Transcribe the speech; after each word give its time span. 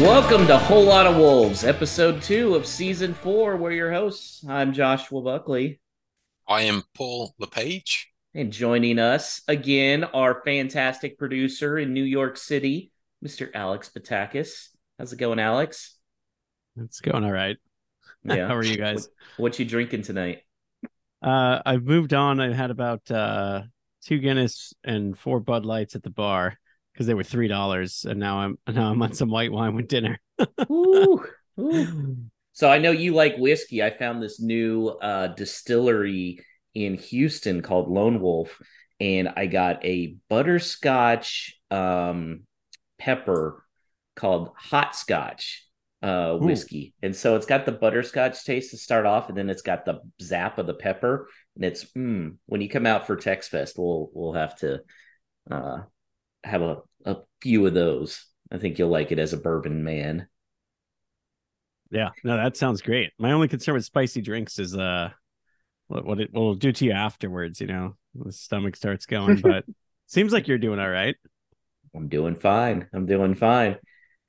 Welcome 0.00 0.46
to 0.46 0.56
Whole 0.56 0.84
Lot 0.84 1.06
of 1.06 1.18
Wolves, 1.18 1.62
episode 1.62 2.22
two 2.22 2.54
of 2.54 2.64
season 2.64 3.12
four. 3.12 3.58
We're 3.58 3.72
your 3.72 3.92
hosts. 3.92 4.42
I'm 4.48 4.72
Joshua 4.72 5.20
Buckley. 5.20 5.78
I 6.48 6.62
am 6.62 6.84
Paul 6.94 7.34
LePage. 7.38 8.10
And 8.34 8.50
joining 8.50 8.98
us 8.98 9.42
again, 9.46 10.04
our 10.04 10.40
fantastic 10.42 11.18
producer 11.18 11.78
in 11.78 11.92
New 11.92 12.02
York 12.02 12.38
City, 12.38 12.92
Mr. 13.22 13.50
Alex 13.52 13.90
Batakis. 13.94 14.68
How's 14.98 15.12
it 15.12 15.18
going, 15.18 15.38
Alex? 15.38 15.98
It's 16.78 17.00
going 17.02 17.22
all 17.22 17.32
right. 17.32 17.58
Yeah. 18.24 18.48
How 18.48 18.56
are 18.56 18.64
you 18.64 18.78
guys? 18.78 19.08
What, 19.36 19.52
what 19.52 19.58
you 19.58 19.66
drinking 19.66 20.02
tonight? 20.02 20.44
Uh, 21.22 21.60
I've 21.64 21.84
moved 21.84 22.14
on. 22.14 22.40
I 22.40 22.54
had 22.54 22.70
about 22.70 23.10
uh, 23.10 23.64
two 24.04 24.18
Guinness 24.18 24.72
and 24.82 25.18
four 25.18 25.40
Bud 25.40 25.66
Lights 25.66 25.94
at 25.94 26.02
the 26.02 26.10
bar 26.10 26.58
because 27.00 27.06
they 27.06 27.14
were 27.14 27.24
three 27.24 27.48
dollars, 27.48 28.04
and 28.06 28.20
now 28.20 28.40
I'm 28.40 28.58
now 28.68 28.90
I'm 28.90 29.00
on 29.00 29.14
some 29.14 29.30
white 29.30 29.50
wine 29.50 29.74
with 29.74 29.88
dinner. 29.88 30.20
Ooh, 30.70 31.24
ooh. 31.58 32.16
So 32.52 32.68
I 32.68 32.76
know 32.76 32.90
you 32.90 33.14
like 33.14 33.36
whiskey. 33.38 33.82
I 33.82 33.96
found 33.96 34.22
this 34.22 34.38
new 34.38 34.88
uh, 34.88 35.28
distillery 35.28 36.44
in 36.74 36.96
Houston 36.96 37.62
called 37.62 37.88
Lone 37.88 38.20
Wolf, 38.20 38.60
and 38.98 39.30
I 39.34 39.46
got 39.46 39.82
a 39.82 40.16
butterscotch 40.28 41.58
um, 41.70 42.42
pepper 42.98 43.64
called 44.14 44.50
Hot 44.58 44.94
Scotch 44.94 45.66
uh, 46.02 46.34
whiskey, 46.34 46.92
and 47.00 47.16
so 47.16 47.34
it's 47.36 47.46
got 47.46 47.64
the 47.64 47.72
butterscotch 47.72 48.44
taste 48.44 48.72
to 48.72 48.76
start 48.76 49.06
off, 49.06 49.30
and 49.30 49.38
then 49.38 49.48
it's 49.48 49.62
got 49.62 49.86
the 49.86 50.00
zap 50.20 50.58
of 50.58 50.66
the 50.66 50.74
pepper, 50.74 51.28
and 51.56 51.64
it's 51.64 51.84
mm, 51.96 52.36
when 52.44 52.60
you 52.60 52.68
come 52.68 52.84
out 52.84 53.06
for 53.06 53.16
Tex 53.16 53.48
Fest, 53.48 53.78
we'll 53.78 54.10
we'll 54.12 54.34
have 54.34 54.54
to 54.56 54.80
uh, 55.50 55.78
have 56.44 56.62
a, 56.62 56.78
a 57.04 57.16
few 57.40 57.66
of 57.66 57.74
those. 57.74 58.24
I 58.50 58.58
think 58.58 58.78
you'll 58.78 58.88
like 58.88 59.12
it 59.12 59.18
as 59.18 59.32
a 59.32 59.38
bourbon 59.38 59.84
man. 59.84 60.28
Yeah, 61.90 62.10
no, 62.22 62.36
that 62.36 62.56
sounds 62.56 62.82
great. 62.82 63.10
My 63.18 63.32
only 63.32 63.48
concern 63.48 63.74
with 63.74 63.84
spicy 63.84 64.20
drinks 64.20 64.58
is 64.58 64.76
uh 64.76 65.10
what, 65.88 66.04
what 66.04 66.20
it 66.20 66.32
will 66.32 66.54
do 66.54 66.70
to 66.72 66.84
you 66.84 66.92
afterwards, 66.92 67.60
you 67.60 67.66
know, 67.66 67.96
the 68.14 68.32
stomach 68.32 68.76
starts 68.76 69.06
going, 69.06 69.36
but 69.42 69.64
seems 70.06 70.32
like 70.32 70.48
you're 70.48 70.58
doing 70.58 70.78
all 70.78 70.88
right. 70.88 71.16
I'm 71.94 72.08
doing 72.08 72.36
fine. 72.36 72.86
I'm 72.92 73.06
doing 73.06 73.34
fine. 73.34 73.76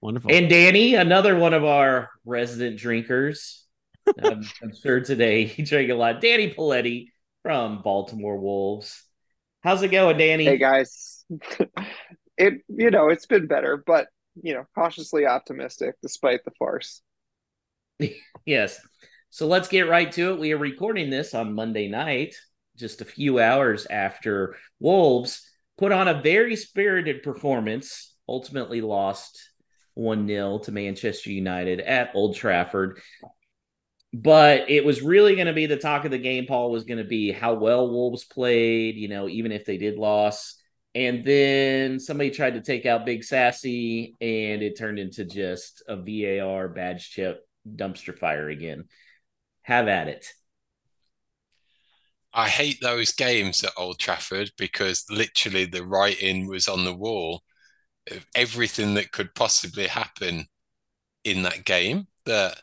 Wonderful. 0.02 0.32
And 0.32 0.50
Danny, 0.50 0.96
another 0.96 1.38
one 1.38 1.54
of 1.54 1.64
our 1.64 2.10
resident 2.26 2.78
drinkers. 2.78 3.66
I'm, 4.24 4.42
I'm 4.64 4.76
sure 4.76 5.00
today 5.00 5.46
he 5.46 5.62
drank 5.62 5.92
a 5.92 5.94
lot. 5.94 6.22
Danny 6.22 6.52
Paletti 6.52 7.10
from 7.44 7.84
Baltimore 7.84 8.40
Wolves. 8.40 9.04
How's 9.62 9.84
it 9.84 9.90
going, 9.90 10.18
Danny? 10.18 10.46
Hey 10.46 10.58
guys. 10.58 11.11
it 12.38 12.62
you 12.68 12.92
know, 12.92 13.10
it's 13.10 13.26
been 13.26 13.48
better, 13.48 13.84
but 13.86 14.08
you 14.42 14.54
know, 14.54 14.66
cautiously 14.76 15.26
optimistic 15.26 15.96
despite 16.02 16.44
the 16.46 16.52
farce. 16.58 17.02
yes. 18.46 18.80
So 19.30 19.48
let's 19.48 19.68
get 19.68 19.90
right 19.90 20.12
to 20.12 20.34
it. 20.34 20.40
We 20.40 20.52
are 20.54 20.58
recording 20.58 21.10
this 21.10 21.34
on 21.34 21.54
Monday 21.54 21.88
night, 21.88 22.36
just 22.76 23.02
a 23.02 23.06
few 23.06 23.40
hours 23.40 23.88
after 23.90 24.58
Wolves 24.80 25.48
put 25.78 25.92
on 25.92 26.08
a 26.08 26.22
very 26.22 26.56
spirited 26.56 27.24
performance, 27.24 28.16
ultimately 28.28 28.82
lost 28.82 29.50
1 29.96 30.28
0 30.28 30.60
to 30.60 30.72
Manchester 30.72 31.32
United 31.32 31.80
at 31.80 32.12
Old 32.14 32.36
Trafford. 32.36 33.02
But 34.14 34.70
it 34.70 34.84
was 34.84 35.02
really 35.02 35.36
going 35.36 35.48
to 35.48 35.54
be 35.54 35.66
the 35.66 35.78
talk 35.78 36.04
of 36.04 36.12
the 36.12 36.18
game, 36.18 36.46
Paul, 36.46 36.70
was 36.70 36.84
going 36.84 36.98
to 36.98 37.06
be 37.06 37.32
how 37.32 37.54
well 37.54 37.90
Wolves 37.90 38.26
played, 38.26 38.98
you 38.98 39.08
know, 39.08 39.30
even 39.30 39.52
if 39.54 39.66
they 39.66 39.78
did 39.78 39.98
lose. 39.98 40.61
And 40.94 41.24
then 41.24 42.00
somebody 42.00 42.32
tried 42.32 42.56
to 42.56 42.62
take 42.62 42.86
out 42.86 43.06
Big 43.06 43.24
Sassy, 43.24 44.16
and 44.20 44.62
it 44.62 44.78
turned 44.78 45.00
into 45.00 45.24
just 45.24 45.84
a 45.88 45.96
VAR 45.96 46.68
badge 46.68 47.10
chip 47.12 47.48
dumpster 47.68 48.18
fire 48.18 48.50
again. 48.50 48.86
Have 49.64 49.88
at 49.88 50.08
it. 50.08 50.28
I 52.34 52.48
hate 52.48 52.80
those 52.82 53.12
games 53.12 53.64
at 53.64 53.74
Old 53.78 54.00
Trafford 54.00 54.52
because 54.58 55.06
literally 55.10 55.66
the 55.66 55.86
writing 55.86 56.48
was 56.48 56.68
on 56.68 56.86
the 56.86 56.96
wall 56.96 57.44
of 58.10 58.26
everything 58.36 58.94
that 58.96 59.12
could 59.12 59.36
possibly 59.36 59.88
happen 59.88 60.46
in 61.24 61.44
that 61.44 61.66
game. 61.66 62.08
That 62.26 62.62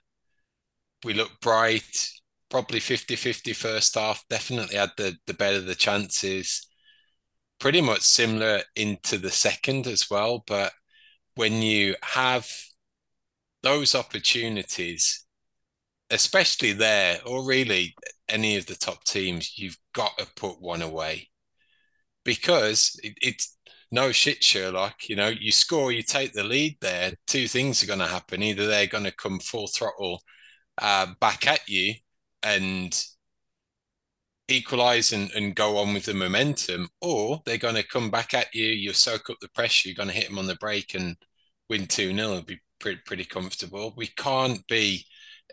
we 1.05 1.13
looked 1.15 1.41
bright, 1.41 2.09
probably 2.49 2.81
50 2.81 3.17
50 3.17 3.53
first 3.53 3.95
half, 3.95 4.25
definitely 4.31 4.77
had 4.77 4.91
the, 4.97 5.17
the 5.27 5.35
better 5.35 5.61
the 5.61 5.75
chances. 5.75 6.68
Pretty 7.59 7.81
much 7.81 8.03
similar 8.03 8.63
into 8.77 9.19
the 9.19 9.31
second 9.31 9.87
as 9.87 10.09
well. 10.11 10.45
But 10.47 10.73
when 11.35 11.63
you 11.63 11.97
have 12.03 12.49
those 13.63 13.95
opportunities, 13.95 15.25
especially 16.11 16.73
there, 16.73 17.21
or 17.27 17.45
really 17.45 17.95
any 18.29 18.57
of 18.57 18.67
the 18.67 18.75
top 18.77 19.05
teams, 19.05 19.59
you've 19.59 19.79
got 19.93 20.17
to 20.19 20.27
put 20.37 20.61
one 20.61 20.83
away 20.83 21.29
because 22.25 22.99
it, 23.03 23.15
it's 23.23 23.57
no 23.91 24.13
shit, 24.13 24.45
Sherlock. 24.45 25.09
You 25.09 25.17
know, 25.17 25.29
you 25.29 25.51
score, 25.51 25.93
you 25.93 26.03
take 26.03 26.33
the 26.33 26.45
lead 26.45 26.77
there. 26.81 27.13
Two 27.27 27.49
things 27.49 27.83
are 27.83 27.87
going 27.87 27.99
to 28.01 28.07
happen. 28.07 28.43
Either 28.43 28.67
they're 28.67 28.87
going 28.87 29.05
to 29.05 29.13
come 29.13 29.39
full 29.41 29.67
throttle 29.67 30.23
uh, 30.81 31.07
back 31.21 31.47
at 31.47 31.69
you 31.69 31.95
and 32.43 33.05
equalize 34.49 35.13
and, 35.13 35.31
and 35.33 35.55
go 35.55 35.77
on 35.77 35.95
with 35.95 36.07
the 36.07 36.15
momentum, 36.15 36.89
or 37.01 37.43
they're 37.45 37.59
going 37.59 37.75
to 37.75 37.87
come 37.87 38.11
back 38.11 38.35
at 38.35 38.55
you. 38.55 38.67
You'll 38.67 38.95
soak 38.95 39.31
up 39.31 39.37
the 39.41 39.49
pressure. 39.49 39.89
You're 39.89 39.97
going 39.97 40.09
to 40.09 40.15
hit 40.15 40.29
them 40.29 40.39
on 40.39 40.47
the 40.47 40.57
break 40.57 40.95
and 40.95 41.17
win 41.69 41.87
2 41.87 42.15
0. 42.15 42.31
It'll 42.31 42.43
be 42.43 42.61
pretty, 42.79 43.01
pretty 43.05 43.25
comfortable. 43.25 43.95
We 43.97 44.09
can't 44.09 44.67
be 44.67 45.05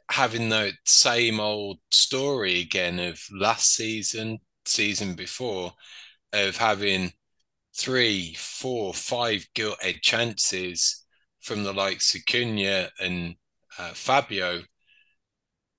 having 0.10 0.50
the 0.50 0.74
same 0.86 1.40
old 1.40 1.80
story 1.92 2.62
again 2.62 3.00
of 3.00 3.20
last 3.32 3.76
season, 3.76 4.40
season 4.66 5.16
before, 5.16 5.74
of 6.34 6.58
having 6.58 7.12
three, 7.76 8.34
four, 8.38 8.94
five 8.94 9.46
gilt 9.54 9.78
edge 9.82 10.02
chances 10.02 11.06
from 11.42 11.64
the 11.64 11.74
likes 11.74 12.16
of 12.16 12.22
Cunha 12.26 12.90
and 13.00 13.36
uh, 13.78 13.92
Fabio. 13.94 14.62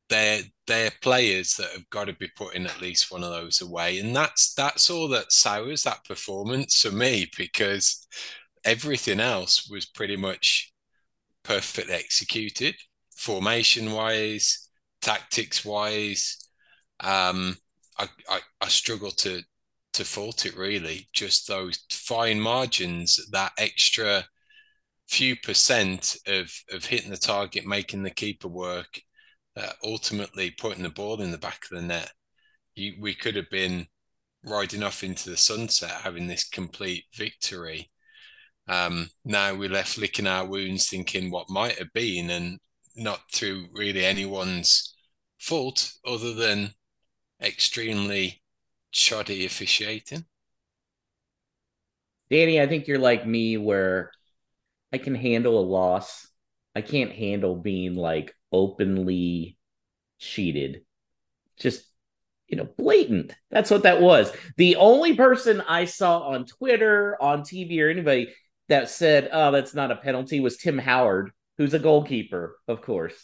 They're 0.09 0.43
they're 0.67 0.93
players 1.03 1.55
that 1.55 1.71
have 1.73 1.89
got 1.91 2.07
to 2.07 2.13
be 2.13 2.29
putting 2.37 2.67
at 2.67 2.81
least 2.81 3.11
one 3.11 3.25
of 3.25 3.31
those 3.31 3.61
away, 3.61 3.99
and 3.99 4.15
that's 4.15 4.55
that's 4.55 4.91
all 4.91 5.09
that 5.09 5.33
sours 5.33 5.83
that 5.85 6.05
performance 6.05 6.81
for 6.81 6.93
me 6.93 7.29
because 7.37 8.07
everything 8.65 9.21
else 9.21 9.69
was 9.71 9.87
pretty 9.87 10.17
much 10.17 10.73
perfectly 11.45 11.95
executed, 11.95 12.77
formation 13.17 13.93
wise, 13.93 14.69
tactics 15.01 15.65
wise. 15.65 16.39
Um, 17.01 17.57
I, 17.99 18.09
I, 18.29 18.41
I 18.61 18.69
struggle 18.69 19.11
to 19.13 19.43
to 19.95 20.05
fault 20.05 20.47
it 20.47 20.57
really. 20.57 21.09
Just 21.13 21.49
those 21.49 21.79
fine 21.91 22.41
margins, 22.41 23.21
that 23.33 23.53
extra 23.59 24.25
few 25.09 25.37
percent 25.37 26.17
of 26.27 26.53
of 26.71 26.85
hitting 26.87 27.11
the 27.11 27.17
target, 27.17 27.67
making 27.67 28.03
the 28.03 28.11
keeper 28.11 28.49
work, 28.49 29.01
ultimately 29.83 30.51
putting 30.51 30.83
the 30.83 30.91
ball 30.91 31.21
in 31.21 31.31
the 31.31 31.39
back 31.39 31.65
of 31.65 31.77
the 31.77 31.83
net. 31.83 32.13
You, 32.75 32.95
we 33.01 33.15
could 33.15 33.37
have 33.37 33.51
been 33.51 33.87
riding 34.45 34.83
off 34.83 35.03
into 35.03 35.31
the 35.31 35.37
sunset, 35.37 35.91
having 35.91 36.27
this 36.27 36.49
complete 36.49 37.05
victory. 37.15 37.91
Um, 38.69 39.11
now 39.25 39.55
we're 39.55 39.69
left 39.69 39.99
licking 39.99 40.27
our 40.27 40.47
wounds, 40.47 40.89
thinking 40.89 41.31
what 41.31 41.49
might 41.49 41.79
have 41.79 41.93
been, 41.93 42.31
and 42.31 42.59
not 42.97 43.21
through 43.33 43.67
really 43.73 44.05
anyone's 44.05 44.95
fault 45.39 45.93
other 46.07 46.35
than 46.35 46.71
extremely 47.41 48.43
shoddy 48.91 49.45
officiating. 49.45 50.25
Danny, 52.31 52.61
I 52.61 52.67
think 52.67 52.89
you're 52.89 52.99
like 52.99 53.27
me 53.27 53.57
where 53.57 54.11
I 54.93 54.99
can 54.99 55.15
handle 55.15 55.59
a 55.59 55.61
loss. 55.61 56.27
I 56.75 56.81
can't 56.81 57.13
handle 57.13 57.57
being 57.57 57.95
like 57.95 58.35
openly 58.53 59.59
cheated. 60.19 60.83
Just, 61.59 61.85
you 62.49 62.57
know, 62.57 62.69
blatant. 62.79 63.35
That's 63.51 63.71
what 63.71 63.85
that 63.85 64.01
was. 64.01 64.33
The 64.57 64.77
only 64.77 65.17
person 65.17 65.61
I 65.63 65.85
saw 65.87 66.21
on 66.21 66.47
Twitter, 66.47 67.17
on 67.21 67.45
TV, 67.45 67.81
or 67.83 67.89
anybody 67.91 68.33
that 68.69 68.91
said, 68.91 69.29
oh, 69.33 69.53
that's 69.53 69.75
not 69.75 69.91
a 69.93 69.97
penalty 69.97 70.41
was 70.41 70.57
Tim 70.57 70.79
Howard, 70.79 71.31
who's 71.59 71.75
a 71.75 71.79
goalkeeper, 71.79 72.57
of 72.69 72.83
course. 72.83 73.15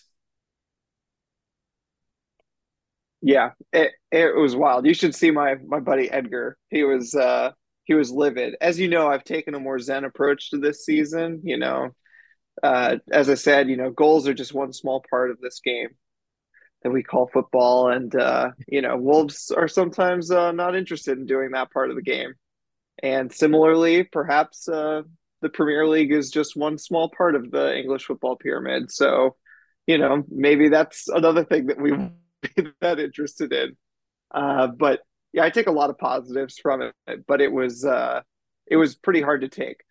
Yeah, 3.20 3.50
it 3.72 3.92
it 4.10 4.34
was 4.36 4.56
wild. 4.56 4.86
You 4.86 4.94
should 4.94 5.14
see 5.14 5.30
my 5.30 5.54
my 5.66 5.80
buddy 5.80 6.10
Edgar. 6.10 6.56
He 6.70 6.82
was 6.82 7.14
uh 7.14 7.52
he 7.84 7.94
was 7.94 8.10
livid. 8.10 8.56
As 8.60 8.78
you 8.80 8.88
know, 8.88 9.08
I've 9.08 9.24
taken 9.24 9.54
a 9.54 9.60
more 9.60 9.78
zen 9.78 10.04
approach 10.04 10.50
to 10.50 10.58
this 10.58 10.84
season, 10.84 11.40
you 11.44 11.56
know. 11.56 11.90
Uh 12.62 12.96
as 13.10 13.30
I 13.30 13.34
said, 13.34 13.68
you 13.68 13.76
know, 13.76 13.90
goals 13.90 14.28
are 14.28 14.34
just 14.34 14.54
one 14.54 14.72
small 14.72 15.04
part 15.08 15.30
of 15.30 15.40
this 15.40 15.60
game 15.60 15.90
that 16.82 16.90
we 16.90 17.02
call 17.02 17.28
football 17.32 17.88
and 17.90 18.14
uh 18.14 18.50
you 18.68 18.82
know, 18.82 18.96
Wolves 18.96 19.50
are 19.50 19.68
sometimes 19.68 20.30
uh 20.30 20.52
not 20.52 20.76
interested 20.76 21.18
in 21.18 21.26
doing 21.26 21.52
that 21.52 21.70
part 21.72 21.90
of 21.90 21.96
the 21.96 22.02
game. 22.02 22.34
And 23.02 23.32
similarly, 23.32 24.04
perhaps 24.04 24.68
uh 24.68 25.02
the 25.42 25.48
Premier 25.48 25.86
League 25.86 26.12
is 26.12 26.30
just 26.30 26.56
one 26.56 26.78
small 26.78 27.10
part 27.10 27.34
of 27.34 27.50
the 27.50 27.76
English 27.76 28.06
football 28.06 28.36
pyramid. 28.36 28.90
So, 28.92 29.36
you 29.86 29.98
know, 29.98 30.24
maybe 30.28 30.68
that's 30.68 31.08
another 31.08 31.44
thing 31.44 31.66
that 31.66 31.80
we 31.80 31.92
be 32.56 32.68
that 32.80 33.00
interested 33.00 33.52
in. 33.52 33.76
Uh, 34.32 34.68
but 34.68 35.00
yeah, 35.32 35.44
I 35.44 35.50
take 35.50 35.66
a 35.66 35.72
lot 35.72 35.90
of 35.90 35.98
positives 35.98 36.58
from 36.58 36.82
it, 36.82 37.26
but 37.26 37.40
it 37.40 37.52
was 37.52 37.84
uh, 37.84 38.20
it 38.66 38.76
was 38.76 38.94
pretty 38.94 39.20
hard 39.20 39.42
to 39.42 39.48
take. 39.48 39.82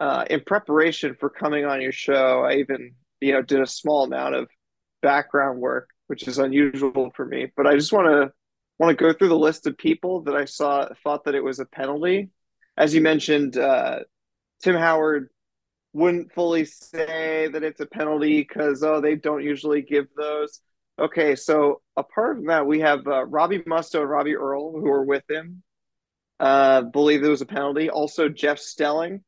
Uh, 0.00 0.24
in 0.30 0.40
preparation 0.40 1.16
for 1.18 1.28
coming 1.28 1.64
on 1.64 1.80
your 1.80 1.92
show, 1.92 2.44
I 2.44 2.56
even 2.56 2.94
you 3.20 3.32
know 3.32 3.42
did 3.42 3.60
a 3.60 3.66
small 3.66 4.04
amount 4.04 4.34
of 4.34 4.48
background 5.02 5.60
work, 5.60 5.88
which 6.06 6.28
is 6.28 6.38
unusual 6.38 7.10
for 7.16 7.24
me. 7.24 7.50
But 7.56 7.66
I 7.66 7.74
just 7.74 7.92
want 7.92 8.06
to 8.06 8.32
want 8.78 8.96
to 8.96 9.04
go 9.04 9.12
through 9.12 9.28
the 9.28 9.38
list 9.38 9.66
of 9.66 9.76
people 9.76 10.22
that 10.22 10.36
I 10.36 10.44
saw 10.44 10.88
thought 11.02 11.24
that 11.24 11.34
it 11.34 11.42
was 11.42 11.58
a 11.58 11.66
penalty. 11.66 12.30
As 12.76 12.94
you 12.94 13.00
mentioned, 13.00 13.56
uh, 13.56 14.00
Tim 14.62 14.76
Howard 14.76 15.30
wouldn't 15.92 16.32
fully 16.32 16.64
say 16.64 17.48
that 17.48 17.64
it's 17.64 17.80
a 17.80 17.86
penalty 17.86 18.40
because 18.40 18.82
oh 18.82 19.00
they 19.00 19.16
don't 19.16 19.42
usually 19.42 19.82
give 19.82 20.06
those. 20.16 20.60
Okay, 20.98 21.36
so 21.36 21.80
apart 21.96 22.36
from 22.36 22.46
that, 22.46 22.66
we 22.66 22.80
have 22.80 23.06
uh, 23.06 23.24
Robbie 23.24 23.60
Mustoe 23.60 24.00
and 24.00 24.10
Robbie 24.10 24.36
Earle 24.36 24.72
who 24.72 24.88
are 24.88 25.04
with 25.04 25.22
him. 25.30 25.62
Uh, 26.40 26.82
believe 26.82 27.20
there 27.20 27.30
was 27.30 27.40
a 27.40 27.46
penalty. 27.46 27.88
Also, 27.90 28.28
Jeff 28.28 28.58
Stelling, 28.58 29.22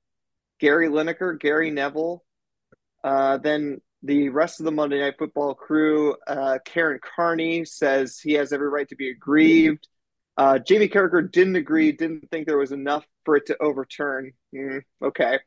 Gary 0.61 0.89
Lineker, 0.89 1.39
Gary 1.39 1.71
Neville. 1.71 2.23
Uh, 3.03 3.39
then 3.39 3.81
the 4.03 4.29
rest 4.29 4.61
of 4.61 4.65
the 4.65 4.73
Monday 4.73 5.01
Night 5.01 5.15
Football 5.19 5.55
crew, 5.55 6.17
uh, 6.27 6.59
Karen 6.65 7.01
Carney 7.03 7.65
says 7.65 8.19
he 8.19 8.35
has 8.35 8.53
every 8.53 8.69
right 8.69 8.89
to 8.89 8.97
be 8.97 9.11
aggrieved. 9.11 9.87
Uh, 10.37 10.59
Jamie 10.59 10.89
Carragher 10.89 11.31
didn't 11.31 11.57
agree, 11.57 11.93
didn't 11.93 12.31
think 12.31 12.47
there 12.47 12.57
was 12.57 12.73
enough 12.73 13.05
for 13.25 13.37
it 13.37 13.47
to 13.47 13.57
overturn. 13.61 14.33
Mm, 14.55 14.83
okay. 15.03 15.39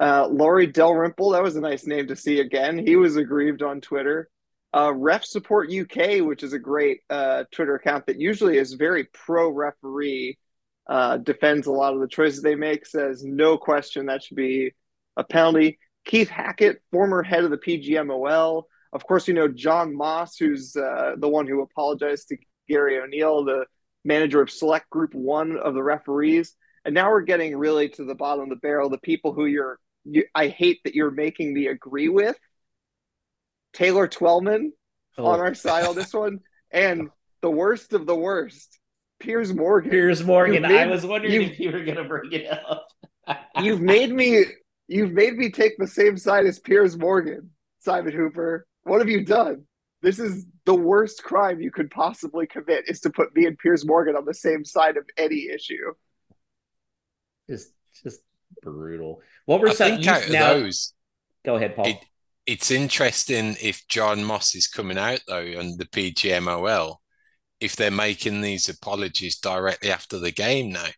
Uh, 0.00 0.28
Laurie 0.28 0.66
Dalrymple, 0.66 1.30
that 1.30 1.42
was 1.42 1.56
a 1.56 1.60
nice 1.60 1.86
name 1.86 2.06
to 2.06 2.16
see 2.16 2.40
again. 2.40 2.78
He 2.78 2.96
was 2.96 3.16
aggrieved 3.16 3.62
on 3.62 3.80
Twitter. 3.80 4.30
Uh, 4.74 4.92
Ref 4.94 5.24
Support 5.24 5.70
UK, 5.72 6.20
which 6.20 6.42
is 6.42 6.52
a 6.52 6.58
great 6.58 7.00
uh, 7.10 7.44
Twitter 7.52 7.74
account 7.74 8.06
that 8.06 8.20
usually 8.20 8.58
is 8.58 8.74
very 8.74 9.04
pro 9.04 9.50
referee, 9.50 10.38
uh, 10.88 11.18
defends 11.18 11.66
a 11.66 11.72
lot 11.72 11.94
of 11.94 12.00
the 12.00 12.08
choices 12.08 12.42
they 12.42 12.54
make, 12.54 12.86
says 12.86 13.22
no 13.24 13.58
question 13.58 14.06
that 14.06 14.22
should 14.22 14.36
be 14.36 14.72
a 15.16 15.24
penalty. 15.24 15.78
Keith 16.04 16.30
Hackett, 16.30 16.80
former 16.90 17.22
head 17.22 17.44
of 17.44 17.50
the 17.50 17.58
PGMOL. 17.58 18.62
Of 18.92 19.06
course, 19.06 19.28
you 19.28 19.34
know 19.34 19.48
John 19.48 19.94
Moss, 19.94 20.38
who's 20.38 20.74
uh, 20.74 21.16
the 21.18 21.28
one 21.28 21.46
who 21.46 21.60
apologized 21.60 22.28
to 22.28 22.38
Gary 22.68 22.98
O'Neill, 22.98 23.44
the 23.44 23.66
manager 24.04 24.40
of 24.40 24.50
Select 24.50 24.88
Group 24.88 25.14
One 25.14 25.58
of 25.58 25.74
the 25.74 25.82
referees. 25.82 26.54
And 26.84 26.94
now 26.94 27.10
we're 27.10 27.20
getting 27.20 27.56
really 27.56 27.90
to 27.90 28.04
the 28.04 28.14
bottom 28.14 28.44
of 28.44 28.48
the 28.48 28.56
barrel, 28.56 28.88
the 28.88 28.98
people 28.98 29.34
who 29.34 29.44
you're, 29.44 29.78
you, 30.04 30.24
I 30.34 30.48
hate 30.48 30.80
that 30.84 30.94
you're 30.94 31.10
making 31.10 31.52
me 31.52 31.66
agree 31.66 32.08
with. 32.08 32.36
Taylor 33.74 34.08
Twellman 34.08 34.72
oh. 35.18 35.26
on 35.26 35.40
our 35.40 35.54
side 35.54 35.84
on 35.84 35.94
this 35.94 36.14
one, 36.14 36.40
and 36.70 37.10
the 37.42 37.50
worst 37.50 37.92
of 37.92 38.06
the 38.06 38.16
worst, 38.16 38.77
Piers 39.20 39.52
Morgan. 39.52 39.90
Piers 39.90 40.22
Morgan. 40.24 40.62
Made, 40.62 40.80
I 40.80 40.86
was 40.86 41.04
wondering 41.04 41.42
if 41.42 41.58
you 41.58 41.70
were 41.70 41.84
going 41.84 41.96
to 41.96 42.04
bring 42.04 42.32
it 42.32 42.50
up. 42.50 42.88
you've 43.62 43.80
made 43.80 44.12
me 44.12 44.44
You've 44.88 45.12
made 45.12 45.36
me 45.36 45.50
take 45.50 45.76
the 45.76 45.86
same 45.86 46.16
side 46.16 46.46
as 46.46 46.58
Piers 46.58 46.96
Morgan, 46.96 47.50
Simon 47.80 48.14
Hooper. 48.14 48.66
What 48.84 49.00
have 49.00 49.08
you 49.10 49.22
done? 49.22 49.64
This 50.00 50.18
is 50.18 50.46
the 50.64 50.74
worst 50.74 51.22
crime 51.22 51.60
you 51.60 51.70
could 51.70 51.90
possibly 51.90 52.46
commit 52.46 52.88
is 52.88 53.00
to 53.00 53.10
put 53.10 53.36
me 53.36 53.44
and 53.44 53.58
Piers 53.58 53.84
Morgan 53.84 54.16
on 54.16 54.24
the 54.24 54.32
same 54.32 54.64
side 54.64 54.96
of 54.96 55.04
any 55.18 55.48
issue. 55.54 55.92
Just 57.50 57.68
just 58.02 58.20
brutal. 58.62 59.20
What 59.44 59.60
were 59.60 59.68
I 59.68 59.74
some 59.74 59.90
think 59.90 60.06
out 60.06 60.30
now, 60.30 60.54
those? 60.54 60.94
Go 61.44 61.56
ahead, 61.56 61.76
Paul. 61.76 61.88
It, 61.88 61.98
it's 62.46 62.70
interesting 62.70 63.56
if 63.60 63.86
John 63.88 64.24
Moss 64.24 64.54
is 64.54 64.68
coming 64.68 64.96
out 64.96 65.20
though 65.28 65.58
on 65.58 65.76
the 65.76 65.84
PGMOL, 65.84 66.96
if 67.60 67.76
they're 67.76 67.90
making 67.90 68.40
these 68.40 68.68
apologies 68.68 69.38
directly 69.38 69.90
after 69.90 70.18
the 70.18 70.32
game 70.32 70.72
now 70.72 70.88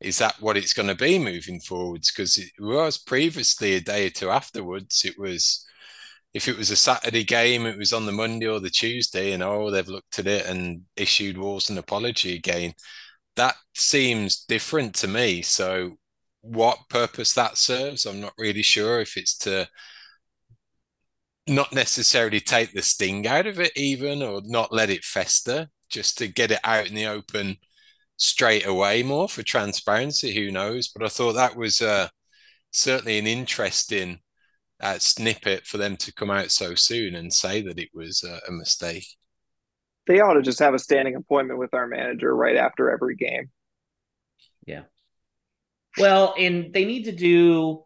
is 0.00 0.18
that 0.18 0.40
what 0.40 0.56
it's 0.56 0.72
going 0.72 0.88
to 0.88 0.94
be 0.94 1.18
moving 1.18 1.60
forwards? 1.60 2.12
Because 2.12 2.38
it 2.38 2.50
was 2.58 2.98
previously 2.98 3.74
a 3.74 3.80
day 3.80 4.06
or 4.06 4.10
two 4.10 4.30
afterwards. 4.30 5.04
It 5.04 5.18
was 5.18 5.66
if 6.34 6.46
it 6.46 6.56
was 6.56 6.70
a 6.70 6.76
Saturday 6.76 7.24
game, 7.24 7.66
it 7.66 7.78
was 7.78 7.92
on 7.92 8.06
the 8.06 8.12
Monday 8.12 8.46
or 8.46 8.60
the 8.60 8.70
Tuesday, 8.70 9.32
and 9.32 9.42
oh, 9.42 9.70
they've 9.70 9.88
looked 9.88 10.18
at 10.18 10.26
it 10.26 10.46
and 10.46 10.82
issued 10.96 11.38
Wolves 11.38 11.70
an 11.70 11.78
apology 11.78 12.36
again. 12.36 12.74
That 13.36 13.56
seems 13.74 14.44
different 14.44 14.94
to 14.96 15.08
me. 15.08 15.42
So, 15.42 15.96
what 16.42 16.78
purpose 16.90 17.34
that 17.34 17.58
serves, 17.58 18.06
I'm 18.06 18.20
not 18.20 18.34
really 18.38 18.62
sure. 18.62 19.00
If 19.00 19.16
it's 19.16 19.36
to 19.38 19.68
not 21.48 21.72
necessarily 21.72 22.40
take 22.40 22.72
the 22.72 22.82
sting 22.82 23.26
out 23.26 23.46
of 23.46 23.58
it, 23.58 23.72
even, 23.76 24.22
or 24.22 24.42
not 24.44 24.72
let 24.72 24.90
it 24.90 25.04
fester, 25.04 25.68
just 25.88 26.18
to 26.18 26.28
get 26.28 26.50
it 26.50 26.60
out 26.64 26.86
in 26.88 26.94
the 26.94 27.06
open 27.06 27.56
straight 28.16 28.66
away 28.66 29.02
more 29.02 29.28
for 29.28 29.42
transparency. 29.42 30.34
Who 30.34 30.50
knows? 30.50 30.88
But 30.88 31.04
I 31.04 31.08
thought 31.08 31.34
that 31.34 31.56
was 31.56 31.80
uh, 31.80 32.08
certainly 32.70 33.18
an 33.18 33.26
interesting 33.26 34.20
uh, 34.80 34.98
snippet 34.98 35.66
for 35.66 35.78
them 35.78 35.96
to 35.96 36.12
come 36.12 36.30
out 36.30 36.50
so 36.50 36.74
soon 36.74 37.14
and 37.14 37.32
say 37.32 37.62
that 37.62 37.78
it 37.78 37.88
was 37.94 38.24
uh, 38.24 38.40
a 38.46 38.52
mistake. 38.52 39.06
They 40.06 40.20
ought 40.20 40.34
to 40.34 40.42
just 40.42 40.60
have 40.60 40.74
a 40.74 40.78
standing 40.78 41.16
appointment 41.16 41.58
with 41.58 41.74
our 41.74 41.86
manager 41.86 42.34
right 42.34 42.56
after 42.56 42.90
every 42.90 43.14
game. 43.14 43.50
Yeah. 44.66 44.82
Well, 45.98 46.34
and 46.38 46.72
they 46.72 46.84
need 46.84 47.04
to 47.04 47.12
do 47.12 47.84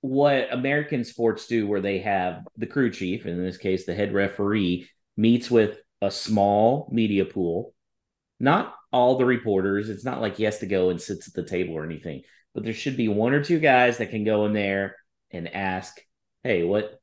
what 0.00 0.52
American 0.52 1.04
sports 1.04 1.46
do, 1.46 1.66
where 1.66 1.80
they 1.80 1.98
have 2.00 2.46
the 2.56 2.66
crew 2.66 2.90
chief, 2.90 3.26
in 3.26 3.42
this 3.42 3.56
case, 3.56 3.86
the 3.86 3.94
head 3.94 4.12
referee, 4.12 4.88
meets 5.16 5.50
with 5.50 5.78
a 6.06 6.10
small 6.10 6.88
media 6.92 7.24
pool, 7.24 7.74
not 8.40 8.74
all 8.92 9.18
the 9.18 9.24
reporters. 9.24 9.88
It's 9.90 10.04
not 10.04 10.20
like 10.20 10.36
he 10.36 10.44
has 10.44 10.58
to 10.60 10.66
go 10.66 10.90
and 10.90 11.00
sits 11.00 11.28
at 11.28 11.34
the 11.34 11.44
table 11.44 11.74
or 11.74 11.84
anything, 11.84 12.22
but 12.54 12.64
there 12.64 12.72
should 12.72 12.96
be 12.96 13.08
one 13.08 13.32
or 13.34 13.42
two 13.44 13.58
guys 13.58 13.98
that 13.98 14.10
can 14.10 14.24
go 14.24 14.46
in 14.46 14.52
there 14.52 14.96
and 15.30 15.54
ask, 15.54 16.00
"Hey, 16.44 16.62
what 16.62 16.98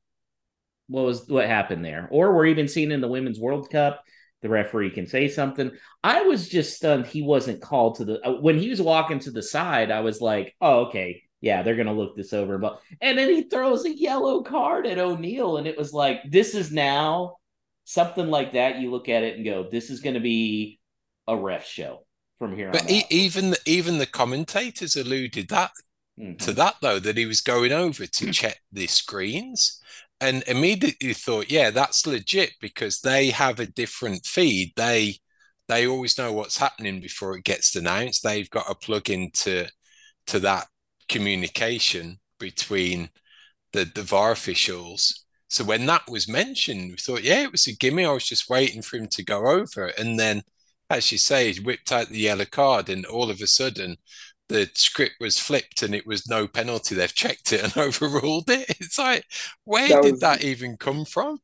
what 0.87 1.05
was 1.05 1.27
what 1.27 1.45
happened 1.47 1.85
there?" 1.85 2.07
Or 2.11 2.33
we're 2.33 2.47
even 2.47 2.67
seeing 2.67 2.91
in 2.91 3.01
the 3.01 3.07
Women's 3.07 3.39
World 3.39 3.69
Cup, 3.69 4.03
the 4.41 4.49
referee 4.49 4.91
can 4.91 5.07
say 5.07 5.27
something. 5.29 5.71
I 6.03 6.23
was 6.23 6.49
just 6.49 6.75
stunned 6.75 7.05
he 7.05 7.21
wasn't 7.21 7.61
called 7.61 7.95
to 7.97 8.05
the 8.05 8.27
uh, 8.27 8.41
when 8.41 8.57
he 8.57 8.69
was 8.69 8.81
walking 8.81 9.19
to 9.19 9.31
the 9.31 9.43
side. 9.43 9.91
I 9.91 10.01
was 10.01 10.21
like, 10.21 10.55
"Oh, 10.61 10.85
okay." 10.87 11.23
Yeah, 11.41 11.61
they're 11.61 11.75
gonna 11.75 11.93
look 11.93 12.15
this 12.15 12.31
over, 12.31 12.57
but 12.57 12.79
and 13.01 13.17
then 13.17 13.29
he 13.29 13.43
throws 13.43 13.85
a 13.85 13.93
yellow 13.93 14.43
card 14.43 14.87
at 14.87 14.97
O'Neill, 14.97 15.57
and 15.57 15.67
it 15.67 15.77
was 15.77 15.91
like, 15.91 16.21
this 16.29 16.55
is 16.55 16.71
now 16.71 17.35
something 17.85 18.29
like 18.29 18.53
that. 18.53 18.79
You 18.79 18.91
look 18.91 19.09
at 19.09 19.23
it 19.23 19.35
and 19.35 19.45
go, 19.45 19.67
this 19.69 19.89
is 19.89 20.01
going 20.01 20.15
to 20.15 20.19
be 20.19 20.79
a 21.27 21.35
ref 21.35 21.65
show 21.65 22.05
from 22.39 22.55
here 22.55 22.71
but 22.71 22.89
e- 22.89 23.05
even 23.09 23.51
the, 23.51 23.59
even 23.65 23.97
the 23.97 24.05
commentators 24.05 24.95
alluded 24.95 25.47
that 25.49 25.71
mm-hmm. 26.19 26.35
to 26.35 26.51
that 26.51 26.75
though 26.81 26.99
that 26.99 27.17
he 27.17 27.25
was 27.25 27.41
going 27.41 27.71
over 27.71 28.05
to 28.05 28.31
check 28.31 28.59
the 28.71 28.87
screens 28.87 29.81
and 30.19 30.43
immediately 30.47 31.13
thought 31.13 31.51
yeah 31.51 31.69
that's 31.69 32.05
legit 32.05 32.51
because 32.59 32.99
they 32.99 33.29
have 33.29 33.59
a 33.59 33.65
different 33.65 34.25
feed 34.25 34.73
they 34.75 35.15
they 35.69 35.87
always 35.87 36.17
know 36.17 36.33
what's 36.33 36.57
happening 36.57 36.99
before 36.99 37.37
it 37.37 37.45
gets 37.45 37.75
announced 37.75 38.23
they've 38.23 38.49
got 38.49 38.69
a 38.69 38.75
plug 38.75 39.09
into 39.09 39.65
to 40.27 40.39
that 40.39 40.67
communication 41.07 42.19
between 42.39 43.09
the 43.71 43.89
the 43.95 44.03
VAR 44.03 44.31
officials 44.31 45.22
so 45.53 45.63
when 45.63 45.85
that 45.85 46.09
was 46.09 46.27
mentioned 46.27 46.91
we 46.91 46.97
thought 46.97 47.23
yeah 47.23 47.43
it 47.43 47.51
was 47.51 47.67
a 47.67 47.75
gimme 47.75 48.05
I 48.05 48.11
was 48.11 48.25
just 48.25 48.49
waiting 48.49 48.81
for 48.81 48.97
him 48.97 49.07
to 49.07 49.23
go 49.23 49.47
over 49.47 49.87
and 49.97 50.19
then 50.19 50.43
as 50.93 51.11
you 51.11 51.17
say, 51.17 51.51
he 51.51 51.59
whipped 51.59 51.91
out 51.91 52.09
the 52.09 52.19
yellow 52.19 52.45
card, 52.45 52.89
and 52.89 53.05
all 53.05 53.29
of 53.29 53.41
a 53.41 53.47
sudden, 53.47 53.97
the 54.49 54.69
script 54.75 55.15
was 55.19 55.39
flipped 55.39 55.81
and 55.81 55.95
it 55.95 56.05
was 56.05 56.27
no 56.27 56.47
penalty. 56.47 56.95
They've 56.95 57.13
checked 57.13 57.53
it 57.53 57.63
and 57.63 57.75
overruled 57.77 58.49
it. 58.49 58.69
It's 58.79 58.99
like, 58.99 59.25
where 59.63 59.87
that 59.87 60.03
did 60.03 60.11
was, 60.11 60.19
that 60.21 60.43
even 60.43 60.77
come 60.77 61.05
from? 61.05 61.39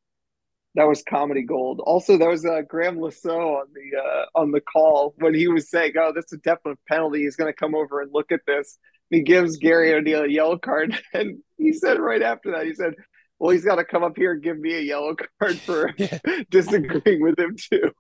That 0.76 0.88
was 0.88 1.02
comedy 1.02 1.42
gold. 1.42 1.82
Also, 1.84 2.18
there 2.18 2.30
was 2.30 2.46
uh, 2.46 2.62
Le 2.72 3.12
Saux 3.12 3.28
on 3.28 3.66
the 3.74 4.00
uh, 4.00 4.26
on 4.36 4.52
the 4.52 4.62
call 4.62 5.16
when 5.18 5.34
he 5.34 5.48
was 5.48 5.70
saying, 5.70 5.94
"Oh, 6.00 6.12
that's 6.14 6.32
a 6.32 6.38
definite 6.38 6.78
penalty. 6.88 7.24
He's 7.24 7.36
going 7.36 7.52
to 7.52 7.58
come 7.58 7.74
over 7.74 8.02
and 8.02 8.12
look 8.14 8.32
at 8.32 8.42
this." 8.46 8.78
he 9.10 9.22
gives 9.22 9.58
Gary 9.58 9.94
O'Neill 9.94 10.24
a 10.24 10.28
yellow 10.28 10.58
card, 10.58 11.00
and 11.14 11.40
he 11.58 11.74
said 11.74 12.00
right 12.00 12.22
after 12.22 12.52
that, 12.52 12.66
he 12.66 12.74
said, 12.74 12.94
"Well, 13.40 13.52
he's 13.52 13.66
got 13.66 13.76
to 13.76 13.86
come 13.86 14.04
up 14.04 14.18
here 14.18 14.34
and 14.34 14.44
give 14.44 14.60
me 14.60 14.76
a 14.76 14.82
yellow 14.82 15.16
card 15.40 15.58
for 15.60 15.94
yeah. 15.98 16.20
disagreeing 16.50 17.22
with 17.22 17.40
him 17.40 17.56
too." 17.58 17.92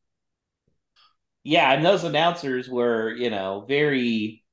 yeah, 1.43 1.71
and 1.73 1.85
those 1.85 2.03
announcers 2.03 2.69
were, 2.69 3.13
you 3.15 3.29
know, 3.29 3.65
very 3.67 4.43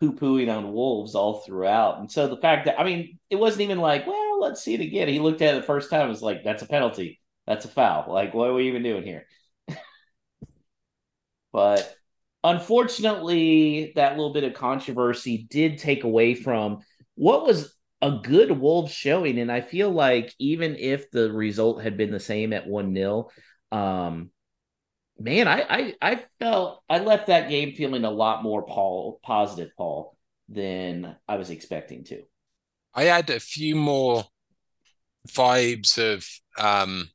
poo 0.00 0.12
pooing 0.12 0.54
on 0.54 0.72
Wolves 0.72 1.14
all 1.14 1.40
throughout. 1.40 1.98
And 1.98 2.10
so 2.10 2.28
the 2.28 2.36
fact 2.36 2.66
that, 2.66 2.80
I 2.80 2.84
mean, 2.84 3.18
it 3.30 3.36
wasn't 3.36 3.62
even 3.62 3.78
like, 3.78 4.06
well, 4.06 4.40
let's 4.40 4.62
see 4.62 4.74
it 4.74 4.80
again. 4.80 5.08
He 5.08 5.18
looked 5.18 5.42
at 5.42 5.54
it 5.54 5.60
the 5.60 5.66
first 5.66 5.90
time, 5.90 6.06
It 6.06 6.10
was 6.10 6.22
like, 6.22 6.44
that's 6.44 6.62
a 6.62 6.66
penalty. 6.66 7.20
That's 7.46 7.64
a 7.64 7.68
foul. 7.68 8.12
Like, 8.12 8.34
what 8.34 8.48
are 8.48 8.54
we 8.54 8.68
even 8.68 8.82
doing 8.82 9.04
here? 9.04 9.26
but 11.52 11.94
unfortunately, 12.42 13.92
that 13.96 14.16
little 14.16 14.32
bit 14.32 14.44
of 14.44 14.54
controversy 14.54 15.46
did 15.50 15.78
take 15.78 16.04
away 16.04 16.34
from 16.34 16.80
what 17.14 17.44
was 17.44 17.74
a 18.02 18.18
good 18.22 18.50
Wolves 18.50 18.92
showing. 18.92 19.38
And 19.38 19.50
I 19.50 19.60
feel 19.60 19.90
like 19.90 20.34
even 20.38 20.76
if 20.76 21.10
the 21.10 21.32
result 21.32 21.82
had 21.82 21.96
been 21.96 22.10
the 22.10 22.20
same 22.20 22.52
at 22.52 22.66
1 22.66 22.94
0, 22.94 23.30
um, 23.70 24.30
man, 25.18 25.48
I, 25.48 25.64
I 25.68 25.94
I 26.02 26.24
felt 26.38 26.82
I 26.90 26.98
left 26.98 27.28
that 27.28 27.48
game 27.48 27.74
feeling 27.74 28.04
a 28.04 28.10
lot 28.10 28.42
more 28.42 28.62
Paul 28.66 29.20
positive, 29.22 29.70
Paul, 29.76 30.16
than 30.48 31.16
I 31.28 31.36
was 31.36 31.50
expecting 31.50 32.04
to. 32.04 32.22
I 32.94 33.04
had 33.04 33.30
a 33.30 33.40
few 33.40 33.76
more 33.76 34.24
vibes 35.28 35.96
of 35.98 36.26
um 36.58 37.08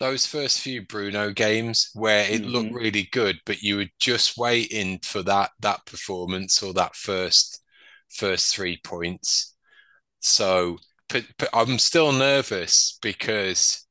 those 0.00 0.26
first 0.26 0.60
few 0.60 0.82
Bruno 0.82 1.30
games 1.30 1.90
where 1.94 2.24
it 2.24 2.42
mm-hmm. 2.42 2.50
looked 2.50 2.72
really 2.72 3.08
good, 3.12 3.38
but 3.46 3.62
you 3.62 3.76
were 3.76 3.90
just 4.00 4.36
waiting 4.36 4.98
for 5.02 5.22
that 5.22 5.50
that 5.60 5.86
performance 5.86 6.62
or 6.62 6.72
that 6.74 6.96
first 6.96 7.60
first 8.14 8.54
three 8.54 8.78
points. 8.84 9.54
So, 10.20 10.78
but, 11.08 11.24
but 11.38 11.48
I'm 11.52 11.78
still 11.78 12.12
nervous 12.12 12.98
because 13.02 13.86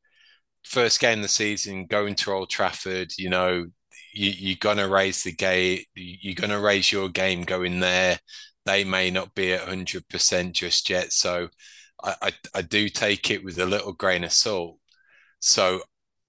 first 0.63 0.99
game 0.99 1.19
of 1.19 1.23
the 1.23 1.29
season, 1.29 1.85
going 1.87 2.15
to 2.15 2.31
Old 2.31 2.49
Trafford, 2.49 3.11
you 3.17 3.29
know, 3.29 3.65
you, 4.13 4.31
you're 4.31 4.57
gonna 4.59 4.87
raise 4.87 5.23
the 5.23 5.31
game. 5.33 5.81
You're 5.95 6.35
gonna 6.35 6.59
raise 6.59 6.91
your 6.91 7.09
game 7.09 7.43
going 7.43 7.79
there. 7.79 8.19
They 8.65 8.83
may 8.83 9.11
not 9.11 9.33
be 9.35 9.53
at 9.53 9.67
hundred 9.67 10.07
percent 10.09 10.53
just 10.55 10.89
yet, 10.89 11.11
so 11.13 11.49
I, 12.03 12.15
I 12.21 12.31
I 12.55 12.61
do 12.61 12.89
take 12.89 13.31
it 13.31 13.43
with 13.43 13.59
a 13.59 13.65
little 13.65 13.93
grain 13.93 14.23
of 14.23 14.31
salt. 14.33 14.77
So 15.39 15.81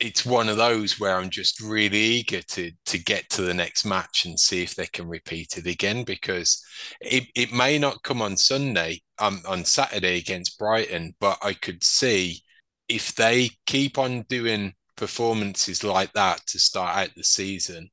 it's 0.04 0.26
one 0.26 0.50
of 0.50 0.58
those 0.58 1.00
where 1.00 1.16
I'm 1.16 1.30
just 1.30 1.60
really 1.60 1.98
eager 1.98 2.42
to 2.42 2.70
to 2.86 2.98
get 2.98 3.30
to 3.30 3.42
the 3.42 3.54
next 3.54 3.86
match 3.86 4.26
and 4.26 4.38
see 4.38 4.62
if 4.62 4.74
they 4.74 4.86
can 4.86 5.08
repeat 5.08 5.56
it 5.56 5.66
again 5.66 6.04
because 6.04 6.62
it, 7.00 7.24
it 7.34 7.52
may 7.52 7.78
not 7.78 8.02
come 8.02 8.20
on 8.20 8.36
Sunday 8.36 9.00
um, 9.18 9.40
on 9.48 9.64
Saturday 9.64 10.18
against 10.18 10.58
Brighton, 10.58 11.14
but 11.20 11.38
I 11.42 11.54
could 11.54 11.82
see 11.82 12.42
if 12.88 13.14
they 13.14 13.48
keep 13.66 13.96
on 13.96 14.22
doing 14.28 14.74
performances 14.96 15.82
like 15.82 16.12
that 16.12 16.46
to 16.48 16.58
start 16.58 16.96
out 16.96 17.14
the 17.16 17.24
season, 17.24 17.88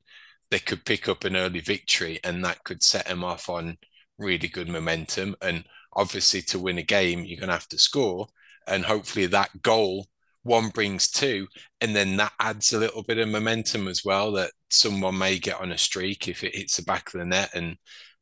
they 0.50 0.58
could 0.58 0.84
pick 0.84 1.08
up 1.08 1.24
an 1.24 1.34
early 1.34 1.60
victory 1.60 2.20
and 2.24 2.44
that 2.44 2.62
could 2.64 2.82
set 2.82 3.06
them 3.06 3.24
off 3.24 3.48
on 3.48 3.78
really 4.18 4.48
good 4.48 4.68
momentum. 4.68 5.34
And 5.40 5.64
obviously, 5.94 6.42
to 6.42 6.58
win 6.58 6.76
a 6.78 6.82
game, 6.82 7.24
you're 7.24 7.40
going 7.40 7.48
to 7.48 7.54
have 7.54 7.68
to 7.68 7.78
score. 7.78 8.28
And 8.66 8.84
hopefully, 8.84 9.26
that 9.26 9.62
goal 9.62 10.08
one 10.42 10.68
brings 10.70 11.10
two, 11.10 11.48
and 11.80 11.94
then 11.94 12.16
that 12.16 12.32
adds 12.40 12.72
a 12.72 12.78
little 12.78 13.02
bit 13.02 13.18
of 13.18 13.28
momentum 13.28 13.88
as 13.88 14.04
well. 14.04 14.32
That 14.32 14.52
someone 14.70 15.18
may 15.18 15.38
get 15.38 15.60
on 15.60 15.72
a 15.72 15.78
streak 15.78 16.28
if 16.28 16.42
it 16.44 16.56
hits 16.56 16.76
the 16.76 16.82
back 16.82 17.12
of 17.12 17.20
the 17.20 17.26
net, 17.26 17.50
and 17.54 17.76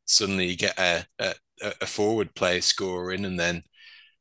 suddenly 0.05 0.47
you 0.49 0.57
get 0.57 0.79
a 0.79 1.05
a, 1.19 1.35
a 1.81 1.87
forward 1.87 2.35
player 2.35 2.61
scoring, 2.61 3.25
and 3.25 3.39
then 3.39 3.63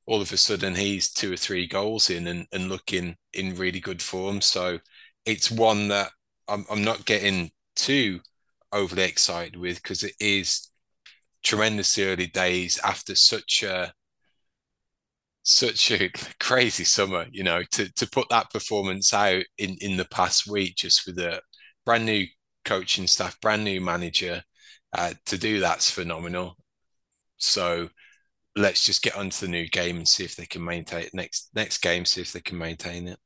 all 0.06 0.22
of 0.22 0.32
a 0.32 0.38
sudden 0.38 0.76
he's 0.76 1.12
two 1.12 1.34
or 1.34 1.38
three 1.38 1.68
goals 1.68 2.10
in 2.10 2.28
and, 2.28 2.48
and 2.52 2.70
looking 2.70 3.16
in 3.34 3.56
really 3.56 3.80
good 3.80 4.02
form. 4.02 4.42
So 4.42 4.80
it's 5.26 5.52
one 5.52 5.90
that 5.90 6.12
I'm 6.48 6.66
I'm 6.70 6.84
not 6.84 7.06
getting 7.06 7.52
too 7.76 8.22
overly 8.72 9.04
excited 9.04 9.56
with 9.56 9.82
because 9.82 10.04
it 10.04 10.14
is 10.20 10.70
tremendously 11.44 12.06
early 12.06 12.28
days 12.28 12.80
after 12.84 13.16
such 13.16 13.64
a 13.64 13.94
such 15.44 15.92
a 15.92 16.12
crazy 16.40 16.84
summer, 16.84 17.26
you 17.32 17.44
know, 17.44 17.64
to 17.72 17.92
to 17.94 18.08
put 18.10 18.30
that 18.30 18.52
performance 18.52 19.14
out 19.14 19.44
in 19.58 19.78
in 19.82 19.98
the 19.98 20.06
past 20.06 20.48
week, 20.48 20.76
just 20.76 21.06
with 21.06 21.18
a 21.20 21.42
brand 21.86 22.06
new 22.06 22.26
coaching 22.66 23.08
staff, 23.08 23.40
brand 23.42 23.64
new 23.64 23.82
manager, 23.82 24.44
uh, 24.94 25.14
to 25.26 25.38
do 25.38 25.60
that's 25.60 25.90
phenomenal. 25.92 26.56
So 27.38 27.90
let's 28.56 28.84
just 28.84 29.02
get 29.02 29.16
onto 29.16 29.46
the 29.46 29.52
new 29.52 29.68
game 29.70 29.98
and 29.98 30.08
see 30.08 30.24
if 30.24 30.36
they 30.36 30.46
can 30.46 30.64
maintain 30.64 31.04
it 31.04 31.14
next 31.14 31.50
next 31.56 31.80
game. 31.80 32.06
See 32.06 32.22
if 32.22 32.34
they 32.34 32.42
can 32.42 32.58
maintain 32.58 33.08
it. 33.08 33.20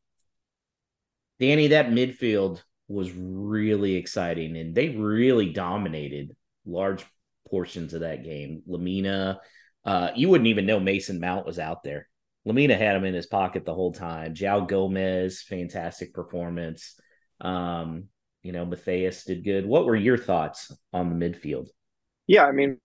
Danny, 1.39 1.67
that 1.69 1.87
midfield 1.87 2.61
was 2.87 3.11
really 3.13 3.95
exciting, 3.95 4.55
and 4.57 4.75
they 4.75 4.89
really 4.89 5.51
dominated 5.51 6.35
large 6.65 7.05
portions 7.49 7.93
of 7.93 8.01
that 8.01 8.23
game. 8.23 8.61
Lemina, 8.69 9.39
uh, 9.85 10.09
you 10.15 10.29
wouldn't 10.29 10.47
even 10.47 10.65
know 10.65 10.79
Mason 10.79 11.19
Mount 11.19 11.45
was 11.45 11.59
out 11.59 11.83
there. 11.83 12.07
Lemina 12.47 12.77
had 12.77 12.95
him 12.95 13.05
in 13.05 13.13
his 13.13 13.25
pocket 13.25 13.65
the 13.65 13.73
whole 13.73 13.93
time. 13.93 14.33
João 14.33 14.67
Gomez, 14.67 15.41
fantastic 15.41 16.13
performance. 16.13 16.99
Um, 17.39 18.05
you 18.41 18.51
know, 18.51 18.65
Matheus 18.65 19.25
did 19.25 19.43
good. 19.43 19.65
What 19.65 19.85
were 19.85 19.95
your 19.95 20.17
thoughts 20.17 20.71
on 20.91 21.09
the 21.09 21.25
midfield? 21.25 21.67
Yeah, 22.27 22.45
I 22.45 22.51
mean, 22.51 22.77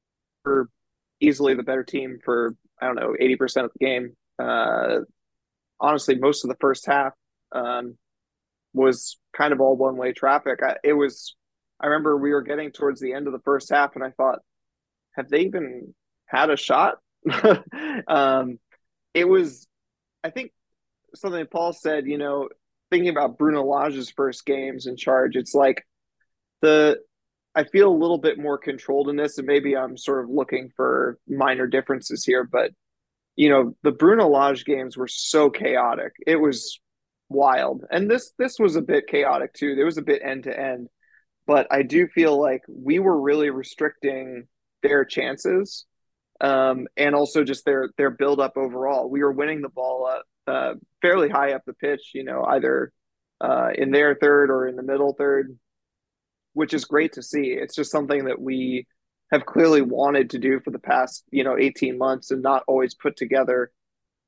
we're 0.44 0.66
easily 1.20 1.54
the 1.54 1.64
better 1.64 1.82
team 1.82 2.18
for 2.24 2.54
I 2.80 2.86
don't 2.86 2.94
know 2.94 3.14
eighty 3.18 3.36
percent 3.36 3.66
of 3.66 3.72
the 3.78 3.84
game. 3.84 4.16
Uh, 4.38 5.00
honestly, 5.80 6.16
most 6.16 6.44
of 6.44 6.48
the 6.48 6.56
first 6.60 6.86
half 6.86 7.12
um, 7.52 7.96
was 8.72 9.18
kind 9.36 9.52
of 9.52 9.60
all 9.60 9.76
one 9.76 9.96
way 9.96 10.12
traffic. 10.12 10.60
I, 10.62 10.76
it 10.84 10.92
was. 10.92 11.34
I 11.80 11.86
remember 11.86 12.16
we 12.16 12.30
were 12.30 12.42
getting 12.42 12.72
towards 12.72 13.00
the 13.00 13.12
end 13.12 13.26
of 13.26 13.32
the 13.32 13.42
first 13.44 13.70
half, 13.70 13.94
and 13.94 14.04
I 14.04 14.10
thought, 14.10 14.40
have 15.14 15.28
they 15.28 15.40
even 15.40 15.94
had 16.28 16.50
a 16.50 16.56
shot? 16.56 16.98
um, 18.08 18.58
it 19.14 19.28
was, 19.28 19.66
I 20.22 20.30
think, 20.30 20.52
something 21.14 21.46
Paul 21.46 21.72
said. 21.72 22.06
You 22.06 22.18
know, 22.18 22.48
thinking 22.90 23.10
about 23.10 23.38
Bruno 23.38 23.64
Lage's 23.64 24.10
first 24.10 24.46
games 24.46 24.86
in 24.86 24.96
charge, 24.96 25.36
it's 25.36 25.54
like 25.54 25.84
the 26.62 26.98
I 27.54 27.64
feel 27.64 27.88
a 27.88 27.96
little 27.96 28.18
bit 28.18 28.38
more 28.38 28.58
controlled 28.58 29.08
in 29.08 29.16
this, 29.16 29.38
and 29.38 29.46
maybe 29.46 29.76
I'm 29.76 29.96
sort 29.96 30.22
of 30.22 30.30
looking 30.30 30.70
for 30.76 31.18
minor 31.26 31.66
differences 31.66 32.24
here, 32.24 32.44
but 32.44 32.70
you 33.36 33.48
know, 33.48 33.76
the 33.84 33.92
Bruno 33.92 34.26
Lage 34.26 34.64
games 34.64 34.96
were 34.96 35.06
so 35.06 35.48
chaotic. 35.48 36.12
It 36.26 36.36
was 36.36 36.80
wild. 37.28 37.84
And 37.90 38.10
this 38.10 38.32
this 38.38 38.58
was 38.58 38.76
a 38.76 38.82
bit 38.82 39.06
chaotic 39.06 39.54
too. 39.54 39.74
There 39.74 39.84
was 39.84 39.98
a 39.98 40.02
bit 40.02 40.22
end 40.24 40.44
to 40.44 40.58
end. 40.58 40.88
But 41.46 41.66
I 41.70 41.82
do 41.82 42.08
feel 42.08 42.38
like 42.38 42.62
we 42.68 42.98
were 42.98 43.20
really 43.20 43.50
restricting 43.50 44.48
their 44.82 45.04
chances 45.04 45.86
um, 46.40 46.86
and 46.96 47.14
also 47.14 47.44
just 47.44 47.64
their 47.64 47.90
their 47.96 48.10
build 48.10 48.40
up 48.40 48.56
overall. 48.56 49.08
We 49.08 49.22
were 49.22 49.32
winning 49.32 49.60
the 49.60 49.68
ball 49.68 50.06
up, 50.06 50.24
uh, 50.46 50.74
fairly 51.02 51.28
high 51.28 51.52
up 51.52 51.62
the 51.66 51.74
pitch, 51.74 52.12
you 52.14 52.24
know, 52.24 52.44
either 52.44 52.92
uh, 53.40 53.70
in 53.74 53.90
their 53.90 54.14
third 54.14 54.50
or 54.50 54.66
in 54.66 54.76
the 54.76 54.82
middle 54.82 55.14
third, 55.14 55.58
which 56.52 56.74
is 56.74 56.84
great 56.84 57.12
to 57.14 57.22
see. 57.22 57.52
It's 57.52 57.74
just 57.74 57.90
something 57.90 58.24
that 58.26 58.40
we 58.40 58.86
have 59.30 59.46
clearly 59.46 59.82
wanted 59.82 60.30
to 60.30 60.38
do 60.38 60.60
for 60.60 60.70
the 60.70 60.78
past, 60.78 61.24
you 61.30 61.44
know, 61.44 61.56
18 61.58 61.98
months 61.98 62.30
and 62.30 62.42
not 62.42 62.64
always 62.66 62.94
put 62.94 63.16
together. 63.16 63.70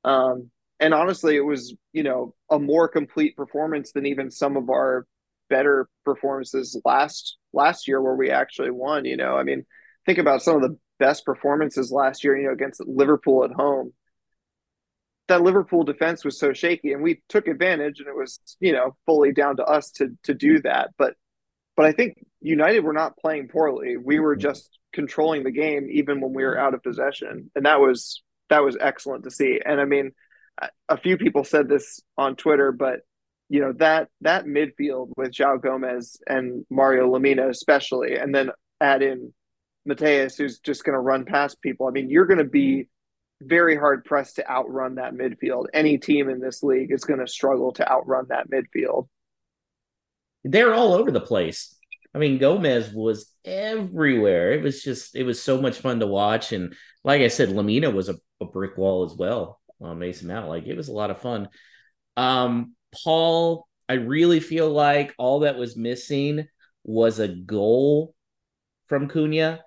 Um, 0.03 0.51
and 0.79 0.93
honestly, 0.93 1.35
it 1.35 1.45
was, 1.45 1.75
you 1.93 2.03
know, 2.03 2.33
a 2.49 2.59
more 2.59 2.87
complete 2.87 3.35
performance 3.35 3.91
than 3.91 4.05
even 4.05 4.31
some 4.31 4.57
of 4.57 4.69
our 4.69 5.05
better 5.49 5.89
performances 6.05 6.79
last 6.85 7.37
last 7.53 7.87
year 7.87 8.01
where 8.01 8.15
we 8.15 8.31
actually 8.31 8.71
won, 8.71 9.05
you 9.05 9.17
know. 9.17 9.35
I 9.35 9.43
mean, 9.43 9.65
think 10.05 10.17
about 10.17 10.41
some 10.41 10.55
of 10.55 10.61
the 10.61 10.77
best 11.01 11.25
performances 11.25 11.91
last 11.91 12.23
year, 12.23 12.37
you 12.37 12.45
know, 12.45 12.53
against 12.53 12.79
Liverpool 12.85 13.43
at 13.43 13.51
home. 13.51 13.91
That 15.27 15.41
Liverpool 15.41 15.83
defense 15.83 16.23
was 16.23 16.37
so 16.37 16.53
shaky, 16.53 16.93
and 16.93 17.01
we 17.01 17.23
took 17.27 17.47
advantage, 17.47 17.99
and 17.99 18.07
it 18.07 18.15
was, 18.15 18.39
you 18.59 18.71
know, 18.71 18.95
fully 19.07 19.33
down 19.33 19.57
to 19.57 19.63
us 19.63 19.89
to 19.93 20.09
to 20.23 20.35
do 20.35 20.61
that. 20.61 20.91
But, 20.97 21.15
but 21.75 21.87
I 21.87 21.91
think 21.91 22.23
United 22.39 22.81
were 22.81 22.93
not 22.93 23.17
playing 23.17 23.47
poorly. 23.47 23.97
We 23.97 24.19
were 24.19 24.35
mm-hmm. 24.35 24.41
just 24.41 24.77
controlling 24.93 25.43
the 25.43 25.51
game, 25.51 25.87
even 25.91 26.21
when 26.21 26.33
we 26.33 26.43
were 26.43 26.59
out 26.59 26.75
of 26.75 26.83
possession, 26.83 27.49
and 27.55 27.65
that 27.65 27.79
was 27.79 28.21
that 28.49 28.63
was 28.63 28.77
excellent 28.79 29.23
to 29.23 29.31
see. 29.31 29.59
And 29.65 29.81
I 29.81 29.85
mean, 29.85 30.11
a 30.87 30.97
few 30.97 31.17
people 31.17 31.43
said 31.43 31.67
this 31.67 32.01
on 32.17 32.35
Twitter, 32.35 32.71
but 32.71 32.99
you 33.49 33.61
know 33.61 33.73
that 33.79 34.09
that 34.21 34.45
midfield 34.45 35.09
with 35.17 35.31
João 35.31 35.61
Gomez 35.61 36.17
and 36.27 36.65
Mario 36.69 37.11
Lemina 37.11 37.49
especially, 37.49 38.15
and 38.15 38.35
then 38.35 38.51
add 38.79 39.01
in 39.01 39.33
Matheus, 39.87 40.37
who's 40.37 40.59
just 40.59 40.83
going 40.83 40.93
to 40.93 40.99
run 40.99 41.25
past 41.25 41.61
people. 41.61 41.87
I 41.87 41.91
mean, 41.91 42.09
you're 42.09 42.25
going 42.25 42.37
to 42.37 42.43
be 42.43 42.87
very 43.41 43.75
hard 43.75 44.05
pressed 44.05 44.35
to 44.35 44.49
outrun 44.49 44.95
that 44.95 45.13
midfield. 45.13 45.65
Any 45.73 45.97
team 45.97 46.29
in 46.29 46.39
this 46.39 46.61
league 46.61 46.91
is 46.91 47.03
going 47.03 47.19
to 47.19 47.27
struggle 47.27 47.73
to 47.73 47.89
outrun 47.89 48.27
that 48.29 48.49
midfield. 48.49 49.07
They're 50.43 50.73
all 50.73 50.93
over 50.93 51.11
the 51.11 51.21
place. 51.21 51.75
I 52.13 52.19
mean, 52.19 52.37
Gomez 52.37 52.91
was 52.93 53.31
everywhere. 53.45 54.51
It 54.51 54.61
was 54.61 54.83
just, 54.83 55.15
it 55.15 55.23
was 55.23 55.41
so 55.41 55.61
much 55.61 55.79
fun 55.79 55.99
to 56.01 56.07
watch. 56.07 56.51
And 56.51 56.75
like 57.03 57.21
I 57.21 57.29
said, 57.29 57.49
Lemina 57.49 57.93
was 57.93 58.09
a, 58.09 58.17
a 58.39 58.45
brick 58.45 58.77
wall 58.77 59.05
as 59.05 59.15
well 59.15 59.59
on 59.79 59.99
Mason 59.99 60.27
Mount. 60.27 60.49
Like 60.49 60.67
it 60.67 60.75
was 60.77 60.89
a 60.89 60.93
lot 60.93 61.09
of 61.09 61.21
fun. 61.21 61.49
Um, 62.17 62.75
Paul, 63.03 63.67
I 63.87 63.93
really 63.93 64.39
feel 64.39 64.69
like 64.69 65.13
all 65.17 65.39
that 65.39 65.57
was 65.57 65.77
missing 65.77 66.47
was 66.83 67.19
a 67.19 67.27
goal 67.27 68.13
from 68.87 69.07
Cunha 69.07 69.59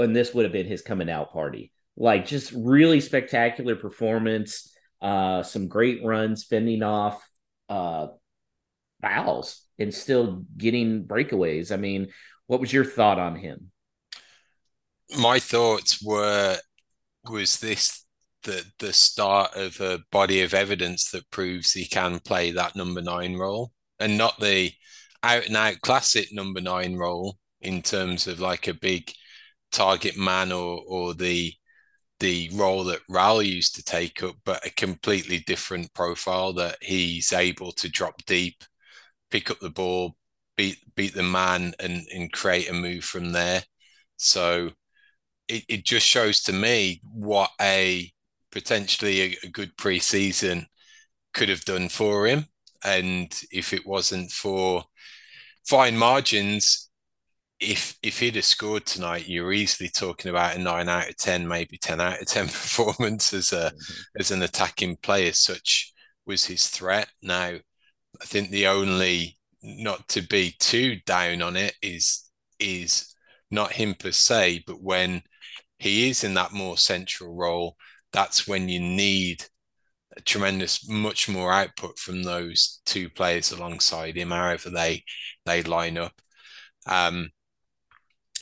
and 0.00 0.14
this 0.14 0.34
would 0.34 0.44
have 0.44 0.52
been 0.52 0.66
his 0.66 0.82
coming 0.82 1.10
out 1.10 1.32
party. 1.32 1.72
Like 1.96 2.26
just 2.26 2.52
really 2.52 3.00
spectacular 3.00 3.76
performance, 3.76 4.72
uh, 5.00 5.42
some 5.42 5.68
great 5.68 6.04
runs, 6.04 6.44
fending 6.44 6.82
off 6.82 7.22
uh, 7.68 8.08
fouls 9.02 9.62
and 9.78 9.92
still 9.92 10.44
getting 10.56 11.04
breakaways. 11.04 11.72
I 11.72 11.76
mean, 11.76 12.08
what 12.46 12.60
was 12.60 12.72
your 12.72 12.84
thought 12.84 13.18
on 13.18 13.36
him? 13.36 13.70
My 15.18 15.38
thoughts 15.38 16.02
were 16.02 16.56
was 17.28 17.58
this 17.60 18.04
the 18.44 18.64
the 18.78 18.92
start 18.92 19.54
of 19.54 19.80
a 19.80 20.00
body 20.10 20.42
of 20.42 20.54
evidence 20.54 21.10
that 21.10 21.30
proves 21.30 21.72
he 21.72 21.84
can 21.86 22.18
play 22.20 22.50
that 22.52 22.76
number 22.76 23.02
nine 23.02 23.36
role 23.36 23.72
and 23.98 24.16
not 24.16 24.38
the 24.40 24.72
out 25.22 25.46
and 25.46 25.56
out 25.56 25.80
classic 25.82 26.28
number 26.32 26.60
nine 26.60 26.96
role 26.96 27.36
in 27.60 27.82
terms 27.82 28.26
of 28.26 28.40
like 28.40 28.66
a 28.66 28.74
big 28.74 29.12
target 29.72 30.16
man 30.16 30.52
or 30.52 30.82
or 30.86 31.14
the 31.14 31.52
the 32.20 32.50
role 32.54 32.84
that 32.84 33.00
Raul 33.10 33.44
used 33.44 33.74
to 33.76 33.82
take 33.84 34.22
up, 34.22 34.36
but 34.44 34.64
a 34.66 34.70
completely 34.70 35.40
different 35.40 35.92
profile 35.94 36.52
that 36.54 36.76
he's 36.82 37.32
able 37.32 37.72
to 37.72 37.88
drop 37.88 38.24
deep, 38.26 38.62
pick 39.30 39.50
up 39.50 39.58
the 39.60 39.70
ball, 39.70 40.16
beat 40.56 40.78
beat 40.96 41.14
the 41.14 41.22
man, 41.22 41.74
and 41.80 42.06
and 42.14 42.32
create 42.32 42.70
a 42.70 42.74
move 42.74 43.04
from 43.04 43.32
there. 43.32 43.62
So 44.18 44.72
it, 45.48 45.64
it 45.68 45.84
just 45.84 46.06
shows 46.06 46.42
to 46.44 46.52
me 46.52 47.00
what 47.04 47.50
a 47.60 48.12
potentially 48.52 49.22
a, 49.22 49.36
a 49.44 49.48
good 49.48 49.76
preseason 49.76 50.66
could 51.34 51.48
have 51.48 51.64
done 51.64 51.88
for 51.88 52.26
him. 52.26 52.46
And 52.84 53.32
if 53.52 53.72
it 53.72 53.86
wasn't 53.86 54.32
for 54.32 54.84
fine 55.68 55.96
margins, 55.96 56.89
if 57.60 57.98
if 58.02 58.20
he'd 58.20 58.36
have 58.36 58.44
scored 58.44 58.86
tonight, 58.86 59.28
you're 59.28 59.52
easily 59.52 59.90
talking 59.90 60.30
about 60.30 60.56
a 60.56 60.58
nine 60.58 60.88
out 60.88 61.08
of 61.10 61.16
ten, 61.16 61.46
maybe 61.46 61.76
ten 61.78 62.00
out 62.00 62.20
of 62.20 62.26
ten 62.26 62.46
performance 62.46 63.32
as 63.34 63.52
a 63.52 63.70
mm-hmm. 63.70 64.20
as 64.20 64.30
an 64.30 64.42
attacking 64.42 64.96
player. 64.96 65.32
Such 65.32 65.92
was 66.26 66.46
his 66.46 66.66
threat. 66.68 67.08
Now, 67.22 67.56
I 68.20 68.24
think 68.24 68.50
the 68.50 68.66
only 68.68 69.38
not 69.62 70.08
to 70.08 70.22
be 70.22 70.54
too 70.58 70.96
down 71.06 71.42
on 71.42 71.56
it 71.56 71.74
is 71.82 72.30
is 72.58 73.14
not 73.50 73.72
him 73.72 73.94
per 73.94 74.12
se, 74.12 74.64
but 74.66 74.82
when 74.82 75.22
he 75.78 76.08
is 76.10 76.24
in 76.24 76.34
that 76.34 76.52
more 76.52 76.76
central 76.78 77.34
role, 77.34 77.76
that's 78.12 78.46
when 78.48 78.68
you 78.68 78.80
need 78.80 79.44
a 80.16 80.20
tremendous, 80.22 80.88
much 80.88 81.28
more 81.28 81.52
output 81.52 81.98
from 81.98 82.22
those 82.22 82.80
two 82.86 83.08
players 83.10 83.52
alongside 83.52 84.16
him, 84.16 84.30
however 84.30 84.70
they 84.70 85.04
they 85.44 85.62
line 85.62 85.98
up. 85.98 86.12
Um, 86.86 87.30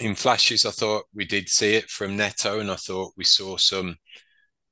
in 0.00 0.14
flashes, 0.14 0.67
I 0.67 0.71
thought 0.71 1.07
we 1.14 1.25
did 1.25 1.49
see 1.49 1.75
it 1.75 1.90
from 1.90 2.17
Neto, 2.17 2.61
and 2.61 2.71
I 2.71 2.76
thought 2.76 3.14
we 3.17 3.25
saw 3.25 3.57
some 3.57 3.97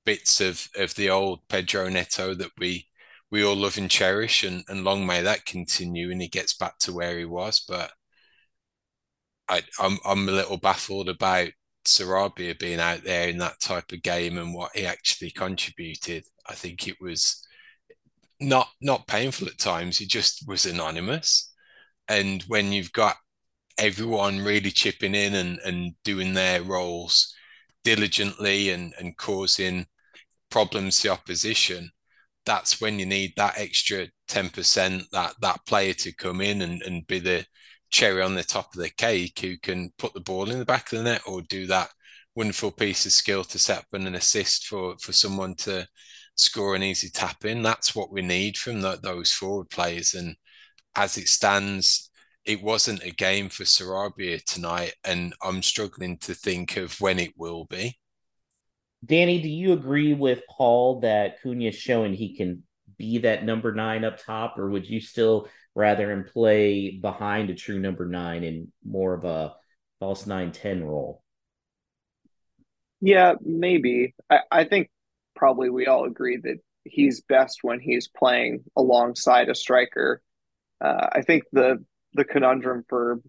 bits 0.04 0.40
of 0.40 0.68
of 0.76 0.94
the 0.94 1.10
old 1.10 1.40
Pedro 1.48 1.88
Neto 1.88 2.34
that 2.34 2.52
we 2.58 2.88
we 3.30 3.44
all 3.44 3.56
love 3.56 3.78
and 3.78 3.90
cherish, 3.90 4.44
and, 4.44 4.64
and 4.68 4.84
long 4.84 5.06
may 5.06 5.22
that 5.22 5.46
continue, 5.46 6.10
and 6.10 6.22
he 6.22 6.28
gets 6.28 6.54
back 6.54 6.78
to 6.80 6.92
where 6.92 7.18
he 7.18 7.24
was. 7.24 7.64
But 7.66 7.92
I, 9.48 9.62
I'm 9.78 9.98
I'm 10.04 10.28
a 10.28 10.32
little 10.32 10.56
baffled 10.58 11.08
about 11.08 11.50
Sarabia 11.84 12.58
being 12.58 12.80
out 12.80 13.04
there 13.04 13.28
in 13.28 13.38
that 13.38 13.60
type 13.60 13.92
of 13.92 14.02
game 14.02 14.38
and 14.38 14.54
what 14.54 14.76
he 14.76 14.86
actually 14.86 15.30
contributed. 15.30 16.24
I 16.48 16.54
think 16.54 16.88
it 16.88 16.96
was 17.00 17.46
not 18.40 18.68
not 18.80 19.06
painful 19.06 19.48
at 19.48 19.58
times. 19.58 19.98
He 19.98 20.06
just 20.06 20.46
was 20.48 20.66
anonymous, 20.66 21.52
and 22.08 22.42
when 22.44 22.72
you've 22.72 22.92
got 22.92 23.16
everyone 23.78 24.40
really 24.40 24.70
chipping 24.70 25.14
in 25.14 25.34
and, 25.34 25.58
and 25.64 25.94
doing 26.04 26.34
their 26.34 26.62
roles 26.62 27.34
diligently 27.84 28.70
and, 28.70 28.94
and 28.98 29.16
causing 29.16 29.86
problems 30.50 31.00
to 31.00 31.08
opposition, 31.08 31.90
that's 32.44 32.80
when 32.80 32.98
you 32.98 33.06
need 33.06 33.32
that 33.36 33.58
extra 33.58 34.06
10%, 34.28 35.08
that 35.10 35.34
that 35.40 35.66
player 35.66 35.92
to 35.92 36.12
come 36.12 36.40
in 36.40 36.62
and, 36.62 36.82
and 36.82 37.06
be 37.06 37.18
the 37.18 37.44
cherry 37.90 38.22
on 38.22 38.34
the 38.34 38.42
top 38.42 38.74
of 38.74 38.80
the 38.80 38.90
cake 38.90 39.38
who 39.40 39.56
can 39.58 39.90
put 39.98 40.12
the 40.14 40.20
ball 40.20 40.50
in 40.50 40.58
the 40.58 40.64
back 40.64 40.92
of 40.92 40.98
the 40.98 41.04
net 41.04 41.22
or 41.26 41.42
do 41.42 41.66
that 41.66 41.88
wonderful 42.34 42.70
piece 42.70 43.06
of 43.06 43.12
skill 43.12 43.42
to 43.42 43.58
set 43.58 43.78
up 43.78 43.86
an 43.92 44.14
assist 44.14 44.66
for 44.66 44.94
for 44.98 45.12
someone 45.12 45.54
to 45.54 45.86
score 46.36 46.74
an 46.76 46.82
easy 46.82 47.08
tap 47.08 47.44
in. 47.44 47.62
That's 47.62 47.94
what 47.94 48.12
we 48.12 48.22
need 48.22 48.56
from 48.56 48.82
the, 48.82 48.98
those 49.02 49.32
forward 49.32 49.70
players. 49.70 50.14
And 50.14 50.36
as 50.94 51.16
it 51.16 51.28
stands, 51.28 52.05
it 52.46 52.62
wasn't 52.62 53.02
a 53.02 53.10
game 53.10 53.48
for 53.48 53.64
Sarabia 53.64 54.42
tonight, 54.44 54.94
and 55.04 55.34
I'm 55.42 55.62
struggling 55.62 56.16
to 56.18 56.34
think 56.34 56.76
of 56.76 57.00
when 57.00 57.18
it 57.18 57.32
will 57.36 57.64
be. 57.64 57.98
Danny, 59.04 59.42
do 59.42 59.48
you 59.48 59.72
agree 59.72 60.14
with 60.14 60.42
Paul 60.48 61.00
that 61.00 61.42
Cunha 61.42 61.68
is 61.68 61.76
showing 61.76 62.14
he 62.14 62.36
can 62.36 62.62
be 62.96 63.18
that 63.18 63.44
number 63.44 63.74
nine 63.74 64.04
up 64.04 64.18
top, 64.18 64.58
or 64.58 64.70
would 64.70 64.88
you 64.88 65.00
still 65.00 65.48
rather 65.74 66.10
him 66.10 66.24
play 66.24 66.92
behind 66.92 67.50
a 67.50 67.54
true 67.54 67.78
number 67.78 68.06
nine 68.06 68.42
in 68.44 68.72
more 68.84 69.12
of 69.12 69.24
a 69.24 69.54
false 70.00 70.26
nine 70.26 70.52
ten 70.52 70.82
role? 70.82 71.22
Yeah, 73.00 73.34
maybe. 73.42 74.14
I, 74.30 74.40
I 74.50 74.64
think 74.64 74.88
probably 75.34 75.68
we 75.68 75.86
all 75.86 76.04
agree 76.04 76.38
that 76.38 76.58
he's 76.84 77.20
best 77.20 77.58
when 77.62 77.80
he's 77.80 78.08
playing 78.08 78.64
alongside 78.76 79.48
a 79.48 79.54
striker. 79.54 80.22
Uh, 80.80 81.08
I 81.12 81.22
think 81.22 81.44
the 81.52 81.84
the 82.16 82.24
conundrum 82.24 82.84
for 82.88 83.20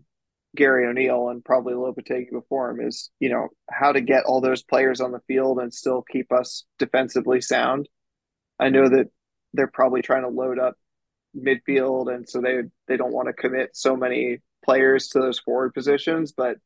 Gary 0.56 0.88
O'Neill 0.88 1.30
and 1.30 1.44
probably 1.44 1.74
Lopetegui 1.74 2.32
before 2.32 2.72
him 2.72 2.88
is, 2.88 3.12
you 3.20 3.30
know, 3.30 3.50
how 3.70 3.92
to 3.92 4.02
get 4.02 4.24
all 4.24 4.42
those 4.42 4.64
players 4.64 5.02
on 5.02 5.12
the 5.12 5.22
field 5.28 5.60
and 5.60 5.74
still 5.74 6.02
keep 6.02 6.32
us 6.32 6.64
defensively 6.80 7.42
sound. 7.42 7.88
I 8.60 8.70
know 8.70 8.90
that 8.90 9.08
they're 9.54 9.68
probably 9.68 10.02
trying 10.02 10.24
to 10.24 10.30
load 10.30 10.58
up 10.58 10.76
midfield, 11.36 12.14
and 12.14 12.28
so 12.28 12.42
they 12.42 12.62
they 12.88 12.98
don't 12.98 13.14
want 13.14 13.28
to 13.28 13.34
commit 13.34 13.76
so 13.76 13.96
many 13.96 14.40
players 14.66 15.10
to 15.10 15.20
those 15.20 15.40
forward 15.40 15.74
positions. 15.74 16.32
But 16.32 16.58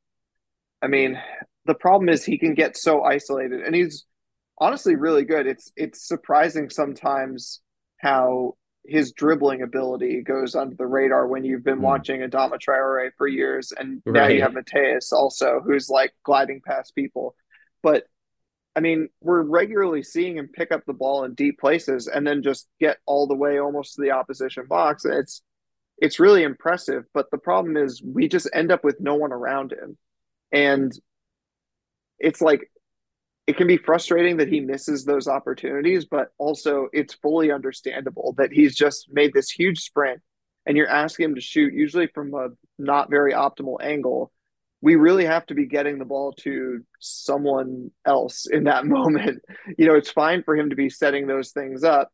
I 0.82 0.88
mean, 0.88 1.20
the 1.66 1.76
problem 1.76 2.10
is 2.10 2.24
he 2.24 2.38
can 2.38 2.54
get 2.54 2.78
so 2.78 3.04
isolated, 3.04 3.62
and 3.62 3.76
he's 3.76 4.06
honestly 4.58 4.96
really 4.96 5.26
good. 5.26 5.48
It's 5.48 5.72
it's 5.76 6.08
surprising 6.08 6.70
sometimes 6.70 7.62
how 7.98 8.56
his 8.86 9.12
dribbling 9.12 9.62
ability 9.62 10.22
goes 10.22 10.56
under 10.56 10.76
the 10.76 10.88
radar 10.88 11.28
when 11.28 11.44
you've 11.44 11.64
been 11.64 11.80
mm. 11.80 11.82
watching 11.82 12.22
Adama 12.22 12.60
Traore 12.60 13.12
for 13.18 13.28
years, 13.28 13.72
and 13.72 14.02
now 14.06 14.28
you 14.28 14.42
have 14.42 14.54
Matheus 14.54 15.12
also, 15.12 15.62
who's 15.64 15.90
like 15.90 16.14
gliding 16.24 16.62
past 16.66 16.96
people. 16.96 17.36
But 17.84 18.06
I 18.76 18.80
mean, 18.80 19.10
we're 19.22 19.42
regularly 19.42 20.02
seeing 20.02 20.38
him 20.38 20.48
pick 20.48 20.72
up 20.72 20.86
the 20.86 20.94
ball 20.94 21.26
in 21.26 21.34
deep 21.34 21.60
places 21.60 22.08
and 22.08 22.26
then 22.26 22.42
just 22.42 22.68
get 22.80 22.98
all 23.06 23.28
the 23.28 23.36
way 23.36 23.60
almost 23.60 23.96
to 23.96 24.02
the 24.02 24.12
opposition 24.12 24.66
box. 24.68 25.06
It's 25.06 25.42
it's 25.98 26.20
really 26.20 26.44
impressive, 26.44 27.04
but 27.14 27.30
the 27.32 27.38
problem 27.38 27.78
is 27.78 28.02
we 28.02 28.28
just 28.28 28.50
end 28.54 28.72
up 28.72 28.84
with 28.84 29.00
no 29.00 29.16
one 29.16 29.32
around 29.32 29.72
him. 29.72 29.98
And 30.52 30.92
it's 32.18 32.42
like 32.42 32.72
it 33.52 33.58
can 33.58 33.68
be 33.68 33.78
frustrating 33.78 34.38
that 34.38 34.48
he 34.48 34.62
misses 34.62 35.04
those 35.04 35.28
opportunities, 35.28 36.06
but 36.06 36.30
also 36.38 36.88
it's 36.94 37.14
fully 37.16 37.52
understandable 37.52 38.34
that 38.38 38.52
he's 38.52 38.76
just 38.76 39.08
made 39.12 39.34
this 39.34 39.50
huge 39.50 39.80
sprint 39.80 40.22
and 40.66 40.78
you're 40.78 40.88
asking 40.88 41.26
him 41.26 41.36
to 41.36 41.42
shoot 41.42 41.74
usually 41.74 42.08
from 42.08 42.34
a 42.34 42.48
not 42.80 43.10
very 43.10 43.34
optimal 43.34 43.76
angle 43.82 44.32
we 44.82 44.96
really 44.96 45.26
have 45.26 45.46
to 45.46 45.54
be 45.54 45.68
getting 45.68 46.00
the 46.00 46.06
ball 46.06 46.34
to 46.34 46.82
someone 47.00 47.92
else 48.06 48.48
in 48.48 48.64
that 48.64 48.86
moment. 48.98 49.42
You 49.78 49.86
know, 49.86 49.96
it's 49.96 50.12
fine 50.12 50.44
for 50.44 50.56
him 50.56 50.72
to 50.72 50.76
be 50.76 50.90
setting 50.90 51.28
those 51.28 51.52
things 51.52 51.84
up, 51.84 52.12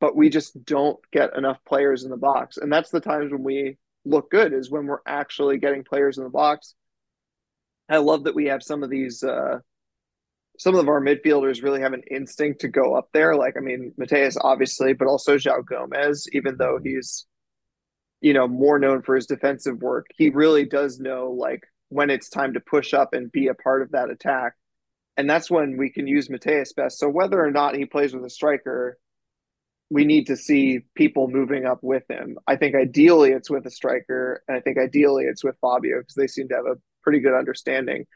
but 0.00 0.16
we 0.16 0.30
just 0.30 0.64
don't 0.64 0.98
get 1.12 1.36
enough 1.36 1.58
players 1.66 2.04
in 2.04 2.10
the 2.10 2.16
box. 2.16 2.56
And 2.56 2.72
that's 2.72 2.90
the 2.90 3.00
times 3.00 3.30
when 3.30 3.42
we 3.42 3.76
look 4.04 4.30
good 4.30 4.54
is 4.54 4.70
when 4.70 4.86
we're 4.86 5.00
actually 5.06 5.58
getting 5.58 5.84
players 5.84 6.16
in 6.16 6.24
the 6.24 6.30
box. 6.30 6.74
I 7.90 7.98
love 7.98 8.24
that 8.24 8.34
we 8.34 8.46
have 8.46 8.62
some 8.62 8.82
of 8.82 8.90
these 8.90 9.22
uh 9.22 9.58
some 10.58 10.74
of 10.74 10.88
our 10.88 11.00
midfielders 11.00 11.62
really 11.62 11.80
have 11.80 11.92
an 11.92 12.02
instinct 12.10 12.60
to 12.60 12.68
go 12.68 12.94
up 12.94 13.08
there. 13.12 13.34
Like 13.34 13.56
I 13.56 13.60
mean, 13.60 13.92
Matheus 13.98 14.36
obviously, 14.40 14.92
but 14.92 15.08
also 15.08 15.36
João 15.36 15.64
Gomez, 15.64 16.26
even 16.32 16.56
though 16.58 16.78
he's 16.82 17.26
you 18.20 18.32
know 18.32 18.48
more 18.48 18.78
known 18.78 19.02
for 19.02 19.14
his 19.14 19.26
defensive 19.26 19.80
work, 19.80 20.06
he 20.16 20.30
really 20.30 20.66
does 20.66 20.98
know 20.98 21.30
like 21.30 21.62
when 21.88 22.10
it's 22.10 22.28
time 22.28 22.54
to 22.54 22.60
push 22.60 22.92
up 22.92 23.14
and 23.14 23.32
be 23.32 23.46
a 23.46 23.54
part 23.54 23.82
of 23.82 23.92
that 23.92 24.10
attack. 24.10 24.54
And 25.16 25.28
that's 25.28 25.50
when 25.50 25.76
we 25.78 25.90
can 25.90 26.06
use 26.06 26.28
Matheus 26.28 26.74
best. 26.74 26.98
So 26.98 27.08
whether 27.08 27.42
or 27.42 27.50
not 27.50 27.74
he 27.74 27.86
plays 27.86 28.14
with 28.14 28.24
a 28.24 28.30
striker, 28.30 28.98
we 29.90 30.04
need 30.04 30.26
to 30.26 30.36
see 30.36 30.80
people 30.94 31.28
moving 31.28 31.64
up 31.64 31.78
with 31.82 32.04
him. 32.08 32.38
I 32.46 32.56
think 32.56 32.74
ideally 32.74 33.30
it's 33.30 33.50
with 33.50 33.66
a 33.66 33.70
striker, 33.70 34.42
and 34.46 34.56
I 34.56 34.60
think 34.60 34.78
ideally 34.78 35.24
it's 35.24 35.42
with 35.42 35.56
Fabio 35.60 36.00
because 36.00 36.14
they 36.14 36.26
seem 36.26 36.48
to 36.48 36.56
have 36.56 36.66
a 36.66 36.78
pretty 37.02 37.20
good 37.20 37.34
understanding. 37.34 38.06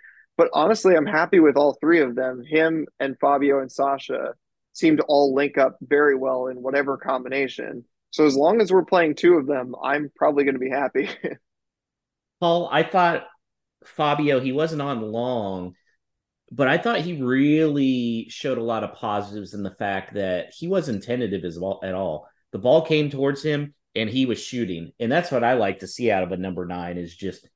But 0.42 0.50
honestly, 0.54 0.96
I'm 0.96 1.06
happy 1.06 1.38
with 1.38 1.56
all 1.56 1.78
three 1.80 2.00
of 2.00 2.16
them. 2.16 2.42
Him 2.44 2.88
and 2.98 3.16
Fabio 3.20 3.60
and 3.60 3.70
Sasha 3.70 4.34
seem 4.72 4.96
to 4.96 5.04
all 5.04 5.36
link 5.36 5.56
up 5.56 5.76
very 5.80 6.16
well 6.16 6.48
in 6.48 6.60
whatever 6.60 6.96
combination. 6.96 7.84
So 8.10 8.26
as 8.26 8.34
long 8.34 8.60
as 8.60 8.72
we're 8.72 8.84
playing 8.84 9.14
two 9.14 9.34
of 9.34 9.46
them, 9.46 9.76
I'm 9.80 10.10
probably 10.16 10.42
going 10.42 10.56
to 10.56 10.58
be 10.58 10.68
happy. 10.68 11.08
Paul, 12.40 12.68
I 12.72 12.82
thought 12.82 13.28
Fabio, 13.84 14.40
he 14.40 14.50
wasn't 14.50 14.82
on 14.82 15.00
long, 15.00 15.74
but 16.50 16.66
I 16.66 16.76
thought 16.76 17.02
he 17.02 17.22
really 17.22 18.26
showed 18.28 18.58
a 18.58 18.64
lot 18.64 18.82
of 18.82 18.94
positives 18.94 19.54
in 19.54 19.62
the 19.62 19.76
fact 19.76 20.14
that 20.14 20.52
he 20.52 20.66
wasn't 20.66 21.04
tentative 21.04 21.44
as 21.44 21.56
well 21.56 21.78
at 21.84 21.94
all. 21.94 22.26
The 22.50 22.58
ball 22.58 22.84
came 22.84 23.10
towards 23.10 23.44
him 23.44 23.74
and 23.94 24.10
he 24.10 24.26
was 24.26 24.42
shooting. 24.42 24.90
And 24.98 25.12
that's 25.12 25.30
what 25.30 25.44
I 25.44 25.52
like 25.52 25.78
to 25.78 25.86
see 25.86 26.10
out 26.10 26.24
of 26.24 26.32
a 26.32 26.36
number 26.36 26.66
nine 26.66 26.98
is 26.98 27.14
just 27.14 27.48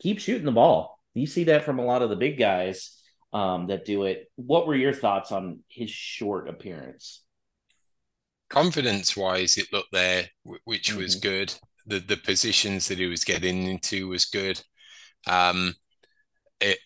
keep 0.00 0.18
shooting 0.18 0.46
the 0.46 0.50
ball. 0.50 0.97
You 1.14 1.26
see 1.26 1.44
that 1.44 1.64
from 1.64 1.78
a 1.78 1.84
lot 1.84 2.02
of 2.02 2.10
the 2.10 2.16
big 2.16 2.38
guys. 2.38 2.94
um, 3.32 3.66
that 3.66 3.84
do 3.84 4.04
it. 4.04 4.30
What 4.36 4.66
were 4.66 4.74
your 4.74 4.94
thoughts 4.94 5.32
on 5.32 5.60
his 5.68 5.90
short 5.90 6.48
appearance? 6.48 7.22
Confidence 8.48 9.16
wise, 9.16 9.58
it 9.58 9.72
looked 9.72 9.92
there, 9.92 10.28
which 10.64 10.90
mm-hmm. 10.90 10.98
was 10.98 11.14
good. 11.16 11.54
The 11.86 11.98
the 11.98 12.16
positions 12.16 12.88
that 12.88 12.98
he 12.98 13.06
was 13.06 13.24
getting 13.24 13.64
into 13.64 14.08
was 14.08 14.24
good. 14.24 14.60
Um, 15.26 15.74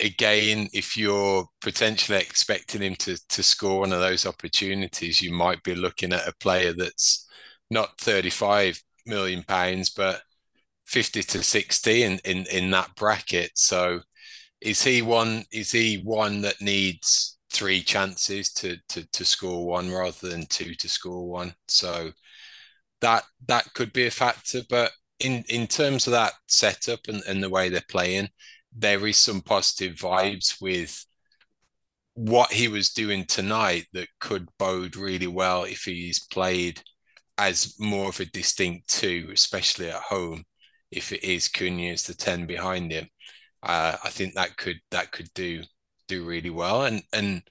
again, 0.01 0.69
if 0.73 0.97
you're 0.97 1.47
potentially 1.61 2.19
expecting 2.19 2.83
him 2.83 2.97
to 2.97 3.17
to 3.29 3.43
score 3.43 3.81
one 3.81 3.93
of 3.93 4.01
those 4.01 4.27
opportunities, 4.27 5.23
you 5.23 5.33
might 5.33 5.63
be 5.63 5.75
looking 5.75 6.13
at 6.13 6.29
a 6.29 6.35
player 6.41 6.73
that's 6.73 7.29
not 7.71 7.99
35 8.01 8.83
million 9.07 9.43
pounds, 9.45 9.91
but 9.91 10.23
50 10.87 11.23
to 11.23 11.43
60 11.43 12.03
in, 12.03 12.19
in 12.25 12.47
in 12.47 12.71
that 12.73 12.95
bracket. 12.97 13.53
So 13.55 14.01
is 14.62 14.83
he 14.83 15.03
one 15.03 15.44
is 15.53 15.72
he 15.72 15.96
one 16.05 16.40
that 16.42 16.61
needs 16.61 17.38
three 17.53 17.83
chances 17.83 18.53
to 18.55 18.77
to 18.88 19.07
to 19.12 19.25
score 19.25 19.66
one 19.66 19.90
rather 19.90 20.29
than 20.29 20.46
two 20.46 20.75
to 20.77 20.88
score 20.88 21.29
one? 21.29 21.55
So 21.68 22.12
that 23.01 23.25
that 23.48 23.72
could 23.75 23.92
be 23.92 24.07
a 24.07 24.11
factor, 24.11 24.62
but 24.68 24.92
in 25.20 25.44
in 25.48 25.66
terms 25.66 26.07
of 26.07 26.12
that 26.12 26.33
setup 26.48 27.01
and, 27.09 27.22
and 27.29 27.42
the 27.42 27.51
way 27.51 27.68
they're 27.68 27.83
playing, 27.88 28.29
there 28.77 29.07
is 29.07 29.18
some 29.18 29.40
positive 29.42 29.96
vibes 29.96 30.61
with 30.61 31.05
what 32.14 32.53
he 32.53 32.68
was 32.68 32.90
doing 32.92 33.25
tonight 33.27 33.87
that 33.92 34.09
could 34.20 34.48
bode 34.59 34.96
really 34.96 35.27
well 35.27 35.64
if 35.64 35.85
he's 35.85 36.27
played 36.27 36.81
as 37.38 37.75
more 37.81 38.11
of 38.11 38.20
a 38.20 38.27
distinct 38.27 38.88
two, 38.88 39.31
especially 39.33 39.88
at 39.90 40.03
home. 40.03 40.44
If 40.90 41.12
it 41.12 41.25
is 41.25 41.48
Cunha 41.48 41.92
as 41.92 42.07
the 42.07 42.14
ten 42.14 42.46
behind 42.46 42.92
him, 42.92 43.09
uh, 43.62 43.96
I 44.05 44.11
think 44.11 44.35
that 44.35 44.57
could 44.57 44.81
that 44.90 45.12
could 45.12 45.29
do 45.35 45.62
do 46.09 46.25
really 46.25 46.51
well. 46.51 46.85
And 46.85 47.03
and 47.12 47.42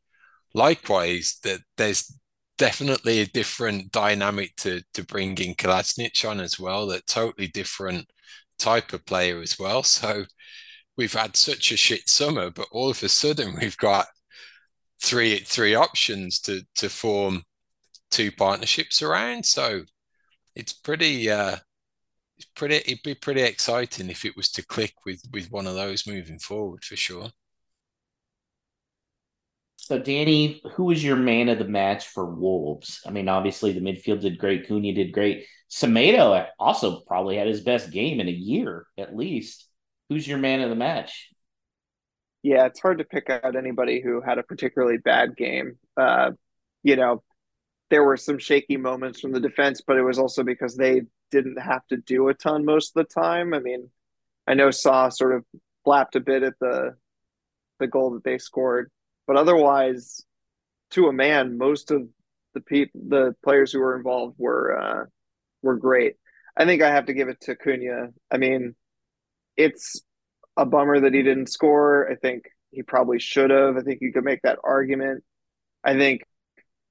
likewise, 0.54 1.40
that 1.44 1.62
there's 1.78 2.14
definitely 2.58 3.22
a 3.22 3.26
different 3.28 3.92
dynamic 3.92 4.56
to 4.58 4.82
to 4.94 5.04
bring 5.06 5.38
in 5.38 5.56
Kalajdzic 5.56 6.30
on 6.30 6.40
as 6.40 6.60
well. 6.60 6.88
That 6.88 7.08
totally 7.08 7.48
different 7.48 8.10
type 8.60 8.94
of 8.94 9.06
player 9.06 9.42
as 9.42 9.58
well. 9.60 9.84
So 10.02 10.26
we've 10.98 11.14
had 11.14 11.36
such 11.38 11.72
a 11.72 11.78
shit 11.78 12.10
summer, 12.10 12.52
but 12.52 12.68
all 12.72 12.90
of 12.90 13.04
a 13.04 13.10
sudden 13.10 13.56
we've 13.60 13.78
got 13.78 14.08
three 15.02 15.40
three 15.40 15.76
options 15.76 16.40
to 16.42 16.62
to 16.76 16.90
form 16.90 17.44
two 18.12 18.32
partnerships 18.32 19.02
around. 19.02 19.46
So 19.46 19.84
it's 20.56 20.74
pretty 20.74 21.30
uh 21.32 21.58
it's 22.42 22.50
pretty 22.56 22.78
it'd 22.78 23.04
be 23.04 23.14
pretty 23.14 23.42
exciting 23.42 24.10
if 24.10 24.26
it 24.26 24.36
was 24.36 24.50
to 24.50 24.66
click 24.66 24.96
with 25.06 25.22
with 25.32 25.52
one 25.52 25.68
of 25.68 25.76
those 25.76 26.08
moving 26.08 26.40
forward 26.40 26.84
for 26.84 26.96
sure. 26.96 27.30
So 29.78 30.00
Danny, 30.00 30.62
who 30.74 30.86
was 30.86 31.04
your 31.04 31.18
man 31.18 31.50
of 31.50 31.60
the 31.60 31.68
match 31.68 32.08
for 32.08 32.26
Wolves? 32.26 33.02
I 33.06 33.12
mean, 33.12 33.28
obviously 33.28 33.74
the 33.74 33.82
midfield 33.82 34.22
did 34.22 34.38
great. 34.38 34.68
Cunha 34.68 34.94
did 34.94 35.12
great. 35.12 35.46
Semedo 35.70 36.48
also 36.60 37.02
probably 37.02 37.38
had 37.38 37.48
his 37.48 37.62
best 37.62 37.92
game 37.92 38.20
in 38.20 38.28
a 38.28 38.32
year 38.32 38.86
at 38.98 39.16
least. 39.16 39.68
Who's 40.10 40.28
your 40.28 40.38
man 40.38 40.62
of 40.62 40.70
the 40.70 40.76
match? 40.76 41.30
Yeah, 42.44 42.66
it's 42.66 42.80
hard 42.80 42.98
to 42.98 43.04
pick 43.04 43.30
out 43.30 43.56
anybody 43.56 44.02
who 44.02 44.22
had 44.22 44.40
a 44.40 44.44
particularly 44.44 44.98
bad 44.98 45.38
game. 45.38 45.78
Uh, 45.96 46.32
you 46.82 46.96
know, 46.96 47.22
there 47.92 48.04
were 48.06 48.18
some 48.18 48.40
shaky 48.40 48.78
moments 48.78 49.20
from 49.20 49.34
the 49.34 49.40
defense, 49.40 49.82
but 49.86 49.98
it 49.98 50.02
was 50.02 50.18
also 50.18 50.44
because 50.44 50.76
they 50.76 51.02
didn't 51.30 51.62
have 51.62 51.86
to 51.88 51.98
do 51.98 52.30
a 52.30 52.34
ton 52.34 52.66
most 52.66 52.96
of 52.96 53.06
the 53.06 53.22
time. 53.22 53.54
I 53.54 53.60
mean, 53.60 53.90
I 54.48 54.56
know 54.56 54.72
Sá 54.72 55.10
sort 55.10 55.36
of 55.36 55.46
flapped 55.84 56.16
a 56.16 56.22
bit 56.22 56.42
at 56.42 56.58
the 56.60 56.96
the 57.80 57.88
goal 57.88 58.12
that 58.12 58.24
they 58.24 58.38
scored, 58.38 58.90
but 59.28 59.36
otherwise, 59.36 60.22
to 60.92 61.08
a 61.08 61.14
man, 61.14 61.58
most 61.58 61.92
of 61.92 62.08
the 62.54 62.62
people, 62.62 63.02
the 63.10 63.36
players 63.44 63.72
who 63.72 63.80
were 63.80 63.98
involved 63.98 64.36
were 64.38 64.78
uh, 64.80 65.06
were 65.62 65.76
great. 65.76 66.16
I 66.56 66.66
think 66.66 66.82
I 66.82 66.92
have 66.94 67.08
to 67.08 67.14
give 67.14 67.28
it 67.28 67.42
to 67.42 67.56
Cunha. 67.56 68.14
I 68.32 68.38
mean, 68.38 68.76
it's 69.58 70.02
a 70.56 70.66
bummer 70.66 71.02
that 71.02 71.14
he 71.14 71.24
didn't 71.24 71.48
score. 71.48 72.10
I 72.10 72.16
think 72.16 72.46
he 72.72 72.84
probably 72.84 73.20
should 73.20 73.50
have. 73.50 73.76
I 73.76 73.82
think 73.82 74.00
you 74.02 74.14
could 74.14 74.24
make 74.24 74.44
that 74.44 74.60
argument. 74.64 75.24
I 75.84 75.98
think 75.98 76.22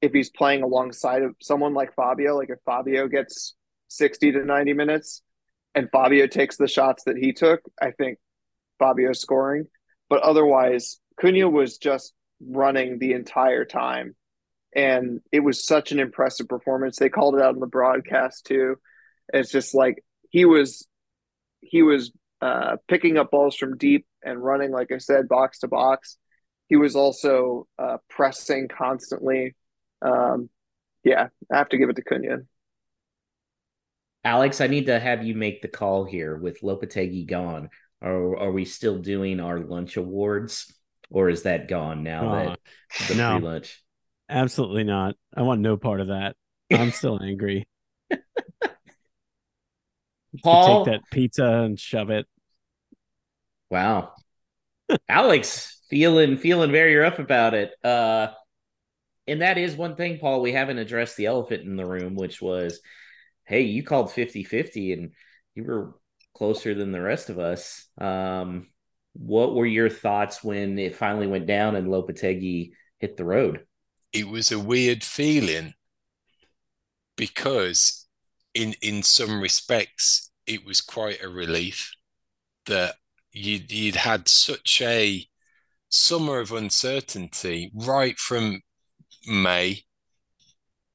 if 0.03 0.13
he's 0.13 0.31
playing 0.31 0.63
alongside 0.63 1.23
of 1.23 1.35
someone 1.41 1.75
like 1.75 1.95
Fabio, 1.95 2.37
like 2.37 2.51
if 2.51 2.59
Fabio 2.65 3.09
gets 3.09 3.55
60 3.89 4.33
to 4.33 4.45
90 4.45 4.73
minutes 4.73 5.23
and 5.75 5.91
Fabio 5.91 6.27
takes 6.27 6.57
the 6.57 6.69
shots 6.69 7.05
that 7.05 7.17
he 7.17 7.33
took, 7.33 7.61
I 7.81 7.91
think 7.91 8.19
Fabio's 8.79 9.21
scoring. 9.21 9.67
But 10.09 10.23
otherwise, 10.23 10.99
Cunha 11.21 11.51
was 11.51 11.79
just 11.79 12.13
running 12.41 12.99
the 12.99 13.13
entire 13.13 13.65
time. 13.65 14.17
And 14.75 15.21
it 15.33 15.41
was 15.41 15.67
such 15.67 15.93
an 15.93 15.99
impressive 15.99 16.49
performance. 16.49 16.97
They 16.97 17.09
called 17.09 17.35
it 17.35 17.43
out 17.43 17.55
on 17.55 17.61
the 17.61 17.67
broadcast 17.67 18.47
too. 18.47 18.77
It's 19.33 19.51
just 19.51 19.75
like 19.75 20.05
he 20.31 20.45
was 20.45 20.87
he 21.61 21.83
was 21.83 22.13
uh, 22.41 22.77
picking 22.89 23.19
up 23.19 23.31
balls 23.31 23.57
from 23.57 23.77
deep 23.77 24.07
and 24.25 24.43
running, 24.43 24.71
like 24.71 24.93
I 24.93 24.99
said, 24.99 25.29
box 25.29 25.61
to 25.61 25.69
box. 25.69 26.17
He 26.69 26.77
was 26.77 26.97
also 26.97 27.67
uh, 27.79 27.99
pressing 28.09 28.69
constantly. 28.69 29.57
Um, 30.03 30.51
yeah, 31.05 31.29
I 31.51 31.59
have 31.59 31.69
to 31.71 31.79
give 31.79 31.89
it 31.89 31.97
to 31.97 32.05
Cunha. 32.05 32.47
Alex, 34.23 34.61
I 34.61 34.67
need 34.67 34.87
to 34.87 35.01
have 35.01 35.25
you 35.25 35.35
make 35.35 35.63
the 35.63 35.69
call 35.69 36.05
here 36.05 36.37
with 36.37 36.61
Lopetegui 36.61 37.27
gone. 37.27 37.71
Are, 38.03 38.37
are 38.37 38.53
we 38.53 38.65
still 38.65 38.99
doing 38.99 39.41
our 39.41 39.61
lunch 39.61 39.97
awards 39.97 40.73
or 41.11 41.29
is 41.29 41.43
that 41.43 41.69
gone 41.69 42.03
now 42.03 42.33
uh, 42.33 42.45
that 42.45 42.59
the 43.09 43.15
no, 43.15 43.39
free 43.39 43.47
lunch? 43.47 43.83
Absolutely 44.29 44.85
not. 44.85 45.17
I 45.35 45.43
want 45.43 45.61
no 45.61 45.77
part 45.77 46.01
of 46.01 46.09
that. 46.09 46.37
I'm 46.71 46.93
still 46.93 47.21
angry. 47.23 47.67
Paul, 50.43 50.85
take 50.85 50.95
that 50.95 51.01
pizza 51.11 51.45
and 51.45 51.79
shove 51.79 52.11
it. 52.11 52.27
Wow, 53.71 54.13
Alex, 55.09 55.81
feeling 55.91 56.37
feeling 56.39 56.71
very 56.71 56.95
rough 56.97 57.19
about 57.19 57.55
it. 57.55 57.73
Uh, 57.83 58.29
and 59.31 59.43
that 59.43 59.59
is 59.59 59.77
one 59.77 59.95
thing, 59.95 60.19
Paul. 60.19 60.43
We 60.43 60.53
haven't 60.53 60.79
addressed 60.79 61.17
the 61.17 61.27
elephant 61.27 61.63
in 61.63 61.77
the 61.77 61.87
room, 61.87 62.17
which 62.17 62.43
was, 62.43 62.81
hey, 63.45 63.63
you 63.63 63.83
called 63.83 64.09
50-50 64.09 64.93
and 64.93 65.13
you 65.55 65.65
were 65.65 65.95
closer 66.35 66.75
than 66.75 66.91
the 66.91 67.01
rest 67.01 67.31
of 67.31 67.39
us. 67.39 67.87
Um, 67.99 68.69
what 69.13 69.55
were 69.55 69.67
your 69.67 69.89
thoughts 69.89 70.43
when 70.43 70.79
it 70.79 70.97
finally 70.97 71.27
went 71.29 71.47
down 71.47 71.77
and 71.77 71.89
Lopetegui 71.89 72.73
hit 72.99 73.17
the 73.17 73.25
road? 73.25 73.65
It 74.13 74.29
was 74.29 74.51
a 74.51 74.59
weird 74.59 75.05
feeling 75.05 75.75
because 77.17 78.07
in 78.55 78.75
in 78.83 79.03
some 79.03 79.41
respects 79.41 80.31
it 80.47 80.65
was 80.65 80.81
quite 80.81 81.23
a 81.23 81.29
relief 81.29 81.93
that 82.67 82.97
you'd, 83.33 83.71
you'd 83.71 83.95
had 83.95 84.27
such 84.29 84.83
a 84.83 85.25
summer 85.89 86.41
of 86.41 86.51
uncertainty 86.51 87.71
right 87.75 88.19
from 88.19 88.63
May, 89.27 89.83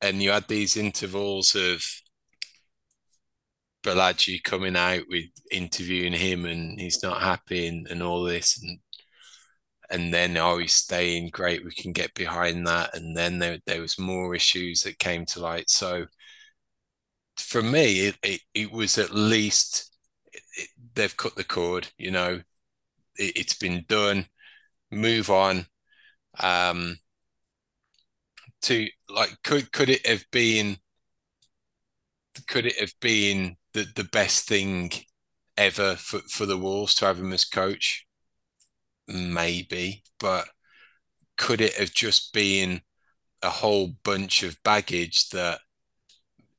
and 0.02 0.22
you 0.22 0.32
had 0.32 0.48
these 0.48 0.78
intervals 0.78 1.56
of 1.56 1.84
Balagué 3.84 4.44
coming 4.44 4.76
out 4.76 5.04
with 5.10 5.26
interviewing 5.52 6.14
him 6.14 6.46
and 6.46 6.80
he's 6.80 7.04
not 7.04 7.22
happy 7.22 7.68
and, 7.68 7.88
and 7.88 8.02
all 8.02 8.24
this 8.24 8.60
and 8.62 8.80
and 9.92 10.12
then 10.12 10.36
oh 10.38 10.58
he's 10.58 10.74
staying 10.74 11.30
great 11.30 11.64
we 11.64 11.72
can 11.72 11.92
get 11.92 12.12
behind 12.16 12.66
that 12.66 12.96
and 12.96 13.16
then 13.16 13.38
there, 13.38 13.60
there 13.68 13.82
was 13.82 14.00
more 14.00 14.34
issues 14.34 14.82
that 14.82 14.98
came 14.98 15.24
to 15.24 15.40
light 15.40 15.70
so 15.70 16.08
for 17.38 17.62
me, 17.62 18.08
it, 18.08 18.18
it, 18.24 18.42
it 18.54 18.72
was 18.72 18.98
at 18.98 19.12
least 19.12 19.92
it, 20.34 20.70
they've 20.94 21.16
cut 21.18 21.36
the 21.36 21.44
cord. 21.44 21.88
You 21.98 22.12
know, 22.12 22.42
it, 23.18 23.38
has 23.38 23.58
been 23.58 23.86
done. 23.88 24.26
Move 24.92 25.30
on. 25.30 25.66
Um, 26.40 26.98
to 28.66 28.88
like, 29.10 29.38
could 29.44 29.72
could 29.72 29.90
it 29.90 30.06
have 30.08 30.26
been? 30.32 30.78
Could 32.48 32.66
it 32.66 32.80
have 32.80 32.94
been 33.00 33.58
the 33.74 33.86
the 33.96 34.04
best 34.04 34.48
thing 34.48 34.92
ever 35.58 35.96
for 35.96 36.20
for 36.30 36.46
the 36.46 36.58
Wolves 36.58 36.96
to 36.96 37.06
have 37.06 37.20
him 37.20 37.34
as 37.34 37.46
coach? 37.46 38.06
Maybe, 39.08 40.04
but 40.20 40.48
could 41.38 41.62
it 41.62 41.76
have 41.76 41.94
just 41.94 42.34
been 42.34 42.82
a 43.44 43.50
whole 43.50 43.90
bunch 44.04 44.44
of 44.44 44.62
baggage 44.64 45.30
that 45.30 45.62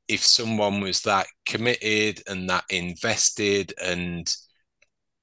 if 0.07 0.23
someone 0.23 0.79
was 0.81 1.01
that 1.01 1.27
committed 1.45 2.21
and 2.27 2.49
that 2.49 2.63
invested 2.69 3.73
and 3.83 4.33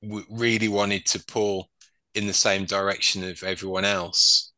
really 0.02 0.68
wanted 0.68 1.06
to 1.06 1.24
pull 1.24 1.70
in 2.14 2.26
the 2.26 2.32
same 2.32 2.64
direction 2.66 3.24
of 3.24 3.42
everyone 3.42 3.84
else, 3.84 4.53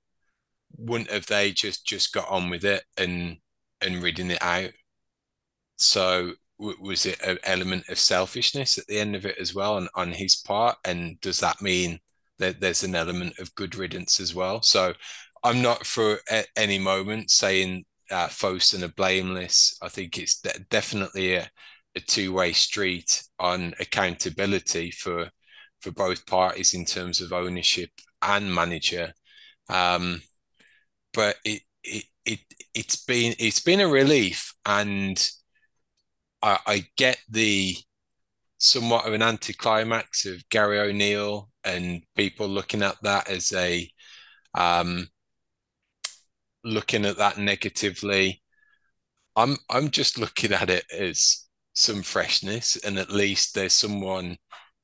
wouldn't 0.78 1.10
have 1.10 1.26
they 1.26 1.52
just 1.52 1.86
just 1.86 2.12
got 2.12 2.28
on 2.28 2.50
with 2.50 2.64
it 2.64 2.84
and 2.98 3.38
and 3.80 4.02
reading 4.02 4.30
it 4.30 4.42
out? 4.42 4.70
So 5.76 6.32
was 6.58 7.04
it 7.06 7.20
an 7.22 7.38
element 7.44 7.88
of 7.90 7.98
selfishness 7.98 8.78
at 8.78 8.86
the 8.86 8.98
end 8.98 9.14
of 9.14 9.26
it 9.26 9.36
as 9.38 9.54
well 9.54 9.76
on, 9.76 9.88
on 9.94 10.12
his 10.12 10.36
part? 10.36 10.76
And 10.84 11.20
does 11.20 11.40
that 11.40 11.60
mean 11.60 12.00
that 12.38 12.60
there's 12.60 12.84
an 12.84 12.94
element 12.94 13.38
of 13.38 13.54
good 13.54 13.76
riddance 13.76 14.20
as 14.20 14.34
well. 14.34 14.62
So 14.62 14.92
I'm 15.44 15.62
not 15.62 15.86
for 15.86 16.18
any 16.56 16.78
moment 16.78 17.30
saying 17.30 17.84
uh, 18.10 18.28
Fosun 18.28 18.82
are 18.82 18.92
blameless. 18.92 19.76
I 19.82 19.88
think 19.88 20.18
it's 20.18 20.40
de- 20.40 20.58
definitely 20.70 21.34
a, 21.34 21.50
a 21.96 22.00
two 22.00 22.32
way 22.32 22.52
street 22.52 23.22
on 23.38 23.74
accountability 23.80 24.90
for 24.90 25.30
for 25.80 25.90
both 25.92 26.26
parties 26.26 26.74
in 26.74 26.84
terms 26.84 27.20
of 27.20 27.32
ownership 27.32 27.90
and 28.22 28.52
manager. 28.54 29.12
Um, 29.68 30.22
but 31.16 31.36
it, 31.44 31.62
it 31.82 32.04
it 32.24 32.40
it's 32.74 33.04
been 33.04 33.34
it's 33.40 33.60
been 33.60 33.80
a 33.80 33.88
relief, 33.88 34.54
and 34.66 35.28
I, 36.42 36.58
I 36.66 36.86
get 36.96 37.18
the 37.28 37.74
somewhat 38.58 39.06
of 39.06 39.14
an 39.14 39.22
anticlimax 39.22 40.26
of 40.26 40.48
Gary 40.50 40.78
O'Neill 40.78 41.50
and 41.64 42.02
people 42.14 42.48
looking 42.48 42.82
at 42.82 42.96
that 43.02 43.28
as 43.28 43.52
a 43.52 43.90
um, 44.54 45.08
looking 46.62 47.06
at 47.06 47.16
that 47.16 47.38
negatively. 47.38 48.42
I'm 49.34 49.56
I'm 49.70 49.90
just 49.90 50.18
looking 50.18 50.52
at 50.52 50.70
it 50.70 50.84
as 50.92 51.46
some 51.72 52.02
freshness, 52.02 52.76
and 52.84 52.98
at 52.98 53.10
least 53.10 53.54
there's 53.54 53.72
someone 53.72 54.36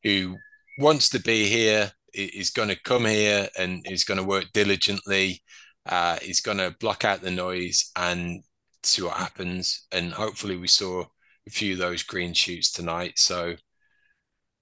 who 0.02 0.36
wants 0.78 1.10
to 1.10 1.20
be 1.20 1.46
here, 1.46 1.92
is 2.14 2.50
going 2.50 2.68
to 2.68 2.82
come 2.82 3.04
here, 3.04 3.48
and 3.58 3.84
is 3.90 4.04
going 4.04 4.18
to 4.18 4.24
work 4.24 4.46
diligently. 4.54 5.42
Uh, 5.84 6.16
is 6.22 6.40
going 6.40 6.58
to 6.58 6.76
block 6.78 7.04
out 7.04 7.22
the 7.22 7.30
noise 7.30 7.90
and 7.96 8.42
see 8.82 9.02
what 9.02 9.16
happens. 9.16 9.86
And 9.90 10.12
hopefully, 10.12 10.56
we 10.56 10.68
saw 10.68 11.04
a 11.46 11.50
few 11.50 11.72
of 11.72 11.78
those 11.78 12.02
green 12.02 12.34
shoots 12.34 12.70
tonight. 12.70 13.18
So 13.18 13.56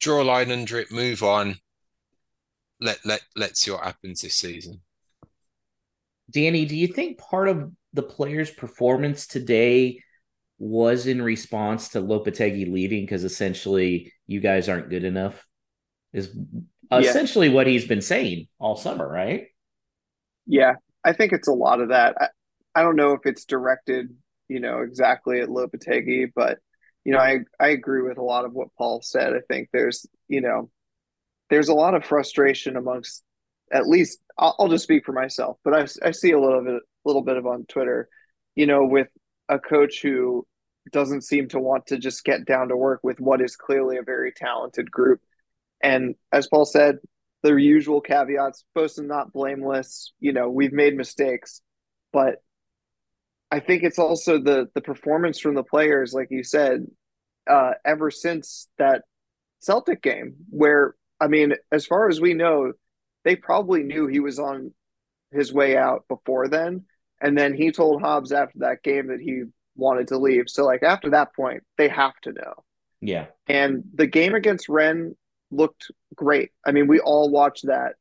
draw 0.00 0.22
a 0.22 0.24
line 0.24 0.50
under 0.50 0.78
it, 0.78 0.90
move 0.90 1.22
on. 1.22 1.56
Let 2.80 2.98
let 3.04 3.20
let's 3.36 3.60
see 3.60 3.70
what 3.70 3.84
happens 3.84 4.22
this 4.22 4.38
season. 4.38 4.80
Danny, 6.30 6.64
do 6.64 6.76
you 6.76 6.86
think 6.86 7.18
part 7.18 7.48
of 7.48 7.70
the 7.92 8.02
players' 8.02 8.50
performance 8.50 9.26
today 9.26 10.02
was 10.58 11.06
in 11.06 11.20
response 11.20 11.90
to 11.90 12.00
Lopetegui 12.00 12.70
leaving 12.70 13.02
because 13.02 13.24
essentially 13.24 14.12
you 14.26 14.40
guys 14.40 14.68
aren't 14.68 14.90
good 14.90 15.04
enough? 15.04 15.46
Is 16.12 16.34
yeah. 16.90 17.00
essentially 17.00 17.48
what 17.48 17.66
he's 17.66 17.86
been 17.86 18.00
saying 18.00 18.48
all 18.58 18.76
summer, 18.76 19.06
right? 19.06 19.48
Yeah, 20.46 20.74
I 21.04 21.12
think 21.12 21.32
it's 21.32 21.48
a 21.48 21.52
lot 21.52 21.80
of 21.80 21.88
that. 21.88 22.16
I, 22.20 22.28
I 22.74 22.82
don't 22.82 22.96
know 22.96 23.12
if 23.12 23.20
it's 23.24 23.44
directed, 23.44 24.14
you 24.48 24.60
know, 24.60 24.80
exactly 24.80 25.40
at 25.40 25.48
Lopetegui, 25.48 26.32
but 26.34 26.58
you 27.04 27.12
know, 27.12 27.18
I 27.18 27.40
I 27.58 27.68
agree 27.68 28.02
with 28.02 28.18
a 28.18 28.22
lot 28.22 28.44
of 28.44 28.52
what 28.52 28.74
Paul 28.76 29.00
said. 29.02 29.32
I 29.32 29.40
think 29.48 29.70
there's, 29.72 30.06
you 30.28 30.40
know, 30.40 30.70
there's 31.48 31.68
a 31.68 31.74
lot 31.74 31.94
of 31.94 32.04
frustration 32.04 32.76
amongst 32.76 33.24
at 33.72 33.88
least 33.88 34.20
I'll, 34.38 34.56
I'll 34.58 34.68
just 34.68 34.84
speak 34.84 35.04
for 35.04 35.12
myself, 35.12 35.58
but 35.64 35.74
I, 35.74 36.06
I 36.06 36.10
see 36.10 36.32
a 36.32 36.40
little 36.40 36.62
bit, 36.62 36.74
a 36.74 36.80
little 37.04 37.22
bit 37.22 37.36
of 37.36 37.46
on 37.46 37.66
Twitter, 37.66 38.08
you 38.54 38.66
know, 38.66 38.84
with 38.84 39.08
a 39.48 39.58
coach 39.58 40.00
who 40.02 40.46
doesn't 40.92 41.22
seem 41.22 41.48
to 41.48 41.60
want 41.60 41.86
to 41.86 41.98
just 41.98 42.24
get 42.24 42.46
down 42.46 42.68
to 42.68 42.76
work 42.76 43.00
with 43.02 43.20
what 43.20 43.40
is 43.40 43.56
clearly 43.56 43.96
a 43.96 44.02
very 44.02 44.32
talented 44.32 44.90
group. 44.90 45.20
And 45.82 46.14
as 46.32 46.48
Paul 46.48 46.64
said, 46.64 46.98
the 47.42 47.54
usual 47.54 48.00
caveats, 48.00 48.64
to 48.76 49.02
not 49.02 49.32
blameless. 49.32 50.12
You 50.20 50.32
know, 50.32 50.48
we've 50.48 50.72
made 50.72 50.96
mistakes, 50.96 51.62
but 52.12 52.42
I 53.50 53.60
think 53.60 53.82
it's 53.82 53.98
also 53.98 54.38
the 54.38 54.68
the 54.74 54.80
performance 54.80 55.40
from 55.40 55.54
the 55.54 55.64
players, 55.64 56.12
like 56.12 56.28
you 56.30 56.44
said, 56.44 56.86
uh, 57.48 57.72
ever 57.84 58.10
since 58.10 58.68
that 58.78 59.02
Celtic 59.60 60.02
game, 60.02 60.36
where 60.50 60.94
I 61.20 61.28
mean, 61.28 61.54
as 61.70 61.86
far 61.86 62.08
as 62.08 62.20
we 62.20 62.34
know, 62.34 62.72
they 63.24 63.36
probably 63.36 63.82
knew 63.82 64.06
he 64.06 64.20
was 64.20 64.38
on 64.38 64.72
his 65.30 65.52
way 65.52 65.76
out 65.76 66.04
before 66.08 66.48
then. 66.48 66.84
And 67.20 67.36
then 67.36 67.54
he 67.54 67.70
told 67.70 68.00
Hobbs 68.00 68.32
after 68.32 68.60
that 68.60 68.82
game 68.82 69.08
that 69.08 69.20
he 69.20 69.42
wanted 69.76 70.08
to 70.08 70.18
leave. 70.18 70.44
So 70.46 70.64
like 70.64 70.82
after 70.82 71.10
that 71.10 71.34
point, 71.34 71.62
they 71.76 71.88
have 71.88 72.18
to 72.22 72.32
know. 72.32 72.54
Yeah. 73.00 73.26
And 73.46 73.84
the 73.94 74.06
game 74.06 74.34
against 74.34 74.68
Rennes 74.68 75.14
looked 75.50 75.90
great. 76.14 76.50
I 76.66 76.72
mean, 76.72 76.86
we 76.86 77.00
all 77.00 77.30
watched 77.30 77.66
that 77.66 77.94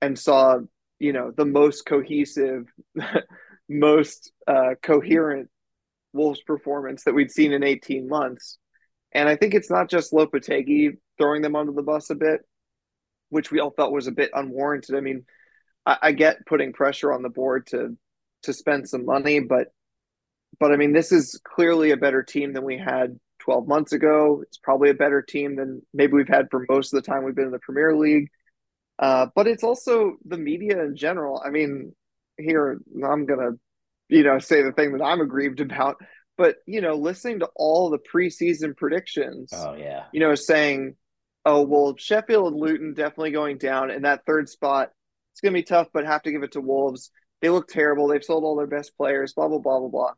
and 0.00 0.18
saw, 0.18 0.58
you 0.98 1.12
know, 1.12 1.32
the 1.36 1.44
most 1.44 1.86
cohesive, 1.86 2.66
most 3.68 4.32
uh, 4.46 4.74
coherent 4.82 5.48
Wolves 6.12 6.42
performance 6.42 7.04
that 7.04 7.14
we'd 7.14 7.30
seen 7.30 7.52
in 7.52 7.62
18 7.62 8.08
months. 8.08 8.58
And 9.12 9.28
I 9.28 9.36
think 9.36 9.54
it's 9.54 9.70
not 9.70 9.88
just 9.88 10.12
Lopetegui 10.12 10.98
throwing 11.18 11.42
them 11.42 11.56
under 11.56 11.72
the 11.72 11.82
bus 11.82 12.10
a 12.10 12.14
bit 12.14 12.42
which 13.30 13.50
we 13.50 13.60
all 13.60 13.70
felt 13.70 13.92
was 13.92 14.06
a 14.06 14.12
bit 14.12 14.30
unwarranted. 14.34 14.94
I 14.94 15.00
mean, 15.00 15.24
I, 15.86 15.98
I 16.02 16.12
get 16.12 16.46
putting 16.46 16.72
pressure 16.72 17.12
on 17.12 17.22
the 17.22 17.28
board 17.28 17.66
to 17.68 17.96
to 18.44 18.52
spend 18.52 18.88
some 18.88 19.04
money, 19.04 19.40
but 19.40 19.68
but 20.60 20.72
I 20.72 20.76
mean, 20.76 20.92
this 20.92 21.12
is 21.12 21.40
clearly 21.44 21.90
a 21.90 21.96
better 21.96 22.22
team 22.22 22.52
than 22.52 22.64
we 22.64 22.78
had 22.78 23.18
12 23.48 23.66
months 23.66 23.92
ago. 23.92 24.42
It's 24.42 24.58
probably 24.58 24.90
a 24.90 24.94
better 24.94 25.22
team 25.22 25.56
than 25.56 25.80
maybe 25.94 26.12
we've 26.12 26.28
had 26.28 26.48
for 26.50 26.66
most 26.68 26.92
of 26.92 27.02
the 27.02 27.10
time 27.10 27.24
we've 27.24 27.34
been 27.34 27.46
in 27.46 27.50
the 27.50 27.58
Premier 27.58 27.96
League. 27.96 28.28
Uh, 28.98 29.28
but 29.34 29.46
it's 29.46 29.64
also 29.64 30.18
the 30.26 30.36
media 30.36 30.82
in 30.82 30.94
general. 30.96 31.42
I 31.42 31.48
mean, 31.48 31.94
here 32.36 32.78
I'm 33.02 33.24
gonna, 33.24 33.52
you 34.10 34.22
know, 34.22 34.38
say 34.38 34.60
the 34.60 34.72
thing 34.72 34.92
that 34.92 35.02
I'm 35.02 35.22
aggrieved 35.22 35.60
about. 35.62 35.96
But 36.36 36.56
you 36.66 36.82
know, 36.82 36.96
listening 36.96 37.38
to 37.38 37.48
all 37.56 37.88
the 37.88 37.98
preseason 37.98 38.76
predictions, 38.76 39.50
oh 39.54 39.72
yeah, 39.72 40.04
you 40.12 40.20
know, 40.20 40.34
saying 40.34 40.96
oh 41.46 41.62
well 41.62 41.94
sheffield 41.96 42.52
and 42.52 42.60
luton 42.60 42.94
definitely 42.94 43.30
going 43.30 43.56
down 43.58 43.90
and 43.90 44.04
that 44.04 44.26
third 44.26 44.48
spot 44.48 44.90
it's 45.32 45.40
going 45.40 45.52
to 45.52 45.58
be 45.58 45.62
tough 45.62 45.86
but 45.94 46.04
have 46.04 46.20
to 46.20 46.32
give 46.32 46.42
it 46.42 46.50
to 46.50 46.60
wolves 46.60 47.12
they 47.40 47.48
look 47.48 47.68
terrible 47.68 48.08
they've 48.08 48.24
sold 48.24 48.42
all 48.42 48.56
their 48.56 48.66
best 48.66 48.96
players 48.96 49.34
blah 49.34 49.46
blah 49.46 49.58
blah 49.58 49.78
blah 49.78 49.88
blah 49.88 50.12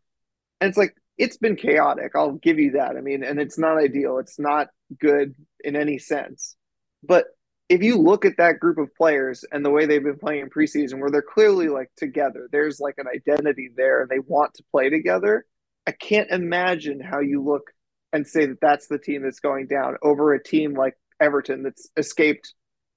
and 0.62 0.70
it's 0.70 0.78
like 0.78 0.96
it's 1.20 1.36
been 1.36 1.56
chaotic 1.56 2.12
i'll 2.14 2.32
give 2.32 2.58
you 2.58 2.72
that 2.72 2.96
i 2.96 3.00
mean 3.00 3.22
and 3.22 3.38
it's 3.38 3.58
not 3.58 3.78
ideal 3.78 4.18
it's 4.18 4.38
not 4.38 4.68
good 4.98 5.34
in 5.62 5.76
any 5.76 5.98
sense 5.98 6.56
but 7.02 7.26
if 7.68 7.82
you 7.84 7.96
look 7.96 8.24
at 8.24 8.38
that 8.38 8.58
group 8.58 8.78
of 8.78 8.92
players 8.96 9.44
and 9.52 9.64
the 9.64 9.70
way 9.70 9.86
they've 9.86 10.02
been 10.02 10.18
playing 10.18 10.40
in 10.40 10.50
preseason 10.50 10.98
where 10.98 11.10
they're 11.10 11.22
clearly 11.22 11.68
like 11.68 11.90
together 11.96 12.48
there's 12.50 12.80
like 12.80 12.96
an 12.98 13.06
identity 13.06 13.70
there 13.76 14.00
and 14.00 14.10
they 14.10 14.18
want 14.18 14.52
to 14.54 14.64
play 14.72 14.90
together 14.90 15.44
i 15.86 15.92
can't 15.92 16.30
imagine 16.30 17.00
how 17.00 17.20
you 17.20 17.42
look 17.42 17.70
and 18.12 18.26
say 18.26 18.46
that 18.46 18.60
that's 18.60 18.88
the 18.88 18.98
team 18.98 19.22
that's 19.22 19.40
going 19.40 19.66
down 19.66 19.96
over 20.02 20.34
a 20.34 20.42
team 20.42 20.74
like 20.74 20.94
Everton 21.20 21.62
that's 21.62 21.88
escaped 21.96 22.54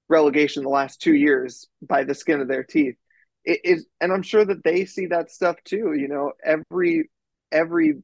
relegation 0.08 0.62
the 0.62 0.68
last 0.68 1.00
two 1.00 1.14
years 1.14 1.68
by 1.82 2.04
the 2.04 2.14
skin 2.14 2.40
of 2.40 2.48
their 2.48 2.64
teeth. 2.64 2.96
It 3.44 3.60
is, 3.64 3.86
and 4.00 4.12
I'm 4.12 4.22
sure 4.22 4.44
that 4.44 4.64
they 4.64 4.86
see 4.86 5.06
that 5.06 5.30
stuff 5.30 5.56
too. 5.64 5.94
You 5.94 6.08
know, 6.08 6.32
every 6.44 7.10
every 7.52 8.02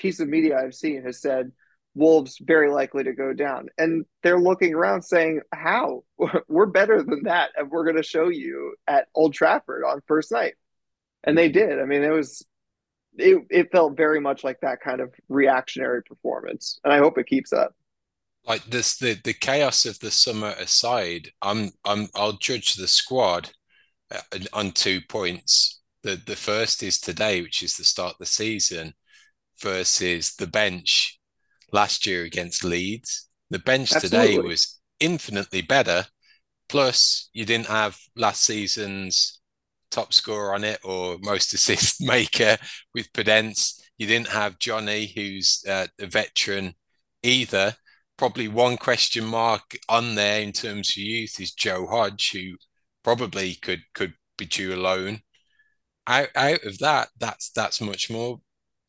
piece 0.00 0.20
of 0.20 0.28
media 0.28 0.58
I've 0.58 0.74
seen 0.74 1.02
has 1.04 1.20
said 1.20 1.52
Wolves 1.94 2.38
very 2.40 2.70
likely 2.70 3.04
to 3.04 3.12
go 3.12 3.32
down, 3.32 3.68
and 3.76 4.04
they're 4.22 4.40
looking 4.40 4.74
around 4.74 5.02
saying, 5.02 5.40
"How? 5.52 6.04
We're 6.48 6.66
better 6.66 7.02
than 7.02 7.24
that, 7.24 7.50
and 7.56 7.70
we're 7.70 7.84
going 7.84 7.96
to 7.96 8.02
show 8.02 8.28
you 8.28 8.76
at 8.86 9.08
Old 9.14 9.34
Trafford 9.34 9.84
on 9.84 10.00
first 10.06 10.30
night." 10.32 10.54
And 11.24 11.36
they 11.36 11.48
did. 11.48 11.80
I 11.80 11.84
mean, 11.84 12.02
it 12.02 12.10
was 12.10 12.46
it, 13.18 13.44
it 13.50 13.72
felt 13.72 13.96
very 13.96 14.20
much 14.20 14.44
like 14.44 14.60
that 14.60 14.80
kind 14.80 15.00
of 15.00 15.12
reactionary 15.28 16.02
performance, 16.02 16.78
and 16.84 16.92
I 16.92 16.98
hope 16.98 17.18
it 17.18 17.26
keeps 17.26 17.52
up 17.52 17.74
like 18.46 18.64
this 18.64 18.96
the 18.96 19.14
the 19.22 19.32
chaos 19.32 19.84
of 19.84 19.98
the 20.00 20.10
summer 20.10 20.54
aside 20.58 21.28
i'm 21.42 21.70
i'm 21.84 22.08
i'll 22.14 22.32
judge 22.32 22.74
the 22.74 22.88
squad 22.88 23.50
uh, 24.10 24.20
on 24.52 24.70
two 24.72 25.00
points 25.08 25.80
the 26.02 26.20
the 26.26 26.36
first 26.36 26.82
is 26.82 26.98
today 26.98 27.42
which 27.42 27.62
is 27.62 27.76
the 27.76 27.84
start 27.84 28.12
of 28.12 28.18
the 28.18 28.26
season 28.26 28.94
versus 29.60 30.34
the 30.36 30.46
bench 30.46 31.18
last 31.72 32.06
year 32.06 32.24
against 32.24 32.64
leeds 32.64 33.28
the 33.50 33.58
bench 33.58 33.92
Absolutely. 33.92 34.36
today 34.36 34.38
was 34.38 34.80
infinitely 34.98 35.62
better 35.62 36.04
plus 36.68 37.28
you 37.32 37.44
didn't 37.44 37.66
have 37.66 37.98
last 38.16 38.44
season's 38.44 39.40
top 39.90 40.12
scorer 40.12 40.54
on 40.54 40.64
it 40.64 40.80
or 40.84 41.18
most 41.20 41.52
assist 41.54 42.00
maker 42.00 42.56
with 42.94 43.12
Podence. 43.12 43.80
You 43.98 44.06
didn't 44.06 44.28
have 44.28 44.58
Jonny, 44.58 45.12
who's 45.14 45.62
uh, 45.68 45.88
a 46.00 46.06
veteran 46.06 46.74
either 47.22 47.74
probably 48.16 48.48
one 48.48 48.76
question 48.76 49.24
mark 49.24 49.76
on 49.88 50.14
there 50.14 50.42
in 50.42 50.52
terms 50.52 50.90
of 50.90 50.98
youth 50.98 51.40
is 51.40 51.52
Joe 51.52 51.86
Hodge, 51.86 52.32
who 52.32 52.56
probably 53.02 53.54
could 53.54 53.80
could 53.94 54.14
be 54.36 54.46
due 54.46 54.74
a 54.74 54.76
loan. 54.76 55.20
Out 56.06 56.28
out 56.36 56.64
of 56.64 56.78
that, 56.78 57.08
that's 57.18 57.50
that's 57.50 57.80
much 57.80 58.10
more 58.10 58.40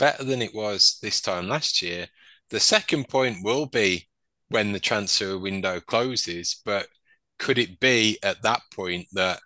better 0.02 0.24
than 0.24 0.42
it 0.42 0.56
was 0.56 0.98
this 1.04 1.22
time 1.22 1.48
last 1.48 1.84
year. 1.84 2.08
The 2.50 2.60
second 2.60 3.08
point 3.08 3.44
will 3.44 3.68
be 3.68 4.10
when 4.50 4.72
the 4.72 4.80
transfer 4.80 5.38
window 5.38 5.80
closes, 5.80 6.60
but 6.66 6.88
could 7.38 7.60
it 7.60 7.80
be 7.80 8.18
at 8.24 8.42
that 8.42 8.62
point 8.74 9.06
that 9.14 9.40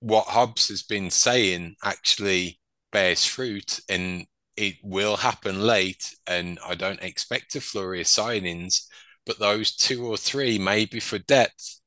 what 0.00 0.28
Hobbs 0.28 0.68
has 0.68 0.82
been 0.82 1.10
saying 1.10 1.76
actually 1.84 2.58
bears 2.92 3.26
fruit 3.26 3.78
and 3.90 4.24
it 4.56 4.76
will 4.82 5.18
happen 5.18 5.60
late, 5.60 6.14
and 6.26 6.58
I 6.66 6.74
don't 6.74 7.02
expect 7.02 7.56
a 7.56 7.60
flurry 7.60 8.00
of 8.00 8.06
signings, 8.06 8.86
but 9.26 9.38
those 9.38 9.76
two 9.76 10.06
or 10.06 10.16
three, 10.16 10.58
maybe 10.58 10.98
for 10.98 11.18
depth, 11.18 11.80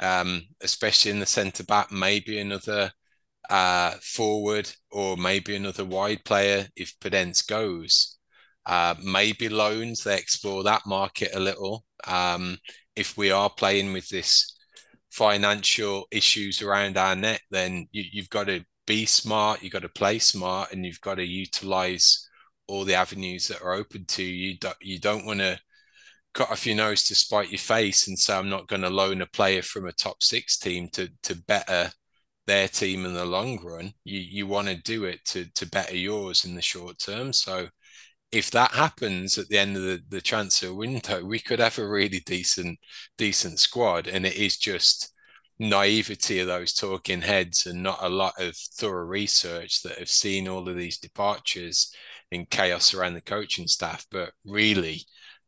um, 0.00 0.48
especially 0.60 1.12
in 1.12 1.20
the 1.20 1.26
centre 1.26 1.64
back, 1.64 1.92
maybe 1.92 2.40
another 2.40 2.90
uh, 3.48 3.92
forward 4.02 4.70
or 4.90 5.16
maybe 5.16 5.56
another 5.56 5.84
wide 5.84 6.24
player 6.24 6.66
if 6.76 6.98
Podence 7.00 7.46
goes. 7.46 8.18
Uh, 8.66 8.94
maybe 9.02 9.48
loans, 9.48 10.04
they 10.04 10.16
explore 10.16 10.62
that 10.62 10.82
market 10.86 11.30
a 11.34 11.40
little. 11.40 11.84
Um, 12.06 12.58
if 12.94 13.16
we 13.16 13.30
are 13.30 13.48
playing 13.48 13.92
with 13.92 14.08
this 14.08 14.54
financial 15.10 16.06
issues 16.10 16.60
around 16.60 16.98
our 16.98 17.16
net, 17.16 17.40
then 17.50 17.88
you, 17.92 18.04
you've 18.12 18.28
got 18.28 18.48
to 18.48 18.64
be 18.86 19.06
smart, 19.06 19.62
you've 19.62 19.72
got 19.72 19.82
to 19.82 19.88
play 19.88 20.18
smart, 20.18 20.72
and 20.72 20.84
you've 20.84 21.00
got 21.00 21.14
to 21.14 21.24
utilize 21.24 22.28
all 22.66 22.84
the 22.84 22.94
avenues 22.94 23.48
that 23.48 23.62
are 23.62 23.72
open 23.72 24.04
to 24.04 24.22
you. 24.22 24.58
You 24.82 25.00
don't 25.00 25.24
want 25.24 25.40
to 25.40 25.58
cut 26.34 26.50
off 26.50 26.66
your 26.66 26.76
nose 26.76 27.04
to 27.04 27.14
spite 27.14 27.50
your 27.50 27.58
face 27.58 28.06
and 28.06 28.18
say 28.18 28.36
I'm 28.36 28.50
not 28.50 28.68
going 28.68 28.82
to 28.82 28.90
loan 28.90 29.22
a 29.22 29.26
player 29.26 29.62
from 29.62 29.86
a 29.86 29.92
top 29.92 30.22
six 30.22 30.58
team 30.58 30.88
to 30.92 31.08
to 31.22 31.34
better 31.34 31.90
their 32.48 32.66
team 32.66 33.04
in 33.04 33.12
the 33.14 33.26
long 33.26 33.62
run. 33.62 33.92
You 34.04 34.20
you 34.20 34.46
want 34.48 34.68
to 34.68 34.76
do 34.76 35.04
it 35.04 35.24
to 35.26 35.46
to 35.54 35.66
better 35.68 35.96
yours 35.96 36.44
in 36.44 36.54
the 36.54 36.62
short 36.62 36.98
term. 36.98 37.32
So 37.32 37.68
if 38.32 38.50
that 38.52 38.72
happens 38.72 39.38
at 39.38 39.48
the 39.48 39.58
end 39.58 39.76
of 39.76 39.82
the, 39.82 40.02
the 40.08 40.20
transfer 40.20 40.74
window, 40.74 41.24
we 41.24 41.38
could 41.40 41.60
have 41.60 41.78
a 41.78 41.86
really 41.88 42.20
decent 42.20 42.78
decent 43.18 43.60
squad. 43.60 44.08
And 44.08 44.26
it 44.26 44.36
is 44.36 44.56
just 44.56 45.12
naivety 45.58 46.40
of 46.40 46.46
those 46.46 46.72
talking 46.72 47.22
heads 47.22 47.66
and 47.66 47.82
not 47.82 47.98
a 48.02 48.08
lot 48.08 48.34
of 48.38 48.56
thorough 48.56 49.04
research 49.06 49.82
that 49.82 49.98
have 49.98 50.08
seen 50.08 50.48
all 50.48 50.68
of 50.68 50.76
these 50.76 50.98
departures 50.98 51.92
and 52.32 52.48
chaos 52.50 52.94
around 52.94 53.14
the 53.14 53.20
coaching 53.22 53.68
staff. 53.68 54.06
But 54.10 54.32
really, 54.44 55.02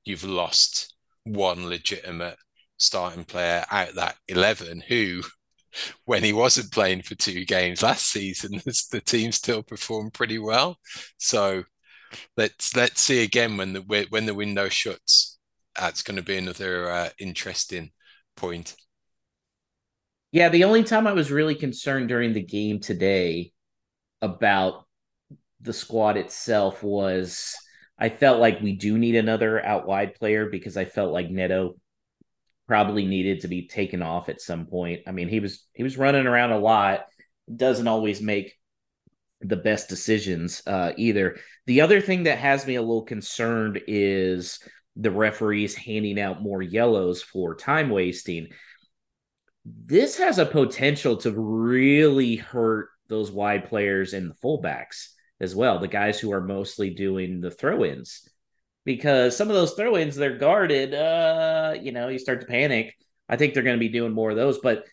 you've 0.04 0.24
lost 0.24 0.94
one 1.24 1.68
legitimate 1.68 2.36
starting 2.78 3.24
player 3.24 3.64
out 3.70 3.94
that 3.94 4.16
11 4.28 4.82
who 4.88 5.22
when 6.04 6.22
he 6.22 6.32
wasn't 6.32 6.72
playing 6.72 7.02
for 7.02 7.14
two 7.14 7.44
games 7.44 7.82
last 7.82 8.06
season 8.06 8.60
the 8.90 9.02
team 9.04 9.32
still 9.32 9.62
performed 9.62 10.12
pretty 10.12 10.38
well. 10.38 10.78
So 11.18 11.64
let's 12.36 12.74
let's 12.76 13.00
see 13.00 13.22
again 13.22 13.56
when 13.56 13.72
the 13.72 14.06
when 14.10 14.26
the 14.26 14.34
window 14.34 14.68
shuts. 14.68 15.38
That's 15.78 16.02
going 16.02 16.16
to 16.16 16.22
be 16.22 16.36
another 16.36 16.90
uh, 16.90 17.08
interesting 17.18 17.92
point. 18.36 18.74
Yeah 20.32 20.48
the 20.48 20.64
only 20.64 20.84
time 20.84 21.06
i 21.06 21.12
was 21.12 21.30
really 21.30 21.54
concerned 21.56 22.08
during 22.08 22.32
the 22.32 22.42
game 22.42 22.78
today 22.80 23.52
about 24.22 24.84
the 25.60 25.72
squad 25.72 26.16
itself 26.16 26.82
was 26.82 27.54
I 27.98 28.08
felt 28.08 28.40
like 28.40 28.60
we 28.60 28.72
do 28.72 28.96
need 28.96 29.14
another 29.14 29.64
out 29.64 29.86
wide 29.86 30.14
player 30.14 30.48
because 30.48 30.76
I 30.76 30.86
felt 30.86 31.12
like 31.12 31.30
Neto 31.30 31.76
probably 32.70 33.04
needed 33.04 33.40
to 33.40 33.48
be 33.48 33.66
taken 33.66 34.00
off 34.00 34.28
at 34.28 34.40
some 34.40 34.64
point. 34.64 35.00
I 35.04 35.10
mean, 35.10 35.28
he 35.28 35.40
was 35.40 35.66
he 35.72 35.82
was 35.82 35.98
running 35.98 36.28
around 36.28 36.52
a 36.52 36.58
lot, 36.58 37.06
doesn't 37.52 37.88
always 37.88 38.22
make 38.22 38.56
the 39.40 39.56
best 39.56 39.88
decisions 39.88 40.62
uh, 40.68 40.92
either. 40.96 41.38
The 41.66 41.80
other 41.80 42.00
thing 42.00 42.22
that 42.24 42.38
has 42.38 42.64
me 42.64 42.76
a 42.76 42.80
little 42.80 43.02
concerned 43.02 43.80
is 43.88 44.60
the 44.94 45.10
referees 45.10 45.74
handing 45.74 46.20
out 46.20 46.42
more 46.42 46.62
yellows 46.62 47.24
for 47.24 47.56
time 47.56 47.90
wasting. 47.90 48.50
This 49.64 50.16
has 50.18 50.38
a 50.38 50.46
potential 50.46 51.16
to 51.16 51.32
really 51.32 52.36
hurt 52.36 52.90
those 53.08 53.32
wide 53.32 53.68
players 53.68 54.14
and 54.14 54.30
the 54.30 54.34
fullbacks 54.34 55.08
as 55.40 55.56
well, 55.56 55.80
the 55.80 55.88
guys 55.88 56.20
who 56.20 56.32
are 56.32 56.40
mostly 56.40 56.90
doing 56.90 57.40
the 57.40 57.50
throw 57.50 57.84
ins. 57.84 58.28
Because 58.84 59.36
some 59.36 59.48
of 59.48 59.54
those 59.54 59.74
throw 59.74 59.96
ins, 59.96 60.16
they're 60.16 60.38
guarded. 60.38 60.94
Uh, 60.94 61.74
you 61.80 61.92
know, 61.92 62.08
you 62.08 62.18
start 62.18 62.40
to 62.40 62.46
panic. 62.46 62.94
I 63.28 63.36
think 63.36 63.54
they're 63.54 63.62
going 63.62 63.76
to 63.76 63.80
be 63.80 63.88
doing 63.88 64.12
more 64.12 64.30
of 64.30 64.36
those, 64.36 64.58
but 64.58 64.84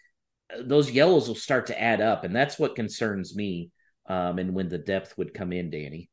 those 0.59 0.91
yellows 0.91 1.27
will 1.27 1.35
start 1.35 1.67
to 1.67 1.81
add 1.81 2.01
up. 2.01 2.23
And 2.23 2.35
that's 2.35 2.59
what 2.59 2.75
concerns 2.75 3.35
me. 3.35 3.71
Um, 4.07 4.39
and 4.39 4.53
when 4.53 4.69
the 4.69 4.77
depth 4.77 5.17
would 5.17 5.33
come 5.33 5.51
in, 5.51 5.69
Danny. 5.69 6.09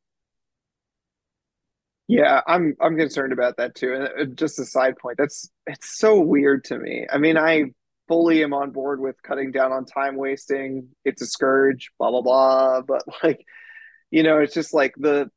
Yeah, 2.06 2.42
I'm 2.46 2.76
I'm 2.80 2.96
concerned 2.96 3.32
about 3.32 3.56
that 3.56 3.74
too. 3.74 3.94
And 3.94 4.04
uh, 4.04 4.34
just 4.34 4.58
a 4.58 4.64
side 4.64 4.96
point, 4.98 5.16
that's 5.16 5.48
it's 5.66 5.98
so 5.98 6.20
weird 6.20 6.64
to 6.64 6.78
me. 6.78 7.06
I 7.10 7.18
mean, 7.18 7.38
I 7.38 7.64
fully 8.08 8.42
am 8.42 8.52
on 8.52 8.72
board 8.72 9.00
with 9.00 9.22
cutting 9.22 9.52
down 9.52 9.72
on 9.72 9.86
time 9.86 10.16
wasting. 10.16 10.88
It's 11.04 11.22
a 11.22 11.26
scourge, 11.26 11.90
blah 11.98 12.10
blah 12.10 12.20
blah. 12.20 12.82
But 12.82 13.04
like 13.22 13.44
you 14.10 14.22
know, 14.22 14.38
it's 14.38 14.54
just 14.54 14.74
like 14.74 14.94
the 14.98 15.30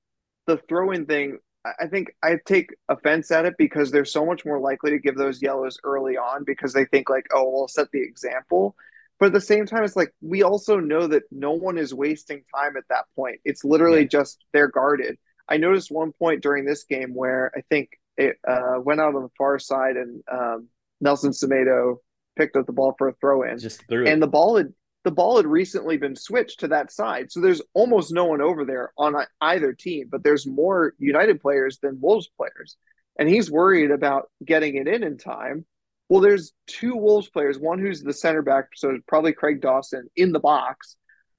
the 0.45 0.57
throw 0.67 0.91
in 0.91 1.05
thing. 1.05 1.37
I 1.79 1.87
think 1.87 2.15
I 2.23 2.37
take 2.45 2.69
offense 2.89 3.31
at 3.31 3.45
it 3.45 3.55
because 3.57 3.91
they're 3.91 4.05
so 4.05 4.25
much 4.25 4.45
more 4.45 4.59
likely 4.59 4.91
to 4.91 4.99
give 4.99 5.15
those 5.15 5.41
yellows 5.41 5.79
early 5.83 6.17
on 6.17 6.43
because 6.43 6.73
they 6.73 6.85
think 6.85 7.09
like, 7.09 7.27
oh, 7.33 7.49
we'll 7.49 7.67
set 7.67 7.91
the 7.91 8.01
example. 8.01 8.75
But 9.19 9.27
at 9.27 9.33
the 9.33 9.41
same 9.41 9.65
time, 9.65 9.83
it's 9.83 9.95
like 9.95 10.13
we 10.21 10.43
also 10.43 10.79
know 10.79 11.07
that 11.07 11.23
no 11.31 11.51
one 11.51 11.77
is 11.77 11.93
wasting 11.93 12.43
time 12.55 12.77
at 12.77 12.83
that 12.89 13.05
point. 13.15 13.39
It's 13.45 13.63
literally 13.63 14.01
yeah. 14.01 14.07
just 14.07 14.45
they're 14.53 14.67
guarded. 14.67 15.17
I 15.49 15.57
noticed 15.57 15.91
one 15.91 16.11
point 16.11 16.43
during 16.43 16.65
this 16.65 16.83
game 16.83 17.13
where 17.15 17.51
I 17.55 17.61
think 17.69 17.89
it 18.17 18.37
uh, 18.47 18.79
went 18.79 18.99
out 18.99 19.15
on 19.15 19.23
the 19.23 19.29
far 19.37 19.59
side 19.59 19.95
and 19.95 20.21
um, 20.31 20.67
Nelson 21.01 21.31
Semedo 21.31 21.97
picked 22.37 22.55
up 22.55 22.65
the 22.65 22.73
ball 22.73 22.95
for 22.97 23.07
a 23.07 23.13
throw 23.13 23.43
in. 23.43 23.57
Just 23.57 23.87
threw 23.87 24.05
it. 24.05 24.09
And 24.09 24.21
the 24.21 24.27
ball 24.27 24.57
had 24.57 24.73
the 25.03 25.11
ball 25.11 25.37
had 25.37 25.47
recently 25.47 25.97
been 25.97 26.15
switched 26.15 26.61
to 26.61 26.67
that 26.69 26.91
side. 26.91 27.31
So 27.31 27.39
there's 27.39 27.61
almost 27.73 28.11
no 28.11 28.25
one 28.25 28.41
over 28.41 28.65
there 28.65 28.91
on 28.97 29.15
either 29.41 29.73
team, 29.73 30.07
but 30.11 30.23
there's 30.23 30.45
more 30.45 30.93
United 30.97 31.41
players 31.41 31.79
than 31.79 32.01
Wolves 32.01 32.29
players. 32.35 32.75
And 33.17 33.29
he's 33.29 33.49
worried 33.49 33.91
about 33.91 34.29
getting 34.43 34.75
it 34.75 34.87
in 34.87 35.03
in 35.03 35.17
time. 35.17 35.65
Well, 36.09 36.21
there's 36.21 36.53
two 36.67 36.95
Wolves 36.95 37.29
players, 37.29 37.59
one 37.59 37.79
who's 37.79 38.01
the 38.01 38.13
center 38.13 38.41
back, 38.41 38.69
so 38.75 38.97
probably 39.07 39.33
Craig 39.33 39.61
Dawson 39.61 40.09
in 40.15 40.31
the 40.31 40.39
box, 40.39 40.95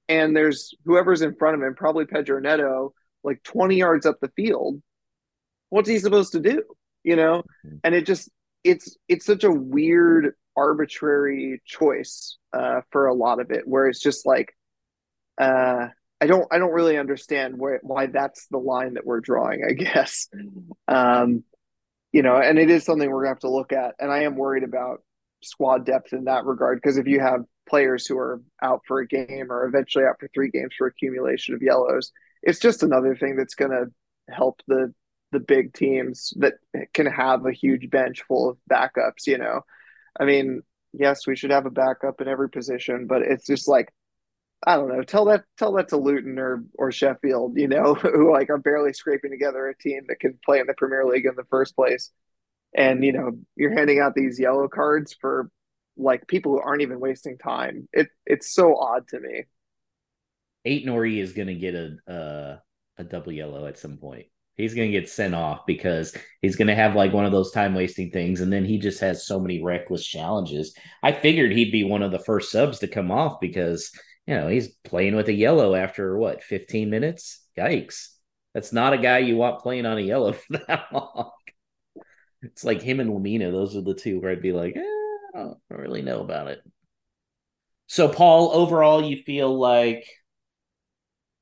and 0.07 0.35
there's 0.35 0.73
whoever's 0.85 1.21
in 1.21 1.35
front 1.35 1.55
of 1.55 1.63
him, 1.63 1.75
probably 1.75 2.05
Pedro 2.05 2.39
Neto, 2.39 2.93
like 3.23 3.41
20 3.43 3.75
yards 3.75 4.05
up 4.05 4.17
the 4.21 4.31
field. 4.35 4.81
What's 5.69 5.89
he 5.89 5.99
supposed 5.99 6.33
to 6.33 6.39
do? 6.39 6.63
You 7.03 7.15
know? 7.15 7.43
Mm-hmm. 7.65 7.77
And 7.83 7.95
it 7.95 8.05
just 8.05 8.29
it's 8.63 8.97
it's 9.07 9.25
such 9.25 9.43
a 9.43 9.51
weird 9.51 10.33
arbitrary 10.59 11.61
choice 11.65 12.37
uh, 12.53 12.81
for 12.91 13.07
a 13.07 13.13
lot 13.13 13.39
of 13.39 13.51
it, 13.51 13.67
where 13.67 13.87
it's 13.87 14.01
just 14.01 14.25
like, 14.25 14.53
uh, 15.39 15.87
I 16.21 16.27
don't, 16.27 16.45
I 16.51 16.57
don't 16.57 16.73
really 16.73 16.97
understand 16.97 17.55
why 17.57 18.07
that's 18.07 18.47
the 18.47 18.57
line 18.57 18.95
that 18.95 19.05
we're 19.05 19.21
drawing. 19.21 19.63
I 19.67 19.73
guess, 19.83 20.27
um, 20.87 21.43
you 22.11 22.21
know, 22.23 22.35
and 22.37 22.59
it 22.59 22.69
is 22.69 22.83
something 22.83 23.09
we're 23.09 23.23
gonna 23.23 23.35
have 23.35 23.39
to 23.39 23.49
look 23.49 23.71
at. 23.71 23.95
And 23.99 24.11
I 24.11 24.23
am 24.23 24.35
worried 24.35 24.63
about 24.63 25.01
squad 25.41 25.85
depth 25.85 26.11
in 26.11 26.25
that 26.25 26.45
regard 26.45 26.81
because 26.81 26.97
if 26.97 27.07
you 27.07 27.21
have 27.21 27.45
players 27.69 28.05
who 28.05 28.17
are 28.17 28.41
out 28.61 28.81
for 28.87 28.99
a 28.99 29.07
game 29.07 29.51
or 29.51 29.65
eventually 29.65 30.03
out 30.03 30.19
for 30.19 30.29
three 30.33 30.49
games 30.49 30.73
for 30.77 30.87
accumulation 30.87 31.55
of 31.55 31.61
yellows, 31.61 32.11
it's 32.41 32.59
just 32.59 32.83
another 32.83 33.15
thing 33.15 33.37
that's 33.37 33.55
gonna 33.55 33.85
help 34.29 34.61
the 34.67 34.93
the 35.31 35.39
big 35.39 35.73
teams 35.73 36.33
that 36.37 36.55
can 36.93 37.05
have 37.05 37.45
a 37.45 37.51
huge 37.51 37.89
bench 37.89 38.23
full 38.27 38.49
of 38.49 38.57
backups, 38.69 39.27
you 39.27 39.37
know. 39.37 39.61
I 40.19 40.25
mean, 40.25 40.61
yes, 40.93 41.25
we 41.25 41.35
should 41.35 41.51
have 41.51 41.65
a 41.65 41.71
backup 41.71 42.21
in 42.21 42.27
every 42.27 42.49
position, 42.49 43.07
but 43.07 43.21
it's 43.21 43.45
just 43.45 43.67
like 43.67 43.93
I 44.65 44.75
don't 44.75 44.89
know. 44.89 45.03
Tell 45.03 45.25
that 45.25 45.45
tell 45.57 45.73
that 45.73 45.89
to 45.89 45.97
Luton 45.97 46.37
or 46.37 46.63
or 46.77 46.91
Sheffield, 46.91 47.57
you 47.57 47.67
know, 47.67 47.93
who 47.95 48.31
like 48.31 48.49
are 48.49 48.57
barely 48.57 48.93
scraping 48.93 49.31
together 49.31 49.67
a 49.67 49.77
team 49.77 50.03
that 50.07 50.19
can 50.19 50.37
play 50.43 50.59
in 50.59 50.67
the 50.67 50.73
Premier 50.73 51.05
League 51.05 51.25
in 51.25 51.35
the 51.35 51.45
first 51.49 51.75
place. 51.75 52.11
And 52.75 53.03
you 53.03 53.13
know, 53.13 53.31
you're 53.55 53.73
handing 53.73 53.99
out 53.99 54.15
these 54.15 54.39
yellow 54.39 54.67
cards 54.67 55.15
for 55.19 55.49
like 55.97 56.27
people 56.27 56.53
who 56.53 56.61
aren't 56.61 56.81
even 56.81 56.99
wasting 56.99 57.37
time. 57.37 57.87
It 57.93 58.09
it's 58.25 58.53
so 58.53 58.75
odd 58.77 59.07
to 59.09 59.19
me. 59.19 59.45
Aït-Nouri 60.67 61.21
is 61.21 61.31
going 61.31 61.47
to 61.47 61.55
get 61.55 61.73
a 61.73 61.97
uh, 62.11 62.57
a 62.97 63.03
double 63.03 63.31
yellow 63.31 63.65
at 63.65 63.77
some 63.77 63.97
point. 63.97 64.27
He's 64.59 64.75
going 64.75 64.91
to 64.91 64.99
get 64.99 65.09
sent 65.09 65.33
off 65.33 65.65
because 65.65 66.13
he's 66.41 66.57
going 66.57 66.67
to 66.67 66.75
have 66.75 66.93
like 66.93 67.13
one 67.13 67.25
of 67.25 67.31
those 67.31 67.51
time 67.51 67.73
wasting 67.73 68.11
things. 68.11 68.41
And 68.41 68.51
then 68.51 68.65
he 68.65 68.77
just 68.77 68.99
has 68.99 69.25
so 69.25 69.39
many 69.39 69.63
reckless 69.63 70.05
challenges. 70.05 70.75
I 71.01 71.13
figured 71.13 71.53
he'd 71.53 71.71
be 71.71 71.85
one 71.85 72.03
of 72.03 72.11
the 72.11 72.19
first 72.19 72.51
subs 72.51 72.79
to 72.79 72.87
come 72.89 73.09
off 73.09 73.39
because, 73.39 73.89
you 74.27 74.35
know, 74.35 74.49
he's 74.49 74.67
playing 74.67 75.15
with 75.15 75.29
a 75.29 75.33
yellow 75.33 75.75
after 75.75 76.17
what, 76.17 76.43
15 76.43 76.89
minutes? 76.89 77.41
Yikes. 77.57 78.09
That's 78.53 78.73
not 78.73 78.91
a 78.91 78.97
guy 78.97 79.19
you 79.19 79.37
want 79.37 79.61
playing 79.61 79.85
on 79.85 79.97
a 79.97 80.01
yellow 80.01 80.33
for 80.33 80.57
that 80.67 80.87
long. 80.91 81.31
It's 82.41 82.65
like 82.65 82.81
him 82.81 82.99
and 82.99 83.11
Lemina 83.11 83.51
Those 83.51 83.77
are 83.77 83.81
the 83.81 83.93
two 83.93 84.19
where 84.19 84.31
I'd 84.31 84.41
be 84.41 84.51
like, 84.51 84.75
eh, 84.75 84.81
I 85.35 85.39
don't 85.39 85.57
really 85.69 86.01
know 86.01 86.19
about 86.19 86.47
it. 86.47 86.59
So, 87.87 88.09
Paul, 88.09 88.51
overall, 88.53 89.03
you 89.03 89.23
feel 89.23 89.57
like 89.57 90.05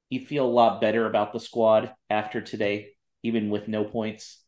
you 0.09 0.23
feel 0.23 0.45
a 0.45 0.47
lot 0.47 0.81
better 0.81 1.07
about 1.07 1.33
the 1.33 1.39
squad 1.39 1.93
after 2.11 2.41
today? 2.41 2.91
Even 3.27 3.49
with 3.49 3.67
no 3.67 3.83
points? 3.83 4.43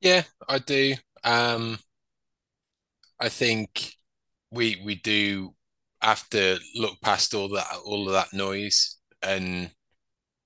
Yeah, 0.00 0.22
I 0.48 0.58
do. 0.58 0.94
Um, 1.24 1.78
I 3.20 3.28
think 3.28 3.94
we 4.50 4.82
we 4.84 4.96
do 4.96 5.54
have 6.00 6.28
to 6.30 6.58
look 6.74 7.00
past 7.00 7.34
all 7.34 7.48
that 7.50 7.66
all 7.84 8.06
of 8.06 8.12
that 8.14 8.32
noise, 8.32 8.98
and 9.22 9.70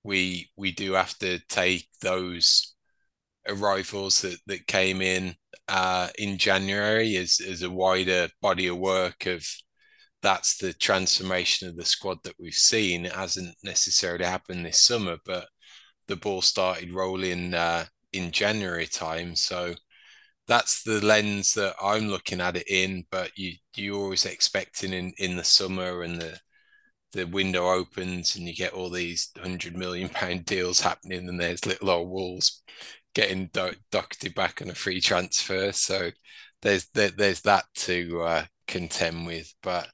we 0.04 0.50
we 0.56 0.72
do 0.72 0.92
have 0.92 1.16
to 1.18 1.38
take 1.48 1.88
those 2.00 2.74
arrivals 3.48 4.22
that, 4.22 4.38
that 4.46 4.66
came 4.66 5.00
in 5.00 5.34
uh, 5.68 6.08
in 6.18 6.38
January 6.38 7.16
as, 7.16 7.40
as 7.40 7.62
a 7.62 7.70
wider 7.70 8.28
body 8.42 8.66
of 8.68 8.78
work 8.78 9.26
of 9.26 9.46
that's 10.22 10.56
the 10.56 10.72
transformation 10.72 11.68
of 11.68 11.76
the 11.76 11.84
squad 11.84 12.18
that 12.24 12.34
we've 12.38 12.54
seen. 12.54 13.06
It 13.06 13.12
hasn't 13.12 13.54
necessarily 13.62 14.24
happened 14.24 14.66
this 14.66 14.82
summer, 14.82 15.18
but 15.24 15.46
the 16.08 16.16
ball 16.16 16.42
started 16.42 16.92
rolling 16.94 17.54
uh, 17.54 17.86
in 18.12 18.30
January 18.30 18.86
time. 18.86 19.36
So 19.36 19.74
that's 20.48 20.82
the 20.82 21.04
lens 21.04 21.54
that 21.54 21.74
I'm 21.82 22.08
looking 22.08 22.40
at 22.40 22.56
it 22.56 22.68
in. 22.68 23.04
But 23.10 23.36
you 23.38 23.54
you 23.76 23.96
always 23.96 24.26
expecting 24.26 24.92
in 24.92 25.12
in 25.18 25.36
the 25.36 25.44
summer 25.44 26.02
and 26.02 26.20
the 26.20 26.38
the 27.12 27.24
window 27.24 27.68
opens 27.70 28.36
and 28.36 28.46
you 28.46 28.54
get 28.54 28.72
all 28.74 28.90
these 28.90 29.30
hundred 29.40 29.76
million 29.76 30.08
pound 30.08 30.44
deals 30.46 30.80
happening, 30.80 31.28
and 31.28 31.40
there's 31.40 31.66
little 31.66 31.90
old 31.90 32.08
walls 32.10 32.62
getting 33.14 33.50
docketed 33.90 34.34
back 34.34 34.60
on 34.62 34.70
a 34.70 34.74
free 34.74 35.00
transfer. 35.00 35.72
So 35.72 36.10
there's 36.62 36.86
there, 36.94 37.10
there's 37.10 37.42
that 37.42 37.64
to 37.76 38.22
uh, 38.22 38.44
contend 38.68 39.26
with. 39.26 39.54
But 39.62 39.88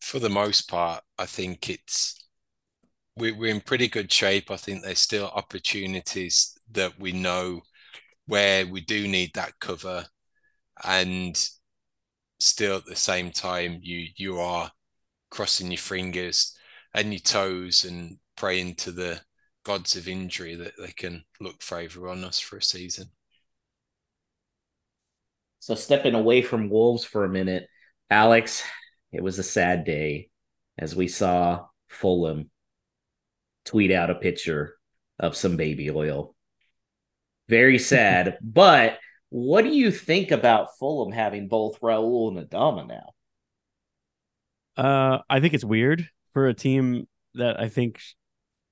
for 0.00 0.18
the 0.18 0.30
most 0.30 0.68
part, 0.68 1.02
I 1.18 1.26
think 1.26 1.68
it's 1.70 2.23
we're, 3.16 3.34
we're 3.34 3.54
in 3.54 3.60
pretty 3.60 3.88
good 3.88 4.10
shape. 4.12 4.50
I 4.50 4.56
think 4.56 4.82
there's 4.82 4.98
still 4.98 5.26
opportunities 5.26 6.56
that 6.72 6.98
we 6.98 7.12
know 7.12 7.62
where 8.26 8.66
we 8.66 8.80
do 8.80 9.06
need 9.06 9.32
that 9.34 9.52
cover, 9.60 10.06
and 10.84 11.36
still 12.38 12.78
at 12.78 12.86
the 12.86 12.96
same 12.96 13.30
time, 13.30 13.78
you 13.82 14.08
you 14.16 14.40
are 14.40 14.70
crossing 15.30 15.70
your 15.70 15.78
fingers 15.78 16.56
and 16.94 17.12
your 17.12 17.20
toes 17.20 17.84
and 17.84 18.18
praying 18.36 18.76
to 18.76 18.92
the 18.92 19.20
gods 19.64 19.96
of 19.96 20.08
injury 20.08 20.54
that 20.54 20.72
they 20.78 20.92
can 20.92 21.24
look 21.40 21.62
favour 21.62 22.08
on 22.08 22.24
us 22.24 22.38
for 22.38 22.58
a 22.58 22.62
season. 22.62 23.06
So 25.60 25.74
stepping 25.74 26.14
away 26.14 26.42
from 26.42 26.68
Wolves 26.68 27.04
for 27.04 27.24
a 27.24 27.28
minute, 27.28 27.66
Alex, 28.10 28.62
it 29.12 29.22
was 29.22 29.38
a 29.38 29.42
sad 29.42 29.84
day 29.84 30.28
as 30.78 30.94
we 30.94 31.08
saw 31.08 31.66
Fulham 31.88 32.50
tweet 33.64 33.90
out 33.90 34.10
a 34.10 34.14
picture 34.14 34.76
of 35.18 35.36
some 35.36 35.56
baby 35.56 35.90
oil. 35.90 36.34
Very 37.48 37.78
sad. 37.78 38.38
but 38.42 38.98
what 39.30 39.62
do 39.62 39.70
you 39.70 39.90
think 39.90 40.30
about 40.30 40.78
Fulham 40.78 41.12
having 41.12 41.48
both 41.48 41.80
Raul 41.80 42.36
and 42.36 42.48
Adama 42.48 42.86
now? 42.86 43.10
Uh, 44.76 45.18
I 45.28 45.40
think 45.40 45.54
it's 45.54 45.64
weird 45.64 46.08
for 46.32 46.46
a 46.48 46.54
team 46.54 47.06
that 47.34 47.60
I 47.60 47.68
think 47.68 48.00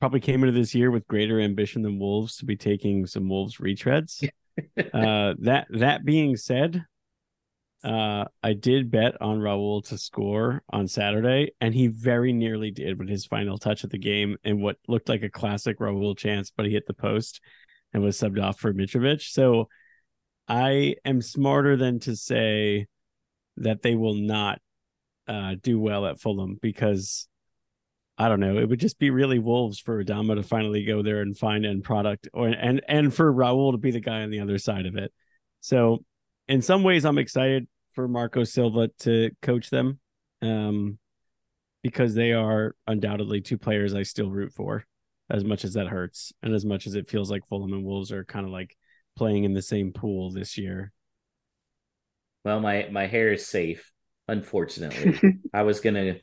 probably 0.01 0.21
came 0.21 0.43
into 0.43 0.59
this 0.59 0.75
year 0.75 0.91
with 0.91 1.07
greater 1.07 1.41
ambition 1.41 1.83
than 1.83 1.99
Wolves 1.99 2.37
to 2.39 2.45
be 2.45 2.57
taking 2.57 3.07
some 3.07 3.29
Wolves 3.29 3.59
retreads. 3.59 4.29
uh, 4.93 5.35
that 5.39 5.67
that 5.71 6.05
being 6.05 6.37
said, 6.37 6.85
uh, 7.85 8.27
I 8.43 8.53
did 8.53 8.91
bet 8.91 9.21
on 9.21 9.39
Raul 9.39 9.85
to 9.89 9.99
score 9.99 10.63
on 10.71 10.87
Saturday, 10.87 11.53
and 11.61 11.75
he 11.75 11.89
very 11.89 12.33
nearly 12.33 12.71
did 12.71 12.99
with 12.99 13.09
his 13.09 13.27
final 13.27 13.59
touch 13.59 13.83
of 13.85 13.91
the 13.91 13.99
game 13.99 14.37
and 14.45 14.63
what 14.63 14.77
looked 14.87 15.09
like 15.09 15.23
a 15.23 15.31
classic 15.31 15.79
Raul 15.79 16.17
chance, 16.17 16.53
but 16.57 16.67
he 16.67 16.73
hit 16.73 16.87
the 16.87 16.95
post 16.95 17.41
and 17.93 18.03
was 18.03 18.19
subbed 18.19 18.43
off 18.43 18.59
for 18.61 18.73
Mitrovic. 18.73 19.23
So 19.23 19.69
I 20.49 20.97
am 21.05 21.21
smarter 21.21 21.77
than 21.77 21.99
to 22.01 22.17
say 22.17 22.87
that 23.57 23.83
they 23.83 23.95
will 23.95 24.15
not 24.15 24.61
uh, 25.29 25.57
do 25.61 25.79
well 25.81 26.07
at 26.07 26.21
Fulham 26.21 26.59
because 26.61 27.29
I 28.19 28.29
don't 28.29 28.41
know. 28.41 28.59
It 28.59 28.69
would 28.69 28.81
just 28.81 28.99
be 28.99 29.11
really 29.11 29.39
wolves 29.39 29.79
for 29.81 30.03
Adama 30.03 30.37
to 30.37 30.43
finally 30.43 30.85
go 30.85 31.03
there 31.03 31.21
and 31.21 31.37
find 31.37 31.65
end 31.65 31.85
product, 31.85 32.29
or 32.33 32.49
and 32.49 32.83
and 32.87 33.13
for 33.13 33.33
Raul 33.33 33.73
to 33.73 33.79
be 33.79 33.91
the 33.91 34.01
guy 34.01 34.23
on 34.23 34.31
the 34.31 34.41
other 34.41 34.59
side 34.59 34.87
of 34.87 34.97
it. 34.97 35.13
So, 35.61 36.05
in 36.49 36.63
some 36.63 36.83
ways, 36.83 37.05
I'm 37.05 37.19
excited 37.19 37.67
for 37.93 38.09
Marco 38.09 38.45
Silva 38.45 38.89
to 39.01 39.31
coach 39.43 39.71
them, 39.71 40.01
um, 40.41 40.99
because 41.83 42.15
they 42.15 42.33
are 42.33 42.75
undoubtedly 42.87 43.41
two 43.41 43.59
players 43.59 43.95
I 43.95 44.03
still 44.03 44.31
root 44.31 44.53
for, 44.53 44.85
as 45.31 45.45
much 45.45 45.65
as 45.65 45.75
that 45.75 45.89
hurts, 45.89 46.33
and 46.43 46.55
as 46.55 46.65
much 46.65 46.87
as 46.87 46.95
it 46.95 47.11
feels 47.11 47.31
like 47.31 47.47
Fulham 47.49 47.73
and 47.73 47.85
Wolves 47.85 48.13
are 48.13 48.25
kind 48.25 48.47
of 48.47 48.53
like 48.53 48.77
playing 49.17 49.45
in 49.45 49.55
the 49.55 49.63
same 49.63 49.93
pool 49.93 50.31
this 50.31 50.57
year. 50.57 50.93
Well, 52.45 52.61
my 52.61 52.89
my 52.91 53.07
hair 53.07 53.33
is 53.33 53.47
safe 53.47 53.93
unfortunately. 54.29 55.41
I 55.55 55.63
was 55.63 55.81
going 55.81 55.95
to 55.95 56.21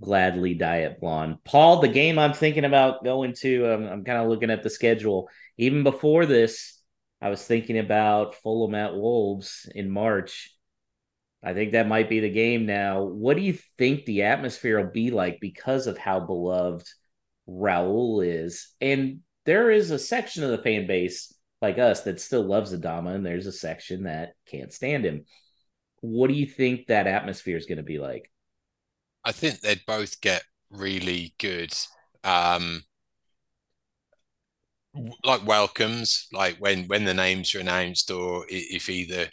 gladly 0.00 0.54
dye 0.54 0.78
it 0.78 1.00
blonde. 1.00 1.38
Paul, 1.44 1.80
the 1.80 1.88
game 1.88 2.18
I'm 2.18 2.32
thinking 2.32 2.64
about 2.64 3.04
going 3.04 3.34
to, 3.40 3.74
um, 3.74 3.86
I'm 3.86 4.04
kind 4.04 4.18
of 4.18 4.28
looking 4.28 4.50
at 4.50 4.62
the 4.62 4.70
schedule. 4.70 5.28
Even 5.58 5.82
before 5.82 6.26
this, 6.26 6.80
I 7.22 7.30
was 7.30 7.44
thinking 7.44 7.78
about 7.78 8.34
Fulham 8.34 8.74
at 8.74 8.94
Wolves 8.94 9.70
in 9.72 9.88
March. 9.88 10.52
I 11.40 11.54
think 11.54 11.72
that 11.72 11.86
might 11.86 12.08
be 12.08 12.18
the 12.18 12.30
game 12.30 12.66
now. 12.66 13.04
What 13.04 13.36
do 13.36 13.42
you 13.44 13.56
think 13.78 14.04
the 14.04 14.24
atmosphere 14.24 14.82
will 14.82 14.90
be 14.90 15.12
like 15.12 15.38
because 15.40 15.86
of 15.86 15.96
how 15.96 16.18
beloved 16.18 16.88
Raul 17.48 18.26
is? 18.26 18.74
And 18.80 19.20
there 19.44 19.70
is 19.70 19.92
a 19.92 20.00
section 20.00 20.42
of 20.42 20.50
the 20.50 20.58
fan 20.58 20.88
base 20.88 21.32
like 21.60 21.78
us 21.78 22.00
that 22.02 22.20
still 22.20 22.42
loves 22.42 22.74
Adama, 22.74 23.14
and 23.14 23.24
there's 23.24 23.46
a 23.46 23.52
section 23.52 24.02
that 24.04 24.34
can't 24.46 24.72
stand 24.72 25.04
him. 25.04 25.24
What 26.00 26.26
do 26.26 26.34
you 26.34 26.46
think 26.46 26.88
that 26.88 27.06
atmosphere 27.06 27.56
is 27.56 27.66
going 27.66 27.78
to 27.78 27.84
be 27.84 28.00
like? 28.00 28.32
I 29.24 29.30
think 29.30 29.60
they'd 29.60 29.86
both 29.86 30.20
get 30.20 30.42
really 30.70 31.34
good 31.38 31.72
um 32.24 32.82
like 35.24 35.46
welcomes 35.46 36.26
like 36.32 36.56
when 36.58 36.84
when 36.84 37.04
the 37.04 37.14
names 37.14 37.54
are 37.54 37.60
announced 37.60 38.10
or 38.10 38.44
if 38.48 38.90
either 38.90 39.26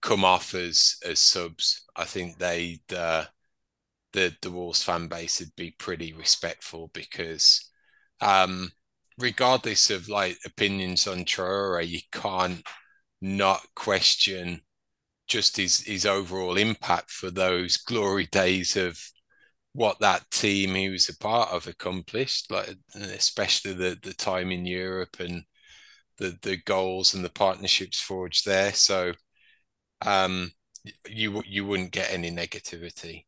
come 0.00 0.24
off 0.24 0.54
as 0.54 0.96
as 1.04 1.18
subs 1.18 1.84
i 1.96 2.04
think 2.04 2.38
they'd 2.38 2.92
uh 2.94 3.24
the 4.12 4.32
the 4.42 4.50
wolves 4.50 4.82
fan 4.82 5.08
base 5.08 5.40
would 5.40 5.54
be 5.56 5.74
pretty 5.78 6.12
respectful 6.12 6.90
because 6.92 7.70
um 8.20 8.70
regardless 9.18 9.90
of 9.90 10.08
like 10.08 10.38
opinions 10.44 11.06
on 11.06 11.24
Traore, 11.24 11.86
you 11.86 12.00
can't 12.12 12.62
not 13.20 13.60
question 13.74 14.60
just 15.28 15.56
his 15.56 15.80
his 15.80 16.04
overall 16.04 16.56
impact 16.56 17.10
for 17.10 17.30
those 17.30 17.76
glory 17.76 18.26
days 18.26 18.76
of 18.76 19.00
what 19.74 19.98
that 20.00 20.30
team 20.30 20.74
he 20.74 20.90
was 20.90 21.08
a 21.08 21.16
part 21.16 21.50
of 21.50 21.66
accomplished, 21.66 22.50
like 22.50 22.76
especially 22.94 23.72
the 23.72 23.98
the 24.02 24.14
time 24.14 24.50
in 24.50 24.66
Europe 24.66 25.20
and 25.20 25.44
the 26.18 26.38
the 26.42 26.58
goals 26.58 27.14
and 27.14 27.24
the 27.24 27.30
partnerships 27.30 28.00
forged 28.00 28.46
there. 28.46 28.72
So 28.72 29.12
um, 30.04 30.52
you 31.08 31.42
you 31.46 31.66
wouldn't 31.66 31.92
get 31.92 32.12
any 32.12 32.30
negativity, 32.30 33.24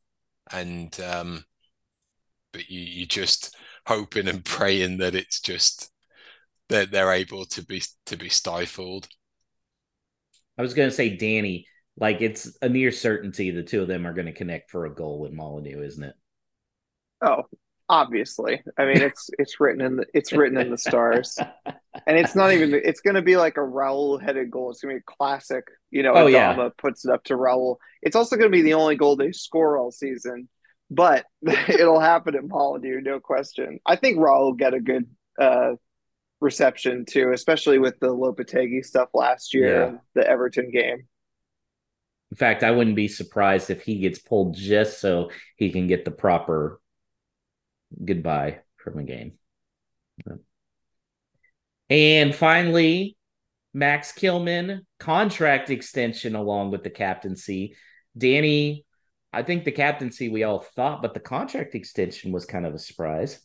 and 0.53 0.99
um, 1.01 1.45
but 2.53 2.69
you 2.71 2.81
you 2.81 3.07
just 3.07 3.57
hoping 3.87 4.29
and 4.29 4.45
praying 4.45 4.99
that 4.99 5.15
it's 5.15 5.41
just 5.41 5.91
that 6.69 6.91
they're 6.91 7.13
able 7.13 7.45
to 7.47 7.65
be 7.65 7.83
to 8.07 8.17
be 8.17 8.29
stifled. 8.29 9.09
I 10.59 10.63
was 10.63 10.75
going 10.75 10.89
to 10.89 10.95
say 10.95 11.17
Danny 11.17 11.67
like 11.97 12.21
it's 12.21 12.57
a 12.61 12.69
near 12.69 12.91
certainty 12.91 13.51
the 13.51 13.63
two 13.63 13.83
of 13.83 13.89
them 13.89 14.07
are 14.07 14.13
going 14.13 14.27
to 14.27 14.33
connect 14.33 14.71
for 14.71 14.87
a 14.87 14.95
goal 14.95 15.21
with 15.21 15.33
Molineux, 15.33 15.83
isn't 15.83 16.03
it? 16.03 16.15
Oh, 17.25 17.45
obviously. 17.89 18.63
I 18.79 18.85
mean, 18.85 19.01
it's 19.01 19.31
it's 19.39 19.61
written 19.61 19.81
in 19.81 19.97
the 19.97 20.07
it's 20.15 20.33
written 20.33 20.59
in 20.59 20.71
the 20.71 20.79
stars, 20.79 21.39
and 22.07 22.19
it's 22.19 22.35
not 22.35 22.53
even. 22.53 22.75
It's 22.75 23.01
going 23.01 23.15
to 23.15 23.23
be 23.23 23.37
like 23.37 23.57
a 23.57 23.61
Raul 23.61 24.21
headed 24.23 24.51
goal. 24.51 24.71
It's 24.71 24.81
going 24.81 24.95
to 24.95 25.01
be 25.01 25.05
a 25.07 25.17
classic. 25.17 25.65
You 25.91 26.03
know, 26.03 26.13
oh, 26.13 26.27
Adama 26.27 26.33
yeah. 26.57 26.69
puts 26.79 27.05
it 27.05 27.11
up 27.11 27.25
to 27.25 27.35
Raul. 27.35 27.77
It's 28.03 28.17
also 28.17 28.37
going 28.37 28.51
to 28.51 28.57
be 28.57 28.63
the 28.63 28.75
only 28.75 28.97
goal 28.97 29.17
they 29.17 29.33
score 29.33 29.79
all 29.79 29.91
season, 29.91 30.49
but 30.91 31.25
it'll 31.69 32.01
happen 32.01 32.35
at 32.35 32.47
Molineux, 32.47 33.01
no 33.01 33.21
question. 33.21 33.81
I 33.87 33.97
think 33.97 34.19
Raul 34.19 34.45
will 34.45 34.53
get 34.55 34.75
a 34.75 34.81
good 34.81 35.07
uh, 35.41 35.73
reception 36.41 37.05
too, 37.05 37.33
especially 37.33 37.79
with 37.79 37.99
the 38.01 38.09
Lopetegui 38.09 38.85
stuff 38.85 39.09
last 39.15 39.55
year, 39.55 39.93
yeah. 39.93 39.99
the 40.15 40.29
Everton 40.29 40.71
game. 40.71 41.07
In 42.31 42.37
fact, 42.37 42.65
I 42.65 42.73
wouldn't 42.73 42.97
be 42.97 43.07
surprised 43.07 43.71
if 43.71 43.83
he 43.83 43.99
gets 43.99 44.19
pulled 44.19 44.57
just 44.57 45.01
so 45.01 45.31
he 45.57 45.71
can 45.71 45.87
get 45.87 46.05
the 46.05 46.11
proper 46.11 46.81
goodbye 48.05 48.61
from 48.77 48.99
a 48.99 49.05
game. 49.05 49.33
And 51.91 52.35
finally, 52.35 53.17
Max 53.73 54.13
Kilman 54.13 54.81
contract 54.99 55.71
extension 55.71 56.35
along 56.35 56.71
with 56.71 56.83
the 56.83 56.91
captaincy. 56.91 57.77
Danny, 58.17 58.87
I 59.33 59.43
think 59.43 59.65
the 59.65 59.73
captaincy 59.73 60.29
we 60.29 60.45
all 60.45 60.61
thought, 60.61 61.03
but 61.03 61.15
the 61.15 61.21
contract 61.21 61.75
extension 61.75 62.33
was 62.33 62.47
kind 62.47 62.67
of 62.67 62.75
a 62.75 62.79
surprise. 62.79 63.41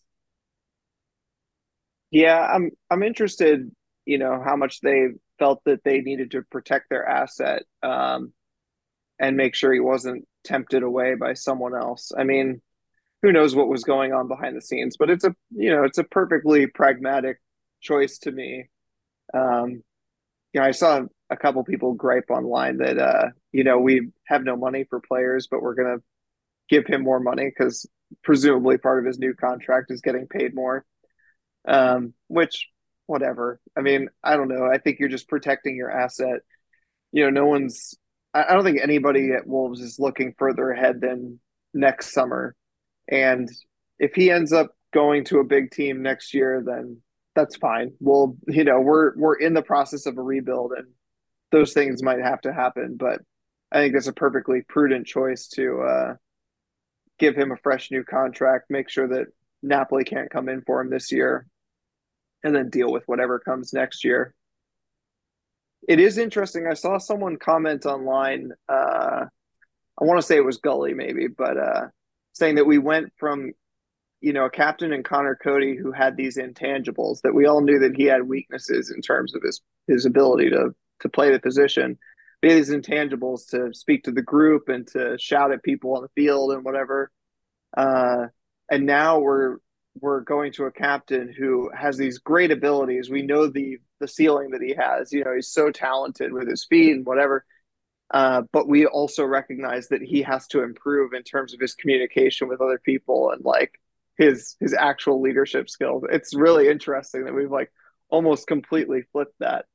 Yeah, 2.11 2.39
I'm 2.39 2.71
I'm 2.89 3.03
interested, 3.03 3.71
you 4.05 4.17
know, 4.17 4.41
how 4.43 4.55
much 4.55 4.81
they 4.81 5.07
felt 5.37 5.61
that 5.65 5.83
they 5.83 6.01
needed 6.01 6.31
to 6.31 6.43
protect 6.43 6.89
their 6.89 7.07
asset. 7.07 7.63
Um, 7.83 8.33
and 9.19 9.35
make 9.35 9.53
sure 9.53 9.73
he 9.73 9.81
wasn't 9.81 10.25
tempted 10.43 10.81
away 10.81 11.15
by 11.15 11.33
someone 11.33 11.75
else. 11.75 12.11
I 12.17 12.23
mean, 12.23 12.61
who 13.21 13.31
knows 13.31 13.55
what 13.55 13.67
was 13.67 13.83
going 13.83 14.13
on 14.13 14.27
behind 14.27 14.55
the 14.55 14.61
scenes, 14.61 14.95
but 14.97 15.09
it's 15.09 15.23
a 15.23 15.35
you 15.51 15.69
know 15.69 15.83
it's 15.83 15.97
a 15.97 16.03
perfectly 16.03 16.67
pragmatic 16.67 17.37
choice 17.81 18.17
to 18.19 18.31
me. 18.31 18.69
Um, 19.33 19.83
you 20.53 20.61
know, 20.61 20.63
I 20.63 20.71
saw 20.71 21.01
a 21.29 21.37
couple 21.37 21.63
people 21.63 21.93
gripe 21.93 22.29
online 22.29 22.77
that 22.77 22.97
uh, 22.97 23.27
you 23.51 23.63
know, 23.63 23.79
we 23.79 24.09
have 24.27 24.43
no 24.43 24.55
money 24.55 24.85
for 24.89 24.99
players, 24.99 25.47
but 25.49 25.61
we're 25.61 25.75
gonna 25.75 25.97
give 26.69 26.85
him 26.87 27.03
more 27.03 27.19
money 27.19 27.45
because 27.45 27.85
presumably 28.23 28.77
part 28.77 28.99
of 28.99 29.05
his 29.05 29.19
new 29.19 29.33
contract 29.33 29.91
is 29.91 30.01
getting 30.01 30.27
paid 30.27 30.55
more. 30.55 30.85
Um, 31.67 32.13
which 32.27 32.67
whatever. 33.05 33.59
I 33.77 33.81
mean, 33.81 34.09
I 34.23 34.37
don't 34.37 34.47
know. 34.47 34.65
I 34.65 34.77
think 34.77 34.99
you're 34.99 35.09
just 35.09 35.27
protecting 35.27 35.75
your 35.75 35.91
asset. 35.91 36.41
You 37.11 37.25
know, 37.25 37.29
no 37.31 37.45
one's 37.47 37.95
I 38.33 38.53
don't 38.53 38.63
think 38.63 38.79
anybody 38.81 39.31
at 39.31 39.47
Wolves 39.47 39.81
is 39.81 39.97
looking 39.99 40.35
further 40.37 40.69
ahead 40.69 41.01
than 41.01 41.39
next 41.73 42.13
summer. 42.13 42.55
And 43.09 43.49
if 43.97 44.13
he 44.13 44.31
ends 44.31 44.53
up 44.53 44.71
going 44.93 45.25
to 45.25 45.39
a 45.39 45.43
big 45.43 45.71
team 45.71 46.01
next 46.01 46.33
year, 46.33 46.63
then 46.65 47.01
that's 47.35 47.57
fine. 47.57 47.93
We'll, 47.99 48.37
you 48.47 48.63
know, 48.63 48.79
we're 48.79 49.17
we're 49.17 49.35
in 49.35 49.53
the 49.53 49.61
process 49.61 50.05
of 50.05 50.17
a 50.17 50.21
rebuild, 50.21 50.73
and 50.77 50.87
those 51.51 51.73
things 51.73 52.03
might 52.03 52.21
have 52.21 52.41
to 52.41 52.53
happen. 52.53 52.97
But 52.97 53.21
I 53.71 53.79
think 53.79 53.95
it's 53.95 54.07
a 54.07 54.13
perfectly 54.13 54.61
prudent 54.67 55.07
choice 55.07 55.47
to 55.49 55.81
uh, 55.81 56.13
give 57.17 57.35
him 57.35 57.51
a 57.51 57.57
fresh 57.57 57.91
new 57.91 58.03
contract, 58.03 58.65
make 58.69 58.89
sure 58.89 59.07
that 59.09 59.27
Napoli 59.61 60.03
can't 60.03 60.31
come 60.31 60.49
in 60.49 60.61
for 60.61 60.81
him 60.81 60.89
this 60.89 61.11
year, 61.11 61.45
and 62.43 62.55
then 62.55 62.69
deal 62.69 62.91
with 62.91 63.03
whatever 63.07 63.39
comes 63.39 63.73
next 63.73 64.03
year. 64.03 64.33
It 65.87 65.99
is 65.99 66.17
interesting. 66.17 66.67
I 66.67 66.73
saw 66.73 66.97
someone 66.97 67.37
comment 67.37 67.85
online. 67.85 68.51
Uh, 68.67 69.25
I 70.01 70.05
want 70.05 70.19
to 70.19 70.25
say 70.25 70.37
it 70.37 70.45
was 70.45 70.57
Gully, 70.57 70.93
maybe, 70.93 71.27
but 71.27 71.57
uh, 71.57 71.87
saying 72.39 72.55
that 72.55 72.65
we 72.65 72.77
went 72.77 73.13
from 73.17 73.51
you 74.21 74.33
know, 74.33 74.45
a 74.45 74.49
captain 74.49 74.91
and 74.91 75.05
Conor 75.05 75.37
Coady 75.41 75.77
who 75.77 75.91
had 75.91 76.17
these 76.17 76.37
intangibles 76.37 77.21
that 77.21 77.33
we 77.33 77.45
all 77.45 77.61
knew 77.61 77.79
that 77.79 77.95
he 77.95 78.03
had 78.03 78.27
weaknesses 78.27 78.91
in 78.91 79.01
terms 79.01 79.33
of 79.33 79.41
his 79.43 79.61
his 79.87 80.05
ability 80.05 80.49
to 80.49 80.75
to 80.99 81.09
play 81.09 81.31
the 81.31 81.39
position. 81.39 81.97
But 82.41 82.49
these 82.49 82.69
intangibles 82.69 83.49
to 83.49 83.73
speak 83.73 84.03
to 84.03 84.11
the 84.11 84.21
group 84.21 84.69
and 84.69 84.85
to 84.87 85.17
shout 85.17 85.51
at 85.51 85.63
people 85.63 85.95
on 85.95 86.03
the 86.03 86.21
field 86.21 86.51
and 86.51 86.63
whatever. 86.63 87.11
Uh, 87.75 88.27
and 88.69 88.85
now 88.85 89.19
we're 89.19 89.57
we're 90.01 90.21
going 90.21 90.51
to 90.53 90.65
a 90.65 90.71
captain 90.71 91.33
who 91.33 91.69
has 91.77 91.97
these 91.97 92.19
great 92.19 92.51
abilities. 92.51 93.09
We 93.09 93.21
know 93.21 93.47
the 93.47 93.77
the 94.01 94.07
ceiling 94.07 94.51
that 94.51 94.61
he 94.61 94.75
has. 94.77 95.13
You 95.13 95.23
know, 95.23 95.35
he's 95.35 95.51
so 95.51 95.71
talented 95.71 96.33
with 96.33 96.49
his 96.49 96.65
feet 96.65 96.95
and 96.95 97.05
whatever. 97.05 97.45
Uh, 98.11 98.41
but 98.51 98.67
we 98.67 98.85
also 98.85 99.23
recognize 99.23 99.89
that 99.89 100.01
he 100.01 100.21
has 100.23 100.47
to 100.47 100.63
improve 100.63 101.13
in 101.13 101.23
terms 101.23 101.53
of 101.53 101.59
his 101.59 101.75
communication 101.75 102.47
with 102.47 102.61
other 102.61 102.79
people 102.79 103.31
and 103.31 103.45
like 103.45 103.79
his 104.17 104.55
his 104.59 104.73
actual 104.73 105.21
leadership 105.21 105.69
skills. 105.69 106.03
It's 106.11 106.33
really 106.33 106.67
interesting 106.67 107.25
that 107.25 107.35
we've 107.35 107.51
like 107.51 107.71
almost 108.09 108.47
completely 108.47 109.03
flipped 109.11 109.37
that. 109.39 109.65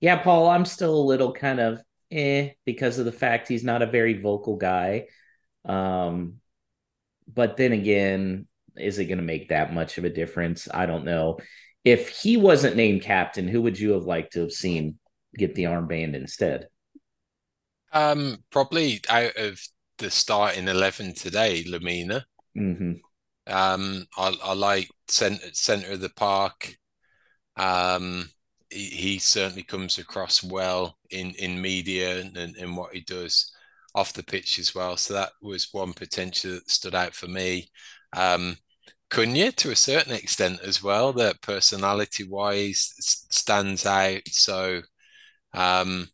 Yeah, 0.00 0.16
Paul, 0.16 0.48
I'm 0.48 0.66
still 0.66 0.94
a 0.94 1.08
little 1.08 1.32
kind 1.32 1.60
of 1.60 1.82
eh 2.10 2.50
because 2.64 2.98
of 2.98 3.06
the 3.06 3.12
fact 3.12 3.48
he's 3.48 3.64
not 3.64 3.82
a 3.82 3.86
very 3.86 4.20
vocal 4.20 4.56
guy. 4.56 5.06
Um, 5.64 6.34
but 7.32 7.56
then 7.56 7.72
again, 7.72 8.46
is 8.76 8.98
it 8.98 9.06
going 9.06 9.18
to 9.18 9.24
make 9.24 9.48
that 9.48 9.72
much 9.72 9.98
of 9.98 10.04
a 10.04 10.10
difference? 10.10 10.68
I 10.72 10.86
don't 10.86 11.04
know. 11.04 11.38
If 11.84 12.08
he 12.08 12.36
wasn't 12.36 12.76
named 12.76 13.02
captain, 13.02 13.48
who 13.48 13.62
would 13.62 13.78
you 13.78 13.92
have 13.92 14.04
liked 14.04 14.34
to 14.34 14.40
have 14.40 14.52
seen 14.52 14.98
get 15.38 15.54
the 15.54 15.64
armband 15.64 16.14
instead? 16.14 16.68
Um, 17.92 18.38
probably 18.50 19.00
out 19.08 19.36
of 19.36 19.60
the 19.98 20.10
starting 20.10 20.68
eleven 20.68 21.14
today, 21.14 21.64
Lemina. 21.64 22.24
Mm-hmm. 22.56 22.92
Um, 23.46 24.06
I, 24.16 24.36
I 24.42 24.54
like 24.54 24.88
center 25.08 25.46
center 25.52 25.92
of 25.92 26.00
the 26.00 26.10
park. 26.10 26.76
Um, 27.56 28.28
he, 28.70 28.86
he, 28.86 29.18
certainly 29.18 29.62
comes 29.62 29.98
across 29.98 30.42
well 30.42 30.98
in 31.10 31.30
in 31.38 31.62
media 31.62 32.20
and, 32.20 32.36
and 32.36 32.76
what 32.76 32.92
he 32.92 33.00
does 33.00 33.52
off 33.94 34.12
the 34.12 34.22
pitch 34.22 34.58
as 34.58 34.74
well. 34.74 34.96
So 34.96 35.14
that 35.14 35.32
was 35.40 35.72
one 35.72 35.92
potential 35.94 36.52
that 36.52 36.70
stood 36.70 36.94
out 36.94 37.14
for 37.14 37.28
me. 37.28 37.70
Um, 38.12 38.58
Cunha 39.10 39.54
to 39.56 39.70
a 39.70 39.76
certain 39.76 40.12
extent 40.12 40.60
as 40.62 40.82
well, 40.82 41.12
that 41.14 41.40
personality 41.40 42.24
wise 42.24 42.94
stands 43.30 43.86
out. 43.86 44.22
So, 44.28 44.82
um, 45.56 46.08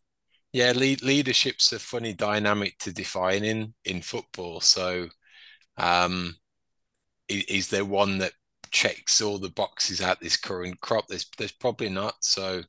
yeah, 0.53 0.71
lead, 0.71 1.03
leadership's 1.03 1.73
a 1.73 1.79
funny 1.79 2.13
dynamic 2.13 2.77
to 2.79 2.93
define 2.93 3.43
in 3.43 3.73
in 3.85 4.01
football. 4.01 4.61
So, 4.61 5.09
um, 5.77 6.35
is, 7.29 7.43
is, 7.45 7.67
there 7.69 7.85
one 7.85 8.19
that 8.19 8.33
checks 8.71 9.21
all 9.21 9.39
the 9.39 9.49
boxes 9.49 10.01
out 10.01 10.19
this 10.21 10.37
current 10.37 10.79
crop? 10.81 11.07
There's 11.07 11.27
there's 11.37 11.51
probably 11.53 11.89
not. 11.89 12.15
So 12.21 12.63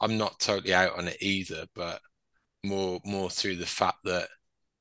I'm 0.00 0.18
not 0.18 0.40
totally 0.40 0.74
out 0.74 0.98
on 0.98 1.08
it 1.08 1.18
either, 1.20 1.66
but 1.74 2.00
more 2.64 3.00
more 3.04 3.30
through 3.30 3.56
the 3.56 3.66
fact 3.66 3.98
that 4.04 4.28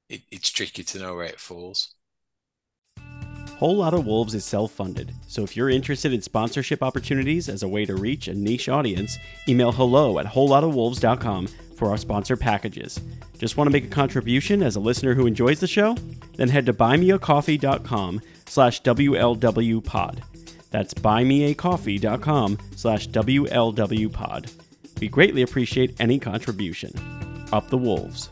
it, 0.10 0.24
it's 0.32 0.52
tricky 0.52 0.84
to 0.84 1.00
know 1.00 1.16
where 1.16 1.26
it 1.26 1.40
falls. 1.40 1.95
Whole 3.58 3.78
Lotta 3.78 4.02
Wolves 4.02 4.36
is 4.36 4.44
self 4.44 4.72
funded, 4.72 5.14
so 5.28 5.44
if 5.44 5.56
you're 5.56 5.70
interested 5.70 6.12
in 6.12 6.22
sponsorship 6.22 6.84
opportunities 6.84 7.48
as 7.48 7.64
a 7.64 7.68
way 7.68 7.86
to 7.86 7.96
reach 7.96 8.28
a 8.28 8.34
niche 8.34 8.68
audience, 8.68 9.18
email 9.48 9.72
hello 9.72 10.20
at 10.20 10.26
wholelottawolves.com 10.26 11.48
for 11.78 11.90
our 11.90 11.98
sponsor 11.98 12.36
packages. 12.36 13.00
Just 13.38 13.56
want 13.56 13.68
to 13.68 13.72
make 13.72 13.86
a 13.86 13.90
contribution 13.90 14.62
as 14.62 14.76
a 14.76 14.82
listener 14.82 15.14
who 15.14 15.26
enjoys 15.26 15.62
the 15.62 15.68
show? 15.68 15.96
Then 16.36 16.50
head 16.50 16.66
to 16.66 16.74
buymeacoffee.com 16.74 18.22
slash 18.46 18.82
WLWpod. 18.82 20.20
That's 20.72 20.94
buymeacoffee.com 20.94 22.58
slash 22.76 23.08
WLWpod. 23.10 25.00
We 25.00 25.08
greatly 25.08 25.42
appreciate 25.42 25.96
any 26.00 26.20
contribution. 26.20 26.92
Up 27.54 27.70
the 27.70 27.78
Wolves. 27.78 28.30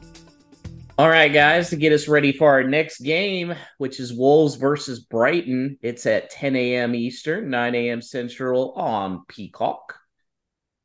All 0.95 1.09
right, 1.09 1.33
guys, 1.33 1.71
to 1.71 1.75
get 1.75 1.91
us 1.91 2.07
ready 2.07 2.31
for 2.31 2.51
our 2.51 2.63
next 2.63 2.99
game, 2.99 3.55
which 3.79 3.99
is 3.99 4.13
Wolves 4.13 4.57
versus 4.57 4.99
Brighton. 4.99 5.79
It's 5.81 6.05
at 6.05 6.29
10 6.29 6.55
a.m. 6.55 6.93
Eastern, 6.93 7.49
9 7.49 7.73
a.m. 7.73 7.99
Central 7.99 8.73
on 8.73 9.25
Peacock. 9.27 9.95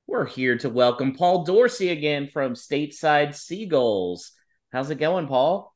We're 0.07 0.25
here 0.25 0.57
to 0.59 0.71
welcome 0.71 1.15
Paul 1.15 1.45
Dorsey 1.45 1.91
again 1.91 2.31
from 2.33 2.55
Stateside 2.55 3.35
Seagulls. 3.35 4.33
How's 4.73 4.89
it 4.89 4.95
going, 4.95 5.27
Paul? 5.27 5.75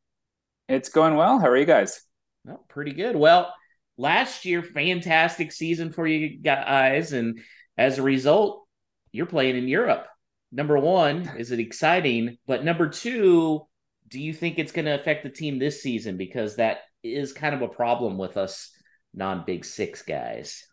It's 0.67 0.89
going 0.89 1.15
well. 1.15 1.39
How 1.39 1.49
are 1.49 1.57
you 1.59 1.67
guys? 1.67 2.01
Well, 2.47 2.65
pretty 2.71 2.95
good. 2.95 3.17
Well, 3.17 3.53
last 3.99 4.47
year, 4.47 4.63
fantastic 4.63 5.53
season 5.53 5.93
for 5.93 6.07
you 6.07 6.39
guys. 6.39 7.13
And 7.13 7.39
as 7.77 7.99
a 7.99 8.03
result, 8.03 8.67
you're 9.13 9.27
playing 9.27 9.57
in 9.57 9.69
Europe. 9.69 10.07
Number 10.51 10.79
one, 10.79 11.33
is 11.39 11.51
it 11.51 11.61
exciting? 11.61 12.39
But 12.47 12.65
number 12.65 12.89
two, 12.89 13.67
do 14.13 14.21
you 14.21 14.35
think 14.35 14.59
it's 14.59 14.73
going 14.73 14.85
to 14.85 15.01
affect 15.01 15.25
the 15.25 15.31
team 15.31 15.59
this 15.59 15.83
season? 15.83 16.17
Because 16.17 16.57
that 16.57 16.83
is 17.03 17.33
kind 17.33 17.55
of 17.55 17.63
a 17.63 17.69
problem 17.69 18.19
with 18.19 18.37
us 18.37 18.71
non 19.15 19.45
big 19.47 19.65
six 19.65 20.03
guys. 20.03 20.65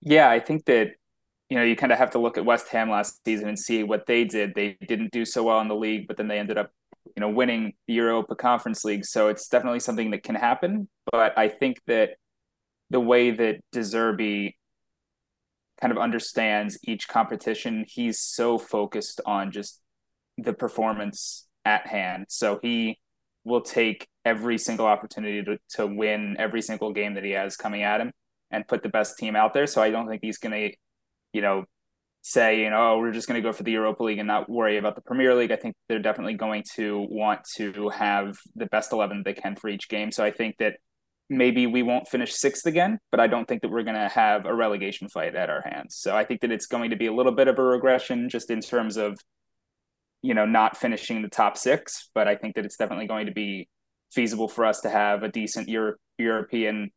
Yeah, 0.00 0.30
I 0.30 0.40
think 0.40 0.64
that 0.66 0.92
you 1.52 1.58
know, 1.58 1.64
you 1.64 1.76
kind 1.76 1.92
of 1.92 1.98
have 1.98 2.12
to 2.12 2.18
look 2.18 2.38
at 2.38 2.46
West 2.46 2.68
Ham 2.68 2.88
last 2.88 3.20
season 3.26 3.46
and 3.46 3.58
see 3.58 3.82
what 3.82 4.06
they 4.06 4.24
did. 4.24 4.54
They 4.54 4.78
didn't 4.88 5.12
do 5.12 5.26
so 5.26 5.42
well 5.42 5.60
in 5.60 5.68
the 5.68 5.74
league, 5.74 6.08
but 6.08 6.16
then 6.16 6.26
they 6.26 6.38
ended 6.38 6.56
up, 6.56 6.70
you 7.14 7.20
know, 7.20 7.28
winning 7.28 7.74
the 7.86 7.92
Europa 7.92 8.34
Conference 8.34 8.86
League. 8.86 9.04
So 9.04 9.28
it's 9.28 9.48
definitely 9.48 9.80
something 9.80 10.12
that 10.12 10.22
can 10.22 10.34
happen. 10.34 10.88
But 11.10 11.36
I 11.36 11.48
think 11.48 11.82
that 11.88 12.12
the 12.88 13.00
way 13.00 13.32
that 13.32 13.60
De 13.70 13.80
Zerbi 13.80 14.54
kind 15.78 15.92
of 15.92 15.98
understands 15.98 16.78
each 16.84 17.06
competition, 17.06 17.84
he's 17.86 18.18
so 18.18 18.56
focused 18.56 19.20
on 19.26 19.52
just 19.52 19.78
the 20.38 20.54
performance 20.54 21.46
at 21.64 21.86
hand. 21.86 22.26
So 22.28 22.58
he 22.62 22.98
will 23.44 23.60
take 23.60 24.06
every 24.24 24.58
single 24.58 24.86
opportunity 24.86 25.42
to, 25.42 25.58
to 25.70 25.86
win 25.86 26.36
every 26.38 26.62
single 26.62 26.92
game 26.92 27.14
that 27.14 27.24
he 27.24 27.32
has 27.32 27.56
coming 27.56 27.82
at 27.82 28.00
him 28.00 28.12
and 28.50 28.66
put 28.68 28.82
the 28.82 28.88
best 28.88 29.18
team 29.18 29.34
out 29.34 29.54
there. 29.54 29.66
So 29.66 29.82
I 29.82 29.90
don't 29.90 30.08
think 30.08 30.22
he's 30.22 30.38
going 30.38 30.52
to 30.52 30.76
you 31.32 31.40
know, 31.40 31.64
say, 32.22 32.60
you 32.60 32.70
know, 32.70 32.92
oh, 32.92 32.98
we're 32.98 33.12
just 33.12 33.26
going 33.26 33.42
to 33.42 33.46
go 33.46 33.52
for 33.52 33.62
the 33.62 33.72
Europa 33.72 34.04
League 34.04 34.18
and 34.18 34.28
not 34.28 34.48
worry 34.48 34.78
about 34.78 34.94
the 34.94 35.00
Premier 35.00 35.34
League. 35.34 35.50
I 35.50 35.56
think 35.56 35.74
they're 35.88 35.98
definitely 35.98 36.34
going 36.34 36.62
to 36.74 37.06
want 37.10 37.40
to 37.56 37.88
have 37.88 38.36
the 38.54 38.66
best 38.66 38.92
11 38.92 39.22
they 39.24 39.32
can 39.32 39.56
for 39.56 39.68
each 39.68 39.88
game. 39.88 40.12
So 40.12 40.24
I 40.24 40.30
think 40.30 40.56
that 40.58 40.76
maybe 41.28 41.66
we 41.66 41.82
won't 41.82 42.08
finish 42.08 42.32
sixth 42.34 42.66
again, 42.66 42.98
but 43.10 43.18
I 43.18 43.26
don't 43.26 43.48
think 43.48 43.62
that 43.62 43.70
we're 43.70 43.82
going 43.82 43.96
to 43.96 44.08
have 44.08 44.46
a 44.46 44.54
relegation 44.54 45.08
fight 45.08 45.34
at 45.34 45.50
our 45.50 45.62
hands. 45.62 45.96
So 45.96 46.14
I 46.14 46.24
think 46.24 46.42
that 46.42 46.52
it's 46.52 46.66
going 46.66 46.90
to 46.90 46.96
be 46.96 47.06
a 47.06 47.12
little 47.12 47.32
bit 47.32 47.48
of 47.48 47.58
a 47.58 47.62
regression 47.62 48.28
just 48.28 48.50
in 48.50 48.60
terms 48.60 48.96
of, 48.96 49.18
you 50.22 50.34
know, 50.34 50.46
not 50.46 50.76
finishing 50.76 51.22
the 51.22 51.28
top 51.28 51.58
six. 51.58 52.08
But 52.14 52.28
I 52.28 52.36
think 52.36 52.54
that 52.54 52.64
it's 52.64 52.76
definitely 52.76 53.06
going 53.06 53.26
to 53.26 53.32
be 53.32 53.68
feasible 54.12 54.48
for 54.48 54.64
us 54.64 54.80
to 54.80 54.90
have 54.90 55.22
a 55.22 55.28
decent 55.28 55.68
Euro- 55.68 55.96
European 56.18 56.90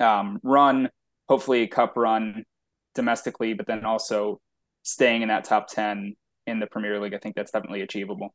um, 0.00 0.40
run, 0.42 0.88
hopefully 1.28 1.62
a 1.62 1.66
cup 1.66 1.96
run, 1.96 2.44
domestically, 2.94 3.54
but 3.54 3.66
then 3.66 3.84
also 3.84 4.40
staying 4.82 5.22
in 5.22 5.28
that 5.28 5.44
top 5.44 5.68
10 5.68 6.14
in 6.46 6.60
the 6.60 6.66
Premier 6.66 7.00
League. 7.00 7.14
I 7.14 7.18
think 7.18 7.36
that's 7.36 7.50
definitely 7.50 7.82
achievable. 7.82 8.34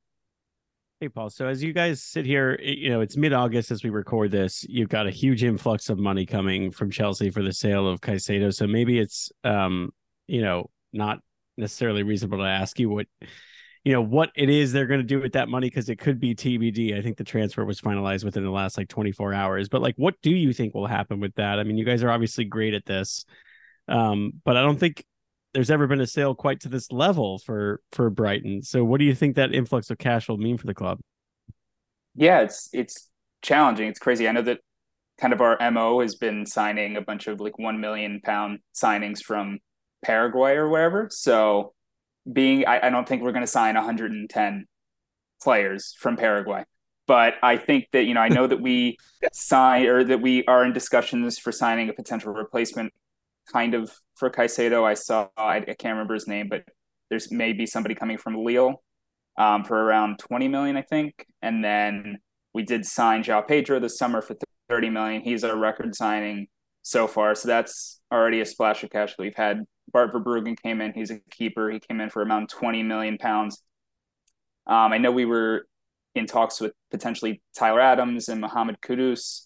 Hey, 0.99 1.09
Paul. 1.09 1.31
So 1.31 1.47
as 1.47 1.63
you 1.63 1.73
guys 1.73 2.03
sit 2.03 2.27
here, 2.27 2.59
you 2.61 2.89
know, 2.89 3.01
it's 3.01 3.17
mid 3.17 3.33
August 3.33 3.71
as 3.71 3.83
we 3.83 3.89
record 3.89 4.29
this. 4.29 4.63
You've 4.69 4.89
got 4.89 5.07
a 5.07 5.11
huge 5.11 5.43
influx 5.43 5.89
of 5.89 5.97
money 5.97 6.27
coming 6.27 6.71
from 6.71 6.91
Chelsea 6.91 7.31
for 7.31 7.41
the 7.41 7.53
sale 7.53 7.87
of 7.87 8.01
Caicedo. 8.01 8.53
So 8.53 8.67
maybe 8.67 8.99
it's, 8.99 9.31
um, 9.43 9.89
you 10.27 10.41
know, 10.41 10.69
not 10.93 11.19
necessarily 11.57 12.03
reasonable 12.03 12.37
to 12.39 12.43
ask 12.43 12.79
you 12.79 12.89
what 12.89 13.07
you 13.83 13.93
know 13.93 14.01
what 14.01 14.31
it 14.35 14.49
is 14.49 14.71
they're 14.71 14.85
going 14.85 14.99
to 14.99 15.05
do 15.05 15.19
with 15.19 15.33
that 15.33 15.49
money 15.49 15.67
because 15.67 15.89
it 15.89 15.97
could 15.97 16.19
be 16.19 16.35
TBD. 16.35 16.97
I 16.97 17.01
think 17.01 17.17
the 17.17 17.23
transfer 17.23 17.65
was 17.65 17.81
finalized 17.81 18.23
within 18.23 18.43
the 18.43 18.51
last 18.51 18.77
like 18.77 18.89
24 18.89 19.33
hours. 19.33 19.69
But 19.69 19.81
like, 19.81 19.95
what 19.97 20.21
do 20.21 20.29
you 20.29 20.53
think 20.53 20.75
will 20.75 20.87
happen 20.87 21.19
with 21.19 21.33
that? 21.35 21.59
I 21.59 21.63
mean, 21.63 21.77
you 21.77 21.85
guys 21.85 22.03
are 22.03 22.11
obviously 22.11 22.45
great 22.45 22.73
at 22.75 22.85
this, 22.85 23.25
um, 23.87 24.33
but 24.45 24.55
I 24.55 24.61
don't 24.61 24.79
think 24.79 25.03
there's 25.53 25.71
ever 25.71 25.87
been 25.87 25.99
a 25.99 26.07
sale 26.07 26.35
quite 26.35 26.61
to 26.61 26.69
this 26.69 26.91
level 26.91 27.39
for 27.39 27.81
for 27.91 28.09
Brighton. 28.09 28.61
So, 28.61 28.83
what 28.83 28.99
do 28.99 29.05
you 29.05 29.15
think 29.15 29.35
that 29.35 29.53
influx 29.53 29.89
of 29.89 29.97
cash 29.97 30.29
will 30.29 30.37
mean 30.37 30.57
for 30.57 30.67
the 30.67 30.75
club? 30.75 30.99
Yeah, 32.15 32.41
it's 32.41 32.69
it's 32.73 33.09
challenging. 33.41 33.87
It's 33.87 33.99
crazy. 33.99 34.27
I 34.27 34.31
know 34.31 34.43
that 34.43 34.59
kind 35.19 35.33
of 35.33 35.41
our 35.41 35.57
mo 35.71 36.01
has 36.01 36.15
been 36.15 36.45
signing 36.45 36.97
a 36.97 37.01
bunch 37.01 37.27
of 37.27 37.39
like 37.39 37.57
one 37.57 37.79
million 37.81 38.21
pound 38.23 38.59
signings 38.75 39.23
from 39.23 39.59
Paraguay 40.03 40.53
or 40.53 40.69
wherever. 40.69 41.07
So 41.11 41.73
being 42.31 42.65
I, 42.65 42.87
I 42.87 42.89
don't 42.89 43.07
think 43.07 43.21
we're 43.21 43.31
going 43.31 43.45
to 43.45 43.47
sign 43.47 43.75
110 43.75 44.65
players 45.41 45.95
from 45.99 46.17
Paraguay. 46.17 46.63
But 47.07 47.35
I 47.43 47.57
think 47.57 47.87
that 47.93 48.03
you 48.03 48.13
know 48.13 48.21
I 48.21 48.29
know 48.29 48.47
that 48.47 48.61
we 48.61 48.97
sign 49.33 49.87
or 49.87 50.03
that 50.03 50.21
we 50.21 50.45
are 50.45 50.63
in 50.63 50.73
discussions 50.73 51.39
for 51.39 51.51
signing 51.51 51.89
a 51.89 51.93
potential 51.93 52.31
replacement, 52.33 52.93
kind 53.51 53.73
of 53.73 53.91
for 54.15 54.29
Caicedo. 54.29 54.83
I 54.83 54.93
saw 54.93 55.27
I, 55.35 55.57
I 55.57 55.61
can't 55.61 55.93
remember 55.93 56.13
his 56.13 56.27
name, 56.27 56.47
but 56.49 56.63
there's 57.09 57.31
maybe 57.31 57.65
somebody 57.65 57.95
coming 57.95 58.17
from 58.17 58.43
Lille 58.43 58.81
um, 59.37 59.63
for 59.63 59.75
around 59.75 60.19
20 60.19 60.47
million, 60.47 60.77
I 60.77 60.81
think. 60.81 61.25
And 61.41 61.63
then 61.63 62.19
we 62.53 62.63
did 62.63 62.85
sign 62.85 63.23
João 63.23 63.45
Pedro 63.47 63.79
this 63.79 63.97
summer 63.97 64.21
for 64.21 64.35
30 64.69 64.89
million. 64.89 65.21
He's 65.21 65.43
our 65.43 65.57
record 65.57 65.95
signing 65.95 66.47
so 66.83 67.07
far, 67.07 67.35
so 67.35 67.47
that's 67.47 67.99
already 68.11 68.39
a 68.41 68.45
splash 68.45 68.83
of 68.83 68.89
cash 68.89 69.15
that 69.15 69.21
we've 69.21 69.35
had 69.35 69.63
Bart 69.91 70.13
Verbruggen 70.13 70.61
came 70.61 70.81
in. 70.81 70.93
He's 70.93 71.11
a 71.11 71.19
keeper. 71.31 71.69
He 71.69 71.79
came 71.79 72.01
in 72.01 72.09
for 72.09 72.23
around 72.23 72.49
20 72.49 72.83
million 72.83 73.17
pounds. 73.17 73.61
Um, 74.67 74.93
I 74.93 74.97
know 74.97 75.11
we 75.11 75.25
were 75.25 75.67
in 76.15 76.25
talks 76.25 76.59
with 76.59 76.73
potentially 76.89 77.41
Tyler 77.55 77.81
Adams 77.81 78.29
and 78.29 78.41
Mohamed 78.41 78.81
Kudus. 78.81 79.45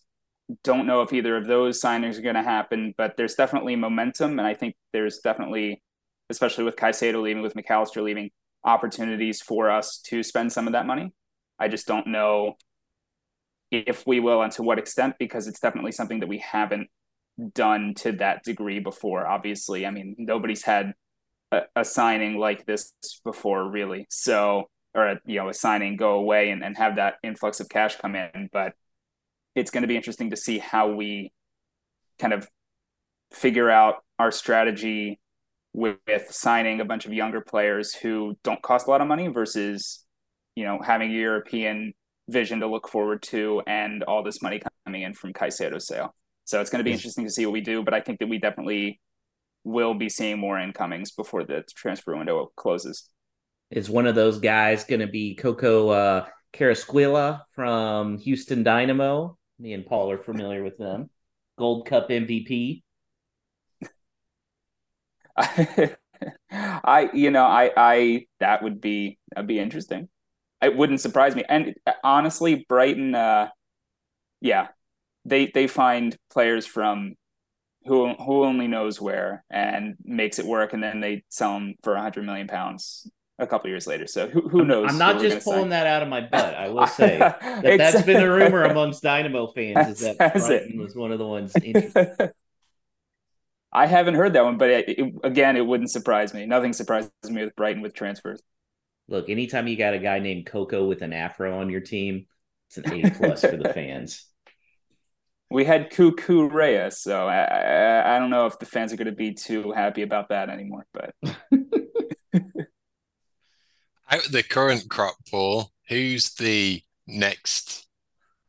Don't 0.64 0.86
know 0.86 1.02
if 1.02 1.14
either 1.14 1.38
of 1.38 1.48
those 1.48 1.82
signings 1.82 2.18
are 2.18 2.22
going 2.22 2.36
to 2.36 2.44
happen, 2.44 2.94
but 2.98 3.18
there's 3.18 3.36
definitely 3.36 3.76
momentum. 3.76 4.38
And 4.38 4.48
I 4.48 4.54
think 4.54 4.76
there's 4.94 5.20
definitely, 5.20 5.82
especially 6.30 6.64
with 6.64 6.76
Caicedo 6.76 7.22
leaving, 7.22 7.42
with 7.42 7.56
Mac 7.56 7.70
Allister 7.70 8.02
leaving, 8.02 8.30
opportunities 8.64 9.42
for 9.42 9.70
us 9.70 10.00
to 10.06 10.22
spend 10.24 10.52
some 10.52 10.68
of 10.68 10.74
that 10.74 10.86
money. 10.86 11.14
I 11.58 11.68
just 11.68 11.88
don't 11.88 12.08
know 12.08 12.56
if 13.72 14.06
we 14.06 14.20
will 14.20 14.42
and 14.42 14.52
to 14.54 14.64
what 14.64 14.78
extent, 14.78 15.16
because 15.18 15.48
it's 15.48 15.60
definitely 15.60 15.92
something 15.92 16.20
that 16.20 16.30
we 16.30 16.40
haven't 16.40 16.90
done 17.54 17.94
to 17.98 18.14
that 18.14 18.44
degree 18.44 18.80
before. 18.80 19.28
Obviously, 19.28 19.86
I 19.86 19.92
mean, 19.92 20.16
nobody's 20.18 20.64
had 20.64 20.94
a, 21.52 21.62
a 21.76 21.86
signing 21.86 22.38
like 22.38 22.66
this 22.66 22.94
before, 23.24 23.70
really. 23.70 24.08
So, 24.10 24.70
or 24.94 25.08
a, 25.08 25.20
you 25.26 25.38
know, 25.38 25.50
a 25.50 25.54
signing 25.54 25.98
go 25.98 26.12
away 26.12 26.50
and, 26.50 26.64
and 26.64 26.78
have 26.78 26.96
that 26.96 27.16
influx 27.24 27.60
of 27.60 27.70
cash 27.70 27.98
come 27.98 28.16
in. 28.16 28.50
But 28.52 28.74
it's 29.56 29.72
going 29.72 29.84
to 29.84 29.88
be 29.88 29.96
interesting 29.96 30.30
to 30.30 30.38
see 30.38 30.60
how 30.60 30.92
we 30.92 31.32
kind 32.20 32.34
of 32.34 32.48
figure 33.32 33.70
out 33.70 33.96
our 34.20 34.32
strategy 34.32 35.20
with, 35.74 35.98
with 36.08 36.32
signing 36.32 36.80
a 36.80 36.86
bunch 36.86 37.06
of 37.06 37.14
younger 37.14 37.42
players 37.42 37.94
who 37.94 38.38
don't 38.44 38.62
cost 38.62 38.88
a 38.88 38.90
lot 38.90 39.02
of 39.02 39.08
money 39.08 39.28
versus, 39.28 40.06
you 40.56 40.64
know, 40.64 40.80
having 40.82 41.12
a 41.12 41.16
European 41.16 41.94
vision 42.30 42.62
to 42.62 42.68
look 42.68 42.88
forward 42.88 43.22
to 43.22 43.62
and 43.68 44.04
all 44.04 44.24
this 44.24 44.42
money 44.42 44.62
coming 44.86 45.02
in 45.02 45.14
from 45.14 45.34
Caicedo's 45.34 45.88
sale. 45.88 46.16
So 46.46 46.62
it's 46.62 46.70
going 46.70 46.80
to 46.80 46.84
be 46.84 46.94
interesting 46.94 47.26
to 47.26 47.32
see 47.32 47.46
what 47.46 47.54
we 47.54 47.62
do, 47.62 47.84
but 47.84 47.94
I 47.94 48.02
think 48.02 48.20
that 48.20 48.30
we 48.30 48.38
definitely 48.38 49.02
will 49.64 49.96
be 49.96 50.10
seeing 50.10 50.40
more 50.40 50.60
incomings 50.60 51.12
before 51.12 51.44
the 51.44 51.64
transfer 51.76 52.16
window 52.16 52.52
closes. 52.56 53.10
Is 53.72 53.90
one 53.90 54.06
of 54.06 54.14
those 54.14 54.40
guys 54.40 54.84
going 54.84 55.02
to 55.02 55.08
be 55.08 55.34
Coco 55.36 55.90
uh, 55.90 56.26
Carrasquilla 56.54 57.42
from 57.54 58.20
Houston 58.20 58.62
Dynamo? 58.62 59.38
Me 59.58 59.74
and 59.74 59.86
Paul 59.86 60.12
are 60.12 60.20
familiar 60.20 60.64
with 60.64 60.78
them. 60.78 61.10
Gold 61.58 61.88
Cup 61.88 62.10
MVP. 62.10 62.84
I, 66.52 67.10
you 67.14 67.32
know, 67.32 67.44
I, 67.44 67.72
I, 67.76 68.26
that 68.40 68.62
would 68.62 68.80
be, 68.80 69.18
that'd 69.34 69.48
be 69.48 69.60
interesting. 69.60 70.10
It 70.62 70.76
wouldn't 70.76 71.02
surprise 71.02 71.36
me. 71.36 71.44
And 71.48 71.74
honestly, 72.04 72.66
Brighton, 72.70 73.16
uh, 73.16 73.50
yeah, 74.42 74.68
they 75.26 75.48
they 75.48 75.68
find 75.68 76.16
players 76.32 76.66
from 76.66 77.16
who 77.86 78.14
who 78.14 78.44
only 78.44 78.68
knows 78.68 79.02
where 79.02 79.44
and 79.50 79.96
makes 80.04 80.40
it 80.40 80.46
work, 80.46 80.74
and 80.74 80.82
then 80.82 81.00
they 81.02 81.24
sell 81.30 81.54
them 81.54 81.76
for 81.84 81.96
a 81.96 82.02
hundred 82.02 82.26
million 82.26 82.48
pounds 82.48 83.10
a 83.38 83.48
couple 83.48 83.70
years 83.70 83.86
later. 83.88 84.08
So 84.08 84.28
who, 84.28 84.48
who 84.48 84.66
knows? 84.66 84.88
I'm 84.90 84.98
not 84.98 85.20
just 85.20 85.44
pulling 85.44 85.62
sign. 85.62 85.70
that 85.70 85.88
out 85.88 86.02
of 86.04 86.08
my 86.08 86.22
butt. 86.22 86.56
I 86.56 86.70
will 86.70 86.88
say 87.02 87.18
that 87.18 87.64
that's 87.64 88.04
been 88.04 88.24
a 88.24 88.32
rumor 88.32 88.64
amongst 88.64 89.04
Dynamo 89.04 89.48
fans 89.48 89.88
is 89.90 90.00
that 90.00 90.18
Brighton 90.18 90.80
was 90.80 90.96
one 90.96 91.12
of 91.12 91.20
the 91.20 91.28
ones. 91.28 91.54
I 93.74 93.88
haven't 93.88 94.16
heard 94.16 94.34
that 94.34 94.46
one, 94.46 94.58
but 94.58 94.70
it, 94.70 94.88
it, 94.88 95.14
again, 95.24 95.58
it 95.58 95.66
wouldn't 95.66 95.92
surprise 95.92 96.34
me. 96.34 96.46
Nothing 96.46 96.72
surprises 96.72 97.12
me 97.30 97.44
with 97.44 97.54
Brighton 97.58 97.82
with 97.82 97.94
transfers. 97.94 98.42
Look, 99.10 99.30
anytime 99.30 99.68
you 99.68 99.76
got 99.76 99.94
a 99.94 100.00
guy 100.00 100.20
named 100.20 100.46
Coco 100.46 100.88
with 100.88 101.02
an 101.02 101.12
afro 101.12 101.60
on 101.60 101.70
your 101.70 101.82
team, 101.82 102.26
it's 102.70 102.78
an 102.78 103.06
A 103.06 103.10
plus 103.12 103.42
for 103.42 103.58
the 103.58 103.68
fans 103.74 104.26
we 105.50 105.64
had 105.64 105.92
Cucurella, 105.92 106.92
so 106.92 107.28
I, 107.28 107.44
I, 107.44 108.16
I 108.16 108.20
don't 108.20 108.30
know 108.30 108.48
if 108.48 108.60
the 108.60 108.66
fans 108.66 108.92
are 108.92 108.98
going 108.98 109.06
to 109.06 109.12
be 109.12 109.34
too 109.34 109.72
happy 109.72 110.02
about 110.02 110.30
that 110.30 110.50
anymore. 110.50 110.86
But 110.94 111.14
out 114.10 114.26
of 114.26 114.32
the 114.32 114.44
current 114.44 114.90
crop, 114.90 115.16
Paul, 115.30 115.72
who's 115.88 116.34
the 116.34 116.82
next 117.08 117.88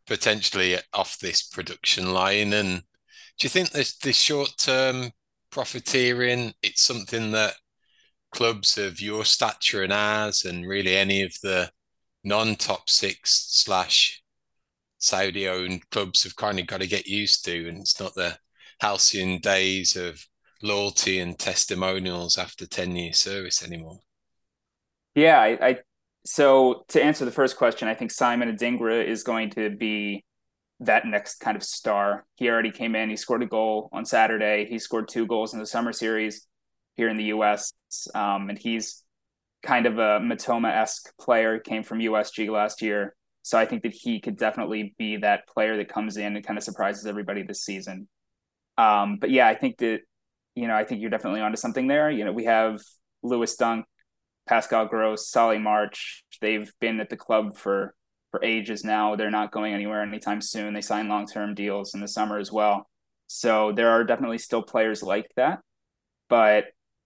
potentially 0.07 0.79
off 0.93 1.19
this 1.19 1.43
production 1.43 2.13
line? 2.13 2.53
And 2.53 2.81
do 3.39 3.45
you 3.45 3.51
think 3.51 3.71
this 3.71 3.97
this 3.99 4.17
short 4.17 4.55
term 4.57 5.11
profiteering 5.51 6.53
it's 6.63 6.83
something 6.83 7.31
that 7.33 7.55
clubs 8.31 8.77
of 8.77 9.01
your 9.01 9.25
stature 9.25 9.83
and 9.83 9.93
ours, 9.93 10.45
and 10.45 10.67
really 10.67 10.97
any 10.97 11.23
of 11.23 11.35
the 11.43 11.71
non 12.25 12.57
top 12.57 12.91
six 12.91 13.47
slash 13.51 14.23
Saudi 14.99 15.49
owned 15.49 15.89
clubs 15.91 16.25
have 16.25 16.37
kind 16.37 16.59
of 16.59 16.67
got 16.67 16.81
to 16.81 16.87
get 16.87 17.07
used 17.07 17.45
to. 17.45 17.69
And 17.69 17.79
it's 17.79 18.01
not 18.01 18.15
the 18.15 18.39
halcyon 18.81 19.39
days 19.39 19.97
of 19.97 20.27
loyalty 20.63 21.19
and 21.19 21.39
testimonials 21.39 22.39
after 22.39 22.67
10 22.67 22.97
years 22.97 23.19
service 23.19 23.65
anymore. 23.65 24.01
Yeah, 25.15 25.41
I, 25.41 25.69
I 25.69 25.79
so 26.25 26.85
to 26.89 27.03
answer 27.03 27.25
the 27.25 27.31
first 27.31 27.57
question, 27.57 27.89
I 27.89 27.95
think 27.95 28.11
Simon 28.11 28.55
Adingra 28.55 29.05
is 29.05 29.23
going 29.23 29.51
to 29.51 29.71
be 29.71 30.25
that 30.81 31.07
next 31.07 31.37
kind 31.37 31.57
of 31.57 31.63
star. 31.63 32.27
He 32.35 32.51
already 32.51 32.71
came 32.71 32.95
in, 32.95 33.09
he 33.09 33.17
scored 33.17 33.43
a 33.43 33.47
goal 33.47 33.89
on 33.93 34.05
Saturday. 34.05 34.67
He 34.69 34.79
scored 34.79 35.09
two 35.09 35.27
goals 35.27 35.55
in 35.55 35.61
the 35.61 35.67
summer 35.67 35.93
series 35.93 36.47
here 36.97 37.09
in 37.09 37.17
the 37.17 37.25
US. 37.25 37.73
Um, 38.15 38.51
and 38.51 38.59
he's 38.59 39.03
kind 39.63 39.87
of 39.87 39.99
a 39.99 40.21
Mitoma 40.21 40.71
esque 40.71 41.17
player, 41.19 41.59
came 41.59 41.83
from 41.83 41.99
USG 41.99 42.51
last 42.51 42.83
year. 42.83 43.15
So 43.47 43.57
I 43.57 43.65
think 43.65 43.85
that 43.85 43.93
he 43.93 44.19
could 44.19 44.37
definitely 44.37 44.93
be 44.99 45.19
that 45.19 45.47
player 45.47 45.77
that 45.77 45.89
comes 45.89 46.17
in 46.17 46.35
and 46.35 46.45
kind 46.45 46.59
of 46.59 46.65
surprises 46.65 47.07
everybody 47.07 47.45
this 47.45 47.63
season. 47.63 48.09
Um, 48.77 49.19
but 49.21 49.31
yeah, 49.31 49.47
I 49.47 49.55
think 49.55 49.79
that 49.79 50.01
you 50.57 50.67
know 50.67 50.75
I 50.75 50.83
think 50.83 51.01
you're 51.01 51.11
definitely 51.11 51.43
onto 51.43 51.57
something 51.57 51.87
there. 51.87 52.11
You 52.11 52.25
know, 52.25 52.33
we 52.33 52.47
have 52.47 52.81
Lewis 53.23 53.55
Dunk, 53.55 53.87
Pascal 54.49 54.87
Gross, 54.87 55.31
Solly 55.31 55.59
March. 55.59 56.25
They've 56.41 56.69
been 56.81 56.99
at 56.99 57.09
the 57.09 57.17
club 57.17 57.57
for 57.57 57.95
for 58.33 58.43
ages 58.43 58.83
now. 58.83 59.15
They're 59.15 59.31
not 59.31 59.53
going 59.53 59.75
anywhere 59.75 60.03
anytime 60.03 60.41
soon. 60.41 60.75
They 60.75 60.81
sign 60.81 61.07
long 61.07 61.29
term 61.29 61.55
deals 61.55 61.95
in 61.95 62.01
the 62.01 62.09
summer 62.09 62.39
as 62.39 62.51
well. 62.51 62.91
So 63.29 63.71
there 63.71 63.91
are 63.91 64.03
definitely 64.03 64.39
still 64.39 64.63
players 64.65 65.05
like 65.05 65.31
that, 65.37 65.61
but 66.29 66.65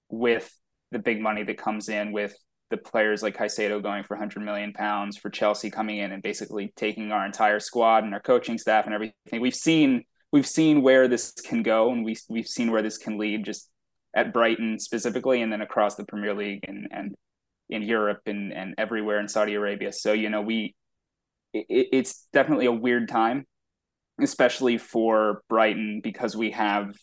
with 0.08 0.50
the 0.90 1.00
big 1.00 1.20
money 1.20 1.42
that 1.42 1.58
comes 1.58 1.90
in 1.90 2.12
with 2.12 2.34
the 2.70 2.76
players 2.76 3.22
like 3.22 3.36
Caicedo 3.36 3.82
going 3.82 4.04
for 4.04 4.16
100 4.16 4.42
million 4.44 4.72
pounds, 4.72 5.16
for 5.16 5.28
Chelsea 5.28 5.70
coming 5.70 5.98
in 5.98 6.12
and 6.12 6.22
basically 6.22 6.72
taking 6.76 7.12
our 7.12 7.26
entire 7.26 7.60
squad 7.60 8.04
and 8.04 8.14
our 8.14 8.20
coaching 8.20 8.58
staff 8.58 8.86
and 8.86 8.94
everything. 8.94 9.40
We've 9.40 9.54
seen 9.54 10.04
we've 10.32 10.46
seen 10.46 10.82
where 10.82 11.08
this 11.08 11.32
can 11.32 11.62
go, 11.62 11.90
and 11.90 12.04
we 12.04 12.16
we've 12.28 12.46
seen 12.46 12.70
where 12.70 12.82
this 12.82 12.96
can 12.96 13.18
lead, 13.18 13.44
just 13.44 13.68
at 14.14 14.32
Brighton 14.32 14.78
specifically, 14.78 15.42
and 15.42 15.52
then 15.52 15.60
across 15.60 15.96
the 15.96 16.04
Premier 16.04 16.34
League 16.34 16.64
and 16.66 16.88
and 16.90 17.14
in 17.68 17.82
Europe 17.82 18.20
and 18.26 18.52
and 18.52 18.74
everywhere 18.78 19.20
in 19.20 19.28
Saudi 19.28 19.54
Arabia. 19.54 19.92
So 19.92 20.12
you 20.12 20.30
know 20.30 20.42
we 20.42 20.74
it, 21.52 21.66
it's 21.92 22.26
definitely 22.32 22.66
a 22.66 22.72
weird 22.72 23.08
time, 23.08 23.46
especially 24.20 24.78
for 24.78 25.42
Brighton 25.48 26.00
because 26.02 26.36
we 26.36 26.52
have 26.52 26.94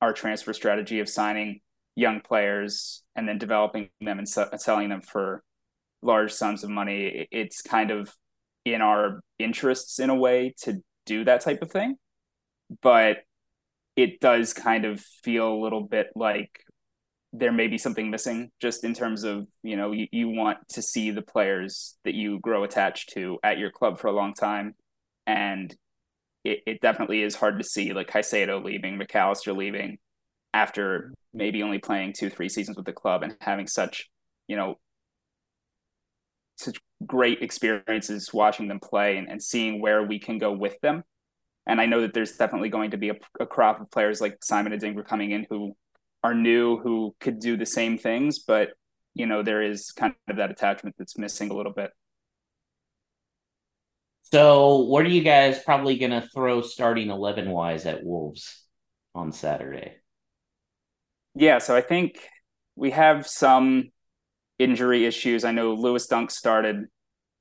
our 0.00 0.12
transfer 0.12 0.52
strategy 0.52 1.00
of 1.00 1.08
signing 1.08 1.60
young 1.94 2.20
players 2.20 3.02
and 3.14 3.28
then 3.28 3.38
developing 3.38 3.90
them 4.00 4.18
and 4.18 4.28
selling 4.28 4.88
them 4.88 5.02
for 5.02 5.42
large 6.00 6.32
sums 6.32 6.64
of 6.64 6.70
money 6.70 7.28
it's 7.30 7.62
kind 7.62 7.92
of 7.92 8.12
in 8.64 8.80
our 8.80 9.20
interests 9.38 9.98
in 9.98 10.10
a 10.10 10.14
way 10.14 10.54
to 10.62 10.80
do 11.06 11.24
that 11.24 11.40
type 11.40 11.62
of 11.62 11.70
thing. 11.70 11.96
But 12.80 13.18
it 13.96 14.20
does 14.20 14.54
kind 14.54 14.84
of 14.84 15.00
feel 15.00 15.52
a 15.52 15.62
little 15.62 15.82
bit 15.82 16.08
like 16.14 16.64
there 17.34 17.52
may 17.52 17.66
be 17.66 17.78
something 17.78 18.10
missing 18.10 18.50
just 18.60 18.84
in 18.84 18.92
terms 18.94 19.24
of 19.24 19.46
you 19.62 19.76
know 19.76 19.92
you, 19.92 20.06
you 20.12 20.28
want 20.28 20.58
to 20.68 20.82
see 20.82 21.10
the 21.10 21.22
players 21.22 21.96
that 22.04 22.14
you 22.14 22.38
grow 22.40 22.62
attached 22.62 23.10
to 23.14 23.38
at 23.42 23.58
your 23.58 23.70
club 23.70 23.98
for 23.98 24.08
a 24.08 24.12
long 24.12 24.34
time. 24.34 24.74
And 25.26 25.74
it, 26.44 26.60
it 26.66 26.80
definitely 26.80 27.22
is 27.22 27.34
hard 27.34 27.58
to 27.58 27.64
see 27.64 27.92
like 27.92 28.10
Caicedo 28.10 28.62
leaving 28.62 28.98
Mac 28.98 29.14
Allister 29.14 29.52
leaving 29.52 29.98
after 30.54 31.12
maybe 31.32 31.62
only 31.62 31.78
playing 31.78 32.12
two 32.12 32.30
three 32.30 32.48
seasons 32.48 32.76
with 32.76 32.86
the 32.86 32.92
club 32.92 33.22
and 33.22 33.36
having 33.40 33.66
such 33.66 34.10
you 34.48 34.56
know 34.56 34.78
such 36.56 36.78
great 37.06 37.42
experiences 37.42 38.32
watching 38.32 38.68
them 38.68 38.78
play 38.78 39.16
and, 39.16 39.28
and 39.28 39.42
seeing 39.42 39.80
where 39.80 40.02
we 40.02 40.18
can 40.18 40.38
go 40.38 40.52
with 40.52 40.78
them 40.80 41.02
and 41.66 41.80
I 41.80 41.86
know 41.86 42.00
that 42.00 42.12
there's 42.12 42.36
definitely 42.36 42.70
going 42.70 42.90
to 42.90 42.96
be 42.96 43.10
a, 43.10 43.16
a 43.40 43.46
crop 43.46 43.80
of 43.80 43.90
players 43.90 44.20
like 44.20 44.42
Simon 44.42 44.72
and 44.72 44.82
Adingra 44.82 45.06
coming 45.06 45.30
in 45.30 45.46
who 45.48 45.76
are 46.24 46.34
new 46.34 46.78
who 46.78 47.14
could 47.20 47.38
do 47.38 47.56
the 47.56 47.66
same 47.66 47.98
things, 47.98 48.40
but 48.40 48.70
you 49.14 49.26
know 49.26 49.42
there 49.42 49.62
is 49.62 49.90
kind 49.92 50.14
of 50.28 50.36
that 50.36 50.50
attachment 50.50 50.96
that's 50.98 51.18
missing 51.18 51.50
a 51.50 51.54
little 51.54 51.72
bit. 51.72 51.90
So, 54.32 54.78
what 54.78 55.04
are 55.04 55.10
you 55.10 55.22
guys 55.22 55.62
probably 55.62 55.98
going 55.98 56.12
to 56.12 56.26
throw 56.34 56.62
starting 56.62 57.10
eleven 57.10 57.50
wise 57.50 57.86
at 57.86 58.04
Wolves 58.04 58.64
on 59.14 59.32
Saturday? 59.32 59.96
Yeah, 61.34 61.58
so 61.58 61.74
I 61.74 61.80
think 61.80 62.18
we 62.76 62.90
have 62.90 63.26
some 63.26 63.90
injury 64.58 65.06
issues. 65.06 65.44
I 65.44 65.52
know 65.52 65.74
Lewis 65.74 66.06
Dunk 66.06 66.30
started 66.30 66.86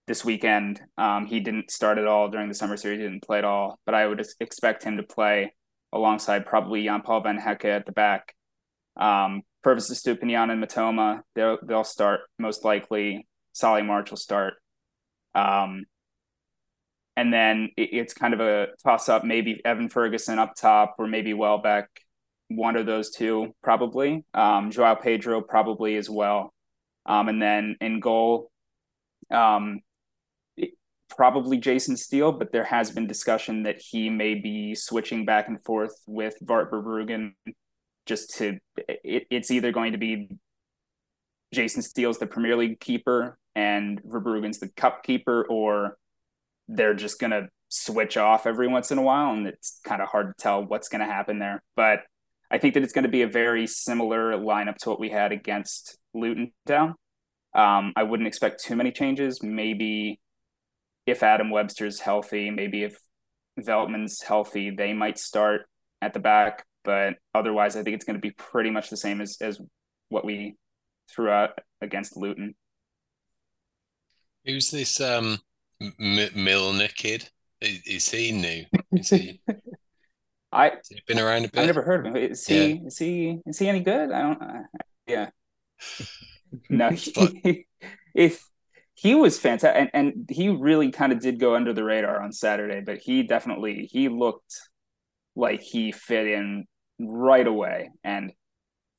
this 0.07 0.23
weekend. 0.25 0.81
Um, 0.97 1.25
he 1.25 1.39
didn't 1.39 1.71
start 1.71 1.97
at 1.97 2.07
all 2.07 2.29
during 2.29 2.47
the 2.47 2.55
summer 2.55 2.77
series. 2.77 2.99
He 2.99 3.03
didn't 3.03 3.23
play 3.23 3.37
at 3.39 3.45
all, 3.45 3.79
but 3.85 3.95
I 3.95 4.07
would 4.07 4.25
expect 4.39 4.83
him 4.83 4.97
to 4.97 5.03
play 5.03 5.53
alongside 5.93 6.45
probably 6.45 6.83
Jan 6.85 7.01
Paul 7.01 7.21
Van 7.21 7.37
Hecke 7.39 7.65
at 7.65 7.85
the 7.85 7.91
back. 7.91 8.33
Um, 8.97 9.43
Pervis 9.63 9.91
Estupiñán 9.91 10.51
and 10.51 10.63
Mitoma, 10.63 11.21
they'll 11.35 11.59
they'll 11.63 11.83
start 11.83 12.21
most 12.39 12.65
likely. 12.65 13.27
Solly 13.53 13.83
March 13.83 14.09
will 14.09 14.17
start. 14.17 14.55
Um, 15.35 15.85
and 17.15 17.31
then 17.33 17.69
it, 17.77 17.89
it's 17.93 18.13
kind 18.13 18.33
of 18.33 18.39
a 18.39 18.67
toss 18.83 19.09
up. 19.09 19.23
Maybe 19.23 19.61
Evan 19.63 19.89
Ferguson 19.89 20.39
up 20.39 20.55
top, 20.55 20.95
or 20.97 21.07
maybe 21.07 21.33
Welbeck. 21.33 21.87
One 22.55 22.75
of 22.75 22.85
those 22.85 23.11
two, 23.11 23.53
probably. 23.63 24.23
Um, 24.33 24.71
Joao 24.71 24.95
Pedro 24.95 25.41
probably 25.41 25.95
as 25.95 26.09
well. 26.09 26.53
Um, 27.05 27.29
and 27.29 27.41
then 27.41 27.75
in 27.81 27.99
goal, 27.99 28.51
um, 29.31 29.81
probably 31.09 31.57
Jason 31.57 31.97
Steele, 31.97 32.31
but 32.31 32.51
there 32.51 32.63
has 32.63 32.91
been 32.91 33.07
discussion 33.07 33.63
that 33.63 33.81
he 33.81 34.09
may 34.09 34.35
be 34.35 34.75
switching 34.75 35.25
back 35.25 35.47
and 35.47 35.63
forth 35.63 35.93
with 36.07 36.35
Bart 36.41 36.71
Verbruggen 36.71 37.33
just 38.05 38.37
to 38.37 38.57
it, 38.77 39.27
it's 39.29 39.51
either 39.51 39.71
going 39.71 39.91
to 39.91 39.97
be 39.97 40.29
Jason 41.53 41.81
Steele's 41.81 42.17
the 42.17 42.27
Premier 42.27 42.55
League 42.55 42.79
keeper 42.79 43.37
and 43.55 44.01
Verbruggen's 44.03 44.59
the 44.59 44.69
cup 44.69 45.03
keeper, 45.03 45.45
or 45.49 45.97
they're 46.67 46.93
just 46.93 47.19
gonna 47.19 47.49
switch 47.67 48.17
off 48.17 48.47
every 48.47 48.67
once 48.67 48.91
in 48.91 48.97
a 48.97 49.01
while, 49.01 49.33
and 49.33 49.47
it's 49.47 49.79
kind 49.83 50.01
of 50.01 50.07
hard 50.07 50.27
to 50.27 50.41
tell 50.41 50.65
what's 50.65 50.87
gonna 50.87 51.05
happen 51.05 51.39
there. 51.39 51.61
But 51.75 51.99
I 52.51 52.57
think 52.57 52.73
that 52.73 52.83
it's 52.83 52.93
going 52.93 53.03
to 53.03 53.09
be 53.09 53.21
a 53.21 53.27
very 53.27 53.65
similar 53.65 54.33
lineup 54.33 54.75
to 54.79 54.89
what 54.89 54.99
we 54.99 55.09
had 55.09 55.31
against 55.31 55.97
Luton 56.13 56.51
Town. 56.67 56.95
Um, 57.53 57.93
I 57.95 58.03
wouldn't 58.03 58.27
expect 58.27 58.63
too 58.63 58.75
many 58.75 58.91
changes. 58.91 59.41
Maybe 59.41 60.19
if 61.05 61.23
Adam 61.23 61.49
Webster's 61.49 61.99
healthy, 61.99 62.49
maybe 62.49 62.83
if 62.83 62.97
Veltman's 63.59 64.21
healthy, 64.21 64.69
they 64.69 64.93
might 64.93 65.17
start 65.17 65.61
at 66.01 66.13
the 66.13 66.19
back 66.19 66.65
but 66.83 67.15
otherwise, 67.33 67.75
I 67.75 67.83
think 67.83 67.95
it's 67.95 68.05
going 68.05 68.15
to 68.15 68.21
be 68.21 68.31
pretty 68.31 68.69
much 68.69 68.89
the 68.89 68.97
same 68.97 69.21
as 69.21 69.37
as 69.41 69.59
what 70.09 70.25
we 70.25 70.55
threw 71.09 71.29
out 71.29 71.51
against 71.81 72.17
Luton. 72.17 72.55
Who's 74.45 74.71
this 74.71 74.99
um 74.99 75.39
M- 75.79 76.29
Milner 76.35 76.87
kid? 76.87 77.29
Is, 77.59 77.81
is, 77.85 78.09
he 78.09 78.31
new? 78.31 78.65
Is 78.91 79.09
he? 79.09 79.40
I 80.51 80.73
he 80.89 81.01
been 81.07 81.19
around 81.19 81.45
a 81.45 81.49
bit. 81.49 81.61
I 81.61 81.65
never 81.65 81.81
heard 81.81 82.05
of 82.05 82.15
him. 82.15 82.15
Is 82.15 82.45
he? 82.45 82.73
Yeah. 82.73 82.87
Is 82.87 82.97
he? 82.97 83.39
Is 83.45 83.59
he 83.59 83.69
any 83.69 83.81
good? 83.81 84.11
I 84.11 84.21
don't. 84.21 84.41
Uh, 84.41 84.63
yeah. 85.07 85.29
no. 86.69 86.89
He, 86.89 87.65
if 88.13 88.45
he 88.93 89.15
was 89.15 89.39
fantastic, 89.39 89.89
and, 89.93 90.13
and 90.13 90.29
he 90.29 90.49
really 90.49 90.91
kind 90.91 91.11
of 91.11 91.19
did 91.19 91.39
go 91.39 91.55
under 91.55 91.73
the 91.73 91.83
radar 91.83 92.21
on 92.21 92.31
Saturday, 92.31 92.81
but 92.81 92.99
he 92.99 93.23
definitely 93.23 93.89
he 93.91 94.09
looked 94.09 94.59
like 95.35 95.61
he 95.61 95.91
fit 95.91 96.27
in 96.27 96.65
right 96.99 97.47
away. 97.47 97.89
And 98.03 98.33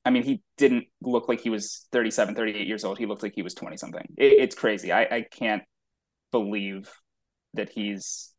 I 0.05 0.09
mean, 0.09 0.23
he 0.23 0.41
didn't 0.57 0.85
look 1.01 1.29
like 1.29 1.41
he 1.41 1.49
was 1.49 1.87
37, 1.91 2.35
38 2.35 2.67
years 2.67 2.83
old. 2.83 2.97
He 2.97 3.05
looked 3.05 3.23
like 3.23 3.33
he 3.35 3.43
was 3.43 3.53
20 3.53 3.77
something. 3.77 4.05
It, 4.17 4.33
it's 4.33 4.55
crazy. 4.55 4.91
I, 4.91 5.03
I 5.03 5.25
can't 5.31 5.63
believe 6.31 6.91
that 7.53 7.69
he's 7.69 8.33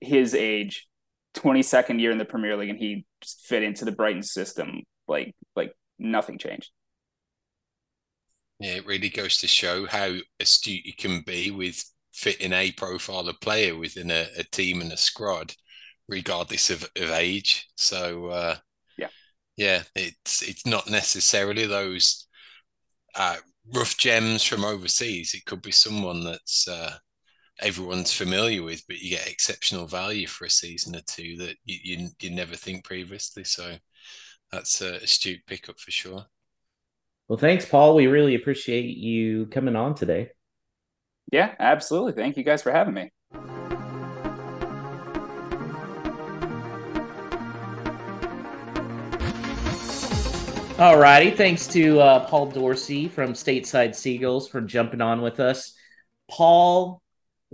his 0.00 0.34
age, 0.34 0.86
22nd 1.34 2.00
year 2.00 2.10
in 2.10 2.18
the 2.18 2.24
Premier 2.24 2.56
League, 2.56 2.70
and 2.70 2.78
he 2.78 3.04
fit 3.24 3.62
into 3.62 3.84
the 3.84 3.92
Brighton 3.92 4.22
system 4.22 4.82
like 5.08 5.34
like 5.56 5.72
nothing 5.98 6.38
changed. 6.38 6.70
Yeah, 8.58 8.74
it 8.74 8.86
really 8.86 9.08
goes 9.08 9.38
to 9.38 9.48
show 9.48 9.86
how 9.86 10.14
astute 10.38 10.84
you 10.84 10.94
can 10.94 11.22
be 11.26 11.50
with 11.50 11.84
fitting 12.12 12.52
a 12.52 12.70
profile 12.72 13.28
of 13.28 13.40
player 13.40 13.76
within 13.76 14.10
a, 14.10 14.26
a 14.36 14.44
team 14.44 14.80
and 14.80 14.92
a 14.92 14.96
squad, 14.96 15.54
regardless 16.08 16.70
of, 16.70 16.84
of 16.96 17.10
age. 17.10 17.68
So 17.76 18.26
uh, 18.26 18.56
yeah, 19.56 19.82
it's 19.94 20.42
it's 20.42 20.66
not 20.66 20.88
necessarily 20.88 21.66
those 21.66 22.26
uh, 23.14 23.36
rough 23.74 23.96
gems 23.96 24.42
from 24.42 24.64
overseas. 24.64 25.34
It 25.34 25.44
could 25.44 25.62
be 25.62 25.72
someone 25.72 26.24
that's 26.24 26.66
uh, 26.66 26.96
everyone's 27.62 28.12
familiar 28.12 28.62
with, 28.62 28.82
but 28.86 29.00
you 29.00 29.10
get 29.10 29.28
exceptional 29.28 29.86
value 29.86 30.26
for 30.26 30.44
a 30.44 30.50
season 30.50 30.96
or 30.96 31.02
two 31.06 31.36
that 31.38 31.56
you 31.64 31.78
you, 31.82 32.08
you 32.20 32.30
never 32.30 32.56
think 32.56 32.84
previously. 32.84 33.44
So 33.44 33.76
that's 34.50 34.80
a 34.80 34.96
astute 34.96 35.40
pickup 35.46 35.78
for 35.78 35.90
sure. 35.90 36.26
Well, 37.28 37.38
thanks, 37.38 37.64
Paul. 37.64 37.94
We 37.94 38.06
really 38.08 38.34
appreciate 38.34 38.96
you 38.96 39.46
coming 39.46 39.76
on 39.76 39.94
today. 39.94 40.30
Yeah, 41.30 41.54
absolutely. 41.58 42.12
Thank 42.12 42.36
you 42.36 42.42
guys 42.42 42.62
for 42.62 42.72
having 42.72 42.94
me. 42.94 43.10
All 50.78 50.98
righty. 50.98 51.30
Thanks 51.30 51.66
to 51.68 52.00
uh, 52.00 52.26
Paul 52.26 52.46
Dorsey 52.46 53.06
from 53.06 53.34
Stateside 53.34 53.94
Seagulls 53.94 54.48
for 54.48 54.60
jumping 54.60 55.00
on 55.00 55.22
with 55.22 55.38
us. 55.38 55.74
Paul, 56.28 57.01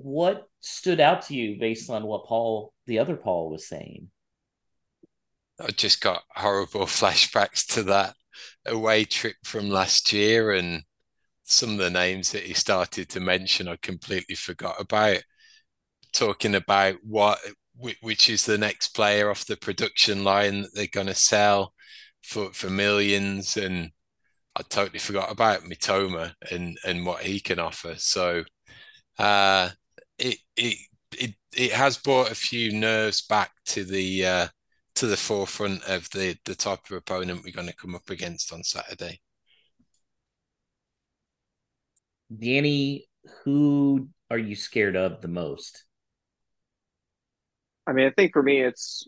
what 0.03 0.49
stood 0.61 1.01
out 1.01 1.22
to 1.26 1.34
you 1.34 1.59
based 1.59 1.90
on 1.90 2.05
what 2.05 2.26
Paul, 2.26 2.72
the 2.86 2.99
other 2.99 3.16
Paul, 3.16 3.51
was 3.51 3.68
saying? 3.68 4.11
I 5.61 5.68
just 5.68 6.01
got 6.01 6.22
horrible 6.30 6.82
flashbacks 6.86 7.66
to 7.74 7.82
that 7.84 8.14
away 8.66 9.05
trip 9.05 9.36
from 9.44 9.68
last 9.68 10.12
year 10.12 10.53
and 10.53 10.82
some 11.44 11.70
of 11.70 11.78
the 11.78 11.90
names 11.90 12.32
that 12.32 12.42
he 12.42 12.53
started 12.53 13.09
to 13.09 13.20
mention 13.20 13.68
I 13.68 13.76
completely 13.80 14.34
forgot 14.34 14.76
about. 14.78 15.22
Talking 16.12 16.55
about 16.55 16.96
what 17.03 17.38
which 18.01 18.28
is 18.28 18.44
the 18.44 18.59
next 18.59 18.88
player 18.88 19.30
off 19.30 19.46
the 19.46 19.57
production 19.57 20.24
line 20.24 20.62
that 20.62 20.74
they're 20.74 20.86
going 20.86 21.07
to 21.07 21.14
sell 21.14 21.74
for 22.22 22.53
for 22.53 22.70
millions, 22.70 23.57
and 23.57 23.90
I 24.57 24.62
totally 24.62 24.99
forgot 24.99 25.30
about 25.30 25.62
Mitoma 25.62 26.32
and 26.51 26.78
and 26.84 27.05
what 27.07 27.22
he 27.22 27.40
can 27.40 27.59
offer. 27.59 27.94
So 27.96 28.44
uh, 29.18 29.70
it 30.18 30.38
it 30.56 30.78
it 31.12 31.34
it 31.56 31.72
has 31.72 31.96
brought 31.98 32.30
a 32.30 32.34
few 32.34 32.72
nerves 32.72 33.22
back 33.22 33.52
to 33.66 33.84
the 33.84 34.26
uh, 34.26 34.48
to 34.96 35.06
the 35.06 35.16
forefront 35.16 35.82
of 35.84 36.10
the 36.10 36.36
the 36.44 36.54
type 36.54 36.80
of 36.90 36.96
opponent 36.96 37.42
we're 37.44 37.52
going 37.52 37.68
to 37.68 37.76
come 37.76 37.94
up 37.94 38.10
against 38.10 38.52
on 38.52 38.62
Saturday. 38.64 39.20
Danny, 42.36 43.06
who 43.44 44.08
are 44.30 44.38
you 44.38 44.54
scared 44.54 44.96
of 44.96 45.20
the 45.22 45.28
most? 45.28 45.84
I 47.86 47.92
mean, 47.92 48.06
I 48.06 48.10
think 48.10 48.32
for 48.32 48.42
me, 48.42 48.60
it's 48.60 49.06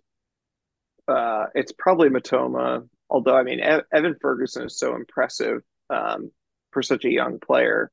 uh, 1.06 1.46
it's 1.54 1.72
probably 1.72 2.08
Mitoma. 2.08 2.88
although 3.10 3.36
I 3.36 3.42
mean 3.42 3.60
Evan 3.60 4.16
Ferguson 4.20 4.66
is 4.66 4.78
so 4.78 4.94
impressive 4.94 5.62
um, 5.90 6.30
for 6.72 6.82
such 6.82 7.04
a 7.04 7.10
young 7.10 7.38
player. 7.40 7.90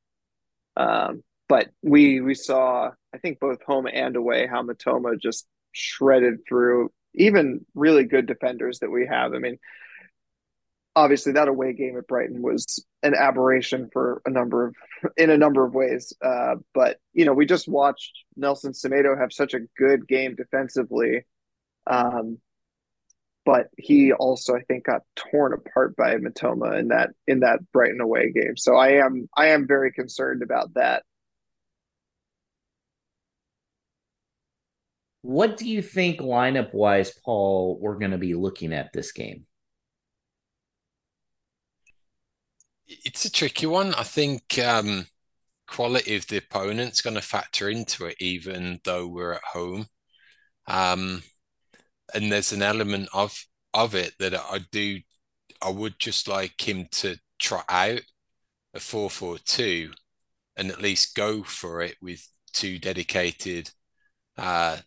Um, 0.77 1.23
but 1.49 1.69
we 1.81 2.21
we 2.21 2.35
saw 2.35 2.91
I 3.13 3.17
think 3.17 3.39
both 3.39 3.61
home 3.63 3.87
and 3.91 4.15
away 4.15 4.47
how 4.47 4.63
Mitoma 4.63 5.19
just 5.19 5.47
shredded 5.71 6.39
through 6.47 6.91
even 7.13 7.65
really 7.73 8.03
good 8.03 8.25
defenders 8.25 8.79
that 8.79 8.91
we 8.91 9.07
have. 9.07 9.33
I 9.33 9.39
mean, 9.39 9.57
obviously 10.95 11.33
that 11.33 11.47
away 11.47 11.73
game 11.73 11.95
at 11.97 12.07
Brighton 12.07 12.41
was 12.41 12.83
an 13.03 13.13
aberration 13.13 13.89
for 13.93 14.21
a 14.25 14.29
number 14.31 14.67
of 14.67 14.75
in 15.17 15.29
a 15.29 15.37
number 15.37 15.63
of 15.65 15.73
ways. 15.73 16.13
Uh, 16.23 16.55
but 16.73 16.97
you 17.13 17.25
know, 17.25 17.33
we 17.33 17.45
just 17.45 17.67
watched 17.67 18.13
Nelson 18.35 18.73
Semedo 18.73 19.17
have 19.17 19.31
such 19.31 19.53
a 19.53 19.61
good 19.77 20.07
game 20.07 20.35
defensively. 20.35 21.25
Um, 21.85 22.39
but 23.45 23.69
he 23.77 24.11
also 24.11 24.55
I 24.55 24.61
think 24.63 24.85
got 24.85 25.03
torn 25.15 25.53
apart 25.53 25.95
by 25.95 26.15
Mitoma 26.15 26.77
in 26.79 26.89
that 26.89 27.11
in 27.27 27.41
that 27.41 27.59
Brighton 27.71 28.01
away 28.01 28.31
game. 28.31 28.57
So 28.57 28.75
I 28.75 29.05
am 29.05 29.29
I 29.37 29.47
am 29.49 29.67
very 29.67 29.93
concerned 29.93 30.41
about 30.43 30.73
that. 30.73 31.03
What 35.21 35.57
do 35.57 35.67
you 35.67 35.81
think 35.81 36.19
lineup 36.19 36.73
wise, 36.73 37.11
Paul, 37.25 37.77
we're 37.81 37.97
going 37.97 38.11
to 38.11 38.17
be 38.17 38.33
looking 38.33 38.73
at 38.73 38.93
this 38.93 39.11
game? 39.11 39.45
It's 42.87 43.25
a 43.25 43.31
tricky 43.31 43.65
one. 43.65 43.93
I 43.95 44.03
think 44.03 44.57
um, 44.59 45.07
quality 45.67 46.15
of 46.15 46.27
the 46.27 46.37
opponent's 46.37 47.01
going 47.01 47.15
to 47.15 47.21
factor 47.21 47.69
into 47.69 48.05
it, 48.05 48.15
even 48.19 48.79
though 48.83 49.07
we're 49.07 49.33
at 49.33 49.43
home. 49.43 49.87
Um, 50.67 51.23
and 52.13 52.31
there's 52.31 52.53
an 52.53 52.61
element 52.61 53.09
of 53.13 53.37
of 53.73 53.95
it 53.95 54.13
that 54.19 54.33
I 54.33 54.59
do. 54.71 54.99
I 55.61 55.69
would 55.69 55.99
just 55.99 56.27
like 56.27 56.67
him 56.67 56.87
to 56.91 57.17
trot 57.39 57.65
out 57.69 58.01
a 58.73 58.79
four 58.79 59.09
four 59.09 59.37
two, 59.39 59.91
and 60.55 60.71
at 60.71 60.81
least 60.81 61.15
go 61.15 61.43
for 61.43 61.81
it 61.81 61.95
with 62.01 62.27
two 62.53 62.79
dedicated 62.79 63.71
uh, 64.37 64.77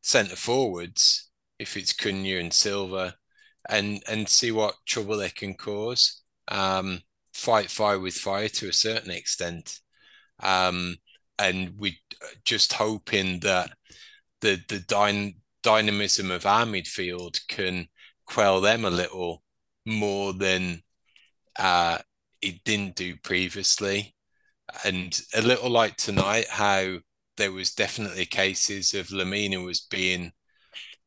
centre 0.00 0.36
forwards. 0.36 1.30
If 1.58 1.76
it's 1.76 1.92
Cunha 1.92 2.40
and 2.40 2.52
Silva, 2.52 3.14
and 3.68 4.02
and 4.08 4.28
see 4.28 4.50
what 4.52 4.74
trouble 4.86 5.16
they 5.18 5.30
can 5.30 5.54
cause. 5.54 6.22
Um, 6.48 7.00
fight 7.32 7.70
fire 7.70 7.98
with 7.98 8.14
fire 8.14 8.48
to 8.48 8.68
a 8.68 8.72
certain 8.72 9.10
extent, 9.10 9.80
um, 10.42 10.96
and 11.38 11.74
we 11.78 11.98
just 12.44 12.72
hoping 12.74 13.40
that 13.40 13.72
the 14.40 14.60
the 14.68 14.78
dyn- 14.80 15.36
dynamism 15.62 16.30
of 16.30 16.46
our 16.46 16.64
midfield 16.66 17.40
can 17.48 17.86
quell 18.26 18.60
them 18.60 18.84
a 18.84 18.90
little 18.90 19.42
more 19.86 20.32
than 20.32 20.82
uh, 21.58 21.98
it 22.42 22.64
didn't 22.64 22.96
do 22.96 23.16
previously. 23.16 24.14
And 24.84 25.20
a 25.34 25.42
little 25.42 25.70
like 25.70 25.96
tonight, 25.96 26.46
how 26.48 26.98
there 27.40 27.52
was 27.52 27.74
definitely 27.74 28.26
cases 28.26 28.94
of 28.94 29.08
Lemina 29.08 29.64
was 29.64 29.80
being 29.80 30.32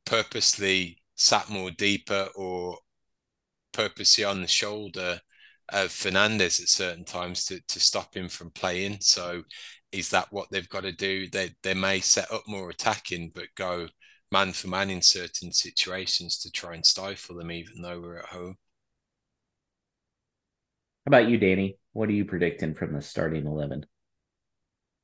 purposely 0.06 0.98
sat 1.16 1.50
more 1.50 1.72
deeper 1.72 2.28
or 2.36 2.80
purposely 3.72 4.24
on 4.24 4.42
the 4.42 4.48
shoulder 4.48 5.20
of 5.70 5.90
Fernandes 5.90 6.60
at 6.62 6.70
certain 6.70 7.06
times 7.06 7.46
to, 7.46 7.62
to 7.68 7.80
stop 7.80 8.16
him 8.16 8.28
from 8.28 8.50
playing. 8.50 8.98
So 9.00 9.44
is 9.92 10.10
that 10.10 10.28
what 10.32 10.50
they've 10.50 10.68
got 10.68 10.84
to 10.84 10.92
do? 10.92 11.30
They 11.30 11.52
they 11.62 11.76
may 11.76 12.00
set 12.00 12.32
up 12.32 12.44
more 12.48 12.70
attacking, 12.70 13.32
but 13.34 13.48
go 13.56 13.88
man 14.32 14.54
for 14.54 14.68
man 14.68 14.90
in 14.90 15.02
certain 15.02 15.52
situations 15.52 16.40
to 16.40 16.52
try 16.52 16.74
and 16.74 16.86
stifle 16.86 17.36
them, 17.36 17.52
even 17.52 17.82
though 17.82 18.02
we're 18.02 18.18
at 18.18 18.26
home. 18.26 18.58
How 21.06 21.10
about 21.10 21.30
you, 21.30 21.38
Danny? 21.38 21.78
What 21.92 22.10
are 22.10 22.14
you 22.14 22.26
predicting 22.26 22.74
from 22.74 22.94
the 22.94 23.02
starting 23.02 23.46
eleven? 23.46 23.86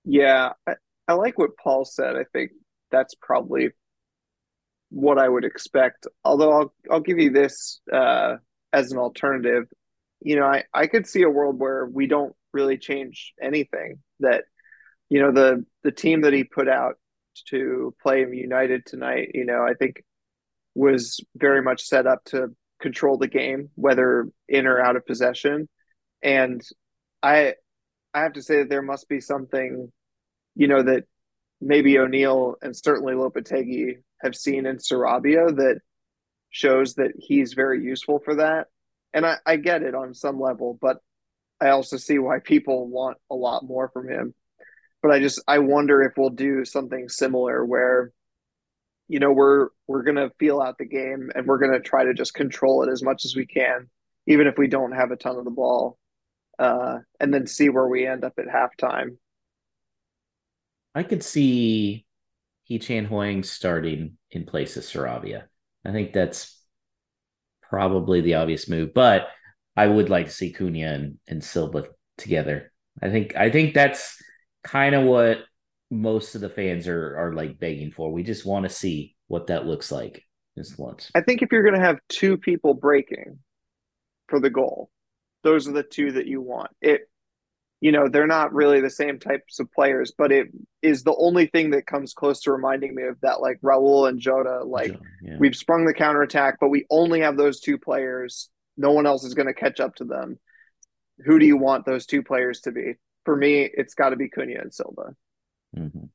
Yeah, 0.06 0.54
I, 1.10 1.14
like 1.14 1.38
what 1.38 1.58
Paul 1.62 1.86
said. 1.86 2.16
I 2.16 2.24
think 2.34 2.52
that's 2.92 3.16
probably 3.16 3.70
what 4.90 5.18
I 5.18 5.28
would 5.28 5.46
expect. 5.46 6.08
Although 6.24 6.52
I'll 6.52 6.74
I'll 6.92 7.00
give 7.00 7.20
you 7.20 7.32
this 7.32 7.82
uh, 7.92 8.36
as 8.74 8.92
an 8.92 8.98
alternative. 8.98 9.66
You 10.22 10.36
know, 10.36 10.46
I, 10.46 10.64
I 10.74 10.88
could 10.88 11.08
see 11.08 11.22
a 11.24 11.30
world 11.30 11.60
where 11.60 11.86
we 11.86 12.08
don't 12.08 12.36
really 12.54 12.78
change 12.78 13.34
anything. 13.42 14.00
That 14.20 14.44
you 15.10 15.22
know 15.22 15.32
the 15.32 15.66
the 15.84 15.92
team 15.92 16.22
that 16.22 16.34
he 16.34 16.44
put 16.44 16.68
out 16.68 16.96
to 17.50 17.96
play 18.02 18.26
United 18.32 18.86
tonight, 18.86 19.32
you 19.34 19.46
know, 19.46 19.64
I 19.64 19.74
think 19.74 20.04
was 20.76 21.20
very 21.36 21.62
much 21.62 21.84
set 21.84 22.08
up 22.08 22.24
to 22.26 22.50
control 22.82 23.18
the 23.18 23.28
game, 23.28 23.70
whether 23.76 24.30
in 24.48 24.66
or 24.66 24.80
out 24.80 24.96
of 24.96 25.06
possession. 25.06 25.68
And 26.22 26.62
I 27.22 27.56
I 28.14 28.22
have 28.22 28.34
to 28.34 28.42
say 28.42 28.58
that 28.58 28.70
there 28.70 28.82
must 28.82 29.08
be 29.08 29.22
something, 29.22 29.92
you 30.60 30.68
know, 30.68 30.84
that 30.84 31.06
maybe 31.60 31.98
O'Neil 31.98 32.56
and 32.62 32.76
certainly 32.76 33.14
Lopetegui 33.14 34.04
have 34.22 34.36
seen 34.36 34.66
in 34.66 34.78
Sarabia 34.78 35.56
that 35.56 35.80
shows 36.52 36.96
that 36.96 37.14
he's 37.18 37.54
very 37.54 37.84
useful 37.84 38.20
for 38.20 38.36
that. 38.36 38.68
And 39.14 39.26
I, 39.26 39.38
I 39.46 39.56
get 39.56 39.82
it 39.84 39.96
on 39.96 40.14
some 40.14 40.40
level, 40.40 40.78
but 40.80 40.98
I 41.60 41.70
also 41.70 41.98
see 41.98 42.20
why 42.20 42.40
people 42.40 42.88
want 42.88 43.18
a 43.32 43.36
lot 43.36 43.64
more 43.64 43.90
from 43.90 44.08
him 44.08 44.36
but 45.02 45.12
I 45.12 45.20
just 45.20 45.42
I 45.48 45.60
wonder 45.60 46.02
if 46.02 46.14
we'll 46.18 46.30
do 46.30 46.66
something 46.66 47.10
similar 47.10 47.66
where 47.66 48.12
you 49.08 49.20
know 49.20 49.32
we're 49.32 49.70
we're 49.88 50.04
to 50.18 50.32
feel 50.40 50.62
out 50.62 50.78
the 50.78 50.86
game 50.86 51.32
and 51.34 51.46
we're 51.46 51.60
to 51.74 51.80
try 51.80 52.04
to 52.04 52.14
just 52.14 52.34
control 52.34 52.84
it 52.84 52.92
as 52.92 53.02
much 53.02 53.26
as 53.26 53.36
we 53.36 53.46
can 53.46 53.90
even 54.28 54.48
if 54.48 54.58
we 54.58 54.68
don't 54.68 54.92
have 54.92 55.12
a 55.12 55.16
ton 55.16 55.38
of 55.38 55.46
the 55.46 55.52
ball 55.52 55.98
uh, 56.60 57.00
and 57.20 57.34
then 57.34 57.48
see 57.48 57.70
where 57.70 57.88
we 57.88 58.06
end 58.06 58.26
up 58.26 58.34
at 58.38 58.46
halftime. 58.46 59.18
I 60.96 61.04
could 61.04 61.24
see 61.24 62.06
Hee-chan 62.64 63.06
Hwang 63.06 63.44
starting 63.44 64.18
in 64.32 64.46
place 64.46 64.78
of 64.78 64.84
Sarabia. 64.84 65.44
I 65.86 65.92
think 65.92 66.14
that's 66.14 66.62
probably 67.62 68.22
the 68.22 68.36
obvious 68.36 68.70
move, 68.70 68.94
but 68.94 69.28
I 69.76 69.88
would 69.88 70.10
like 70.10 70.26
to 70.26 70.32
see 70.32 70.54
Cunha 70.54 70.94
and, 70.94 71.20
and 71.28 71.44
Silva 71.44 71.86
together. 72.18 72.72
I 73.02 73.10
think 73.10 73.36
I 73.36 73.50
think 73.50 73.74
that's 73.74 74.22
kind 74.64 74.94
of 74.94 75.06
what 75.06 75.40
most 75.90 76.36
of 76.36 76.42
the 76.42 76.50
fans 76.50 76.88
are 76.88 77.18
are 77.18 77.34
like 77.34 77.60
begging 77.60 77.92
for. 77.92 78.12
We 78.12 78.24
just 78.24 78.46
want 78.46 78.64
to 78.64 78.70
see 78.70 79.16
what 79.28 79.48
that 79.48 79.66
looks 79.66 79.92
like 79.92 80.24
just 80.58 80.78
once. 80.78 81.10
I 81.16 81.22
think 81.22 81.42
if 81.42 81.52
you're 81.52 81.64
going 81.64 81.80
to 81.80 81.86
have 81.86 82.00
two 82.10 82.38
people 82.38 82.74
breaking 82.74 83.40
for 84.28 84.40
the 84.40 84.50
goal, 84.50 84.90
those 85.44 85.68
are 85.68 85.72
the 85.72 85.84
two 85.84 86.12
that 86.14 86.28
you 86.28 86.42
want. 86.42 86.72
It 86.82 87.09
you 87.82 87.92
know, 87.92 88.10
they're 88.10 88.28
not 88.28 88.54
really 88.54 88.82
the 88.82 88.90
same 88.90 89.20
types 89.20 89.60
of 89.60 89.72
players, 89.72 90.12
but 90.18 90.32
it 90.32 90.48
is 90.82 91.04
the 91.04 91.16
only 91.18 91.48
thing 91.48 91.72
that 91.72 91.86
comes 91.86 92.14
close 92.14 92.42
to 92.42 92.52
reminding 92.52 92.94
me 92.94 93.04
of 93.04 93.20
that 93.22 93.42
like 93.42 93.60
Raul 93.62 94.10
and 94.10 94.20
Jota 94.20 94.64
like 94.64 94.98
yeah. 95.22 95.38
we've 95.40 95.56
sprung 95.56 95.86
the 95.86 95.94
counterattack, 95.94 96.58
but 96.60 96.70
we 96.70 96.86
only 96.90 97.22
have 97.22 97.38
those 97.38 97.60
two 97.60 97.78
players. 97.78 98.50
No 98.78 98.92
one 98.92 99.06
else 99.06 99.24
is 99.24 99.34
going 99.34 99.48
to 99.48 99.54
catch 99.54 99.80
up 99.80 99.96
to 99.96 100.06
them. 100.06 100.38
Who 101.26 101.40
do 101.40 101.46
you 101.46 101.58
want 101.58 101.86
those 101.86 102.06
two 102.06 102.24
players 102.24 102.62
to 102.62 102.72
be? 102.72 102.96
for 103.30 103.36
me, 103.36 103.70
it's 103.72 103.94
got 103.94 104.10
to 104.10 104.16
be 104.16 104.28
Cunha 104.28 104.60
and 104.60 104.74
Silva. 104.74 105.16
Mm-hmm. 105.78 106.06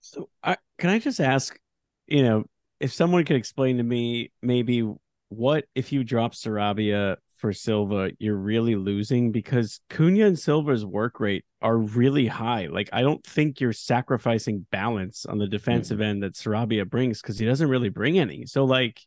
So, 0.00 0.30
I, 0.42 0.56
can 0.78 0.88
I 0.88 0.98
just 0.98 1.20
ask, 1.20 1.58
you 2.06 2.22
know, 2.22 2.44
if 2.80 2.92
someone 2.92 3.24
could 3.24 3.36
explain 3.36 3.76
to 3.76 3.82
me 3.82 4.32
maybe 4.40 4.90
what 5.28 5.66
if 5.74 5.92
you 5.92 6.04
drop 6.04 6.32
Sarabia 6.32 7.16
for 7.36 7.52
Silva, 7.52 8.10
you're 8.18 8.36
really 8.36 8.76
losing 8.76 9.32
because 9.32 9.80
Cunha 9.90 10.26
and 10.26 10.38
Silva's 10.38 10.84
work 10.84 11.20
rate 11.20 11.44
are 11.62 11.76
really 11.76 12.26
high. 12.26 12.66
Like 12.66 12.88
I 12.92 13.02
don't 13.02 13.24
think 13.24 13.60
you're 13.60 13.72
sacrificing 13.72 14.66
balance 14.70 15.26
on 15.26 15.38
the 15.38 15.46
defensive 15.46 15.98
mm-hmm. 15.98 16.08
end 16.08 16.22
that 16.22 16.34
Sarabia 16.34 16.88
brings 16.88 17.20
because 17.20 17.38
he 17.38 17.46
doesn't 17.46 17.68
really 17.68 17.88
bring 17.88 18.18
any. 18.18 18.46
So 18.46 18.64
like, 18.64 19.00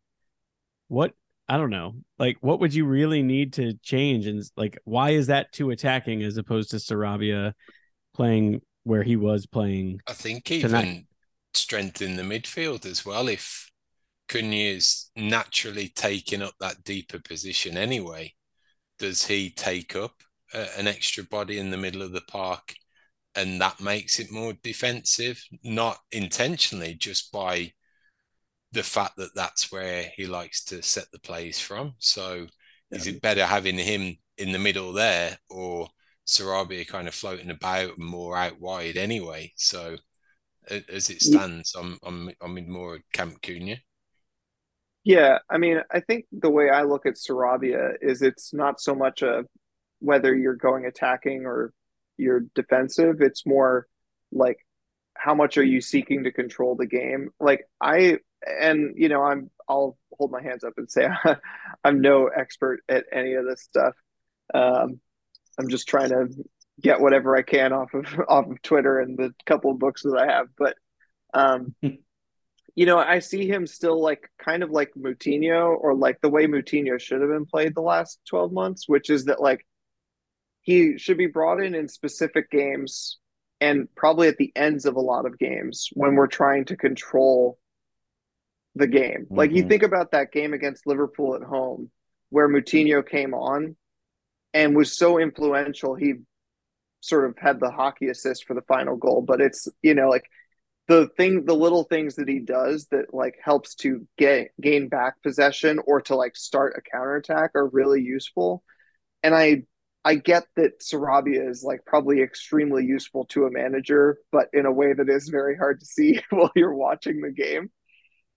what 0.88 1.13
I 1.49 1.57
don't 1.57 1.71
know. 1.71 1.95
Like, 2.19 2.38
what 2.41 2.59
would 2.59 2.75
you 2.75 2.86
really 2.86 3.23
need 3.23 3.53
to 3.53 3.73
change? 3.82 4.27
And 4.27 4.43
like, 4.55 4.77
why 4.84 5.11
is 5.11 5.27
that 5.27 5.51
too 5.51 5.71
attacking 5.71 6.21
as 6.21 6.38
opposed 6.38 6.69
to 6.71 6.77
Sarabia 6.77 7.53
playing 8.13 8.61
where 8.84 9.01
he 9.01 9.15
was 9.15 9.47
playing? 9.47 9.99
I 10.07 10.13
think 10.13 10.51
even 10.51 10.69
tonight? 10.69 11.05
strengthen 11.55 12.17
the 12.17 12.23
midfield 12.23 12.86
as 12.86 13.03
well. 13.03 13.27
If 13.27 13.68
Cunha 14.30 14.75
is 14.75 15.09
naturally 15.15 15.89
taking 15.89 16.41
up 16.41 16.53
that 16.59 16.84
deeper 16.84 17.19
position 17.19 17.77
anyway, 17.77 18.34
does 18.99 19.25
he 19.25 19.49
take 19.49 19.95
up 19.95 20.13
uh, 20.53 20.67
an 20.77 20.88
extra 20.88 21.23
body 21.23 21.57
in 21.57 21.71
the 21.71 21.77
middle 21.77 22.01
of 22.01 22.11
the 22.11 22.21
park? 22.21 22.75
And 23.36 23.59
that 23.61 23.80
makes 23.80 24.19
it 24.19 24.32
more 24.32 24.53
defensive, 24.63 25.43
not 25.63 25.97
intentionally, 26.11 26.95
just 26.95 27.32
by 27.32 27.71
the 28.71 28.84
fact 28.84 29.17
that 29.17 29.36
that's 29.36 29.71
where 29.71 30.11
he 30.15 30.25
likes 30.25 30.63
to 30.65 30.82
set 30.82 31.05
the 31.11 31.19
plays 31.19 31.59
from. 31.59 31.95
So 31.99 32.47
yeah. 32.91 32.97
is 32.97 33.07
it 33.07 33.21
better 33.21 33.45
having 33.45 33.77
him 33.77 34.17
in 34.38 34.51
the 34.51 34.59
middle 34.59 34.93
there 34.93 35.38
or 35.49 35.89
Sarabia 36.27 36.88
kind 36.88 37.07
of 37.07 37.15
floating 37.15 37.49
about 37.49 37.97
more 37.97 38.38
out 38.38 38.59
wide 38.59 38.97
anyway? 38.97 39.53
So 39.55 39.95
as 40.69 41.09
it 41.09 41.21
stands, 41.21 41.75
I'm 41.75 41.97
I'm 42.03 42.30
I'm 42.41 42.57
in 42.57 42.69
more 42.69 42.99
Camp 43.13 43.41
Cunha. 43.41 43.80
Yeah, 45.04 45.39
I 45.50 45.58
mean, 45.58 45.82
I 45.91 46.02
think 46.02 46.26
the 46.32 46.50
way 46.50 46.70
I 46.70 46.84
look 46.84 47.06
at 47.06 47.16
Sarabia 47.16 47.93
is 48.02 48.22
it's 48.22 48.54
not 48.54 48.82
so 48.82 48.93
much 48.93 49.22
a 49.22 49.45
whether 50.00 50.36
you're 50.36 50.56
going 50.56 50.86
attacking 50.86 51.45
or 51.45 51.74
you're 52.18 52.41
defensive. 52.56 53.22
It's 53.22 53.45
more 53.45 53.88
like 54.32 54.58
how 55.16 55.34
much 55.36 55.58
are 55.58 55.64
you 55.64 55.82
seeking 55.82 56.24
to 56.26 56.32
control 56.32 56.76
the 56.76 56.86
game? 56.86 57.30
Like 57.39 57.68
I 57.82 58.20
and 58.45 58.93
you 58.95 59.10
know 59.10 59.24
i'm 59.24 59.50
i'll 59.68 59.97
hold 60.18 60.32
my 60.32 60.41
hands 60.41 60.64
up 60.64 60.74
and 60.78 60.89
say 60.89 61.08
i'm 61.84 62.02
no 62.02 62.28
expert 62.28 62.82
at 62.89 63.06
any 63.12 63.34
of 63.34 63.45
this 63.45 63.62
stuff 63.62 63.93
um, 64.54 65.00
i'm 65.60 65.70
just 65.70 65.88
trying 65.88 66.10
to 66.10 66.28
get 66.82 67.02
whatever 67.02 67.36
i 67.36 67.41
can 67.41 67.74
off 67.74 67.93
of 67.93 68.06
off 68.30 68.50
of 68.50 68.62
twitter 68.62 69.00
and 69.00 69.18
the 69.18 69.34
couple 69.45 69.72
of 69.72 69.80
books 69.80 70.04
that 70.04 70.18
i 70.18 70.32
have 70.32 70.47
but 70.58 70.76
um, 71.34 71.76
you 72.80 72.86
know, 72.86 72.97
I 72.97 73.19
see 73.19 73.45
him 73.45 73.67
still 73.67 74.01
like 74.01 74.32
kind 74.41 74.63
of 74.63 74.69
like 74.69 74.93
Moutinho 74.97 75.75
or 75.77 75.93
like 75.93 76.21
the 76.21 76.30
way 76.30 76.47
Moutinho 76.47 76.97
should 76.97 77.19
have 77.19 77.30
been 77.30 77.45
played 77.45 77.75
the 77.75 77.82
last 77.82 78.21
12 78.30 78.53
months, 78.53 78.88
which 78.88 79.09
is 79.09 79.25
that 79.25 79.41
like 79.41 79.67
he 80.61 80.97
should 80.97 81.17
be 81.17 81.27
brought 81.27 81.61
in 81.61 81.75
in 81.75 81.89
specific 81.89 82.49
games 82.49 83.17
and 83.59 83.93
probably 83.97 84.30
at 84.30 84.38
the 84.38 84.53
ends 84.55 84.86
of 84.86 84.95
a 84.95 85.01
lot 85.01 85.25
of 85.25 85.38
games 85.38 85.89
when 85.91 86.15
we're 86.15 86.27
trying 86.27 86.63
to 86.63 86.77
control 86.77 87.59
the 88.75 88.88
game. 88.88 89.25
Mm-hmm. 89.25 89.36
Like 89.36 89.51
you 89.51 89.63
mm-hmm. 89.63 89.71
think 89.71 89.84
about 89.84 90.11
that 90.11 90.32
game 90.32 90.53
against 90.53 90.88
Liverpool 90.88 91.36
at 91.36 91.43
home 91.43 91.91
where 92.30 92.47
Moutinho 92.47 93.05
came 93.05 93.34
on 93.34 93.75
and 94.53 94.73
was 94.73 94.97
so 94.97 95.19
influential. 95.19 95.95
He 95.95 96.13
sort 97.01 97.25
of 97.25 97.36
had 97.38 97.59
the 97.59 97.71
hockey 97.71 98.07
assist 98.07 98.45
for 98.45 98.53
the 98.53 98.61
final 98.61 98.95
goal, 98.95 99.21
but 99.21 99.41
it's, 99.41 99.67
you 99.82 99.95
know, 99.95 100.07
like 100.07 100.30
the 100.90 101.08
thing 101.18 101.46
the 101.46 101.56
little 101.56 101.84
things 101.84 102.16
that 102.16 102.28
he 102.28 102.40
does 102.40 102.88
that 102.88 103.14
like 103.14 103.36
helps 103.44 103.76
to 103.76 104.08
get 104.18 104.50
gain 104.60 104.90
back 104.90 105.22
possession 105.22 105.80
or 105.86 106.02
to 106.02 106.16
like 106.16 106.36
start 106.36 106.74
a 106.76 106.82
counterattack 106.82 107.52
are 107.56 107.68
really 107.68 108.02
useful. 108.02 108.64
And 109.24 109.36
i 109.36 109.64
i 110.04 110.16
get 110.16 110.46
that 110.56 110.80
sarabia 110.80 111.48
is 111.48 111.62
like 111.62 111.82
probably 111.86 112.22
extremely 112.22 112.86
useful 112.86 113.26
to 113.26 113.44
a 113.46 113.52
manager 113.52 114.18
but 114.32 114.48
in 114.54 114.66
a 114.66 114.72
way 114.72 114.94
that 114.94 115.10
is 115.10 115.28
very 115.28 115.58
hard 115.58 115.80
to 115.82 115.86
see 115.86 116.22
while 116.32 116.52
you're 116.56 116.74
watching 116.74 117.22
the 117.22 117.32
game. 117.32 117.70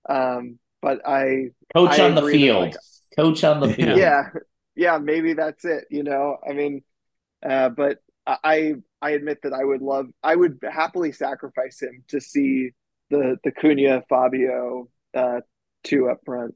Um 0.08 0.58
but 0.82 1.06
i 1.08 1.50
coach 1.74 1.98
I 1.98 2.04
on 2.04 2.14
the 2.16 2.30
field. 2.30 2.62
like, 2.62 2.76
coach 3.16 3.44
on 3.44 3.60
the 3.60 3.72
field. 3.72 3.98
Yeah. 3.98 4.28
Yeah 4.76 4.98
maybe 4.98 5.32
that's 5.32 5.64
it 5.64 5.86
you 5.90 6.02
know? 6.02 6.36
I 6.46 6.52
mean 6.52 6.82
uh 7.48 7.70
but 7.70 7.98
I 8.26 8.74
I 9.00 9.10
admit 9.10 9.38
that 9.42 9.52
I 9.52 9.64
would 9.64 9.82
love 9.82 10.06
I 10.22 10.36
would 10.36 10.58
happily 10.70 11.12
sacrifice 11.12 11.82
him 11.82 12.04
to 12.08 12.20
see 12.20 12.70
the 13.10 13.36
the 13.44 13.52
Cunha 13.52 14.02
Fabio 14.08 14.88
uh 15.14 15.40
two 15.84 16.08
up 16.08 16.20
front. 16.24 16.54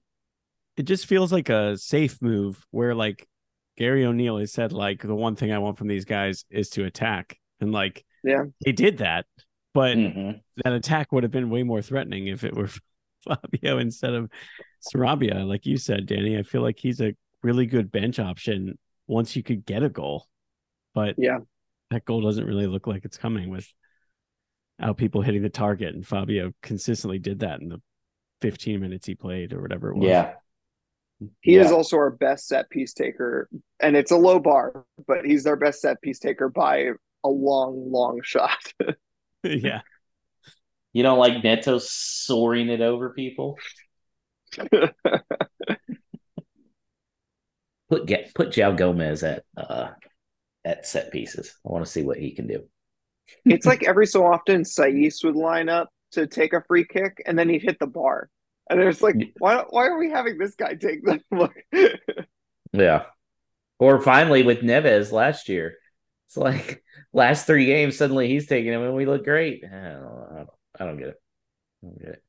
It 0.77 0.85
just 0.85 1.07
feels 1.07 1.33
like 1.33 1.49
a 1.49 1.77
safe 1.77 2.21
move 2.21 2.65
where 2.71 2.95
like 2.95 3.27
Gary 3.77 4.05
O'Neil 4.05 4.39
has 4.39 4.53
said 4.53 4.73
like 4.73 5.03
the 5.03 5.15
one 5.15 5.37
thing 5.37 5.53
I 5.53 5.59
want 5.59 5.79
from 5.79 5.89
these 5.89 6.05
guys 6.05 6.45
is 6.51 6.71
to 6.71 6.85
attack. 6.85 7.39
And 7.61 7.73
like 7.73 8.05
yeah, 8.23 8.45
they 8.65 8.73
did 8.73 8.99
that. 8.99 9.27
But 9.75 9.97
mm-hmm. 9.97 10.39
that 10.65 10.73
attack 10.73 11.13
would 11.13 11.23
have 11.23 11.33
been 11.33 11.51
way 11.51 11.63
more 11.63 11.83
threatening 11.83 12.29
if 12.29 12.45
it 12.45 12.55
were 12.55 12.71
Fabio 13.25 13.79
instead 13.79 14.15
of 14.15 14.31
Sarabia. 14.81 15.47
Like 15.47 15.67
you 15.67 15.77
said, 15.77 16.07
Danny, 16.07 16.39
I 16.39 16.43
feel 16.43 16.63
like 16.63 16.79
he's 16.79 17.01
a 17.01 17.15
really 17.43 17.67
good 17.67 17.93
bench 17.93 18.19
option 18.19 18.79
once 19.07 19.37
you 19.37 19.43
could 19.43 19.67
get 19.67 19.83
a 19.83 19.89
goal. 19.89 20.27
But 20.95 21.17
yeah, 21.19 21.39
that 21.91 22.05
goal 22.05 22.21
doesn't 22.21 22.47
really 22.47 22.67
look 22.67 22.87
like 22.87 23.05
it's 23.05 23.17
coming 23.19 23.51
with 23.51 23.73
out 24.81 24.97
people 24.97 25.23
hitting 25.23 25.43
the 25.43 25.49
target. 25.49 25.95
And 25.95 26.07
Fabio 26.07 26.53
consistently 26.63 27.19
did 27.19 27.41
that 27.41 27.61
in 27.61 27.69
the 27.69 27.81
15 28.43 28.81
minutes 28.81 29.07
he 29.07 29.15
played 29.15 29.53
or 29.53 29.63
whatever 29.63 29.91
it 29.91 29.97
was. 29.97 30.09
Yeah. 30.09 30.33
He 31.41 31.57
yeah. 31.57 31.63
is 31.63 31.73
also 31.73 31.97
our 31.97 32.11
best 32.11 32.47
set 32.47 32.69
piece 32.69 32.93
taker. 32.93 33.49
And 33.81 33.97
it's 33.97 34.11
a 34.11 34.17
low 34.17 34.39
bar, 34.39 34.85
but 35.07 35.25
he's 35.25 35.47
our 35.47 35.57
best 35.57 35.81
set 35.81 36.01
piece 36.03 36.19
taker 36.19 36.49
by 36.49 36.91
a 37.25 37.29
long, 37.29 37.91
long 37.91 38.21
shot. 38.23 38.59
yeah. 39.43 39.81
You 40.93 41.03
don't 41.03 41.19
like 41.19 41.43
Neto 41.43 41.79
soaring 41.79 42.69
it 42.69 42.81
over 42.81 43.11
people? 43.11 43.59
put 47.89 48.07
get 48.07 48.35
put 48.35 48.51
João 48.51 48.77
Gomes 48.77 49.23
at 49.23 49.45
uh 49.57 49.89
at 50.67 50.85
set 50.87 51.13
pieces. 51.13 51.57
I 51.65 51.73
want 51.73 51.85
to 51.85 51.91
see 51.91 52.03
what 52.03 52.19
he 52.19 52.33
can 52.33 52.49
do. 52.49 52.65
it's 53.45 53.67
like 53.67 53.85
every 53.85 54.07
so 54.07 54.27
often 54.27 54.63
Saiss 54.63 55.25
would 55.25 55.37
line 55.37 55.69
up 55.69 55.89
to 56.13 56.27
take 56.27 56.53
a 56.53 56.63
free 56.67 56.85
kick 56.85 57.23
and 57.25 57.39
then 57.39 57.49
he'd 57.49 57.63
hit 57.63 57.79
the 57.79 57.87
bar. 57.87 58.29
And 58.69 58.81
it's 58.81 59.01
like, 59.01 59.15
why 59.39 59.65
why 59.71 59.87
are 59.87 59.99
we 59.99 60.11
having 60.11 60.39
this 60.39 60.57
guy 60.57 60.75
take 60.75 61.05
the 61.05 61.21
look? 61.31 61.55
yeah. 62.73 63.05
Or 63.79 64.01
finally 64.01 64.43
with 64.43 64.63
Neves 64.63 65.13
last 65.13 65.49
year. 65.49 65.77
It's 66.27 66.37
like 66.37 66.83
last 67.13 67.47
three 67.47 67.67
games, 67.67 67.97
suddenly 67.97 68.29
he's 68.29 68.49
taking 68.49 68.73
him 68.73 68.83
and 68.83 68.95
we 68.95 69.07
look 69.07 69.25
great. 69.25 69.63
I 69.65 69.69
don't, 69.69 70.27
I 70.33 70.37
don't, 70.37 70.49
I 70.81 70.85
don't 70.85 70.99
get 70.99 71.09
it. 71.09 71.23
I 71.83 71.87
don't 71.87 71.99
get 72.01 72.09
it. 72.09 72.23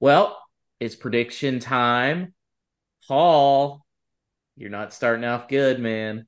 Well, 0.00 0.36
it's 0.80 0.96
prediction 0.96 1.60
time. 1.60 2.34
Paul, 3.06 3.84
you're 4.56 4.70
not 4.70 4.92
starting 4.92 5.24
off 5.24 5.46
good, 5.46 5.78
man. 5.78 6.26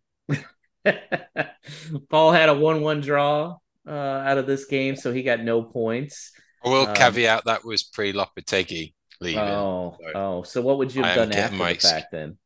Paul 2.11 2.33
had 2.33 2.49
a 2.49 2.55
one-one 2.55 3.01
draw 3.01 3.57
uh, 3.87 3.91
out 3.91 4.39
of 4.39 4.47
this 4.47 4.65
game, 4.67 4.97
so 4.97 5.13
he 5.13 5.23
got 5.23 5.41
no 5.41 5.63
points. 5.63 6.33
I 6.65 6.69
will 6.69 6.87
um, 6.87 6.95
caveat 6.95 7.45
that 7.47 7.65
was 7.65 7.83
pre 7.83 8.13
Lopetegui 8.13 8.95
leaving. 9.21 9.41
Oh, 9.41 9.97
so 10.01 10.13
oh, 10.15 10.43
so 10.43 10.63
what 10.63 10.79
would 10.79 10.95
you 10.95 11.03
have 11.03 11.17
done 11.17 11.33
after 11.33 11.57
the 11.57 11.75
fact 11.75 12.13
then? 12.13 12.39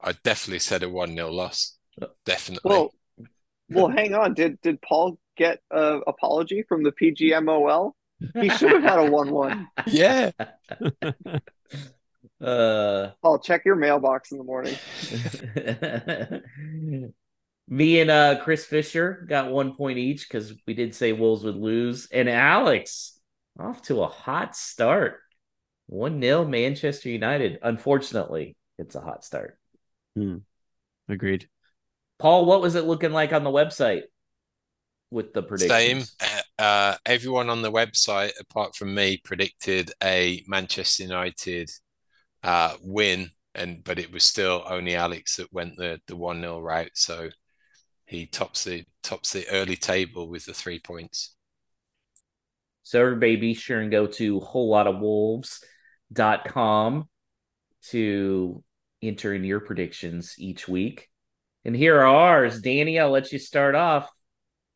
I 0.00 0.12
definitely 0.24 0.58
said 0.58 0.82
a 0.82 0.88
one 0.88 1.14
0 1.14 1.30
loss. 1.30 1.76
Uh, 2.00 2.06
definitely. 2.24 2.68
Well, 2.68 2.94
well, 3.70 3.88
hang 3.88 4.14
on. 4.14 4.34
Did 4.34 4.60
did 4.60 4.80
Paul 4.82 5.18
get 5.36 5.60
an 5.70 6.02
apology 6.06 6.64
from 6.68 6.82
the 6.82 6.92
PGMOL? 6.92 7.92
He 8.40 8.48
should 8.50 8.70
have 8.70 8.82
had 8.82 8.98
a 8.98 9.10
one-one. 9.10 9.68
Yeah. 9.86 10.30
Uh, 12.40 13.10
I'll 13.22 13.38
check 13.38 13.64
your 13.64 13.76
mailbox 13.76 14.32
in 14.32 14.38
the 14.38 14.44
morning. 14.44 14.76
Me 17.68 18.00
and 18.00 18.10
uh, 18.10 18.40
Chris 18.42 18.64
Fisher 18.64 19.24
got 19.28 19.50
one 19.50 19.74
point 19.74 19.98
each 19.98 20.28
because 20.28 20.52
we 20.66 20.74
did 20.74 20.94
say 20.94 21.12
Wolves 21.12 21.44
would 21.44 21.56
lose. 21.56 22.08
And 22.12 22.28
Alex 22.28 23.18
off 23.58 23.82
to 23.82 24.02
a 24.02 24.08
hot 24.08 24.56
start. 24.56 25.20
1 25.86 26.20
0 26.20 26.46
Manchester 26.46 27.10
United. 27.10 27.58
Unfortunately, 27.62 28.56
it's 28.78 28.94
a 28.94 29.00
hot 29.00 29.24
start. 29.24 29.58
Hmm. 30.16 30.38
Agreed. 31.08 31.48
Paul, 32.18 32.46
what 32.46 32.62
was 32.62 32.74
it 32.74 32.84
looking 32.84 33.12
like 33.12 33.32
on 33.32 33.44
the 33.44 33.50
website 33.50 34.02
with 35.10 35.32
the 35.32 35.42
predictions? 35.42 36.16
Same. 36.20 36.40
Uh, 36.58 36.96
everyone 37.04 37.50
on 37.50 37.62
the 37.62 37.72
website, 37.72 38.30
apart 38.40 38.76
from 38.76 38.94
me, 38.94 39.20
predicted 39.24 39.90
a 40.02 40.42
Manchester 40.46 41.02
United 41.02 41.70
uh, 42.42 42.74
win, 42.80 43.30
and 43.54 43.82
but 43.82 43.98
it 43.98 44.12
was 44.12 44.24
still 44.24 44.64
only 44.68 44.94
Alex 44.94 45.36
that 45.36 45.52
went 45.52 45.76
the 45.76 46.00
the 46.06 46.16
one 46.16 46.40
0 46.40 46.60
route. 46.60 46.90
So 46.94 47.28
he 48.12 48.26
tops 48.26 48.64
the 48.64 48.84
tops 49.02 49.32
the 49.32 49.48
early 49.50 49.76
table 49.76 50.28
with 50.28 50.44
the 50.46 50.54
three 50.54 50.78
points. 50.78 51.34
So 52.82 53.00
everybody 53.00 53.36
be 53.36 53.54
sure 53.54 53.80
and 53.80 53.90
go 53.90 54.06
to 54.06 54.40
wholelottawolves.com 54.40 57.08
to 57.90 58.64
enter 59.02 59.34
in 59.34 59.44
your 59.44 59.60
predictions 59.60 60.34
each 60.38 60.66
week. 60.68 61.08
And 61.64 61.76
here 61.76 62.00
are 62.00 62.06
ours. 62.06 62.60
Danny, 62.60 62.98
I'll 62.98 63.10
let 63.10 63.32
you 63.32 63.38
start 63.38 63.74
off. 63.74 64.08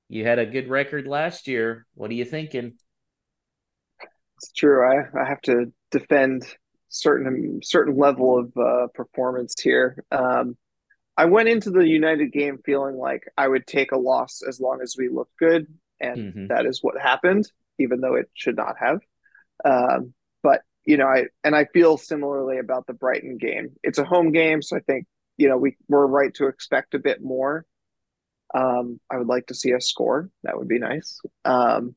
You 0.08 0.24
had 0.24 0.38
a 0.38 0.46
good 0.46 0.68
record 0.68 1.06
last 1.06 1.48
year. 1.48 1.86
What 1.94 2.10
are 2.10 2.14
you 2.14 2.24
thinking? 2.24 2.78
It's 4.36 4.52
true. 4.52 4.88
I, 4.88 5.08
I 5.20 5.28
have 5.28 5.42
to 5.42 5.72
defend 5.90 6.46
certain 6.88 7.60
certain 7.62 7.96
level 7.96 8.38
of 8.38 8.52
uh, 8.56 8.86
performance 8.94 9.60
here. 9.60 10.02
Um, 10.12 10.56
I 11.16 11.26
went 11.26 11.48
into 11.48 11.70
the 11.70 11.86
United 11.86 12.32
game 12.32 12.58
feeling 12.64 12.96
like 12.96 13.24
I 13.36 13.48
would 13.48 13.66
take 13.66 13.92
a 13.92 13.98
loss 13.98 14.42
as 14.46 14.60
long 14.60 14.80
as 14.82 14.96
we 14.98 15.08
looked 15.08 15.36
good, 15.38 15.66
and 16.00 16.16
mm-hmm. 16.16 16.46
that 16.48 16.66
is 16.66 16.82
what 16.82 17.00
happened, 17.00 17.50
even 17.78 18.00
though 18.00 18.14
it 18.14 18.30
should 18.34 18.56
not 18.56 18.76
have. 18.78 19.00
Um, 19.64 20.12
but 20.42 20.62
you 20.84 20.96
know, 20.96 21.06
I 21.06 21.26
and 21.42 21.56
I 21.56 21.64
feel 21.66 21.96
similarly 21.96 22.58
about 22.58 22.86
the 22.86 22.92
Brighton 22.92 23.38
game. 23.38 23.70
It's 23.82 23.98
a 23.98 24.04
home 24.04 24.32
game, 24.32 24.62
so 24.62 24.76
I 24.76 24.80
think 24.80 25.06
you 25.36 25.48
know 25.48 25.56
we 25.56 25.76
we're 25.88 26.06
right 26.06 26.34
to 26.34 26.46
expect 26.46 26.94
a 26.94 26.98
bit 26.98 27.22
more. 27.22 27.64
Um, 28.54 29.00
I 29.10 29.16
would 29.16 29.26
like 29.26 29.46
to 29.48 29.54
see 29.54 29.72
a 29.72 29.80
score. 29.80 30.30
That 30.44 30.56
would 30.58 30.68
be 30.68 30.78
nice. 30.78 31.20
Um, 31.44 31.94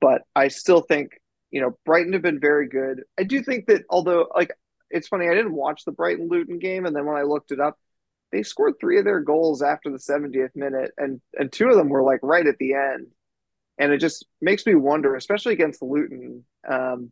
but 0.00 0.22
I 0.34 0.48
still 0.48 0.80
think 0.80 1.12
you 1.52 1.60
know, 1.60 1.78
Brighton 1.84 2.14
have 2.14 2.22
been 2.22 2.40
very 2.40 2.66
good. 2.66 3.04
I 3.20 3.22
do 3.22 3.42
think 3.42 3.66
that 3.66 3.84
although 3.88 4.26
like 4.34 4.50
it's 4.90 5.06
funny, 5.06 5.28
I 5.28 5.34
didn't 5.34 5.54
watch 5.54 5.84
the 5.84 5.92
Brighton 5.92 6.28
Luton 6.28 6.58
game, 6.58 6.86
and 6.86 6.96
then 6.96 7.06
when 7.06 7.16
I 7.16 7.22
looked 7.22 7.52
it 7.52 7.60
up, 7.60 7.78
they 8.32 8.42
scored 8.42 8.74
three 8.80 8.98
of 8.98 9.04
their 9.04 9.20
goals 9.20 9.62
after 9.62 9.90
the 9.90 9.98
70th 9.98 10.54
minute, 10.54 10.92
and 10.96 11.20
and 11.34 11.52
two 11.52 11.68
of 11.68 11.76
them 11.76 11.88
were 11.88 12.02
like 12.02 12.20
right 12.22 12.46
at 12.46 12.58
the 12.58 12.74
end. 12.74 13.08
And 13.78 13.92
it 13.92 13.98
just 13.98 14.26
makes 14.40 14.66
me 14.66 14.74
wonder, 14.74 15.16
especially 15.16 15.54
against 15.54 15.82
Luton. 15.82 16.44
Um, 16.68 17.10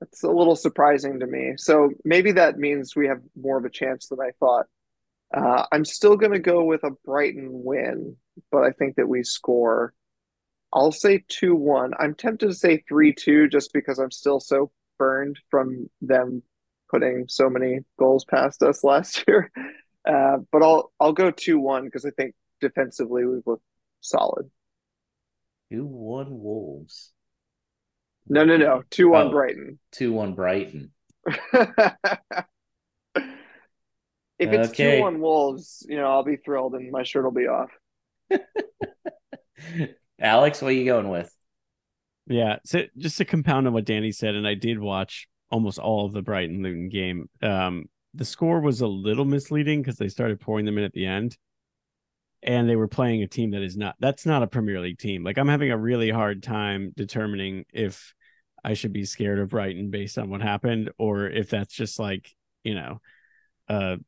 it's 0.00 0.22
a 0.22 0.28
little 0.28 0.56
surprising 0.56 1.20
to 1.20 1.26
me. 1.26 1.54
So 1.56 1.90
maybe 2.04 2.32
that 2.32 2.58
means 2.58 2.96
we 2.96 3.08
have 3.08 3.20
more 3.40 3.58
of 3.58 3.64
a 3.64 3.70
chance 3.70 4.08
than 4.08 4.20
I 4.20 4.30
thought. 4.40 4.66
Uh, 5.32 5.66
I'm 5.70 5.84
still 5.84 6.16
going 6.16 6.32
to 6.32 6.38
go 6.38 6.64
with 6.64 6.82
a 6.84 6.90
Brighton 7.04 7.48
win, 7.50 8.16
but 8.50 8.64
I 8.64 8.70
think 8.72 8.96
that 8.96 9.08
we 9.08 9.22
score 9.22 9.94
I'll 10.72 10.92
say 10.92 11.24
2 11.28 11.54
1. 11.54 11.92
I'm 11.98 12.14
tempted 12.14 12.48
to 12.48 12.54
say 12.54 12.82
3 12.88 13.12
2 13.12 13.48
just 13.48 13.72
because 13.72 13.98
I'm 13.98 14.10
still 14.10 14.40
so 14.40 14.70
burned 14.98 15.38
from 15.50 15.90
them 16.00 16.42
putting 16.90 17.26
so 17.28 17.48
many 17.48 17.80
goals 17.98 18.24
past 18.24 18.62
us 18.62 18.84
last 18.84 19.24
year. 19.26 19.50
Uh, 20.06 20.38
but 20.50 20.62
I'll 20.62 20.92
I'll 20.98 21.12
go 21.12 21.30
2 21.30 21.58
1 21.58 21.84
because 21.84 22.04
I 22.04 22.10
think 22.10 22.34
defensively 22.60 23.24
we've 23.26 23.46
looked 23.46 23.64
solid. 24.00 24.50
2 25.70 25.84
1 25.84 26.26
Wolves. 26.30 27.12
No, 28.28 28.44
no, 28.44 28.56
no. 28.56 28.82
Two 28.90 29.14
on 29.14 29.28
Oh. 29.28 29.30
Brighton. 29.30 29.78
Two 29.90 30.12
one 30.12 30.34
Brighton. 30.34 30.92
if 31.26 31.36
it's 34.38 34.70
Okay. 34.70 34.96
two 34.98 35.02
one 35.02 35.20
Wolves, 35.20 35.84
you 35.88 35.96
know, 35.96 36.06
I'll 36.06 36.22
be 36.22 36.36
thrilled 36.36 36.74
and 36.74 36.92
my 36.92 37.02
shirt 37.02 37.24
will 37.24 37.32
be 37.32 37.48
off. 37.48 37.70
Alex, 40.20 40.62
what 40.62 40.68
are 40.68 40.74
you 40.74 40.84
going 40.84 41.08
with? 41.08 41.34
Yeah. 42.26 42.58
So 42.64 42.82
just 42.96 43.18
to 43.18 43.24
compound 43.24 43.66
on 43.66 43.72
what 43.72 43.84
Danny 43.84 44.12
said, 44.12 44.34
and 44.34 44.46
I 44.46 44.54
did 44.54 44.78
watch 44.78 45.26
almost 45.50 45.78
all 45.78 46.06
of 46.06 46.12
the 46.12 46.22
Brighton 46.22 46.62
Luton 46.62 46.88
game. 46.88 47.28
Um, 47.42 47.86
the 48.14 48.24
score 48.24 48.60
was 48.60 48.80
a 48.80 48.86
little 48.86 49.24
misleading 49.24 49.82
because 49.82 49.96
they 49.96 50.08
started 50.08 50.40
pouring 50.40 50.64
them 50.64 50.78
in 50.78 50.84
at 50.84 50.92
the 50.92 51.06
end. 51.06 51.36
And 52.42 52.68
they 52.68 52.76
were 52.76 52.88
playing 52.88 53.22
a 53.22 53.28
team 53.28 53.50
that 53.50 53.62
is 53.62 53.76
not 53.76 53.96
that's 54.00 54.24
not 54.24 54.42
a 54.42 54.46
Premier 54.46 54.80
League 54.80 54.98
team. 54.98 55.22
Like 55.22 55.36
I'm 55.36 55.48
having 55.48 55.70
a 55.70 55.76
really 55.76 56.10
hard 56.10 56.42
time 56.42 56.92
determining 56.96 57.66
if 57.72 58.14
I 58.64 58.74
should 58.74 58.94
be 58.94 59.04
scared 59.04 59.38
of 59.38 59.50
Brighton 59.50 59.90
based 59.90 60.16
on 60.16 60.30
what 60.30 60.40
happened, 60.40 60.90
or 60.98 61.26
if 61.26 61.50
that's 61.50 61.74
just 61.74 61.98
like, 61.98 62.30
you 62.64 62.74
know, 62.74 63.00
a 63.68 63.98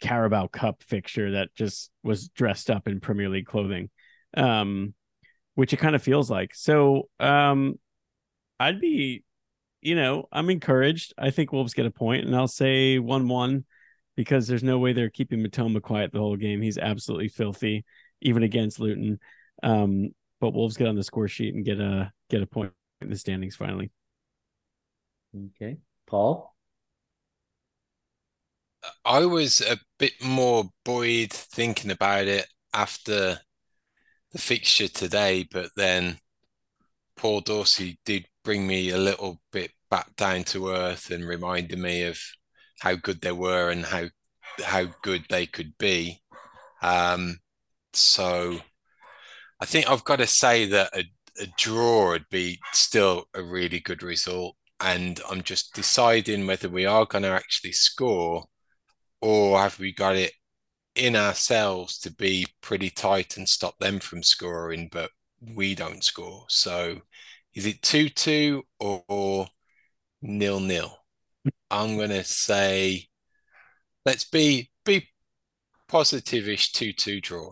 Carabao 0.00 0.46
Cup 0.46 0.82
fixture 0.82 1.32
that 1.32 1.54
just 1.54 1.90
was 2.02 2.28
dressed 2.28 2.70
up 2.70 2.88
in 2.88 3.00
Premier 3.00 3.28
League 3.28 3.46
clothing. 3.46 3.90
Um, 4.34 4.94
which 5.54 5.72
it 5.72 5.78
kind 5.78 5.94
of 5.94 6.02
feels 6.02 6.30
like. 6.30 6.54
So 6.54 7.08
um 7.20 7.78
I'd 8.58 8.80
be, 8.80 9.22
you 9.80 9.94
know, 9.94 10.28
I'm 10.32 10.50
encouraged. 10.50 11.14
I 11.18 11.30
think 11.30 11.52
Wolves 11.52 11.74
get 11.74 11.86
a 11.86 11.90
point, 11.90 12.24
and 12.24 12.34
I'll 12.34 12.48
say 12.48 12.98
one 12.98 13.28
one 13.28 13.64
because 14.16 14.46
there's 14.46 14.62
no 14.62 14.78
way 14.78 14.92
they're 14.92 15.10
keeping 15.10 15.40
Mitoma 15.40 15.80
quiet 15.80 16.12
the 16.12 16.18
whole 16.18 16.36
game. 16.36 16.62
He's 16.62 16.78
absolutely 16.78 17.28
filthy, 17.28 17.84
even 18.22 18.42
against 18.42 18.80
Luton. 18.80 19.18
Um, 19.62 20.10
but 20.40 20.54
Wolves 20.54 20.76
get 20.76 20.88
on 20.88 20.96
the 20.96 21.04
score 21.04 21.28
sheet 21.28 21.54
and 21.54 21.64
get 21.64 21.80
a 21.80 22.12
get 22.30 22.42
a 22.42 22.46
point 22.46 22.72
in 23.00 23.10
the 23.10 23.16
standings 23.16 23.56
finally. 23.56 23.90
Okay. 25.34 25.76
Paul? 26.06 26.54
I 29.04 29.26
was 29.26 29.60
a 29.60 29.78
bit 29.98 30.12
more 30.22 30.70
buoyed 30.84 31.32
thinking 31.32 31.90
about 31.90 32.26
it 32.26 32.46
after 32.72 33.40
the 34.32 34.38
fixture 34.38 34.88
today, 34.88 35.46
but 35.50 35.70
then 35.76 36.18
Paul 37.16 37.40
Dorsey 37.40 37.98
did 38.04 38.26
bring 38.46 38.64
me 38.64 38.90
a 38.90 38.96
little 38.96 39.42
bit 39.50 39.72
back 39.90 40.14
down 40.14 40.44
to 40.44 40.70
earth 40.70 41.10
and 41.10 41.26
reminded 41.26 41.80
me 41.80 42.04
of 42.04 42.16
how 42.78 42.94
good 42.94 43.20
they 43.20 43.32
were 43.32 43.70
and 43.70 43.84
how 43.84 44.04
how 44.64 44.84
good 45.02 45.24
they 45.28 45.46
could 45.46 45.76
be. 45.78 46.22
Um, 46.80 47.38
so 47.92 48.60
I 49.60 49.66
think 49.66 49.90
I've 49.90 50.04
got 50.04 50.20
to 50.20 50.28
say 50.28 50.64
that 50.66 50.96
a, 50.96 51.04
a 51.42 51.46
draw 51.58 52.10
would 52.10 52.28
be 52.30 52.60
still 52.72 53.24
a 53.34 53.42
really 53.42 53.80
good 53.80 54.04
result. 54.04 54.54
And 54.78 55.20
I'm 55.28 55.42
just 55.42 55.74
deciding 55.74 56.46
whether 56.46 56.68
we 56.68 56.86
are 56.86 57.04
going 57.04 57.24
to 57.24 57.30
actually 57.30 57.72
score 57.72 58.44
or 59.20 59.58
have 59.58 59.80
we 59.80 59.92
got 59.92 60.14
it 60.14 60.32
in 60.94 61.16
ourselves 61.16 61.98
to 62.00 62.12
be 62.12 62.46
pretty 62.60 62.90
tight 62.90 63.36
and 63.36 63.48
stop 63.48 63.76
them 63.80 63.98
from 63.98 64.22
scoring, 64.22 64.88
but 64.92 65.10
we 65.40 65.74
don't 65.74 66.04
score? 66.04 66.44
So 66.48 67.00
is 67.56 67.64
it 67.64 67.80
2 67.82 68.10
2 68.10 68.62
or 68.78 69.48
nil 70.20 70.60
nil? 70.60 70.94
I'm 71.70 71.96
going 71.96 72.10
to 72.10 72.22
say 72.22 73.06
let's 74.04 74.24
be 74.24 74.70
be 74.84 75.08
positive-ish 75.88 76.72
2 76.72 76.92
2 76.92 77.20
draw. 77.22 77.50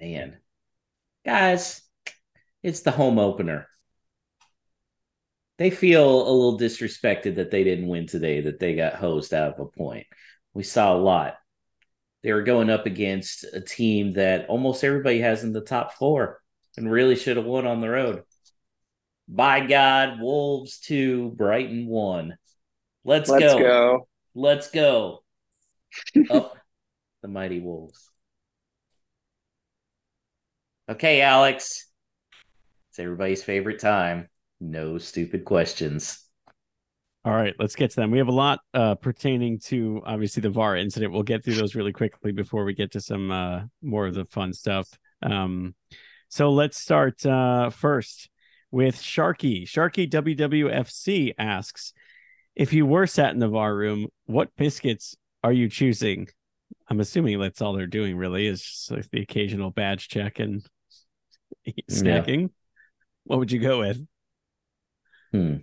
Man. 0.00 0.38
Guys, 1.24 1.82
it's 2.62 2.80
the 2.80 2.90
home 2.90 3.18
opener. 3.18 3.68
They 5.58 5.70
feel 5.70 6.22
a 6.22 6.32
little 6.32 6.58
disrespected 6.58 7.34
that 7.34 7.50
they 7.50 7.62
didn't 7.62 7.88
win 7.88 8.06
today, 8.06 8.40
that 8.42 8.58
they 8.58 8.74
got 8.74 8.94
hosed 8.94 9.34
out 9.34 9.54
of 9.54 9.60
a 9.60 9.66
point. 9.66 10.06
We 10.54 10.62
saw 10.62 10.94
a 10.94 10.98
lot. 10.98 11.34
They 12.22 12.32
were 12.32 12.42
going 12.42 12.70
up 12.70 12.86
against 12.86 13.44
a 13.44 13.60
team 13.60 14.14
that 14.14 14.48
almost 14.48 14.82
everybody 14.82 15.20
has 15.20 15.44
in 15.44 15.52
the 15.52 15.60
top 15.60 15.92
four 15.94 16.40
and 16.78 16.90
really 16.90 17.16
should 17.16 17.36
have 17.36 17.46
won 17.46 17.66
on 17.66 17.80
the 17.80 17.90
road. 17.90 18.22
By 19.28 19.66
God, 19.66 20.20
Wolves 20.20 20.78
2, 20.80 21.32
Brighton 21.36 21.86
1. 21.86 22.36
Let's, 23.04 23.28
Let's 23.28 23.44
go. 23.44 23.58
go. 23.58 24.08
Let's 24.34 24.70
go. 24.70 25.22
Up 26.30 26.56
the 27.22 27.28
mighty 27.28 27.60
Wolves. 27.60 28.10
Okay, 30.88 31.20
Alex. 31.20 31.86
It's 32.90 32.98
everybody's 32.98 33.42
favorite 33.42 33.80
time. 33.80 34.28
No 34.60 34.98
stupid 34.98 35.44
questions. 35.44 36.24
All 37.24 37.34
right, 37.34 37.54
let's 37.58 37.74
get 37.74 37.90
to 37.90 37.96
them. 37.96 38.10
We 38.10 38.18
have 38.18 38.28
a 38.28 38.32
lot 38.32 38.60
uh, 38.72 38.94
pertaining 38.94 39.58
to 39.66 40.00
obviously 40.06 40.40
the 40.40 40.50
VAR 40.50 40.76
incident. 40.76 41.12
We'll 41.12 41.24
get 41.24 41.44
through 41.44 41.56
those 41.56 41.74
really 41.74 41.92
quickly 41.92 42.32
before 42.32 42.64
we 42.64 42.74
get 42.74 42.92
to 42.92 43.00
some 43.00 43.30
uh, 43.30 43.62
more 43.82 44.06
of 44.06 44.14
the 44.14 44.24
fun 44.24 44.52
stuff. 44.52 44.88
Um, 45.22 45.74
so 46.28 46.50
let's 46.50 46.78
start 46.78 47.24
uh, 47.24 47.70
first 47.70 48.28
with 48.70 48.96
Sharky. 48.96 49.64
Sharky 49.64 50.08
WWFC 50.08 51.34
asks 51.38 51.92
If 52.54 52.72
you 52.72 52.86
were 52.86 53.06
sat 53.06 53.32
in 53.32 53.38
the 53.38 53.48
VAR 53.48 53.74
room, 53.74 54.08
what 54.26 54.54
biscuits 54.56 55.16
are 55.42 55.52
you 55.52 55.68
choosing? 55.68 56.28
I'm 56.88 57.00
assuming 57.00 57.38
that's 57.38 57.62
all 57.62 57.74
they're 57.74 57.86
doing, 57.86 58.16
really, 58.16 58.46
is 58.46 58.62
just 58.62 58.90
like 58.90 59.10
the 59.10 59.20
occasional 59.20 59.70
badge 59.70 60.08
check 60.08 60.38
and 60.38 60.64
snacking. 61.90 62.50
What 63.24 63.38
would 63.38 63.52
you 63.52 63.60
go 63.60 63.80
with? 63.80 64.06
Hmm. 65.32 65.56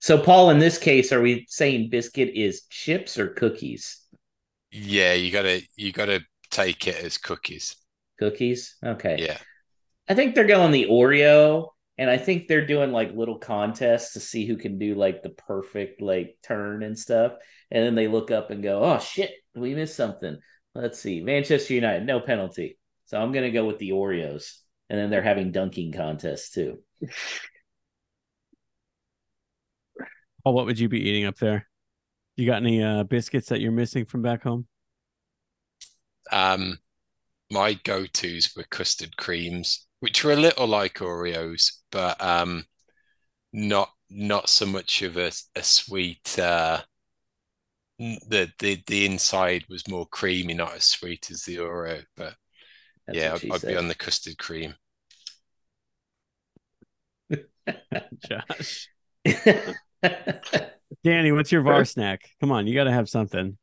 So, 0.00 0.18
Paul, 0.18 0.50
in 0.50 0.58
this 0.58 0.78
case, 0.78 1.12
are 1.12 1.20
we 1.22 1.46
saying 1.48 1.90
biscuit 1.90 2.30
is 2.34 2.62
chips 2.68 3.18
or 3.18 3.28
cookies? 3.28 4.00
Yeah, 4.70 5.12
you 5.12 5.30
gotta 5.30 5.62
you 5.76 5.92
gotta 5.92 6.22
take 6.50 6.86
it 6.86 7.02
as 7.04 7.18
cookies. 7.18 7.76
Cookies? 8.22 8.76
Okay. 8.84 9.16
Yeah. 9.20 9.38
I 10.08 10.14
think 10.14 10.34
they're 10.34 10.44
going 10.44 10.72
the 10.72 10.86
Oreo, 10.86 11.70
and 11.98 12.10
I 12.10 12.18
think 12.18 12.46
they're 12.46 12.66
doing 12.66 12.92
like 12.92 13.14
little 13.14 13.38
contests 13.38 14.12
to 14.12 14.20
see 14.20 14.46
who 14.46 14.56
can 14.56 14.78
do 14.78 14.94
like 14.94 15.22
the 15.22 15.30
perfect 15.30 16.00
like 16.00 16.36
turn 16.42 16.82
and 16.82 16.98
stuff. 16.98 17.32
And 17.70 17.84
then 17.84 17.94
they 17.94 18.08
look 18.08 18.30
up 18.30 18.50
and 18.50 18.62
go, 18.62 18.82
"Oh 18.84 18.98
shit, 18.98 19.32
we 19.54 19.74
missed 19.74 19.96
something." 19.96 20.38
Let's 20.74 20.98
see, 20.98 21.20
Manchester 21.20 21.74
United, 21.74 22.06
no 22.06 22.20
penalty. 22.20 22.78
So 23.06 23.20
I'm 23.20 23.32
gonna 23.32 23.50
go 23.50 23.66
with 23.66 23.78
the 23.78 23.90
Oreos, 23.90 24.56
and 24.88 24.98
then 24.98 25.10
they're 25.10 25.22
having 25.22 25.52
dunking 25.52 25.92
contests 25.92 26.50
too. 26.50 26.78
Oh, 30.44 30.50
what 30.50 30.66
would 30.66 30.78
you 30.78 30.88
be 30.88 31.08
eating 31.08 31.24
up 31.24 31.36
there? 31.36 31.68
You 32.36 32.46
got 32.46 32.56
any 32.56 32.82
uh, 32.82 33.04
biscuits 33.04 33.48
that 33.50 33.60
you're 33.60 33.70
missing 33.70 34.04
from 34.06 34.22
back 34.22 34.42
home? 34.42 34.66
Um, 36.32 36.78
my 37.52 37.74
go-tos 37.84 38.54
were 38.56 38.64
custard 38.64 39.16
creams, 39.16 39.86
which 40.00 40.24
were 40.24 40.32
a 40.32 40.36
little 40.36 40.66
like 40.66 40.94
Oreos, 40.94 41.70
but 41.90 42.20
um, 42.20 42.64
not 43.52 43.90
not 44.10 44.48
so 44.48 44.66
much 44.66 45.02
of 45.02 45.16
a, 45.16 45.30
a 45.54 45.62
sweet. 45.62 46.38
Uh, 46.38 46.80
the 47.98 48.50
the 48.58 48.82
the 48.86 49.04
inside 49.06 49.64
was 49.68 49.86
more 49.86 50.06
creamy, 50.06 50.54
not 50.54 50.74
as 50.74 50.84
sweet 50.84 51.30
as 51.30 51.42
the 51.42 51.56
Oreo. 51.56 52.02
But 52.16 52.34
That's 53.06 53.18
yeah, 53.18 53.34
I'd, 53.34 53.52
I'd 53.52 53.62
be 53.62 53.76
on 53.76 53.88
the 53.88 53.94
custard 53.94 54.38
cream. 54.38 54.74
Josh. 58.26 58.88
Danny, 61.04 61.32
what's 61.32 61.52
your 61.52 61.62
VAR 61.62 61.84
snack? 61.84 62.22
Come 62.40 62.50
on, 62.50 62.66
you 62.66 62.74
got 62.74 62.84
to 62.84 62.92
have 62.92 63.08
something. 63.08 63.56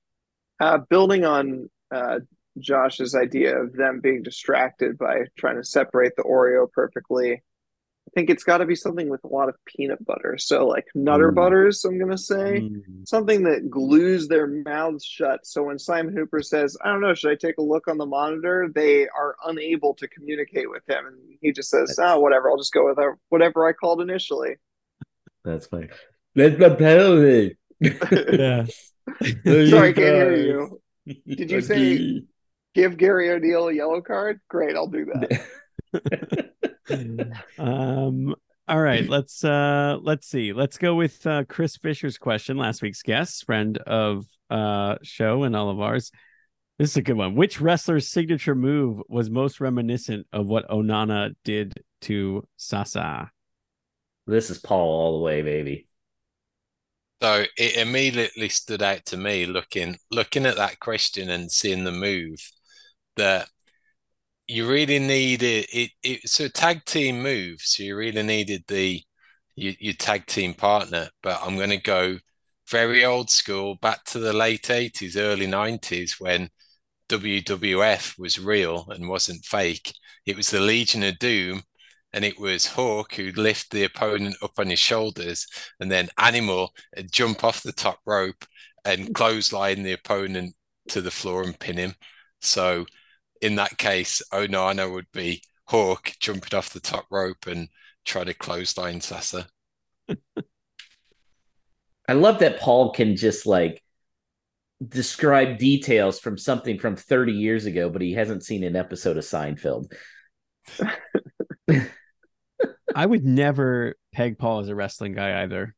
Uh, 0.60 0.80
building 0.90 1.26
on 1.26 1.70
uh, 1.92 2.20
Josh's 2.60 3.16
idea 3.16 3.58
of 3.58 3.74
them 3.74 4.00
being 4.02 4.24
distracted 4.24 4.98
by 4.98 5.24
trying 5.38 5.56
to 5.58 5.64
separate 5.64 6.16
the 6.16 6.24
Oreo 6.24 6.72
perfectly, 6.72 7.34
I 7.34 8.12
think 8.16 8.30
it's 8.32 8.44
got 8.44 8.58
to 8.58 8.66
be 8.66 8.74
something 8.76 9.08
with 9.08 9.24
a 9.24 9.28
lot 9.28 9.50
of 9.50 9.56
peanut 9.66 10.04
butter. 10.04 10.38
So, 10.40 10.66
like 10.66 10.88
Nutter 10.96 11.32
Mm. 11.32 11.36
Butters, 11.36 11.86
I'm 11.86 12.00
going 12.00 12.10
to 12.10 12.18
say. 12.18 12.62
Mm. 12.62 13.08
Something 13.08 13.44
that 13.44 13.70
glues 13.70 14.28
their 14.28 14.48
mouths 14.48 15.06
shut. 15.06 15.42
So 15.46 15.64
when 15.64 15.78
Simon 15.78 16.16
Hooper 16.16 16.42
says, 16.42 16.76
I 16.84 16.92
don't 16.92 17.02
know, 17.02 17.14
should 17.14 17.32
I 17.32 17.36
take 17.36 17.60
a 17.60 17.62
look 17.62 17.88
on 17.88 18.00
the 18.00 18.08
monitor? 18.08 18.68
They 18.74 19.08
are 19.10 19.36
unable 19.46 19.94
to 19.96 20.08
communicate 20.08 20.70
with 20.72 20.82
him. 20.90 21.06
And 21.06 21.18
he 21.40 21.52
just 21.52 21.70
says, 21.70 21.96
That's- 21.98 22.16
oh, 22.16 22.20
whatever. 22.20 22.50
I'll 22.50 22.58
just 22.58 22.74
go 22.74 22.88
with 22.88 22.98
uh, 22.98 23.12
whatever 23.30 23.68
I 23.68 23.74
called 23.74 24.02
initially. 24.02 24.56
That's 25.46 25.68
fine. 25.68 25.90
That's 26.36 26.58
the 26.58 26.76
penalty. 26.76 27.58
Yeah. 28.38 28.66
Sorry, 29.70 29.90
I 29.90 29.94
can't 29.94 29.96
hear 29.96 30.36
you. 30.36 30.82
Did 31.28 31.50
you 31.50 31.62
say 31.62 32.22
give 32.74 32.98
Gary 32.98 33.30
O'Neil 33.30 33.70
a 33.70 33.74
yellow 33.74 34.02
card? 34.02 34.40
Great, 34.50 34.76
I'll 34.76 34.88
do 34.88 35.06
that. 35.06 35.46
um 37.58 38.36
all 38.68 38.80
right 38.80 39.10
let's 39.10 39.44
uh 39.44 39.98
let's 40.04 40.28
see 40.28 40.54
let's 40.54 40.78
go 40.78 40.94
with 40.94 41.26
uh 41.26 41.44
chris 41.46 41.78
fisher's 41.78 42.20
question 42.20 42.58
last 42.58 42.84
week's 42.84 43.02
guest 43.02 43.44
friend 43.46 43.80
of 43.80 44.26
uh 44.52 44.96
show 45.02 45.44
and 45.44 45.56
all 45.56 45.72
of 45.72 45.80
ours 45.80 46.12
this 46.78 46.92
is 46.92 46.98
a 46.98 47.02
good 47.02 47.18
one 47.18 47.34
which 47.34 47.60
wrestler's 47.60 48.08
signature 48.08 48.54
move 48.54 49.02
was 49.08 49.32
most 49.32 49.60
reminiscent 49.60 50.28
of 50.32 50.46
what 50.46 50.70
onana 50.70 51.34
did 51.44 51.74
to 52.02 52.48
Sasa. 52.58 53.32
This 54.28 54.50
is 54.50 54.60
Paul 54.60 54.90
all 54.90 55.18
the 55.18 55.24
way, 55.24 55.42
baby. 55.42 55.88
So 57.22 57.46
it 57.58 57.76
immediately 57.76 58.48
stood 58.50 58.82
out 58.82 59.06
to 59.08 59.18
me 59.18 59.46
looking 59.46 59.98
looking 60.10 60.46
at 60.46 60.56
that 60.56 60.80
question 60.80 61.30
and 61.30 61.52
seeing 61.52 61.84
the 61.84 61.92
move 61.92 62.40
that 63.18 63.50
you 64.48 64.68
really 64.68 65.00
needed 65.00 65.66
it, 65.72 65.92
it 66.04 66.22
it's 66.24 66.40
a 66.40 66.50
tag 66.50 66.86
team 66.86 67.22
move, 67.22 67.62
so 67.62 67.84
you 67.84 67.96
really 67.96 68.24
needed 68.24 68.64
the 68.68 69.02
your, 69.56 69.74
your 69.80 69.94
tag 69.94 70.26
team 70.26 70.54
partner. 70.54 71.10
But 71.24 71.42
I'm 71.44 71.58
gonna 71.58 71.78
go 71.78 72.20
very 72.70 73.06
old 73.06 73.30
school, 73.30 73.76
back 73.82 74.04
to 74.06 74.20
the 74.20 74.34
late 74.34 74.70
80s, 74.70 75.18
early 75.18 75.48
90s 75.48 76.20
when 76.20 76.50
WWF 77.10 78.18
was 78.20 78.40
real 78.40 78.88
and 78.90 79.10
wasn't 79.10 79.46
fake. 79.46 79.94
It 80.26 80.38
was 80.38 80.50
the 80.52 80.60
Legion 80.62 81.04
of 81.04 81.18
Doom 81.20 81.64
and 82.14 82.26
it 82.26 82.40
was 82.40 82.66
Hawk 82.68 83.14
who'd 83.16 83.38
lift 83.38 83.72
the 83.72 83.84
opponent 83.84 84.36
up 84.42 84.54
on 84.58 84.70
his 84.70 84.80
shoulders, 84.80 85.46
and 85.80 85.92
then 85.92 86.10
Animal 86.18 86.74
would 86.96 87.12
jump 87.12 87.44
off 87.44 87.62
the 87.64 87.72
top 87.72 88.00
rope 88.06 88.46
and 88.86 89.14
clothesline 89.14 89.84
the 89.84 89.94
opponent 89.94 90.56
to 90.90 91.02
the 91.02 91.12
floor 91.12 91.44
and 91.44 91.60
pin 91.60 91.78
him. 91.78 91.96
So 92.42 92.86
in 93.42 93.56
that 93.56 93.78
case, 93.78 94.22
Onana 94.32 94.92
would 94.92 95.12
be 95.12 95.42
Hawk 95.66 96.14
jumping 96.20 96.58
off 96.58 96.72
the 96.72 96.80
top 96.80 97.06
rope 97.10 97.48
and 97.48 97.70
try 98.06 98.24
to 98.24 98.34
close 98.34 98.74
clothesline 98.74 99.02
Sasa. 99.02 99.48
I 102.08 102.14
love 102.14 102.40
that 102.40 102.60
Paul 102.60 102.92
can 102.92 103.16
just 103.16 103.46
like 103.46 103.84
describe 104.86 105.58
details 105.58 106.20
from 106.20 106.38
something 106.38 106.80
from 106.80 106.96
30 106.96 107.34
years 107.34 107.66
ago, 107.66 107.90
but 107.90 108.02
he 108.02 108.14
hasn't 108.14 108.44
seen 108.44 108.64
an 108.64 108.76
episode 108.76 109.18
of 109.18 109.24
Seinfeld. 109.24 109.94
I 112.96 113.06
would 113.06 113.24
never 113.24 113.96
peg 114.12 114.40
Paul 114.40 114.62
as 114.62 114.70
a 114.70 114.76
wrestling 114.76 115.14
guy 115.14 115.44
either, 115.44 115.76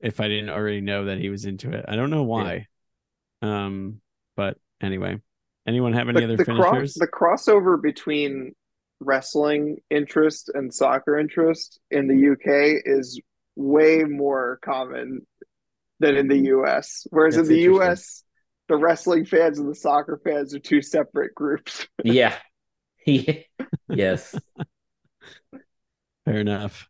if 0.00 0.20
I 0.20 0.28
didn't 0.28 0.50
already 0.50 0.80
know 0.80 1.06
that 1.06 1.18
he 1.18 1.30
was 1.30 1.44
into 1.44 1.72
it. 1.72 1.84
I 1.88 1.96
don't 1.96 2.10
know 2.10 2.22
why. 2.22 2.68
Yeah. 3.42 3.64
Um, 3.64 4.00
but 4.36 4.56
anyway, 4.80 5.18
anyone 5.66 5.92
have 5.92 6.08
any 6.08 6.20
the, 6.20 6.24
other 6.24 6.36
the 6.36 6.44
finishers? 6.44 6.68
Cross, 6.68 6.94
the 6.94 7.06
crossover 7.08 7.80
between 7.80 8.52
wrestling 9.00 9.78
interest 9.90 10.50
and 10.54 10.72
soccer 10.72 11.18
interest 11.18 11.80
in 11.90 12.06
the 12.06 12.32
UK 12.32 12.82
is 12.84 13.20
way 13.56 14.04
more 14.04 14.58
common 14.64 15.26
than 16.00 16.16
in 16.16 16.28
the 16.28 16.38
US. 16.50 17.06
Whereas 17.10 17.36
That's 17.36 17.48
in 17.48 17.54
the 17.54 17.62
US, 17.74 18.24
the 18.68 18.76
wrestling 18.76 19.24
fans 19.24 19.58
and 19.58 19.68
the 19.68 19.74
soccer 19.74 20.20
fans 20.24 20.54
are 20.54 20.60
two 20.60 20.82
separate 20.82 21.34
groups. 21.34 21.86
yeah. 22.04 22.34
yes. 23.06 24.34
Fair 26.24 26.36
enough. 26.36 26.88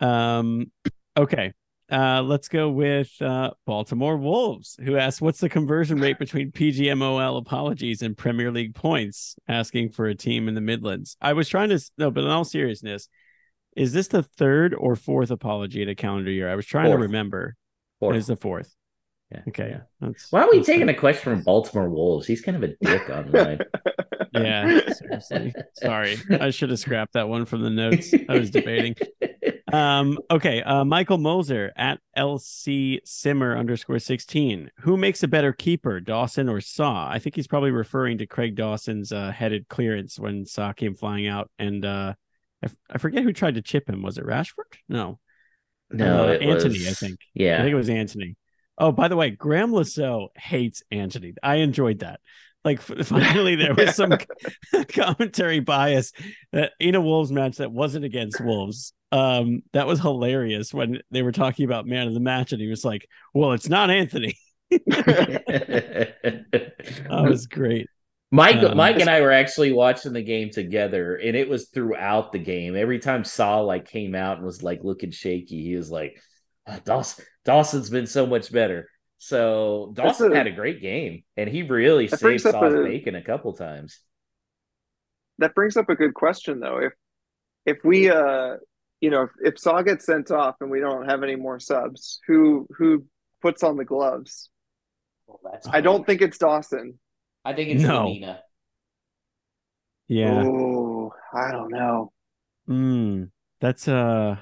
Um, 0.00 0.70
okay. 1.16 1.52
Uh, 1.92 2.22
let's 2.22 2.48
go 2.48 2.70
with 2.70 3.10
uh, 3.20 3.50
Baltimore 3.66 4.16
Wolves, 4.16 4.78
who 4.82 4.96
asked, 4.96 5.20
"What's 5.20 5.40
the 5.40 5.50
conversion 5.50 6.00
rate 6.00 6.18
between 6.18 6.50
PGMOL 6.50 7.36
apologies 7.36 8.00
and 8.00 8.16
Premier 8.16 8.50
League 8.50 8.74
points?" 8.74 9.36
Asking 9.46 9.90
for 9.90 10.06
a 10.06 10.14
team 10.14 10.48
in 10.48 10.54
the 10.54 10.62
Midlands. 10.62 11.16
I 11.20 11.34
was 11.34 11.50
trying 11.50 11.68
to 11.68 11.78
no, 11.98 12.10
but 12.10 12.24
in 12.24 12.30
all 12.30 12.44
seriousness, 12.44 13.08
is 13.76 13.92
this 13.92 14.08
the 14.08 14.22
third 14.22 14.74
or 14.74 14.96
fourth 14.96 15.30
apology 15.30 15.82
in 15.82 15.90
a 15.90 15.94
calendar 15.94 16.30
year? 16.30 16.50
I 16.50 16.54
was 16.54 16.64
trying 16.64 16.86
fourth. 16.86 16.98
to 16.98 17.02
remember. 17.02 17.56
Fourth. 18.00 18.14
It 18.14 18.18
is 18.20 18.26
the 18.26 18.36
fourth. 18.36 18.74
Yeah. 19.32 19.40
Okay. 19.48 19.68
Yeah. 19.70 19.80
That's, 20.00 20.30
Why 20.30 20.42
are 20.42 20.50
we 20.50 20.62
taking 20.62 20.88
a 20.88 20.94
question 20.94 21.32
from 21.32 21.42
Baltimore 21.42 21.88
Wolves? 21.88 22.26
He's 22.26 22.42
kind 22.42 22.56
of 22.56 22.62
a 22.62 22.74
dick 22.80 23.08
online. 23.10 23.60
yeah. 24.32 24.80
Seriously. 24.92 25.54
Sorry. 25.74 26.18
I 26.40 26.50
should 26.50 26.70
have 26.70 26.78
scrapped 26.78 27.14
that 27.14 27.28
one 27.28 27.46
from 27.46 27.62
the 27.62 27.70
notes. 27.70 28.12
I 28.28 28.38
was 28.38 28.50
debating. 28.50 28.94
Um, 29.72 30.18
okay. 30.30 30.62
Uh, 30.62 30.84
Michael 30.84 31.16
Moser 31.16 31.72
at 31.76 31.98
LC 32.16 32.98
Simmer 33.06 33.56
underscore 33.56 33.98
16. 33.98 34.70
Who 34.80 34.98
makes 34.98 35.22
a 35.22 35.28
better 35.28 35.54
keeper, 35.54 35.98
Dawson 35.98 36.50
or 36.50 36.60
Sá? 36.60 37.08
I 37.10 37.18
think 37.18 37.34
he's 37.36 37.46
probably 37.46 37.70
referring 37.70 38.18
to 38.18 38.26
Craig 38.26 38.54
Dawson's 38.54 39.12
uh, 39.12 39.30
headed 39.30 39.68
clearance 39.68 40.18
when 40.18 40.44
Sá 40.44 40.74
came 40.74 40.94
flying 40.94 41.26
out. 41.26 41.50
And 41.58 41.86
uh, 41.86 42.12
I, 42.62 42.66
f- 42.66 42.76
I 42.90 42.98
forget 42.98 43.22
who 43.22 43.32
tried 43.32 43.54
to 43.54 43.62
chip 43.62 43.88
him. 43.88 44.02
Was 44.02 44.18
it 44.18 44.26
Rashford? 44.26 44.76
No. 44.90 45.18
No, 45.90 46.28
uh, 46.28 46.32
Antony, 46.32 46.78
was... 46.78 46.88
I 46.88 46.92
think. 46.92 47.18
Yeah. 47.32 47.54
I 47.58 47.62
think 47.62 47.72
it 47.72 47.76
was 47.76 47.88
Antony. 47.88 48.36
Oh, 48.78 48.92
by 48.92 49.08
the 49.08 49.16
way, 49.16 49.30
Graham 49.30 49.72
Lasso 49.72 50.28
hates 50.34 50.82
Antony. 50.90 51.34
I 51.42 51.56
enjoyed 51.56 52.00
that. 52.00 52.20
Like 52.64 52.80
finally, 53.04 53.56
there 53.56 53.74
was 53.74 53.94
some 53.94 54.16
commentary 54.88 55.60
bias 55.60 56.12
that 56.52 56.72
in 56.78 56.94
a 56.94 57.00
Wolves 57.00 57.32
match 57.32 57.56
that 57.56 57.72
wasn't 57.72 58.04
against 58.04 58.40
Wolves. 58.40 58.92
Um, 59.10 59.62
that 59.72 59.86
was 59.86 60.00
hilarious 60.00 60.72
when 60.72 61.00
they 61.10 61.22
were 61.22 61.32
talking 61.32 61.66
about 61.66 61.86
man 61.86 62.06
of 62.06 62.14
the 62.14 62.20
match, 62.20 62.52
and 62.52 62.62
he 62.62 62.68
was 62.68 62.84
like, 62.84 63.06
"Well, 63.34 63.52
it's 63.52 63.68
not 63.68 63.90
Antony." 63.90 64.34
that 64.70 66.14
was 67.10 67.46
great. 67.46 67.88
Mike, 68.30 68.62
um, 68.62 68.78
Mike, 68.78 68.98
and 68.98 69.10
I 69.10 69.20
were 69.20 69.30
actually 69.30 69.72
watching 69.72 70.14
the 70.14 70.22
game 70.22 70.48
together, 70.48 71.16
and 71.16 71.36
it 71.36 71.50
was 71.50 71.68
throughout 71.68 72.32
the 72.32 72.38
game. 72.38 72.74
Every 72.74 72.98
time 72.98 73.24
Saul 73.24 73.66
like 73.66 73.86
came 73.86 74.14
out 74.14 74.38
and 74.38 74.46
was 74.46 74.62
like 74.62 74.82
looking 74.82 75.10
shaky, 75.10 75.62
he 75.62 75.76
was 75.76 75.90
like, 75.90 76.18
oh, 76.66 76.78
"Dawson, 76.82 77.26
Dawson's 77.44 77.90
been 77.90 78.06
so 78.06 78.26
much 78.26 78.52
better." 78.52 78.88
So 79.18 79.92
Dawson 79.94 80.32
a, 80.32 80.36
had 80.36 80.48
a 80.48 80.52
great 80.52 80.82
game, 80.82 81.22
and 81.36 81.48
he 81.48 81.62
really 81.62 82.08
saved 82.08 82.42
Sá's 82.42 82.74
a, 82.74 82.82
Bacon 82.82 83.14
a 83.14 83.22
couple 83.22 83.52
times. 83.52 84.00
That 85.38 85.54
brings 85.54 85.76
up 85.76 85.88
a 85.88 85.94
good 85.94 86.14
question, 86.14 86.58
though. 86.58 86.78
If 86.78 86.92
if 87.64 87.78
we, 87.84 88.10
uh, 88.10 88.56
you 89.00 89.10
know, 89.10 89.22
if, 89.22 89.30
if 89.40 89.58
Sá 89.60 89.82
gets 89.82 90.06
sent 90.06 90.30
off 90.30 90.56
and 90.60 90.70
we 90.70 90.80
don't 90.80 91.08
have 91.08 91.22
any 91.22 91.36
more 91.36 91.60
subs, 91.60 92.20
who 92.26 92.66
who 92.76 93.04
puts 93.40 93.62
on 93.62 93.76
the 93.76 93.84
gloves? 93.84 94.50
Well, 95.28 95.40
I 95.70 95.80
don't 95.80 96.04
think 96.04 96.20
it's 96.20 96.38
Dawson. 96.38 96.98
I 97.44 97.52
think 97.52 97.70
it's 97.70 97.82
no. 97.82 98.06
Lemina. 98.06 98.38
Yeah. 100.08 100.42
Oh, 100.44 101.12
I 101.32 101.52
don't 101.52 101.70
know. 101.70 102.12
Hmm. 102.66 103.24
That's 103.60 103.86
uh 103.86 104.36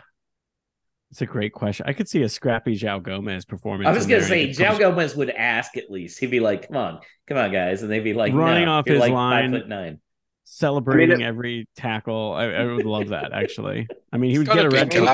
it's 1.11 1.23
a 1.23 1.27
great 1.27 1.53
question. 1.53 1.87
I 1.89 1.93
could 1.93 2.09
see 2.09 2.23
a 2.23 2.29
scrappy 2.29 2.79
João 2.79 3.03
Gomes 3.03 3.45
performance. 3.45 3.89
I 3.89 3.93
was 3.93 4.07
going 4.07 4.21
to 4.21 4.27
say 4.27 4.49
João 4.49 4.79
Gomes 4.79 5.17
would 5.17 5.31
ask 5.31 5.77
at 5.77 5.91
least. 5.91 6.21
He'd 6.21 6.31
be 6.31 6.41
like, 6.41 6.69
"Come 6.69 6.77
on, 6.77 7.01
come 7.27 7.37
on, 7.37 7.53
guys," 7.53 7.83
and 7.83 7.91
they'd 7.91 8.01
be 8.01 8.15
like, 8.15 8.33
running 8.33 8.67
no, 8.67 8.73
off 8.73 8.87
his 8.87 9.01
like 9.01 9.13
line, 9.13 9.51
five 9.51 9.61
foot 9.61 9.69
nine, 9.69 10.01
celebrating 10.45 11.17
I 11.17 11.19
mean, 11.19 11.27
it, 11.27 11.29
every 11.29 11.69
tackle. 11.77 12.33
I, 12.33 12.45
I, 12.45 12.65
would 12.65 12.87
love 12.87 13.09
that. 13.09 13.33
Actually, 13.35 13.89
I 14.13 14.19
mean, 14.19 14.31
he 14.31 14.39
would 14.39 14.47
get 14.47 14.65
a 14.65 14.71
red 14.71 14.91
card 14.91 15.09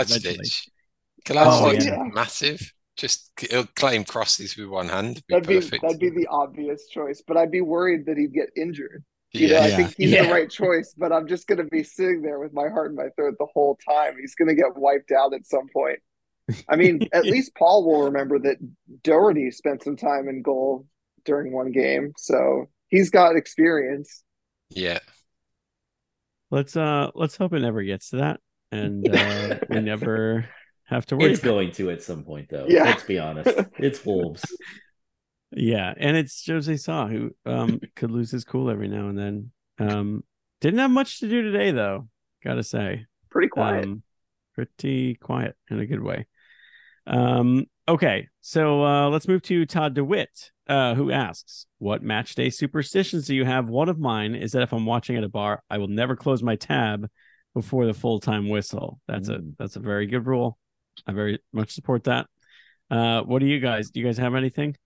oh, 1.31 1.73
yeah. 1.73 2.02
massive. 2.12 2.73
Just 2.97 3.31
he'll 3.51 3.66
claim 3.77 4.05
crosses 4.05 4.56
with 4.56 4.68
one 4.68 4.89
hand. 4.89 5.16
Be 5.28 5.35
that'd 5.35 5.47
perfect. 5.47 5.82
be 5.82 5.89
that'd 5.89 6.01
be 6.01 6.10
the 6.10 6.27
obvious 6.28 6.89
choice, 6.89 7.23
but 7.27 7.36
I'd 7.36 7.51
be 7.51 7.60
worried 7.60 8.06
that 8.06 8.16
he'd 8.16 8.32
get 8.32 8.51
injured. 8.56 9.05
You 9.32 9.48
yeah. 9.48 9.61
know, 9.61 9.66
I 9.66 9.70
think 9.77 9.94
he's 9.97 10.11
yeah. 10.11 10.27
the 10.27 10.32
right 10.32 10.51
choice, 10.51 10.94
but 10.97 11.12
I'm 11.12 11.27
just 11.27 11.47
going 11.47 11.59
to 11.59 11.65
be 11.65 11.82
sitting 11.82 12.23
there 12.23 12.39
with 12.39 12.53
my 12.53 12.69
heart 12.69 12.90
in 12.90 12.97
my 12.97 13.09
throat 13.16 13.35
the 13.39 13.47
whole 13.53 13.78
time. 13.89 14.15
He's 14.19 14.35
going 14.35 14.48
to 14.48 14.55
get 14.55 14.77
wiped 14.77 15.12
out 15.12 15.35
at 15.35 15.47
some 15.47 15.69
point. 15.73 15.98
I 16.69 16.77
mean, 16.77 17.09
at 17.12 17.24
least 17.24 17.55
Paul 17.55 17.85
will 17.85 18.05
remember 18.05 18.39
that 18.40 18.57
Doherty 19.03 19.51
spent 19.51 19.82
some 19.82 19.97
time 19.97 20.28
in 20.28 20.43
goal 20.43 20.86
during 21.24 21.53
one 21.53 21.73
game, 21.73 22.12
so 22.16 22.69
he's 22.89 23.11
got 23.11 23.36
experience. 23.36 24.23
Yeah. 24.70 25.01
Let's 26.51 26.77
uh 26.77 27.11
let's 27.16 27.36
hope 27.36 27.53
it 27.55 27.61
never 27.61 27.82
gets 27.82 28.11
to 28.11 28.19
that, 28.19 28.40
and 28.70 29.09
uh, 29.12 29.59
we 29.69 29.81
never 29.81 30.48
have 30.85 31.05
to 31.07 31.16
worry. 31.16 31.32
It's 31.32 31.43
going 31.43 31.73
to 31.73 31.90
at 31.90 32.03
some 32.03 32.23
point, 32.23 32.48
though. 32.51 32.66
Yeah. 32.69 32.85
Let's 32.85 33.03
be 33.03 33.19
honest. 33.19 33.51
It's 33.78 34.05
Wolves. 34.05 34.44
Yeah, 35.52 35.94
and 35.97 36.16
it's 36.16 36.44
Jose 36.47 36.77
Sá 36.77 37.06
who 37.06 37.31
um 37.44 37.81
could 37.97 38.10
lose 38.10 38.31
his 38.31 38.44
cool 38.44 38.70
every 38.70 38.89
now 38.89 39.09
and 39.09 39.18
then. 39.18 39.51
Um 39.78 40.24
didn't 40.60 40.81
have 40.81 40.90
much 40.90 41.20
to 41.20 41.28
do 41.28 41.43
today 41.43 41.70
though, 41.70 42.09
gotta 42.44 42.62
say. 42.62 43.06
Pretty 43.31 43.48
quiet. 43.48 43.85
Um, 43.85 44.02
pretty 44.55 45.14
quiet 45.14 45.55
in 45.70 45.81
a 45.81 45.86
good 45.86 46.02
way. 46.02 46.27
Um 47.06 47.66
okay, 47.86 48.28
so 48.40 48.85
uh 48.85 49.09
let's 49.09 49.28
move 49.28 49.43
to 49.43 49.66
Todd 49.66 49.94
DeWitt, 49.94 50.51
uh, 50.66 50.94
who 50.94 51.10
asks, 51.12 51.66
What 51.78 52.02
match 52.02 52.35
day 52.35 52.51
superstitions 52.51 53.27
do 53.27 53.35
you 53.35 53.44
have? 53.44 53.68
One 53.68 53.89
of 53.89 53.98
mine 53.98 54.35
is 54.35 54.52
that 54.52 54.62
if 54.62 54.73
I'm 54.73 54.86
watching 54.86 55.16
at 55.16 55.24
a 55.24 55.28
bar, 55.28 55.62
I 55.70 55.78
will 55.78 55.89
never 55.89 56.16
close 56.16 56.43
my 56.43 56.56
tab 56.56 57.09
before 57.55 57.86
the 57.86 57.94
full 57.94 58.18
time 58.18 58.48
whistle. 58.48 59.01
That's 59.06 59.28
mm. 59.28 59.39
a 59.39 59.55
that's 59.59 59.77
a 59.77 59.81
very 59.81 60.06
good 60.06 60.27
rule. 60.27 60.59
I 61.06 61.12
very 61.12 61.39
much 61.52 61.70
support 61.73 62.05
that. 62.05 62.27
Uh 62.90 63.23
what 63.23 63.39
do 63.39 63.47
you 63.47 63.60
guys 63.60 63.90
do 63.90 64.01
you 64.01 64.06
guys 64.06 64.18
have 64.18 64.35
anything? 64.35 64.77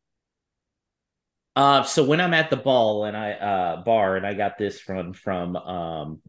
Uh, 1.57 1.83
so 1.83 2.05
when 2.05 2.21
I'm 2.21 2.35
at 2.35 2.51
the 2.51 2.57
ball 2.57 3.05
and 3.05 3.17
I 3.17 3.33
uh 3.33 3.83
bar 3.83 4.17
and 4.17 4.27
I 4.27 4.35
got 4.35 4.57
this 4.57 4.81
from 4.81 5.13
from 5.13 5.57
um 5.57 6.23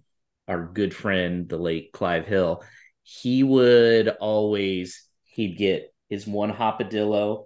our 0.47 0.65
good 0.65 0.93
friend 0.93 1.47
the 1.47 1.57
late 1.57 1.91
Clive 1.93 2.25
Hill, 2.25 2.63
he 3.03 3.43
would 3.43 4.09
always 4.09 5.07
he'd 5.23 5.57
get 5.57 5.93
his 6.09 6.27
one 6.27 6.51
hopadillo 6.51 7.45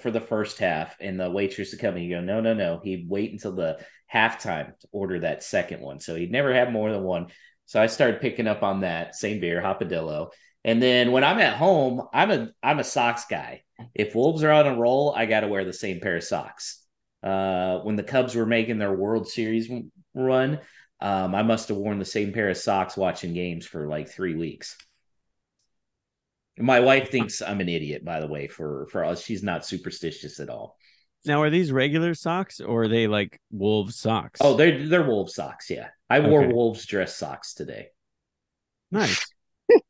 for 0.00 0.10
the 0.10 0.20
first 0.20 0.58
half, 0.58 0.96
and 1.00 1.18
the 1.18 1.30
waitress 1.30 1.72
would 1.72 1.80
come 1.80 1.94
and 1.94 2.02
he'd 2.02 2.10
go, 2.10 2.20
no, 2.20 2.40
no, 2.40 2.54
no. 2.54 2.80
He'd 2.82 3.08
wait 3.08 3.32
until 3.32 3.52
the 3.52 3.78
halftime 4.12 4.78
to 4.78 4.88
order 4.92 5.20
that 5.20 5.42
second 5.42 5.80
one. 5.80 6.00
So 6.00 6.14
he'd 6.14 6.30
never 6.30 6.52
have 6.52 6.70
more 6.70 6.92
than 6.92 7.02
one. 7.02 7.28
So 7.66 7.80
I 7.80 7.86
started 7.86 8.20
picking 8.20 8.46
up 8.46 8.62
on 8.62 8.80
that 8.80 9.14
same 9.14 9.40
beer, 9.40 9.60
Hopadillo. 9.62 10.30
And 10.64 10.82
then 10.82 11.12
when 11.12 11.24
I'm 11.24 11.38
at 11.38 11.56
home, 11.56 12.02
I'm 12.12 12.30
a 12.30 12.50
I'm 12.62 12.78
a 12.78 12.84
socks 12.84 13.24
guy. 13.30 13.62
If 13.94 14.14
Wolves 14.14 14.42
are 14.42 14.50
on 14.50 14.66
a 14.66 14.76
roll, 14.76 15.14
I 15.16 15.24
got 15.24 15.40
to 15.40 15.48
wear 15.48 15.64
the 15.64 15.72
same 15.72 16.00
pair 16.00 16.16
of 16.16 16.24
socks. 16.24 16.84
Uh, 17.22 17.80
when 17.80 17.96
the 17.96 18.02
Cubs 18.02 18.34
were 18.34 18.46
making 18.46 18.78
their 18.78 18.92
World 18.92 19.28
Series 19.28 19.70
run, 20.14 20.60
um, 21.00 21.34
I 21.34 21.42
must 21.42 21.68
have 21.68 21.76
worn 21.76 21.98
the 21.98 22.04
same 22.04 22.32
pair 22.32 22.50
of 22.50 22.56
socks 22.56 22.96
watching 22.96 23.32
games 23.32 23.66
for 23.66 23.88
like 23.88 24.08
three 24.08 24.34
weeks. 24.34 24.76
My 26.58 26.80
wife 26.80 27.10
thinks 27.10 27.40
I'm 27.40 27.60
an 27.60 27.68
idiot, 27.68 28.04
by 28.04 28.20
the 28.20 28.26
way, 28.26 28.46
for 28.46 28.86
for 28.88 29.04
us. 29.04 29.22
She's 29.22 29.42
not 29.42 29.64
superstitious 29.64 30.40
at 30.40 30.50
all. 30.50 30.76
Now, 31.24 31.42
are 31.42 31.50
these 31.50 31.72
regular 31.72 32.14
socks 32.14 32.60
or 32.60 32.84
are 32.84 32.88
they 32.88 33.06
like 33.06 33.40
wolves 33.50 33.96
socks? 33.96 34.40
Oh, 34.42 34.56
they're 34.56 34.86
they're 34.86 35.04
wolves 35.04 35.34
socks. 35.34 35.70
Yeah, 35.70 35.88
I 36.08 36.20
wore 36.20 36.44
okay. 36.44 36.52
wolves 36.52 36.84
dress 36.84 37.16
socks 37.16 37.54
today. 37.54 37.88
Nice. 38.90 39.24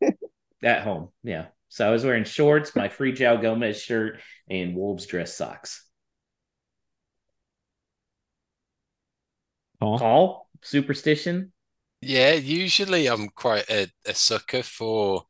At 0.63 0.83
home, 0.83 1.09
yeah. 1.23 1.47
So 1.69 1.87
I 1.87 1.91
was 1.91 2.05
wearing 2.05 2.25
shorts, 2.25 2.77
my 2.77 2.89
free 2.89 3.13
João 3.13 3.41
Gomez 3.41 3.81
shirt, 3.81 4.21
and 4.49 4.77
wolves 4.77 5.07
dress 5.07 5.35
socks. 5.35 5.85
Paul, 9.81 9.99
Paul, 9.99 10.49
superstition. 10.63 11.53
Yeah, 12.03 12.35
usually 12.35 13.09
I'm 13.09 13.29
quite 13.29 13.69
a, 13.71 13.89
a 14.07 14.15
sucker 14.15 14.63
for 14.63 15.25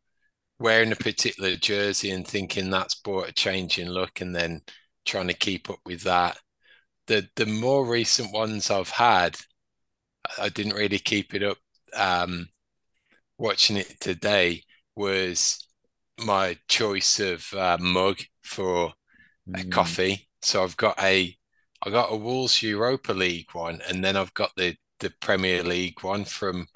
wearing 0.59 0.93
a 0.93 0.97
particular 0.97 1.57
jersey 1.57 2.11
and 2.11 2.27
thinking 2.27 2.71
that's 2.71 2.95
brought 2.95 3.29
a 3.29 3.33
change 3.33 3.79
in 3.79 3.91
look, 3.91 4.21
and 4.21 4.35
then 4.35 4.61
trying 5.07 5.29
to 5.29 5.35
keep 5.35 5.71
up 5.71 5.81
with 5.87 6.03
that. 6.03 6.39
The 7.07 7.29
the 7.37 7.47
more 7.47 7.87
recent 7.87 8.33
ones 8.33 8.71
I've 8.71 8.91
had, 8.91 9.37
I 10.39 10.49
didn't 10.49 10.75
really 10.75 10.99
keep 10.99 11.35
it 11.35 11.43
up. 11.43 11.59
Um, 11.95 12.49
watching 13.39 13.77
it 13.77 13.99
today 14.01 14.63
was 14.95 15.67
my 16.25 16.57
choice 16.69 17.19
of 17.21 17.53
uh, 17.55 17.79
mug 17.81 18.19
for 18.43 18.93
a 19.55 19.59
mm. 19.59 19.73
coffee. 19.73 20.29
So 20.43 20.63
I've 20.63 20.77
got 20.77 21.03
a 21.03 21.37
I 21.83 21.91
got 21.91 22.13
a 22.13 22.17
Wolves 22.17 22.63
Europa 22.63 23.13
League 23.13 23.53
one, 23.53 23.81
and 23.89 24.05
then 24.05 24.17
I've 24.17 24.35
got 24.35 24.53
the 24.57 24.77
the 25.01 25.11
Premier 25.21 25.63
League 25.65 26.03
one 26.03 26.25
from 26.25 26.67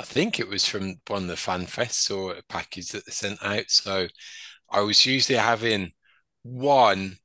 I 0.00 0.04
think 0.04 0.40
it 0.40 0.48
was 0.48 0.66
from 0.66 0.96
one 1.08 1.22
of 1.24 1.28
the 1.28 1.36
fan 1.36 1.66
fests 1.66 2.14
or 2.14 2.34
a 2.34 2.42
package 2.48 2.88
that 2.90 3.06
they 3.06 3.12
sent 3.12 3.42
out. 3.44 3.70
So 3.70 4.08
I 4.70 4.80
was 4.82 5.06
usually 5.06 5.38
having 5.38 5.92
one 6.42 7.18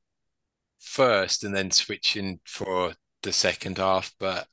first 0.79 1.43
and 1.43 1.55
then 1.55 1.71
switching 1.71 2.39
for 2.45 2.95
the 3.23 3.33
second 3.33 3.77
half. 3.79 4.13
But 4.19 4.47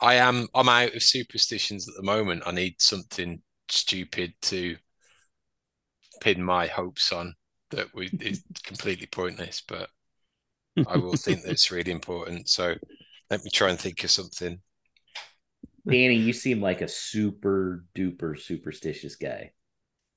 I 0.00 0.16
am 0.16 0.48
I'm 0.54 0.68
out 0.68 0.94
of 0.94 1.02
superstitions 1.02 1.88
at 1.88 1.96
the 1.96 2.02
moment. 2.02 2.44
I 2.46 2.52
need 2.52 2.76
something 2.80 3.42
stupid 3.68 4.34
to 4.42 4.76
pin 6.20 6.42
my 6.42 6.66
hopes 6.66 7.12
on 7.12 7.34
that 7.70 7.88
we, 7.94 8.06
is 8.20 8.42
completely 8.64 9.06
pointless. 9.06 9.62
But 9.66 9.88
I 10.86 10.96
will 10.96 11.16
think 11.16 11.42
that's 11.46 11.70
really 11.70 11.92
important. 11.92 12.48
So 12.48 12.74
let 13.30 13.44
me 13.44 13.50
try 13.50 13.70
and 13.70 13.78
think 13.78 14.02
of 14.04 14.10
something. 14.10 14.60
Danny, 15.86 16.14
you 16.14 16.32
seem 16.32 16.60
like 16.60 16.80
a 16.80 16.88
super 16.88 17.84
duper 17.96 18.38
superstitious 18.38 19.16
guy. 19.16 19.52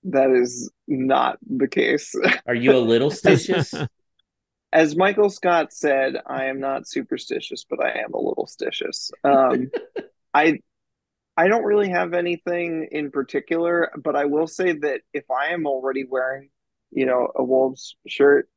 That 0.04 0.30
is 0.30 0.72
not 0.88 1.40
the 1.42 1.68
case. 1.68 2.14
Are 2.46 2.54
you 2.54 2.74
a 2.74 2.78
little 2.78 3.10
stitious? 3.10 3.88
as 4.76 4.96
Michael 4.96 5.30
Scott 5.30 5.72
said, 5.72 6.18
I 6.28 6.46
am 6.46 6.60
not 6.60 6.88
superstitious, 6.88 7.66
but 7.68 7.82
I 7.82 8.00
am 8.00 8.14
a 8.14 8.20
little 8.20 8.46
stitious. 8.46 9.10
Um, 9.24 9.72
I 10.34 10.60
I 11.38 11.48
don't 11.48 11.64
really 11.64 11.90
have 11.90 12.14
anything 12.14 12.90
in 12.92 13.10
particular, 13.10 13.92
but 14.04 14.16
I 14.16 14.26
will 14.26 14.48
say 14.48 14.74
that 14.74 15.02
if 15.14 15.24
I 15.32 15.54
am 15.54 15.66
already 15.66 16.04
wearing, 16.04 16.50
you 16.92 17.06
know, 17.06 17.32
a 17.36 17.44
Wolves 17.44 17.96
shirt, 18.06 18.50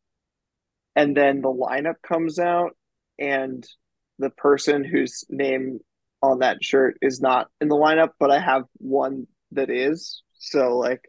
and 0.99 1.17
then 1.17 1.43
the 1.43 1.49
lineup 1.49 2.03
comes 2.03 2.41
out, 2.41 2.77
and 3.21 3.65
the 4.19 4.31
person 4.31 4.83
whose 4.83 5.25
name 5.31 5.79
on 6.23 6.41
that 6.41 6.65
shirt 6.65 6.99
is 7.01 7.21
not 7.21 7.47
in 7.61 7.69
the 7.69 7.77
lineup, 7.77 8.11
but 8.19 8.33
I 8.33 8.41
have 8.41 8.65
one 8.79 9.29
that 9.53 9.71
is. 9.71 10.25
So 10.39 10.77
like, 10.77 11.09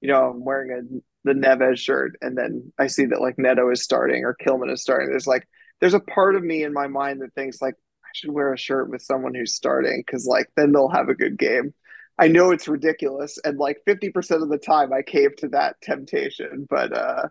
you 0.00 0.08
know, 0.08 0.30
I'm 0.30 0.44
wearing 0.44 0.72
a 0.72 0.98
the 1.24 1.34
Neves 1.34 1.78
shirt 1.78 2.16
and 2.20 2.36
then 2.36 2.72
I 2.80 2.88
see 2.88 3.06
that 3.06 3.20
like 3.20 3.38
Neto 3.38 3.70
is 3.70 3.84
starting 3.84 4.24
or 4.24 4.36
Kilman 4.44 4.72
is 4.72 4.82
starting, 4.82 5.10
there's 5.10 5.28
like 5.28 5.46
there's 5.80 5.94
a 5.94 6.00
part 6.00 6.34
of 6.34 6.42
me 6.42 6.64
in 6.64 6.72
my 6.72 6.88
mind 6.88 7.20
that 7.20 7.34
thinks 7.34 7.62
like 7.62 7.74
I 8.04 8.08
should 8.14 8.32
wear 8.32 8.52
a 8.52 8.58
shirt 8.58 8.90
with 8.90 9.02
someone 9.02 9.34
who's 9.34 9.54
starting 9.54 10.02
because 10.04 10.26
like 10.26 10.48
then 10.56 10.72
they'll 10.72 10.88
have 10.88 11.08
a 11.08 11.14
good 11.14 11.38
game. 11.38 11.74
I 12.18 12.26
know 12.26 12.50
it's 12.50 12.66
ridiculous 12.66 13.38
and 13.44 13.58
like 13.58 13.78
50% 13.86 14.42
of 14.42 14.48
the 14.48 14.58
time 14.58 14.92
I 14.92 15.02
cave 15.02 15.36
to 15.36 15.48
that 15.50 15.80
temptation, 15.80 16.66
but 16.68 16.92
uh 16.92 17.28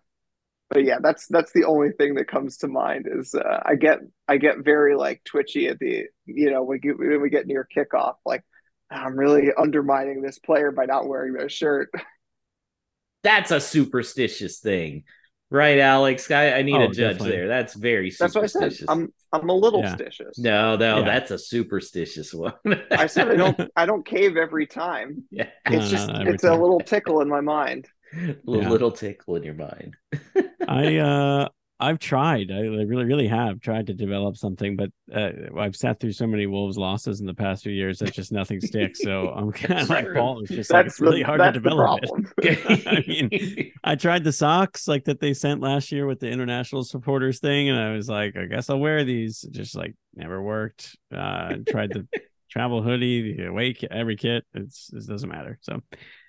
but 0.70 0.84
yeah, 0.84 0.98
that's 1.02 1.28
that's 1.28 1.52
the 1.54 1.66
only 1.66 1.92
thing 1.92 2.16
that 2.16 2.28
comes 2.28 2.58
to 2.58 2.68
mind 2.68 3.08
is 3.10 3.34
uh, 3.34 3.62
I 3.66 3.76
get 3.76 4.00
I 4.28 4.38
get 4.38 4.64
very 4.64 4.96
like 4.96 5.24
twitchy 5.24 5.68
at 5.68 5.80
the 5.80 6.06
you 6.26 6.52
know 6.52 6.64
when, 6.64 6.80
get, 6.80 7.00
when 7.00 7.22
we 7.22 7.30
get 7.30 7.48
near 7.48 7.68
kickoff 7.76 8.16
like 8.26 8.44
I'm 8.90 9.18
really 9.18 9.52
undermining 9.58 10.22
this 10.22 10.40
player 10.40 10.72
by 10.72 10.86
not 10.86 11.08
wearing 11.08 11.34
their 11.34 11.50
shirt. 11.50 11.90
That's 13.24 13.52
a 13.52 13.60
superstitious 13.60 14.60
thing. 14.60 15.04
Right, 15.50 15.80
Alex? 15.80 16.30
I, 16.30 16.54
I 16.54 16.62
need 16.62 16.76
oh, 16.76 16.84
a 16.84 16.88
judge 16.88 17.18
definitely. 17.18 17.32
there. 17.32 17.48
That's 17.48 17.74
very 17.74 18.12
That's 18.18 18.36
what 18.36 18.44
I 18.44 18.48
said. 18.48 18.74
I'm 18.90 19.14
I'm 19.32 19.48
a 19.48 19.54
little 19.54 19.80
yeah. 19.82 19.96
stitious. 19.96 20.38
No, 20.38 20.76
no, 20.76 21.00
yeah. 21.00 21.06
that's 21.06 21.32
a 21.32 21.40
superstitious 21.40 22.34
one. 22.34 22.54
I 22.92 23.08
said 23.08 23.30
I 23.30 23.36
don't 23.36 23.60
I 23.76 23.86
don't 23.86 24.06
cave 24.06 24.36
every 24.36 24.68
time. 24.68 25.24
Yeah. 25.32 25.48
It's 25.66 25.86
no, 25.86 25.88
just 25.90 26.08
no, 26.10 26.24
no, 26.24 26.32
it's 26.32 26.44
time. 26.44 26.52
a 26.52 26.62
little 26.62 26.82
tickle 26.82 27.22
in 27.22 27.30
my 27.30 27.42
mind. 27.42 27.88
A 28.16 28.36
yeah. 28.46 28.70
little 28.70 28.92
tickle 28.92 29.36
in 29.36 29.44
your 29.44 29.54
mind. 29.54 29.96
I 30.68 30.98
uh 30.98 31.50
I've 31.80 32.00
tried. 32.00 32.52
I 32.52 32.62
really, 32.62 33.06
really 33.06 33.28
have 33.28 33.60
tried 33.60 33.88
to 33.88 33.94
develop 33.94 34.36
something, 34.36 34.76
but 34.76 34.90
uh, 35.14 35.30
I've 35.60 35.76
sat 35.76 36.00
through 36.00 36.14
so 36.14 36.26
many 36.26 36.48
Wolves 36.48 36.76
losses 36.76 37.20
in 37.20 37.28
the 37.28 37.36
past 37.36 37.64
few 37.64 37.72
years 37.72 38.00
that 38.00 38.14
just 38.14 38.32
nothing 38.32 38.60
sticks. 38.62 39.00
So 39.04 39.30
I'm 39.36 39.52
kind 39.52 39.82
of 39.82 39.90
like 39.90 40.12
Paul. 40.12 40.42
It's 40.42 40.50
just 40.50 40.74
like 40.74 40.88
it's 40.88 41.00
really 41.00 41.22
hard 41.22 41.40
to 41.40 41.52
develop 41.52 42.00
it. 42.40 42.88
I 42.88 43.04
mean, 43.08 43.72
I 43.84 43.94
tried 43.94 44.24
the 44.24 44.32
socks 44.32 44.88
like 44.88 45.04
that 45.06 45.20
they 45.20 45.36
sent 45.36 45.62
last 45.62 45.92
year 45.92 46.08
with 46.08 46.20
the 46.20 46.30
international 46.30 46.84
supporters 46.84 47.40
thing, 47.40 47.70
and 47.70 47.78
I 47.78 47.92
was 47.92 48.10
like, 48.10 48.36
I 48.36 48.46
guess 48.46 48.72
I'll 48.72 48.80
wear 48.80 49.04
these. 49.04 49.42
Just 49.42 49.76
like 49.76 49.94
never 50.16 50.42
worked. 50.42 50.98
Uh, 51.16 51.58
tried 51.70 51.92
the 51.92 52.08
travel 52.50 52.82
hoodie, 52.82 53.36
the 53.36 53.46
away 53.46 53.74
kit, 53.74 53.92
every 53.92 54.16
kit. 54.16 54.46
It's 54.56 54.90
it 54.92 55.06
doesn't 55.06 55.30
matter. 55.30 55.60
So, 55.62 55.82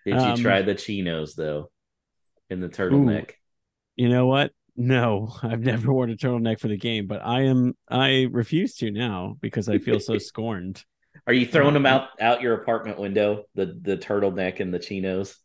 did 0.04 0.14
you 0.14 0.20
um, 0.20 0.36
try 0.36 0.62
the 0.62 0.74
chinos 0.74 1.34
though? 1.34 1.70
In 2.50 2.60
the 2.60 2.68
turtleneck. 2.68 3.30
Ooh, 3.30 3.34
you 3.96 4.08
know 4.08 4.26
what? 4.26 4.52
No, 4.76 5.34
I've 5.42 5.60
never 5.60 5.92
worn 5.92 6.10
a 6.10 6.16
turtleneck 6.16 6.60
for 6.60 6.68
the 6.68 6.78
game, 6.78 7.06
but 7.06 7.20
I 7.24 7.42
am 7.42 7.74
I 7.90 8.28
refuse 8.30 8.76
to 8.76 8.90
now 8.90 9.36
because 9.40 9.68
I 9.68 9.78
feel 9.78 10.00
so 10.00 10.18
scorned. 10.18 10.84
Are 11.26 11.32
you 11.32 11.46
throwing 11.46 11.74
them 11.74 11.84
out 11.84 12.08
out 12.20 12.40
your 12.40 12.54
apartment 12.54 12.98
window? 12.98 13.44
The 13.54 13.78
the 13.80 13.96
turtleneck 13.96 14.60
and 14.60 14.72
the 14.72 14.78
chinos. 14.78 15.36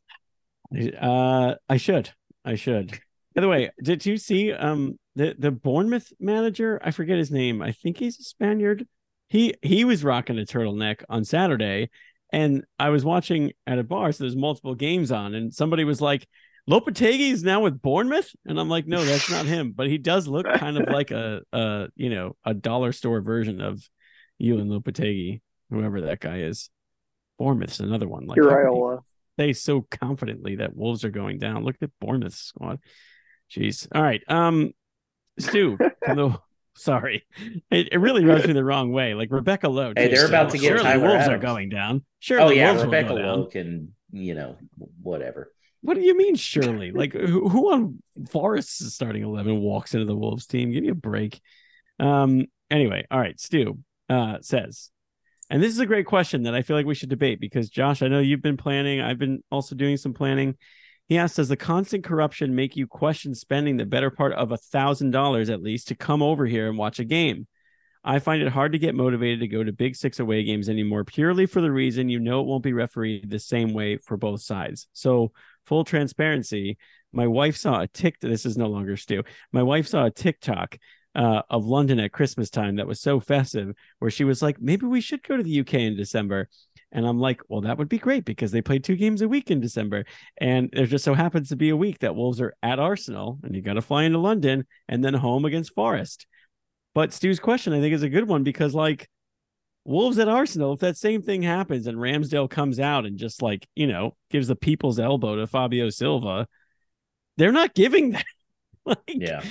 Uh, 0.99 1.55
I 1.67 1.77
should. 1.77 2.09
I 2.45 2.55
should. 2.55 2.99
By 3.35 3.41
the 3.41 3.47
way, 3.47 3.71
did 3.81 4.05
you 4.05 4.17
see 4.17 4.53
um 4.53 4.99
the 5.15 5.35
the 5.37 5.51
Bournemouth 5.51 6.13
manager? 6.19 6.79
I 6.83 6.91
forget 6.91 7.17
his 7.17 7.31
name. 7.31 7.61
I 7.61 7.71
think 7.71 7.97
he's 7.97 8.19
a 8.19 8.23
Spaniard. 8.23 8.87
He 9.29 9.55
he 9.61 9.83
was 9.83 10.03
rocking 10.03 10.37
a 10.37 10.43
turtleneck 10.43 11.03
on 11.09 11.25
Saturday, 11.25 11.89
and 12.33 12.65
I 12.79 12.89
was 12.89 13.05
watching 13.05 13.53
at 13.67 13.77
a 13.77 13.83
bar. 13.83 14.11
So 14.11 14.23
there's 14.23 14.35
multiple 14.35 14.75
games 14.75 15.11
on, 15.11 15.35
and 15.35 15.53
somebody 15.53 15.83
was 15.83 16.01
like, 16.01 16.27
Lopetegui 16.69 17.31
is 17.31 17.43
now 17.43 17.61
with 17.61 17.81
Bournemouth, 17.81 18.29
and 18.45 18.59
I'm 18.59 18.69
like, 18.69 18.87
no, 18.87 19.05
that's 19.05 19.29
not 19.29 19.45
him. 19.45 19.73
But 19.73 19.87
he 19.87 19.99
does 19.99 20.27
look 20.27 20.47
kind 20.55 20.77
of 20.77 20.89
like 20.91 21.11
a, 21.11 21.41
a 21.53 21.87
you 21.95 22.09
know, 22.09 22.35
a 22.43 22.53
dollar 22.53 22.91
store 22.91 23.21
version 23.21 23.61
of 23.61 23.87
you 24.39 24.57
and 24.57 24.71
Lopetegui, 24.71 25.41
whoever 25.69 26.01
that 26.01 26.19
guy 26.19 26.39
is. 26.39 26.69
Bournemouth's 27.37 27.79
another 27.79 28.07
one. 28.07 28.25
Like 28.25 28.39
Iraola. 28.39 29.01
They 29.37 29.53
so 29.53 29.81
confidently 29.81 30.57
that 30.57 30.75
Wolves 30.75 31.03
are 31.03 31.09
going 31.09 31.37
down. 31.37 31.63
Look 31.63 31.75
at 31.81 31.89
Bournemouth 31.99 32.33
squad. 32.33 32.79
Jeez. 33.51 33.87
All 33.93 34.01
right. 34.01 34.21
Um, 34.27 34.71
Stu, 35.39 35.77
the, 36.01 36.37
sorry, 36.75 37.25
it, 37.71 37.89
it 37.91 37.97
really 37.97 38.25
rubs 38.25 38.47
me 38.47 38.53
the 38.53 38.63
wrong 38.63 38.91
way. 38.91 39.13
Like 39.13 39.31
Rebecca 39.31 39.69
Lowe. 39.69 39.93
Hey, 39.95 40.07
they're 40.07 40.27
about 40.27 40.51
to 40.51 40.57
get 40.57 40.67
sure 40.67 40.77
the 40.77 40.99
Wolves 40.99 41.25
Adams. 41.25 41.29
are 41.29 41.37
going 41.37 41.69
down. 41.69 42.03
Sure. 42.19 42.41
Oh 42.41 42.49
yeah, 42.49 42.71
Wolves 42.71 42.85
Rebecca 42.85 43.13
Lowe 43.13 43.45
can 43.45 43.93
you 44.11 44.35
know 44.35 44.57
whatever. 45.01 45.51
What 45.81 45.95
do 45.95 46.01
you 46.01 46.15
mean, 46.15 46.35
surely? 46.35 46.91
like, 46.91 47.11
who, 47.11 47.49
who 47.49 47.73
on 47.73 48.01
Forest's 48.29 48.93
starting 48.93 49.23
11 49.23 49.59
walks 49.59 49.93
into 49.93 50.05
the 50.05 50.15
Wolves 50.15 50.47
team? 50.47 50.71
Give 50.71 50.81
me 50.81 50.89
a 50.89 50.95
break. 50.95 51.41
Um, 51.99 52.45
anyway, 52.71 53.05
all 53.11 53.19
right. 53.19 53.37
Stu 53.37 53.79
uh, 54.09 54.37
says, 54.39 54.91
and 55.49 55.61
this 55.61 55.73
is 55.73 55.79
a 55.79 55.85
great 55.85 56.05
question 56.05 56.43
that 56.43 56.55
I 56.55 56.61
feel 56.61 56.77
like 56.77 56.85
we 56.85 56.95
should 56.95 57.09
debate 57.09 57.41
because, 57.41 57.69
Josh, 57.69 58.01
I 58.01 58.07
know 58.07 58.19
you've 58.19 58.41
been 58.41 58.55
planning. 58.55 59.01
I've 59.01 59.19
been 59.19 59.43
also 59.51 59.75
doing 59.75 59.97
some 59.97 60.13
planning. 60.13 60.55
He 61.13 61.19
asked, 61.19 61.35
Does 61.35 61.49
the 61.49 61.55
constant 61.55 62.03
corruption 62.03 62.55
make 62.55 62.75
you 62.75 62.87
question 62.87 63.35
spending 63.35 63.77
the 63.77 63.85
better 63.85 64.09
part 64.09 64.33
of 64.33 64.51
a 64.51 64.57
$1,000 64.57 65.53
at 65.53 65.61
least 65.61 65.89
to 65.89 65.95
come 65.95 66.23
over 66.23 66.47
here 66.47 66.67
and 66.67 66.75
watch 66.75 66.97
a 66.97 67.03
game? 67.03 67.45
I 68.03 68.17
find 68.17 68.41
it 68.41 68.51
hard 68.51 68.71
to 68.71 68.79
get 68.79 68.95
motivated 68.95 69.41
to 69.41 69.47
go 69.47 69.63
to 69.63 69.71
Big 69.71 69.95
Six 69.95 70.19
away 70.19 70.43
games 70.43 70.69
anymore, 70.69 71.03
purely 71.03 71.45
for 71.45 71.61
the 71.61 71.71
reason 71.71 72.09
you 72.09 72.19
know 72.19 72.39
it 72.39 72.47
won't 72.47 72.63
be 72.63 72.73
refereed 72.73 73.29
the 73.29 73.37
same 73.37 73.73
way 73.73 73.97
for 73.97 74.17
both 74.17 74.41
sides. 74.41 74.87
So, 74.93 75.33
full 75.67 75.83
transparency, 75.83 76.79
my 77.11 77.27
wife 77.27 77.57
saw 77.57 77.81
a 77.81 77.87
tick. 77.87 78.19
This 78.19 78.47
is 78.47 78.57
no 78.57 78.65
longer 78.65 78.97
Stu. 78.97 79.21
My 79.51 79.61
wife 79.61 79.85
saw 79.85 80.05
a 80.05 80.09
TikTok 80.09 80.79
uh, 81.13 81.43
of 81.47 81.63
London 81.63 81.99
at 81.99 82.11
Christmas 82.11 82.49
time 82.49 82.77
that 82.77 82.87
was 82.87 82.99
so 82.99 83.19
festive, 83.19 83.75
where 83.99 84.09
she 84.09 84.23
was 84.23 84.41
like, 84.41 84.59
maybe 84.59 84.87
we 84.87 84.99
should 84.99 85.21
go 85.21 85.37
to 85.37 85.43
the 85.43 85.59
UK 85.59 85.75
in 85.75 85.95
December. 85.95 86.49
And 86.93 87.05
I'm 87.07 87.19
like, 87.19 87.41
well, 87.49 87.61
that 87.61 87.77
would 87.77 87.89
be 87.89 87.97
great 87.97 88.23
because 88.23 88.51
they 88.51 88.61
play 88.61 88.79
two 88.79 88.95
games 88.95 89.21
a 89.21 89.27
week 89.27 89.49
in 89.49 89.59
December. 89.59 90.05
And 90.39 90.69
there 90.71 90.85
just 90.85 91.03
so 91.03 91.15
happens 91.15 91.49
to 91.49 91.55
be 91.55 91.69
a 91.69 91.75
week 91.75 91.99
that 91.99 92.15
Wolves 92.15 92.39
are 92.39 92.53
at 92.61 92.79
Arsenal 92.79 93.39
and 93.43 93.55
you 93.55 93.61
got 93.61 93.73
to 93.73 93.81
fly 93.81 94.03
into 94.03 94.19
London 94.19 94.65
and 94.87 95.03
then 95.03 95.15
home 95.15 95.43
against 95.43 95.73
Forest. 95.73 96.27
But 96.93 97.11
Stu's 97.11 97.39
question, 97.39 97.73
I 97.73 97.81
think, 97.81 97.95
is 97.95 98.03
a 98.03 98.09
good 98.09 98.27
one 98.27 98.43
because, 98.43 98.75
like, 98.75 99.09
Wolves 99.83 100.19
at 100.19 100.29
Arsenal, 100.29 100.73
if 100.73 100.79
that 100.81 100.95
same 100.95 101.23
thing 101.23 101.41
happens 101.41 101.87
and 101.87 101.97
Ramsdale 101.97 102.49
comes 102.49 102.79
out 102.79 103.05
and 103.07 103.17
just, 103.17 103.41
like, 103.41 103.67
you 103.75 103.87
know, 103.87 104.15
gives 104.29 104.47
the 104.47 104.55
people's 104.55 104.99
elbow 104.99 105.35
to 105.35 105.47
Fabio 105.47 105.89
Silva, 105.89 106.47
they're 107.37 107.51
not 107.51 107.73
giving 107.73 108.11
that. 108.11 108.25
like, 108.85 108.99
Yeah. 109.07 109.43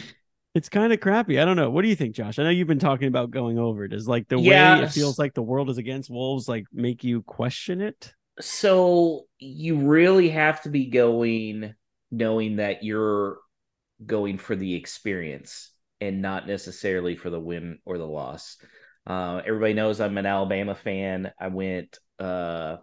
It's 0.55 0.69
kind 0.69 0.93
of 0.93 1.01
crappy. 1.01 1.41
I 1.41 1.45
don't 1.45 1.57
know. 1.57 1.71
What 1.71 1.83
do 1.83 1.89
you 1.89 1.97
think, 1.97 2.15
Josh? 2.15 2.39
I 2.39 2.43
know 2.45 2.51
you've 2.51 2.69
been 2.69 2.79
talking 2.79 3.09
about 3.09 3.31
going 3.31 3.59
over. 3.59 3.89
Does 3.89 4.07
like 4.07 4.29
the 4.29 4.39
Yeah, 4.39 4.77
way 4.79 4.81
it 4.81 4.93
feels 4.93 5.19
like 5.19 5.35
the 5.35 5.43
world 5.43 5.71
is 5.71 5.79
against 5.79 6.11
Wolves 6.11 6.49
like 6.49 6.67
make 6.73 7.05
you 7.05 7.23
question 7.23 7.81
it? 7.81 8.15
So 8.41 9.27
you 9.39 9.79
really 9.79 10.31
have 10.31 10.63
to 10.63 10.71
be 10.71 10.87
going 10.91 11.75
knowing 12.11 12.57
that 12.57 12.83
you're 12.83 13.39
going 14.07 14.39
for 14.39 14.57
the 14.57 14.75
experience 14.75 15.71
and 16.01 16.23
not 16.23 16.47
necessarily 16.49 17.17
for 17.17 17.31
the 17.31 17.41
win 17.41 17.81
or 17.85 17.99
the 17.99 18.07
loss. 18.07 18.59
Uh, 19.07 19.43
everybody 19.47 19.75
knows 19.75 20.01
I'm 20.01 20.19
an 20.19 20.27
Alabama 20.27 20.75
fan. 20.75 21.33
I 21.41 21.49
went 21.49 21.99
uh, 22.19 22.79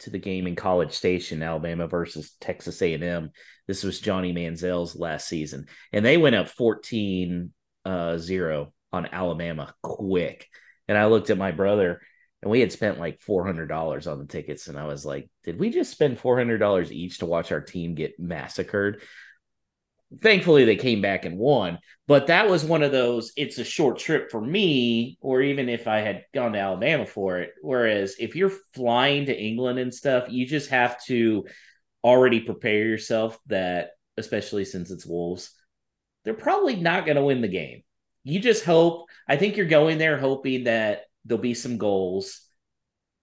to 0.00 0.10
the 0.10 0.18
game 0.18 0.46
in 0.46 0.56
College 0.56 0.92
Station, 0.92 1.42
Alabama 1.42 1.86
versus 1.86 2.34
Texas 2.40 2.80
A&M. 2.82 3.30
This 3.66 3.82
was 3.84 4.00
Johnny 4.00 4.32
Manziel's 4.32 4.96
last 4.96 5.28
season, 5.28 5.66
and 5.92 6.04
they 6.04 6.16
went 6.16 6.36
up 6.36 6.48
14 6.48 7.52
uh, 7.84 8.18
0 8.18 8.72
on 8.92 9.06
Alabama 9.06 9.74
quick. 9.82 10.46
And 10.86 10.96
I 10.96 11.06
looked 11.06 11.30
at 11.30 11.38
my 11.38 11.52
brother, 11.52 12.00
and 12.42 12.50
we 12.50 12.60
had 12.60 12.72
spent 12.72 12.98
like 12.98 13.20
$400 13.20 14.10
on 14.10 14.18
the 14.18 14.26
tickets. 14.26 14.68
And 14.68 14.78
I 14.78 14.86
was 14.86 15.04
like, 15.04 15.28
did 15.44 15.58
we 15.58 15.70
just 15.70 15.90
spend 15.90 16.18
$400 16.18 16.90
each 16.90 17.18
to 17.18 17.26
watch 17.26 17.52
our 17.52 17.60
team 17.60 17.94
get 17.94 18.18
massacred? 18.18 19.02
Thankfully, 20.22 20.64
they 20.64 20.76
came 20.76 21.02
back 21.02 21.26
and 21.26 21.36
won. 21.36 21.78
But 22.06 22.28
that 22.28 22.48
was 22.48 22.64
one 22.64 22.82
of 22.82 22.92
those, 22.92 23.32
it's 23.36 23.58
a 23.58 23.64
short 23.64 23.98
trip 23.98 24.30
for 24.30 24.40
me, 24.40 25.18
or 25.20 25.42
even 25.42 25.68
if 25.68 25.86
I 25.86 25.98
had 25.98 26.24
gone 26.32 26.54
to 26.54 26.58
Alabama 26.58 27.04
for 27.04 27.40
it. 27.40 27.50
Whereas 27.60 28.16
if 28.18 28.34
you're 28.34 28.52
flying 28.74 29.26
to 29.26 29.38
England 29.38 29.78
and 29.78 29.92
stuff, 29.92 30.30
you 30.30 30.46
just 30.46 30.70
have 30.70 31.02
to 31.04 31.46
already 32.02 32.40
prepare 32.40 32.86
yourself 32.86 33.38
that, 33.48 33.90
especially 34.16 34.64
since 34.64 34.90
it's 34.90 35.04
Wolves, 35.04 35.50
they're 36.24 36.32
probably 36.32 36.76
not 36.76 37.04
going 37.04 37.16
to 37.16 37.24
win 37.24 37.42
the 37.42 37.48
game. 37.48 37.82
You 38.24 38.40
just 38.40 38.64
hope, 38.64 39.06
I 39.28 39.36
think 39.36 39.56
you're 39.56 39.66
going 39.66 39.98
there 39.98 40.18
hoping 40.18 40.64
that 40.64 41.02
there'll 41.24 41.42
be 41.42 41.54
some 41.54 41.76
goals 41.76 42.40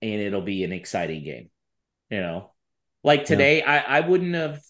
and 0.01 0.21
it'll 0.21 0.41
be 0.41 0.63
an 0.63 0.71
exciting 0.71 1.23
game. 1.23 1.49
You 2.11 2.21
know, 2.21 2.51
like 3.03 3.25
today, 3.25 3.63
I, 3.63 3.97
I 3.97 3.99
wouldn't 4.01 4.35
have 4.35 4.61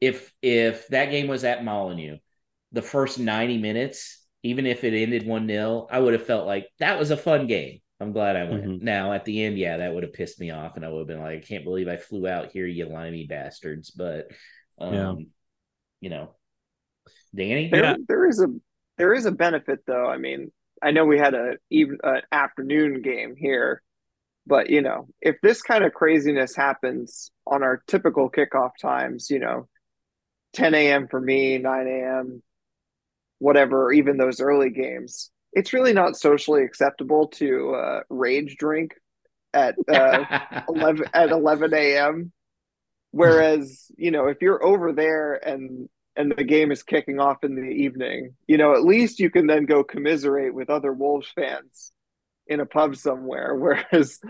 if 0.00 0.32
if 0.42 0.88
that 0.88 1.10
game 1.10 1.28
was 1.28 1.44
at 1.44 1.64
Molineux, 1.64 2.18
the 2.72 2.82
first 2.82 3.18
90 3.18 3.58
minutes, 3.58 4.24
even 4.42 4.66
if 4.66 4.84
it 4.84 4.94
ended 4.94 5.26
1-0, 5.26 5.86
I 5.90 5.98
would 5.98 6.12
have 6.12 6.26
felt 6.26 6.46
like 6.46 6.68
that 6.78 6.98
was 6.98 7.10
a 7.10 7.16
fun 7.16 7.46
game. 7.46 7.80
I'm 8.00 8.12
glad 8.12 8.36
I 8.36 8.44
went. 8.44 8.64
Mhm. 8.64 8.82
Now 8.82 9.12
at 9.12 9.24
the 9.24 9.42
end, 9.44 9.58
yeah, 9.58 9.78
that 9.78 9.94
would 9.94 10.02
have 10.02 10.12
pissed 10.12 10.40
me 10.40 10.50
off, 10.50 10.76
and 10.76 10.84
I 10.84 10.88
would 10.88 11.00
have 11.00 11.06
been 11.08 11.20
like, 11.20 11.38
I 11.38 11.46
can't 11.46 11.64
believe 11.64 11.88
I 11.88 11.96
flew 11.96 12.26
out 12.26 12.50
here, 12.50 12.66
you 12.66 12.86
limey 12.86 13.26
bastards. 13.26 13.90
But 13.90 14.28
um, 14.78 14.94
Yeah. 14.94 15.14
you 16.00 16.10
know, 16.10 16.34
Danny, 17.34 17.68
There, 17.70 17.82
Yeah. 17.82 17.96
there 18.08 18.26
is 18.28 18.40
a 18.40 18.48
there 18.98 19.14
is 19.14 19.26
a 19.26 19.32
benefit 19.32 19.80
though. 19.86 20.06
I 20.06 20.18
mean, 20.18 20.52
I 20.82 20.90
know 20.90 21.04
we 21.04 21.18
had 21.18 21.34
a 21.34 21.56
even 21.70 21.98
an 22.04 22.22
afternoon 22.30 23.02
game 23.02 23.34
here, 23.36 23.82
but 24.46 24.70
you 24.70 24.82
know, 24.82 25.08
if 25.20 25.36
this 25.42 25.62
kind 25.62 25.84
of 25.84 25.94
craziness 25.94 26.56
happens 26.56 27.30
on 27.46 27.62
our 27.62 27.82
typical 27.88 28.30
kickoff 28.30 28.72
times, 28.80 29.30
you 29.30 29.40
know, 29.40 29.68
10 30.54 30.74
a.m. 30.74 31.08
for 31.08 31.20
me, 31.20 31.58
9 31.58 31.86
a.m., 31.86 32.42
whatever, 33.38 33.92
even 33.92 34.16
those 34.16 34.40
early 34.40 34.70
games, 34.70 35.30
it's 35.52 35.72
really 35.72 35.92
not 35.92 36.16
socially 36.16 36.64
acceptable 36.64 37.28
to 37.28 37.74
uh, 37.74 38.00
rage 38.08 38.56
drink 38.56 38.94
at 39.52 39.76
uh, 39.92 40.62
11 40.68 41.06
at 41.14 41.30
11 41.30 41.74
a.m. 41.74 42.32
Whereas, 43.12 43.90
you 43.96 44.10
know, 44.10 44.26
if 44.26 44.42
you're 44.42 44.64
over 44.64 44.92
there 44.92 45.34
and 45.34 45.88
and 46.16 46.32
the 46.36 46.44
game 46.44 46.70
is 46.70 46.82
kicking 46.82 47.20
off 47.20 47.42
in 47.42 47.56
the 47.56 47.62
evening, 47.62 48.34
you 48.46 48.56
know, 48.56 48.74
at 48.74 48.84
least 48.84 49.18
you 49.18 49.30
can 49.30 49.46
then 49.46 49.64
go 49.64 49.82
commiserate 49.82 50.54
with 50.54 50.70
other 50.70 50.92
Wolves 50.92 51.28
fans 51.34 51.92
in 52.46 52.60
a 52.60 52.66
pub 52.66 52.96
somewhere. 52.96 53.54
Whereas, 53.56 54.20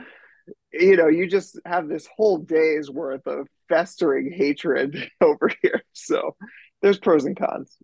you 0.80 0.96
know, 0.96 1.08
you 1.08 1.28
just 1.28 1.58
have 1.64 1.88
this 1.88 2.08
whole 2.16 2.38
day's 2.38 2.90
worth 2.90 3.26
of 3.26 3.46
festering 3.68 4.32
hatred 4.32 5.10
over 5.20 5.50
here. 5.62 5.82
So 5.92 6.36
there's 6.82 6.98
pros 6.98 7.24
and 7.24 7.36
cons. 7.36 7.76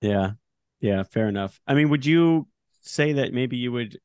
Yeah. 0.00 0.32
Yeah, 0.80 1.02
fair 1.02 1.28
enough. 1.28 1.58
I 1.66 1.74
mean, 1.74 1.88
would 1.88 2.04
you 2.04 2.48
say 2.82 3.14
that 3.14 3.32
maybe 3.32 3.56
you 3.56 3.72
would 3.72 3.98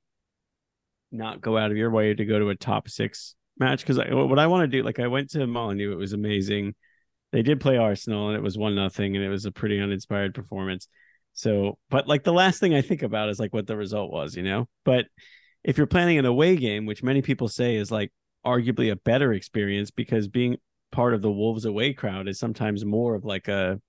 not 1.11 1.41
go 1.41 1.57
out 1.57 1.71
of 1.71 1.77
your 1.77 1.91
way 1.91 2.13
to 2.13 2.25
go 2.25 2.39
to 2.39 2.49
a 2.49 2.55
top 2.55 2.89
six 2.89 3.35
match? 3.57 3.81
Because 3.81 3.97
what 3.97 4.39
I 4.39 4.47
want 4.47 4.63
to 4.69 4.77
do, 4.77 4.83
like 4.83 4.99
I 4.99 5.07
went 5.07 5.31
to 5.31 5.45
Molineux, 5.45 5.91
it 5.91 5.97
was 5.97 6.13
amazing. 6.13 6.73
They 7.31 7.43
did 7.43 7.59
play 7.59 7.77
Arsenal 7.77 8.29
and 8.29 8.37
it 8.37 8.43
was 8.43 8.57
one 8.57 8.75
nothing, 8.75 9.15
and 9.15 9.23
it 9.23 9.29
was 9.29 9.45
a 9.45 9.51
pretty 9.51 9.79
uninspired 9.79 10.33
performance. 10.33 10.87
So, 11.33 11.77
but 11.89 12.07
like 12.07 12.23
the 12.23 12.33
last 12.33 12.59
thing 12.59 12.73
I 12.73 12.81
think 12.81 13.03
about 13.03 13.29
is 13.29 13.39
like 13.39 13.53
what 13.53 13.67
the 13.67 13.77
result 13.77 14.11
was, 14.11 14.35
you 14.35 14.43
know. 14.43 14.67
But 14.83 15.05
if 15.63 15.77
you're 15.77 15.87
planning 15.87 16.17
an 16.17 16.25
away 16.25 16.55
game, 16.57 16.85
which 16.85 17.03
many 17.03 17.21
people 17.21 17.47
say 17.47 17.75
is 17.75 17.91
like 17.91 18.11
arguably 18.45 18.91
a 18.91 18.95
better 18.95 19.34
experience 19.34 19.91
because 19.91 20.27
being 20.27 20.57
part 20.91 21.13
of 21.13 21.22
the 21.22 21.31
Wolves 21.31 21.65
away 21.65 21.93
crowd 21.93 22.27
is 22.27 22.39
sometimes 22.39 22.84
more 22.84 23.15
of 23.15 23.23
like 23.23 23.47
a 23.47 23.80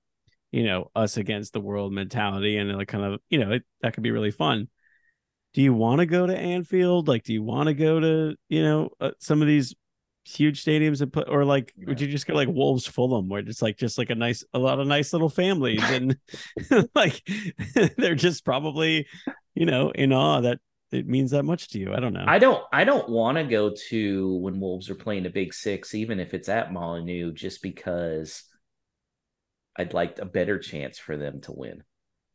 you 0.53 0.65
know, 0.65 0.91
us 0.95 1.17
against 1.17 1.55
the 1.55 1.61
world 1.61 1.93
mentality 1.93 2.59
and 2.59 2.71
like 2.77 2.89
kind 2.89 3.05
of, 3.05 3.21
you 3.31 3.39
know, 3.39 3.53
it, 3.53 3.65
that 3.81 3.95
could 3.95 4.03
be 4.03 4.11
really 4.11 4.31
fun. 4.31 4.69
Do 5.55 5.63
you 5.63 5.75
want 5.75 6.01
to 6.01 6.07
go 6.07 6.27
to 6.27 6.37
Anfield? 6.37 7.09
Like, 7.09 7.25
do 7.25 7.33
you 7.33 7.43
want 7.43 7.69
to 7.69 7.75
go 7.75 7.99
to, 7.99 8.37
you 8.49 8.63
know, 8.63 8.91
uh, 9.01 9.11
some 9.19 9.41
of 9.41 9.49
these 9.49 9.75
huge 10.25 10.63
stadiums 10.63 11.01
and 11.01 11.13
put, 11.13 11.29
or 11.29 11.45
like, 11.45 11.73
would 11.87 12.01
you 12.01 12.07
just 12.07 12.27
go 12.27 12.35
like 12.35 12.49
Wolves 12.49 12.87
Fulham, 12.87 13.29
where 13.29 13.41
it's 13.41 13.63
like 13.63 13.79
just 13.79 13.97
like 13.97 14.11
a 14.11 14.15
nice, 14.15 14.45
a 14.53 14.59
lot 14.59 14.79
of 14.79 14.87
nice 14.87 15.13
little 15.13 15.31
families 15.31 15.83
and 15.85 16.17
like 16.95 17.23
they're 17.97 18.15
just 18.15 18.45
probably, 18.45 19.07
you 19.55 19.65
know, 19.65 19.91
in 19.91 20.13
awe 20.13 20.43
that 20.43 20.61
it 20.93 21.09
means 21.09 21.31
that 21.31 21.45
much 21.45 21.69
to 21.69 21.79
you. 21.79 21.93
I 21.95 22.01
don't 22.01 22.13
know. 22.13 22.25
I 22.27 22.39
don't 22.39 22.63
I 22.71 22.85
don't 22.85 23.09
want 23.09 23.39
to 23.39 23.45
go 23.45 23.73
to 23.89 24.37
when 24.37 24.61
Wolves 24.61 24.91
are 24.91 24.95
playing 24.95 25.25
a 25.25 25.31
big 25.31 25.55
six, 25.55 25.95
even 25.95 26.21
if 26.21 26.35
it's 26.35 26.51
at 26.51 26.73
Molineux, 26.73 27.33
just 27.33 27.63
because 27.63 28.45
I'd 29.77 29.95
like 29.95 30.19
a 30.19 30.27
better 30.27 30.59
chance 30.59 30.99
for 30.99 31.17
them 31.17 31.41
to 31.43 31.53
win. 31.53 31.83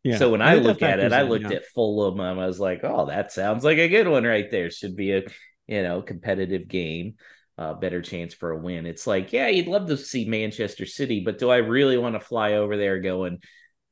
yeah. 0.03 0.17
So 0.17 0.31
when 0.31 0.41
I 0.41 0.55
that 0.55 0.63
look 0.63 0.81
at 0.81 0.99
it, 0.99 1.13
I 1.13 1.21
looked 1.21 1.51
yeah. 1.51 1.57
at 1.57 1.67
Fulham 1.67 2.19
and 2.19 2.39
I 2.39 2.47
was 2.47 2.59
like, 2.59 2.81
oh, 2.83 3.05
that 3.05 3.31
sounds 3.31 3.63
like 3.63 3.77
a 3.77 3.89
good 3.89 4.07
one 4.07 4.23
right 4.23 4.49
there. 4.49 4.71
Should 4.71 4.95
be 4.95 5.11
a 5.13 5.23
you 5.67 5.83
know 5.83 6.01
competitive 6.01 6.67
game, 6.67 7.15
uh, 7.59 7.75
better 7.75 8.01
chance 8.01 8.33
for 8.33 8.51
a 8.51 8.57
win. 8.57 8.87
It's 8.87 9.05
like, 9.05 9.33
yeah, 9.33 9.49
you'd 9.49 9.67
love 9.67 9.87
to 9.87 9.97
see 9.97 10.25
Manchester 10.25 10.87
City, 10.87 11.19
but 11.19 11.37
do 11.37 11.51
I 11.51 11.57
really 11.57 11.99
want 11.99 12.15
to 12.15 12.19
fly 12.19 12.53
over 12.53 12.75
there 12.75 12.99
going? 12.99 13.39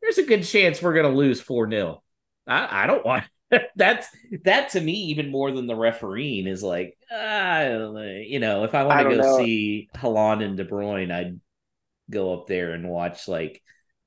There's 0.02 0.18
a 0.18 0.24
good 0.24 0.44
chance 0.44 0.82
we're 0.82 0.96
gonna 0.96 1.10
lose 1.10 1.40
four 1.40 1.70
0 1.70 2.02
I, 2.48 2.84
I 2.84 2.88
don't 2.88 3.06
want. 3.06 3.26
That's 3.76 4.08
that 4.44 4.70
to 4.70 4.82
me 4.82 4.94
even 4.94 5.30
more 5.30 5.52
than 5.52 5.68
the 5.68 5.76
refereeing 5.76 6.48
is 6.48 6.64
like, 6.64 6.98
ah, 7.12 7.62
you 7.64 8.40
know, 8.40 8.64
if 8.64 8.74
I 8.74 8.84
want 8.84 9.10
to 9.10 9.16
go 9.16 9.22
know. 9.22 9.38
see 9.38 9.90
Haaland 9.96 10.44
and 10.44 10.58
De 10.58 10.66
Bruyne, 10.66 11.12
I'd 11.12 11.40
go 12.10 12.34
up 12.34 12.48
there 12.48 12.72
and 12.72 12.90
watch 12.90 13.28
like 13.28 13.62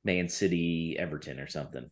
Man 0.05 0.28
City 0.28 0.97
Everton 0.98 1.40
or 1.40 1.47
something. 1.47 1.90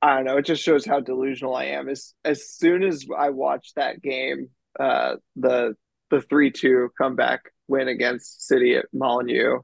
I 0.00 0.16
don't 0.16 0.24
know. 0.24 0.36
It 0.36 0.46
just 0.46 0.62
shows 0.62 0.86
how 0.86 1.00
delusional 1.00 1.54
I 1.54 1.66
am. 1.66 1.88
As 1.88 2.14
as 2.24 2.48
soon 2.50 2.82
as 2.82 3.04
I 3.16 3.30
watched 3.30 3.74
that 3.74 4.00
game, 4.00 4.50
uh, 4.78 5.16
the 5.36 5.74
the 6.10 6.22
three 6.22 6.50
two 6.50 6.90
comeback 6.96 7.42
win 7.66 7.88
against 7.88 8.46
City 8.46 8.76
at 8.76 8.86
Molineux, 8.92 9.60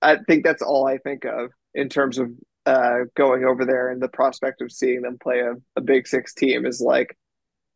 I 0.00 0.16
think 0.26 0.44
that's 0.44 0.62
all 0.62 0.86
I 0.86 0.98
think 0.98 1.24
of 1.24 1.50
in 1.74 1.88
terms 1.88 2.18
of 2.18 2.30
uh, 2.68 3.04
going 3.16 3.44
over 3.44 3.64
there 3.64 3.90
and 3.90 4.00
the 4.02 4.08
prospect 4.08 4.60
of 4.60 4.70
seeing 4.72 5.02
them 5.02 5.18
play 5.22 5.40
a, 5.40 5.54
a 5.76 5.80
Big 5.80 6.06
Six 6.06 6.34
team 6.34 6.66
is 6.66 6.80
like 6.80 7.16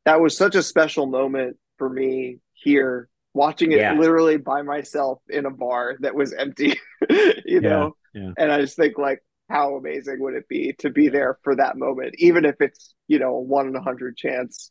that 0.05 0.21
was 0.21 0.37
such 0.37 0.55
a 0.55 0.63
special 0.63 1.07
moment 1.07 1.57
for 1.79 1.89
me 1.89 2.39
here 2.53 3.09
watching 3.35 3.73
it 3.73 3.79
Yeah. 3.79 3.95
literally 3.99 4.37
by 4.37 4.63
myself 4.63 5.21
in 5.29 5.47
a 5.47 5.51
bar 5.51 5.97
that 6.01 6.15
was 6.15 6.33
empty, 6.33 6.79
you 7.47 7.61
know. 7.61 7.97
yeah. 8.15 8.33
And 8.37 8.53
I 8.53 8.61
just 8.61 8.77
think 8.77 8.99
like 8.99 9.21
how 9.49 9.77
amazing 9.77 10.19
would 10.21 10.35
it 10.35 10.49
be 10.49 10.75
to 10.81 10.91
be 10.91 11.09
there 11.09 11.39
for 11.43 11.57
that 11.57 11.77
moment, 11.77 12.15
even 12.19 12.45
if 12.45 12.57
it's 12.61 12.95
you 13.09 13.19
know 13.19 13.35
a 13.37 13.41
one 13.41 13.67
in 13.69 13.77
a 13.77 13.83
hundred 13.83 14.17
chance 14.17 14.71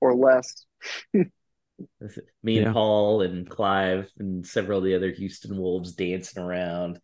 or 0.00 0.14
less. 0.14 0.66
Me 2.42 2.58
and 2.58 2.72
Paul 2.72 3.22
and 3.22 3.48
Clive 3.48 4.08
and 4.18 4.46
several 4.46 4.78
of 4.78 4.84
the 4.84 4.94
other 4.94 5.10
Houston 5.10 5.56
Wolves 5.56 5.92
dancing 5.94 6.42
around, 6.42 7.00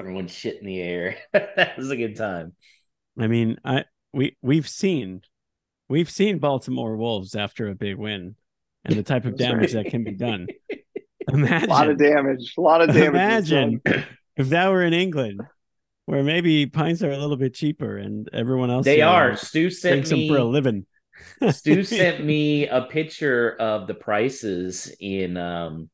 throwing 0.00 0.26
shit 0.26 0.60
in 0.60 0.66
the 0.66 0.80
air. 0.80 1.16
that 1.32 1.76
was 1.76 1.90
a 1.90 1.96
good 1.96 2.16
time. 2.16 2.54
I 3.18 3.26
mean, 3.26 3.58
I 3.64 3.84
we 4.12 4.36
we've 4.42 4.68
seen 4.68 5.22
we've 5.88 6.10
seen 6.10 6.38
Baltimore 6.38 6.96
Wolves 6.96 7.34
after 7.34 7.68
a 7.68 7.74
big 7.74 7.96
win 7.96 8.36
and 8.84 8.96
the 8.96 9.02
type 9.02 9.24
of 9.24 9.36
damage 9.36 9.74
right. 9.74 9.84
that 9.84 9.90
can 9.90 10.04
be 10.04 10.12
done. 10.12 10.46
Imagine 11.28 11.68
a 11.70 11.72
lot 11.72 11.90
of 11.90 11.98
damage. 11.98 12.54
A 12.56 12.60
lot 12.60 12.80
of 12.80 12.88
damage. 12.88 13.08
Imagine 13.08 13.82
if 14.36 14.48
that 14.50 14.68
were 14.68 14.82
in 14.82 14.94
England, 14.94 15.42
where 16.06 16.22
maybe 16.22 16.66
pints 16.66 17.02
are 17.02 17.10
a 17.10 17.18
little 17.18 17.36
bit 17.36 17.54
cheaper 17.54 17.96
and 17.96 18.28
everyone 18.32 18.70
else 18.70 18.84
they 18.84 19.02
are. 19.02 19.36
Stu 19.36 19.70
sent 19.70 20.10
me 20.10 20.28
for 20.28 20.38
a 20.38 20.44
living. 20.44 20.86
Stu 21.50 21.84
sent 21.84 22.24
me 22.24 22.66
a 22.66 22.82
picture 22.82 23.54
of 23.60 23.86
the 23.86 23.94
prices 23.94 24.94
in 24.98 25.36
um 25.36 25.90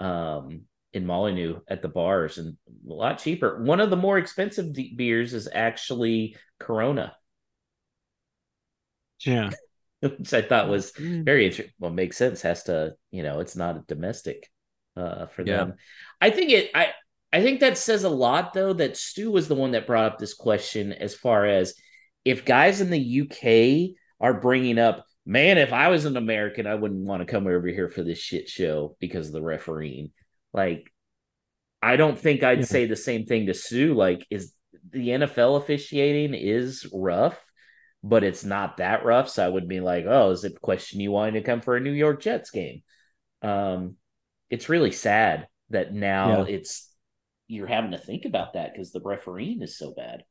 um 0.00 0.62
in 0.92 1.06
Molineux 1.06 1.60
at 1.68 1.82
the 1.82 1.88
bars 1.88 2.38
and 2.38 2.56
a 2.88 2.92
lot 2.92 3.18
cheaper. 3.18 3.62
One 3.62 3.80
of 3.80 3.90
the 3.90 3.96
more 3.96 4.18
expensive 4.18 4.74
beers 4.96 5.34
is 5.34 5.48
actually 5.52 6.36
Corona. 6.58 7.14
Yeah. 9.24 9.50
Which 10.00 10.32
I 10.32 10.42
thought 10.42 10.68
was 10.68 10.92
mm. 10.92 11.24
very 11.24 11.46
interesting. 11.46 11.74
Well, 11.78 11.90
makes 11.90 12.16
sense. 12.16 12.42
Has 12.42 12.64
to, 12.64 12.94
you 13.10 13.22
know, 13.22 13.40
it's 13.40 13.56
not 13.56 13.76
a 13.76 13.84
domestic 13.86 14.48
uh 14.96 15.26
for 15.26 15.42
yeah. 15.42 15.58
them. 15.58 15.74
I 16.20 16.30
think 16.30 16.50
it 16.50 16.70
I 16.74 16.92
I 17.32 17.42
think 17.42 17.60
that 17.60 17.76
says 17.76 18.04
a 18.04 18.08
lot 18.08 18.54
though 18.54 18.72
that 18.74 18.96
Stu 18.96 19.30
was 19.30 19.48
the 19.48 19.54
one 19.54 19.72
that 19.72 19.86
brought 19.86 20.12
up 20.12 20.18
this 20.18 20.34
question 20.34 20.92
as 20.92 21.14
far 21.14 21.46
as 21.46 21.74
if 22.24 22.44
guys 22.44 22.80
in 22.80 22.90
the 22.90 23.22
UK 23.22 23.96
are 24.20 24.40
bringing 24.40 24.78
up, 24.78 25.04
man, 25.26 25.58
if 25.58 25.72
I 25.72 25.88
was 25.88 26.04
an 26.04 26.16
American, 26.16 26.66
I 26.66 26.74
wouldn't 26.74 27.06
want 27.06 27.20
to 27.20 27.30
come 27.30 27.46
over 27.46 27.66
here 27.68 27.88
for 27.88 28.02
this 28.02 28.18
shit 28.18 28.48
show 28.48 28.96
because 29.00 29.28
of 29.28 29.32
the 29.32 29.42
refereeing. 29.42 30.10
Like, 30.52 30.90
I 31.82 31.96
don't 31.96 32.18
think 32.18 32.42
I'd 32.42 32.60
yeah. 32.60 32.64
say 32.64 32.86
the 32.86 32.96
same 32.96 33.26
thing 33.26 33.46
to 33.46 33.54
Sue. 33.54 33.94
Like, 33.94 34.26
is 34.30 34.52
the 34.90 35.08
NFL 35.08 35.58
officiating 35.58 36.34
is 36.34 36.86
rough, 36.92 37.38
but 38.02 38.24
it's 38.24 38.44
not 38.44 38.78
that 38.78 39.04
rough. 39.04 39.28
So 39.28 39.44
I 39.44 39.48
would 39.48 39.68
be 39.68 39.80
like, 39.80 40.04
oh, 40.06 40.30
is 40.30 40.44
it 40.44 40.56
a 40.56 40.60
question 40.60 41.00
you 41.00 41.12
wanting 41.12 41.34
to 41.34 41.42
come 41.42 41.60
for 41.60 41.76
a 41.76 41.80
New 41.80 41.92
York 41.92 42.20
Jets 42.20 42.50
game? 42.50 42.82
Um, 43.42 43.96
it's 44.50 44.68
really 44.68 44.92
sad 44.92 45.48
that 45.70 45.92
now 45.92 46.46
yeah. 46.46 46.54
it's 46.56 46.90
you're 47.46 47.66
having 47.66 47.92
to 47.92 47.98
think 47.98 48.24
about 48.24 48.54
that 48.54 48.72
because 48.72 48.92
the 48.92 49.00
refereeing 49.00 49.62
is 49.62 49.78
so 49.78 49.92
bad. 49.94 50.24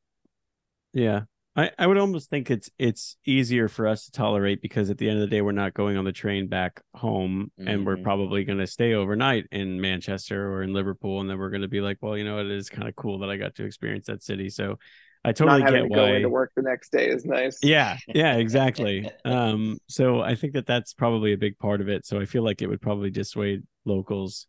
Yeah, 0.92 1.22
I, 1.58 1.72
I 1.76 1.88
would 1.88 1.98
almost 1.98 2.30
think 2.30 2.52
it's 2.52 2.70
it's 2.78 3.16
easier 3.26 3.66
for 3.66 3.88
us 3.88 4.04
to 4.04 4.12
tolerate 4.12 4.62
because 4.62 4.90
at 4.90 4.98
the 4.98 5.08
end 5.08 5.20
of 5.20 5.28
the 5.28 5.36
day 5.36 5.40
we're 5.40 5.50
not 5.50 5.74
going 5.74 5.96
on 5.96 6.04
the 6.04 6.12
train 6.12 6.46
back 6.46 6.80
home 6.94 7.50
mm-hmm. 7.58 7.68
and 7.68 7.84
we're 7.84 7.96
mm-hmm. 7.96 8.04
probably 8.04 8.44
going 8.44 8.60
to 8.60 8.66
stay 8.68 8.94
overnight 8.94 9.46
in 9.50 9.80
Manchester 9.80 10.52
or 10.52 10.62
in 10.62 10.72
Liverpool. 10.72 11.20
And 11.20 11.28
then 11.28 11.36
we're 11.36 11.50
going 11.50 11.62
to 11.62 11.68
be 11.68 11.80
like 11.80 11.98
well 12.00 12.16
you 12.16 12.24
know 12.24 12.38
it 12.38 12.46
is 12.48 12.70
kind 12.70 12.86
of 12.86 12.94
cool 12.94 13.18
that 13.18 13.30
I 13.30 13.36
got 13.36 13.56
to 13.56 13.64
experience 13.64 14.06
that 14.06 14.22
city. 14.22 14.50
So 14.50 14.78
I 15.24 15.32
totally 15.32 15.64
not 15.64 15.70
get 15.72 15.78
to 15.78 15.86
why 15.88 15.96
go 15.96 16.14
into 16.14 16.28
work 16.28 16.52
the 16.54 16.62
next 16.62 16.92
day 16.92 17.08
is 17.08 17.24
nice. 17.24 17.58
Yeah 17.60 17.98
yeah 18.06 18.34
exactly. 18.36 19.10
Um 19.24 19.78
so 19.88 20.20
I 20.20 20.36
think 20.36 20.52
that 20.52 20.66
that's 20.66 20.94
probably 20.94 21.32
a 21.32 21.38
big 21.38 21.58
part 21.58 21.80
of 21.80 21.88
it. 21.88 22.06
So 22.06 22.20
I 22.20 22.24
feel 22.24 22.44
like 22.44 22.62
it 22.62 22.68
would 22.68 22.80
probably 22.80 23.10
dissuade 23.10 23.64
locals 23.84 24.46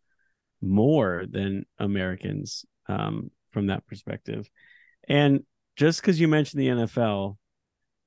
more 0.62 1.24
than 1.28 1.66
Americans 1.76 2.64
um 2.88 3.32
from 3.50 3.66
that 3.66 3.84
perspective. 3.88 4.48
And 5.08 5.42
just 5.80 6.02
because 6.02 6.20
you 6.20 6.28
mentioned 6.28 6.60
the 6.60 6.68
NFL, 6.68 7.38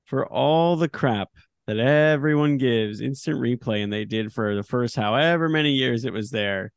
for 0.05 0.27
all 0.27 0.75
the 0.75 0.87
crap 0.87 1.29
that 1.65 1.79
everyone 1.79 2.57
gives 2.57 3.01
instant 3.01 3.39
replay, 3.39 3.83
and 3.83 3.91
they 3.91 4.05
did 4.05 4.31
for 4.31 4.53
the 4.53 4.61
first 4.61 4.95
however 4.95 5.49
many 5.49 5.71
years 5.71 6.05
it 6.05 6.13
was 6.13 6.29
there, 6.29 6.71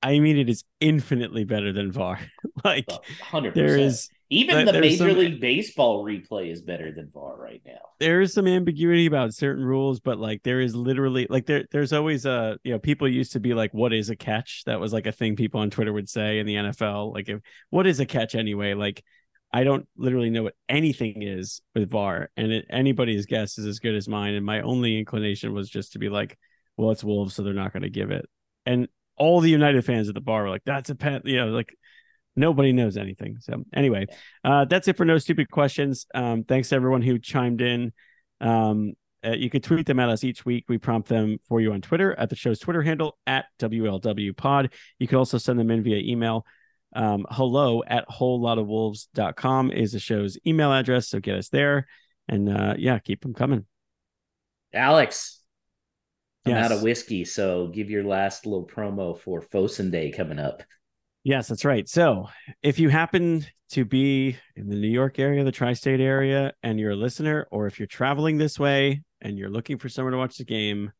I 0.00 0.20
mean 0.20 0.38
it 0.38 0.48
is 0.48 0.62
infinitely 0.78 1.42
better 1.42 1.72
than 1.72 1.90
VAR. 1.90 2.20
like, 2.64 2.86
hundred 3.20 3.56
there 3.56 3.76
is 3.76 4.08
even 4.30 4.66
the 4.66 4.72
Major 4.72 5.10
some, 5.10 5.18
League 5.18 5.40
Baseball 5.40 6.04
replay 6.04 6.52
is 6.52 6.62
better 6.62 6.92
than 6.92 7.10
VAR 7.12 7.36
right 7.36 7.60
now. 7.66 7.80
There 7.98 8.20
is 8.20 8.32
some 8.32 8.46
ambiguity 8.46 9.06
about 9.06 9.34
certain 9.34 9.64
rules, 9.64 9.98
but 9.98 10.16
like 10.16 10.44
there 10.44 10.60
is 10.60 10.76
literally 10.76 11.26
like 11.28 11.46
there 11.46 11.64
there's 11.72 11.92
always 11.92 12.24
a 12.24 12.56
you 12.62 12.72
know 12.72 12.78
people 12.78 13.08
used 13.08 13.32
to 13.32 13.40
be 13.40 13.52
like 13.52 13.74
what 13.74 13.92
is 13.92 14.10
a 14.10 14.16
catch 14.16 14.62
that 14.66 14.78
was 14.78 14.92
like 14.92 15.08
a 15.08 15.12
thing 15.12 15.34
people 15.34 15.60
on 15.60 15.70
Twitter 15.70 15.92
would 15.92 16.08
say 16.08 16.38
in 16.38 16.46
the 16.46 16.54
NFL 16.54 17.12
like 17.12 17.28
if 17.28 17.40
what 17.70 17.88
is 17.88 17.98
a 17.98 18.06
catch 18.06 18.36
anyway 18.36 18.74
like 18.74 19.02
I 19.52 19.64
don't 19.64 19.86
literally 19.96 20.30
know 20.30 20.44
what 20.44 20.54
anything 20.68 21.22
is 21.22 21.60
with 21.74 21.90
VAR, 21.90 22.30
and 22.36 22.52
it, 22.52 22.66
anybody's 22.70 23.26
guess 23.26 23.58
is 23.58 23.66
as 23.66 23.80
good 23.80 23.94
as 23.94 24.08
mine. 24.08 24.34
And 24.34 24.46
my 24.46 24.62
only 24.62 24.98
inclination 24.98 25.52
was 25.52 25.68
just 25.68 25.92
to 25.92 25.98
be 25.98 26.08
like, 26.08 26.38
well, 26.76 26.90
it's 26.90 27.04
Wolves, 27.04 27.34
so 27.34 27.42
they're 27.42 27.52
not 27.52 27.72
going 27.72 27.82
to 27.82 27.90
give 27.90 28.10
it. 28.10 28.26
And 28.64 28.88
all 29.16 29.40
the 29.40 29.50
United 29.50 29.84
fans 29.84 30.08
at 30.08 30.14
the 30.14 30.20
bar 30.20 30.44
were 30.44 30.50
like, 30.50 30.64
that's 30.64 30.90
a 30.90 30.94
pet, 30.94 31.26
you 31.26 31.36
know, 31.36 31.48
like 31.48 31.76
nobody 32.34 32.72
knows 32.72 32.96
anything. 32.96 33.36
So 33.40 33.64
anyway, 33.74 34.06
uh, 34.42 34.64
that's 34.64 34.88
it 34.88 34.96
for 34.96 35.04
no 35.04 35.18
stupid 35.18 35.50
questions. 35.50 36.06
Um, 36.14 36.44
thanks 36.44 36.70
to 36.70 36.76
everyone 36.76 37.02
who 37.02 37.18
chimed 37.18 37.60
in. 37.60 37.92
Um, 38.40 38.94
uh, 39.24 39.32
you 39.32 39.50
could 39.50 39.62
tweet 39.62 39.86
them 39.86 40.00
at 40.00 40.08
us 40.08 40.24
each 40.24 40.44
week. 40.44 40.64
We 40.68 40.78
prompt 40.78 41.08
them 41.08 41.38
for 41.48 41.60
you 41.60 41.72
on 41.72 41.80
Twitter 41.80 42.18
at 42.18 42.28
the 42.28 42.36
show's 42.36 42.58
Twitter 42.58 42.82
handle 42.82 43.18
at 43.26 43.44
WLW 43.60 44.36
Pod. 44.36 44.72
You 44.98 45.06
can 45.06 45.18
also 45.18 45.38
send 45.38 45.58
them 45.58 45.70
in 45.70 45.82
via 45.82 45.98
email 45.98 46.44
um, 46.94 47.26
hello 47.30 47.82
at 47.86 48.08
wholelottawolves.com 48.08 49.72
is 49.72 49.92
the 49.92 49.98
show's 49.98 50.38
email 50.46 50.72
address. 50.72 51.08
So 51.08 51.20
get 51.20 51.36
us 51.36 51.48
there. 51.48 51.86
And 52.28 52.48
uh, 52.48 52.74
yeah, 52.78 52.98
keep 52.98 53.22
them 53.22 53.34
coming. 53.34 53.66
Alex, 54.74 55.40
I'm 56.46 56.52
yes. 56.52 56.64
out 56.64 56.72
of 56.72 56.82
whiskey. 56.82 57.24
So 57.24 57.68
give 57.68 57.90
your 57.90 58.04
last 58.04 58.46
little 58.46 58.66
promo 58.66 59.18
for 59.18 59.40
Fosun 59.40 59.90
Day 59.90 60.10
coming 60.10 60.38
up. 60.38 60.62
Yes, 61.24 61.48
that's 61.48 61.64
right. 61.64 61.88
So 61.88 62.28
if 62.62 62.78
you 62.78 62.88
happen 62.88 63.46
to 63.70 63.84
be 63.84 64.36
in 64.56 64.68
the 64.68 64.76
New 64.76 64.88
York 64.88 65.18
area, 65.18 65.44
the 65.44 65.52
tri 65.52 65.72
state 65.72 66.00
area, 66.00 66.52
and 66.62 66.80
you're 66.80 66.90
a 66.92 66.96
listener, 66.96 67.46
or 67.50 67.66
if 67.66 67.78
you're 67.78 67.86
traveling 67.86 68.38
this 68.38 68.58
way 68.58 69.02
and 69.20 69.38
you're 69.38 69.50
looking 69.50 69.78
for 69.78 69.88
somewhere 69.88 70.10
to 70.10 70.18
watch 70.18 70.36
the 70.36 70.44
game, 70.44 70.90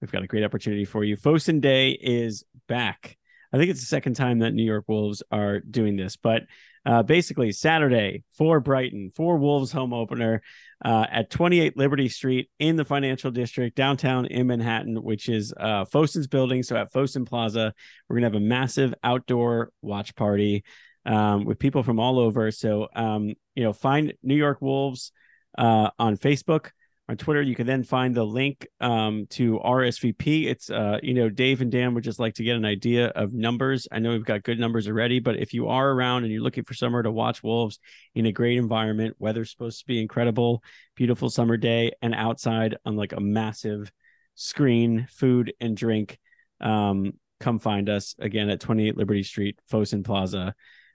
we've 0.00 0.12
got 0.12 0.22
a 0.22 0.26
great 0.26 0.44
opportunity 0.44 0.84
for 0.84 1.04
you. 1.04 1.16
Fosun 1.16 1.60
Day 1.60 1.90
is 1.90 2.42
back. 2.68 3.18
I 3.52 3.58
think 3.58 3.70
it's 3.70 3.80
the 3.80 3.86
second 3.86 4.14
time 4.14 4.40
that 4.40 4.54
New 4.54 4.64
York 4.64 4.84
Wolves 4.88 5.22
are 5.30 5.60
doing 5.60 5.96
this, 5.96 6.16
but 6.16 6.42
uh, 6.84 7.02
basically 7.02 7.50
Saturday 7.50 8.22
for 8.32 8.60
Brighton, 8.60 9.10
for 9.14 9.36
Wolves 9.38 9.72
home 9.72 9.92
opener 9.92 10.40
uh, 10.84 11.06
at 11.10 11.30
28 11.30 11.76
Liberty 11.76 12.08
Street 12.08 12.48
in 12.60 12.76
the 12.76 12.84
financial 12.84 13.30
district 13.30 13.76
downtown 13.76 14.26
in 14.26 14.46
Manhattan, 14.46 15.02
which 15.02 15.28
is 15.28 15.52
uh, 15.58 15.84
Fosun's 15.84 16.28
building. 16.28 16.62
So 16.62 16.76
at 16.76 16.92
Fosun 16.92 17.26
Plaza, 17.26 17.74
we're 18.08 18.20
to 18.20 18.26
have 18.26 18.34
a 18.36 18.40
massive 18.40 18.94
outdoor 19.02 19.70
watch 19.82 20.14
party 20.14 20.64
um, 21.04 21.44
with 21.44 21.58
people 21.58 21.82
from 21.82 21.98
all 21.98 22.20
over. 22.20 22.52
So, 22.52 22.88
um, 22.94 23.34
you 23.54 23.64
know, 23.64 23.72
find 23.72 24.14
New 24.22 24.36
York 24.36 24.60
Wolves 24.60 25.10
uh, 25.58 25.90
on 25.98 26.16
Facebook 26.16 26.70
on 27.08 27.16
Twitter. 27.16 27.42
You 27.42 27.54
can 27.54 27.66
then 27.66 27.84
find 27.84 28.14
the 28.14 28.24
link 28.24 28.66
um, 28.80 29.26
to 29.30 29.58
RSVP. 29.60 30.46
It's, 30.46 30.70
uh, 30.70 30.98
you 31.02 31.14
know, 31.14 31.28
Dave 31.28 31.60
and 31.60 31.70
Dan 31.70 31.94
would 31.94 32.04
just 32.04 32.18
like 32.18 32.34
to 32.34 32.42
get 32.42 32.56
an 32.56 32.64
idea 32.64 33.08
of 33.08 33.32
numbers. 33.32 33.86
I 33.92 33.98
know 33.98 34.10
we've 34.10 34.24
got 34.24 34.42
good 34.42 34.58
numbers 34.58 34.88
already, 34.88 35.20
but 35.20 35.36
if 35.36 35.54
you 35.54 35.68
are 35.68 35.90
around 35.90 36.24
and 36.24 36.32
you're 36.32 36.42
looking 36.42 36.64
for 36.64 36.74
somewhere 36.74 37.02
to 37.02 37.12
watch 37.12 37.42
Wolves 37.42 37.78
in 38.14 38.26
a 38.26 38.32
great 38.32 38.58
environment, 38.58 39.16
weather's 39.18 39.50
supposed 39.50 39.80
to 39.80 39.86
be 39.86 40.00
incredible, 40.00 40.62
beautiful 40.96 41.30
summer 41.30 41.56
day, 41.56 41.92
and 42.02 42.14
outside 42.14 42.76
on 42.84 42.96
like 42.96 43.12
a 43.12 43.20
massive 43.20 43.90
screen, 44.34 45.06
food 45.10 45.52
and 45.60 45.76
drink, 45.76 46.18
um, 46.60 47.12
come 47.38 47.58
find 47.58 47.88
us 47.88 48.14
again 48.18 48.50
at 48.50 48.60
28 48.60 48.96
Liberty 48.96 49.22
Street, 49.22 49.58
Fosun 49.70 50.04
Plaza 50.04 50.54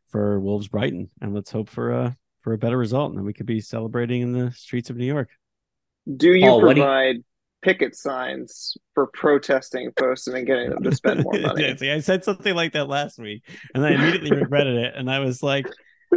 for 0.09 0.39
Wolves 0.39 0.67
Brighton. 0.67 1.09
And 1.21 1.33
let's 1.33 1.51
hope 1.51 1.69
for 1.69 1.91
a, 1.91 2.17
for 2.41 2.53
a 2.53 2.57
better 2.57 2.77
result 2.77 3.11
and 3.11 3.19
then 3.19 3.25
we 3.25 3.33
could 3.33 3.45
be 3.45 3.61
celebrating 3.61 4.21
in 4.21 4.31
the 4.33 4.51
streets 4.51 4.89
of 4.89 4.97
New 4.97 5.05
York. 5.05 5.29
Do 6.17 6.33
you 6.33 6.59
provide 6.59 7.17
you... 7.17 7.23
picket 7.61 7.95
signs 7.95 8.75
for 8.93 9.07
protesting 9.13 9.91
Fosun 9.91 10.27
and 10.27 10.35
then 10.35 10.45
getting 10.45 10.69
them 10.69 10.83
to 10.83 10.95
spend 10.95 11.23
more 11.23 11.33
money? 11.39 11.75
I 11.91 11.99
said 11.99 12.23
something 12.23 12.55
like 12.55 12.73
that 12.73 12.87
last 12.87 13.19
week, 13.19 13.43
and 13.73 13.85
I 13.85 13.91
immediately 13.91 14.31
regretted 14.31 14.77
it. 14.77 14.93
And 14.95 15.09
I 15.09 15.19
was 15.19 15.43
like, 15.43 15.67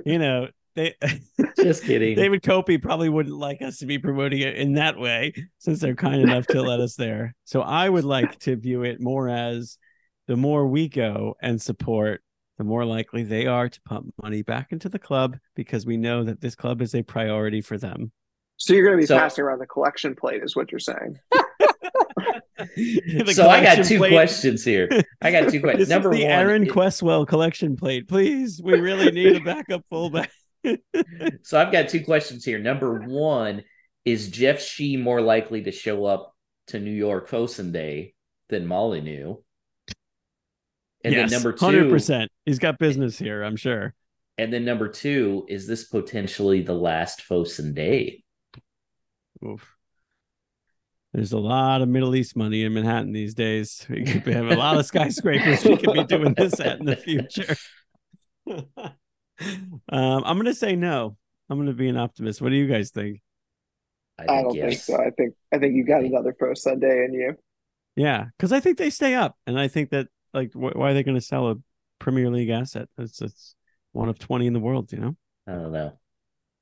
you 0.05 0.19
know, 0.19 0.49
they 0.75 0.95
just 1.57 1.85
kidding. 1.85 2.17
David 2.17 2.43
Copey 2.43 2.81
probably 2.81 3.09
wouldn't 3.09 3.37
like 3.37 3.63
us 3.63 3.79
to 3.79 3.87
be 3.87 3.99
promoting 3.99 4.41
it 4.41 4.57
in 4.57 4.75
that 4.75 4.99
way 4.99 5.33
since 5.59 5.81
they're 5.81 5.95
kind 5.95 6.21
enough 6.21 6.47
to 6.49 6.63
let 6.63 6.81
us 6.81 6.97
there. 6.97 7.35
So 7.45 7.61
I 7.61 7.89
would 7.89 8.05
like 8.05 8.39
to 8.41 8.57
view 8.57 8.83
it 8.83 9.01
more 9.01 9.29
as 9.29 9.79
the 10.27 10.37
more 10.37 10.67
we 10.67 10.89
go 10.89 11.35
and 11.41 11.61
support, 11.61 12.23
the 12.59 12.65
more 12.65 12.85
likely 12.85 13.23
they 13.23 13.47
are 13.47 13.69
to 13.69 13.81
pump 13.83 14.13
money 14.23 14.43
back 14.43 14.73
into 14.73 14.89
the 14.89 14.99
club 14.99 15.37
because 15.55 15.87
we 15.87 15.97
know 15.97 16.25
that 16.25 16.41
this 16.41 16.55
club 16.55 16.83
is 16.83 16.95
a 16.95 17.03
priority 17.03 17.61
for 17.61 17.79
them. 17.79 18.13
So 18.65 18.73
you're 18.73 18.87
going 18.87 18.97
to 18.97 19.03
be 19.03 19.07
so, 19.07 19.19
passing 19.19 19.45
around 19.45 19.59
the 19.59 19.67
collection 19.67 20.15
plate, 20.15 20.43
is 20.43 20.57
what 20.57 20.73
you're 20.73 20.79
saying. 20.79 21.19
so 23.35 23.47
I 23.47 23.63
got 23.63 23.85
two 23.85 23.99
plate. 23.99 24.13
questions 24.13 24.65
here. 24.65 24.89
I 25.21 25.31
got 25.31 25.51
two 25.51 25.61
questions. 25.61 25.91
Number 25.91 26.15
the 26.15 26.23
one, 26.23 26.33
Aaron 26.33 26.63
it, 26.63 26.71
Cresswell 26.71 27.27
collection 27.27 27.77
plate, 27.77 28.09
please. 28.09 28.63
We 28.65 28.81
really 28.81 29.11
need 29.11 29.37
a 29.37 29.41
backup 29.41 29.85
fullback. 29.91 30.31
so 31.43 31.61
I've 31.61 31.73
got 31.73 31.91
two 31.91 32.03
questions 32.03 32.43
here. 32.43 32.59
Number 32.59 33.01
one, 33.01 33.65
is 34.07 34.31
Jeff 34.31 34.63
Shi 34.63 34.97
more 34.97 35.21
likely 35.21 35.65
to 35.65 35.71
show 35.71 36.07
up 36.07 36.35
to 36.69 36.81
New 36.81 36.91
York 36.91 37.29
Fosun 37.29 37.71
Day 37.71 38.15
than 38.49 38.67
Molineux? 38.67 39.37
And 41.05 41.13
yes, 41.13 41.29
then 41.29 41.37
number 41.37 41.53
two, 41.53 41.67
hundred 41.67 41.91
percent. 41.91 42.31
He's 42.47 42.59
got 42.59 42.79
business 42.79 43.19
here, 43.19 43.43
I'm 43.43 43.57
sure. 43.57 43.93
And 44.39 44.51
then 44.51 44.65
number 44.65 44.89
two, 44.89 45.45
is 45.51 45.67
this 45.67 45.85
potentially 45.85 46.63
the 46.63 46.73
last 46.73 47.29
Fosun 47.29 47.75
Day? 47.75 48.24
Oof. 49.45 49.77
There's 51.13 51.33
a 51.33 51.39
lot 51.39 51.81
of 51.81 51.89
Middle 51.89 52.17
East 52.17 52.35
money 52.35 52.65
in 52.65 52.75
Manhattan 52.75 53.13
these 53.13 53.35
days. 53.35 53.87
We 53.91 54.05
could 54.05 54.35
have 54.35 54.49
a 54.49 54.57
lot 54.57 54.79
of 54.79 54.87
skyscrapers 54.87 55.65
we 55.65 55.77
could 55.77 55.93
be 55.93 56.05
doing 56.05 56.35
this 56.35 56.59
at 56.59 56.81
in 56.81 56.87
the 56.87 56.97
future. 56.97 57.57
um, 58.49 60.23
I'm 60.25 60.37
going 60.37 60.47
to 60.47 60.55
say 60.55 60.75
no. 60.75 61.17
I'm 61.49 61.57
going 61.57 61.69
to 61.69 61.75
be 61.75 61.89
an 61.89 61.97
optimist. 61.97 62.43
What 62.43 62.49
do 62.49 62.57
you 62.57 62.67
guys 62.67 62.91
think? 62.91 63.21
I, 64.19 64.25
I 64.25 64.43
don't 64.43 64.55
yes. 64.55 64.69
think 64.69 64.81
so. 64.81 64.97
I 64.97 65.11
think 65.11 65.35
I 65.53 65.59
think 65.59 65.75
you 65.75 65.85
got 65.85 66.03
another 66.03 66.33
Fosun 66.33 66.57
Sunday 66.57 67.05
in 67.05 67.13
you. 67.13 67.37
Yeah, 67.97 68.27
because 68.37 68.53
I 68.53 68.61
think 68.61 68.79
they 68.79 68.91
stay 68.91 69.15
up, 69.15 69.37
and 69.47 69.59
I 69.59 69.69
think 69.69 69.91
that 69.91 70.09
like 70.33 70.53
wh- 70.53 70.77
why 70.77 70.91
are 70.91 70.95
they 70.95 71.03
going 71.03 71.17
to 71.17 71.21
sell 71.21 71.51
a 71.51 71.57
Premier 71.99 72.31
League 72.31 72.51
asset? 72.51 72.89
It's 72.99 73.21
it's 73.21 73.55
one 73.93 74.09
of 74.09 74.19
twenty 74.19 74.47
in 74.47 74.53
the 74.53 74.61
world. 74.61 74.93
You 74.93 74.99
know. 74.99 75.17
I 75.47 75.53
don't 75.53 75.73
know. 75.73 75.99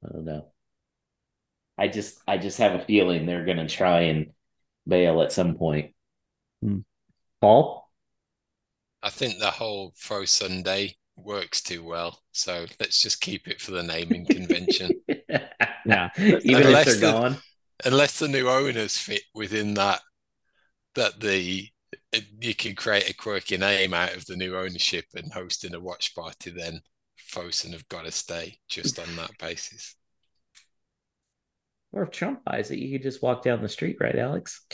I 0.05 0.13
don't 0.13 0.25
know. 0.25 0.52
I 1.83 1.89
just 1.89 2.21
I 2.29 2.39
just 2.39 2.59
have 2.59 2.75
a 2.79 2.85
feeling 2.85 3.27
they're 3.27 3.45
going 3.45 3.57
to 3.57 3.67
try 3.67 4.03
and 4.03 4.31
bail 4.87 5.21
at 5.21 5.33
some 5.33 5.57
point. 5.57 5.93
Hmm. 6.63 6.79
Paul, 7.41 7.91
I 9.03 9.11
think 9.11 9.41
the 9.41 9.51
whole 9.51 9.93
Fosun 10.01 10.63
Day 10.63 10.95
works 11.17 11.61
too 11.61 11.83
well. 11.83 12.23
So 12.31 12.67
let's 12.79 13.03
just 13.03 13.21
keep 13.21 13.49
it 13.49 13.61
for 13.61 13.73
the 13.73 13.83
naming 13.83 14.27
convention. 14.27 14.93
yeah, 15.85 16.11
even 16.17 16.69
unless 16.69 16.87
if 16.87 17.01
they're 17.01 17.13
the, 17.13 17.19
gone. 17.19 17.37
Unless 17.85 18.21
the 18.21 18.29
new 18.29 18.49
owners 18.49 18.97
fit 18.97 19.23
within 19.35 19.75
that, 19.75 20.03
that 20.95 21.19
the 21.19 21.67
you 22.39 22.55
can 22.55 22.77
create 22.77 23.11
a 23.11 23.15
quirky 23.15 23.57
name 23.57 23.93
out 23.93 24.15
of 24.15 24.27
the 24.27 24.37
new 24.37 24.57
ownership 24.57 25.07
and 25.17 25.33
hosting 25.33 25.75
a 25.75 25.81
watch 25.81 26.15
party, 26.15 26.51
then 26.51 26.83
Fosun 27.19 27.73
have 27.73 27.89
got 27.89 28.05
to 28.05 28.13
stay 28.13 28.61
just 28.69 29.01
on 29.01 29.17
that 29.17 29.37
basis. 29.41 29.97
Or 31.93 32.03
if 32.03 32.11
Trump 32.11 32.45
buys 32.45 32.71
it, 32.71 32.79
you 32.79 32.91
could 32.93 33.03
just 33.03 33.23
walk 33.23 33.43
down 33.43 33.61
the 33.61 33.69
street, 33.69 33.99
right, 34.01 34.17
Alex? 34.17 34.65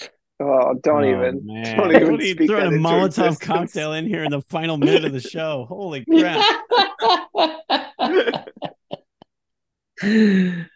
Oh, 0.40 0.74
don't 0.82 1.04
oh, 1.04 1.10
even. 1.10 1.44
Man. 1.44 1.76
Don't 1.76 1.94
even 1.94 2.12
what 2.12 2.20
speak 2.20 2.48
throwing 2.48 2.66
a 2.66 2.78
Molotov 2.78 3.06
existence. 3.06 3.38
cocktail 3.38 3.92
in 3.94 4.06
here 4.06 4.22
in 4.22 4.30
the 4.30 4.42
final 4.42 4.76
minute 4.76 5.04
of 5.04 5.12
the 5.12 5.20
show. 5.20 5.66
Holy 5.68 6.04
crap. 6.04 6.44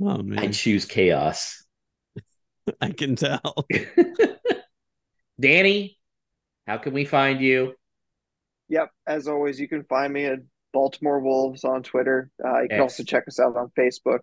oh 0.00 0.22
man. 0.22 0.38
I 0.38 0.48
choose 0.52 0.84
chaos. 0.84 1.64
I 2.80 2.90
can 2.90 3.16
tell. 3.16 3.66
Danny, 5.40 5.98
how 6.68 6.78
can 6.78 6.92
we 6.92 7.04
find 7.04 7.40
you? 7.40 7.74
Yep, 8.68 8.90
as 9.08 9.26
always, 9.26 9.58
you 9.58 9.66
can 9.66 9.82
find 9.82 10.12
me 10.12 10.26
at 10.26 10.38
Baltimore 10.72 11.18
Wolves 11.18 11.64
on 11.64 11.82
Twitter. 11.82 12.30
Uh, 12.42 12.62
you 12.62 12.68
can 12.68 12.78
X. 12.78 12.82
also 12.82 13.02
check 13.02 13.24
us 13.26 13.40
out 13.40 13.56
on 13.56 13.72
Facebook 13.76 14.20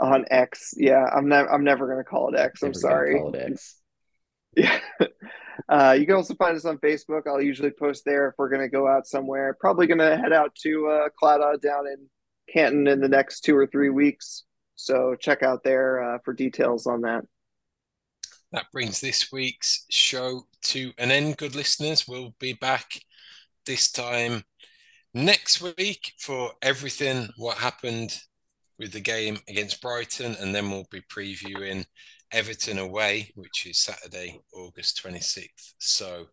on 0.00 0.24
X. 0.30 0.74
Yeah, 0.76 1.04
I'm 1.04 1.28
never 1.28 1.52
I'm 1.52 1.64
never 1.64 1.88
gonna 1.88 2.04
call 2.04 2.34
it 2.34 2.38
X. 2.38 2.62
I'm 2.62 2.74
sorry. 2.74 3.18
Call 3.18 3.34
it 3.34 3.52
X. 3.52 3.76
Yeah. 4.56 4.80
Uh, 5.68 5.96
you 5.96 6.06
can 6.06 6.16
also 6.16 6.34
find 6.34 6.56
us 6.56 6.64
on 6.64 6.78
Facebook. 6.78 7.28
I'll 7.28 7.40
usually 7.40 7.70
post 7.70 8.04
there 8.04 8.28
if 8.28 8.34
we're 8.36 8.48
gonna 8.48 8.68
go 8.68 8.88
out 8.88 9.06
somewhere. 9.06 9.56
Probably 9.60 9.86
gonna 9.86 10.16
head 10.16 10.32
out 10.32 10.52
to 10.62 10.88
uh, 10.88 11.08
Claddagh 11.22 11.60
down 11.60 11.86
in 11.86 12.08
Canton 12.52 12.88
in 12.88 13.00
the 13.00 13.08
next 13.08 13.42
two 13.42 13.56
or 13.56 13.68
three 13.68 13.90
weeks. 13.90 14.44
So 14.74 15.14
check 15.14 15.44
out 15.44 15.62
there 15.62 16.02
uh, 16.02 16.18
for 16.24 16.32
details 16.32 16.86
on 16.86 17.02
that. 17.02 17.24
That 18.50 18.66
brings 18.72 19.00
this 19.00 19.30
week's 19.30 19.84
show 19.90 20.46
to 20.62 20.92
an 20.98 21.12
end. 21.12 21.36
Good 21.36 21.54
listeners, 21.54 22.08
we'll 22.08 22.34
be 22.40 22.54
back 22.54 22.90
this 23.66 23.92
time 23.92 24.42
next 25.14 25.60
week 25.62 26.14
for 26.18 26.52
everything 26.62 27.28
what 27.36 27.58
happened 27.58 28.18
with 28.80 28.92
the 28.92 29.00
game 29.00 29.38
against 29.46 29.82
Brighton, 29.82 30.34
and 30.40 30.54
then 30.54 30.70
we'll 30.70 30.88
be 30.90 31.02
previewing 31.02 31.84
Everton 32.32 32.78
away, 32.78 33.30
which 33.34 33.66
is 33.66 33.78
Saturday, 33.78 34.40
August 34.54 35.02
26th. 35.04 35.74
So, 35.78 36.28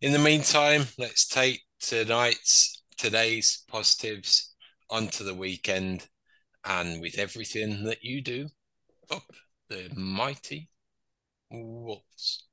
in 0.00 0.12
the 0.12 0.18
meantime, 0.20 0.86
let's 0.98 1.26
take 1.26 1.62
tonight's 1.80 2.84
today's 2.96 3.64
positives 3.68 4.54
onto 4.88 5.24
the 5.24 5.34
weekend, 5.34 6.06
and 6.64 7.00
with 7.00 7.18
everything 7.18 7.82
that 7.84 8.04
you 8.04 8.22
do, 8.22 8.48
up 9.10 9.24
the 9.68 9.90
mighty 9.96 10.68
Wolves. 11.50 12.43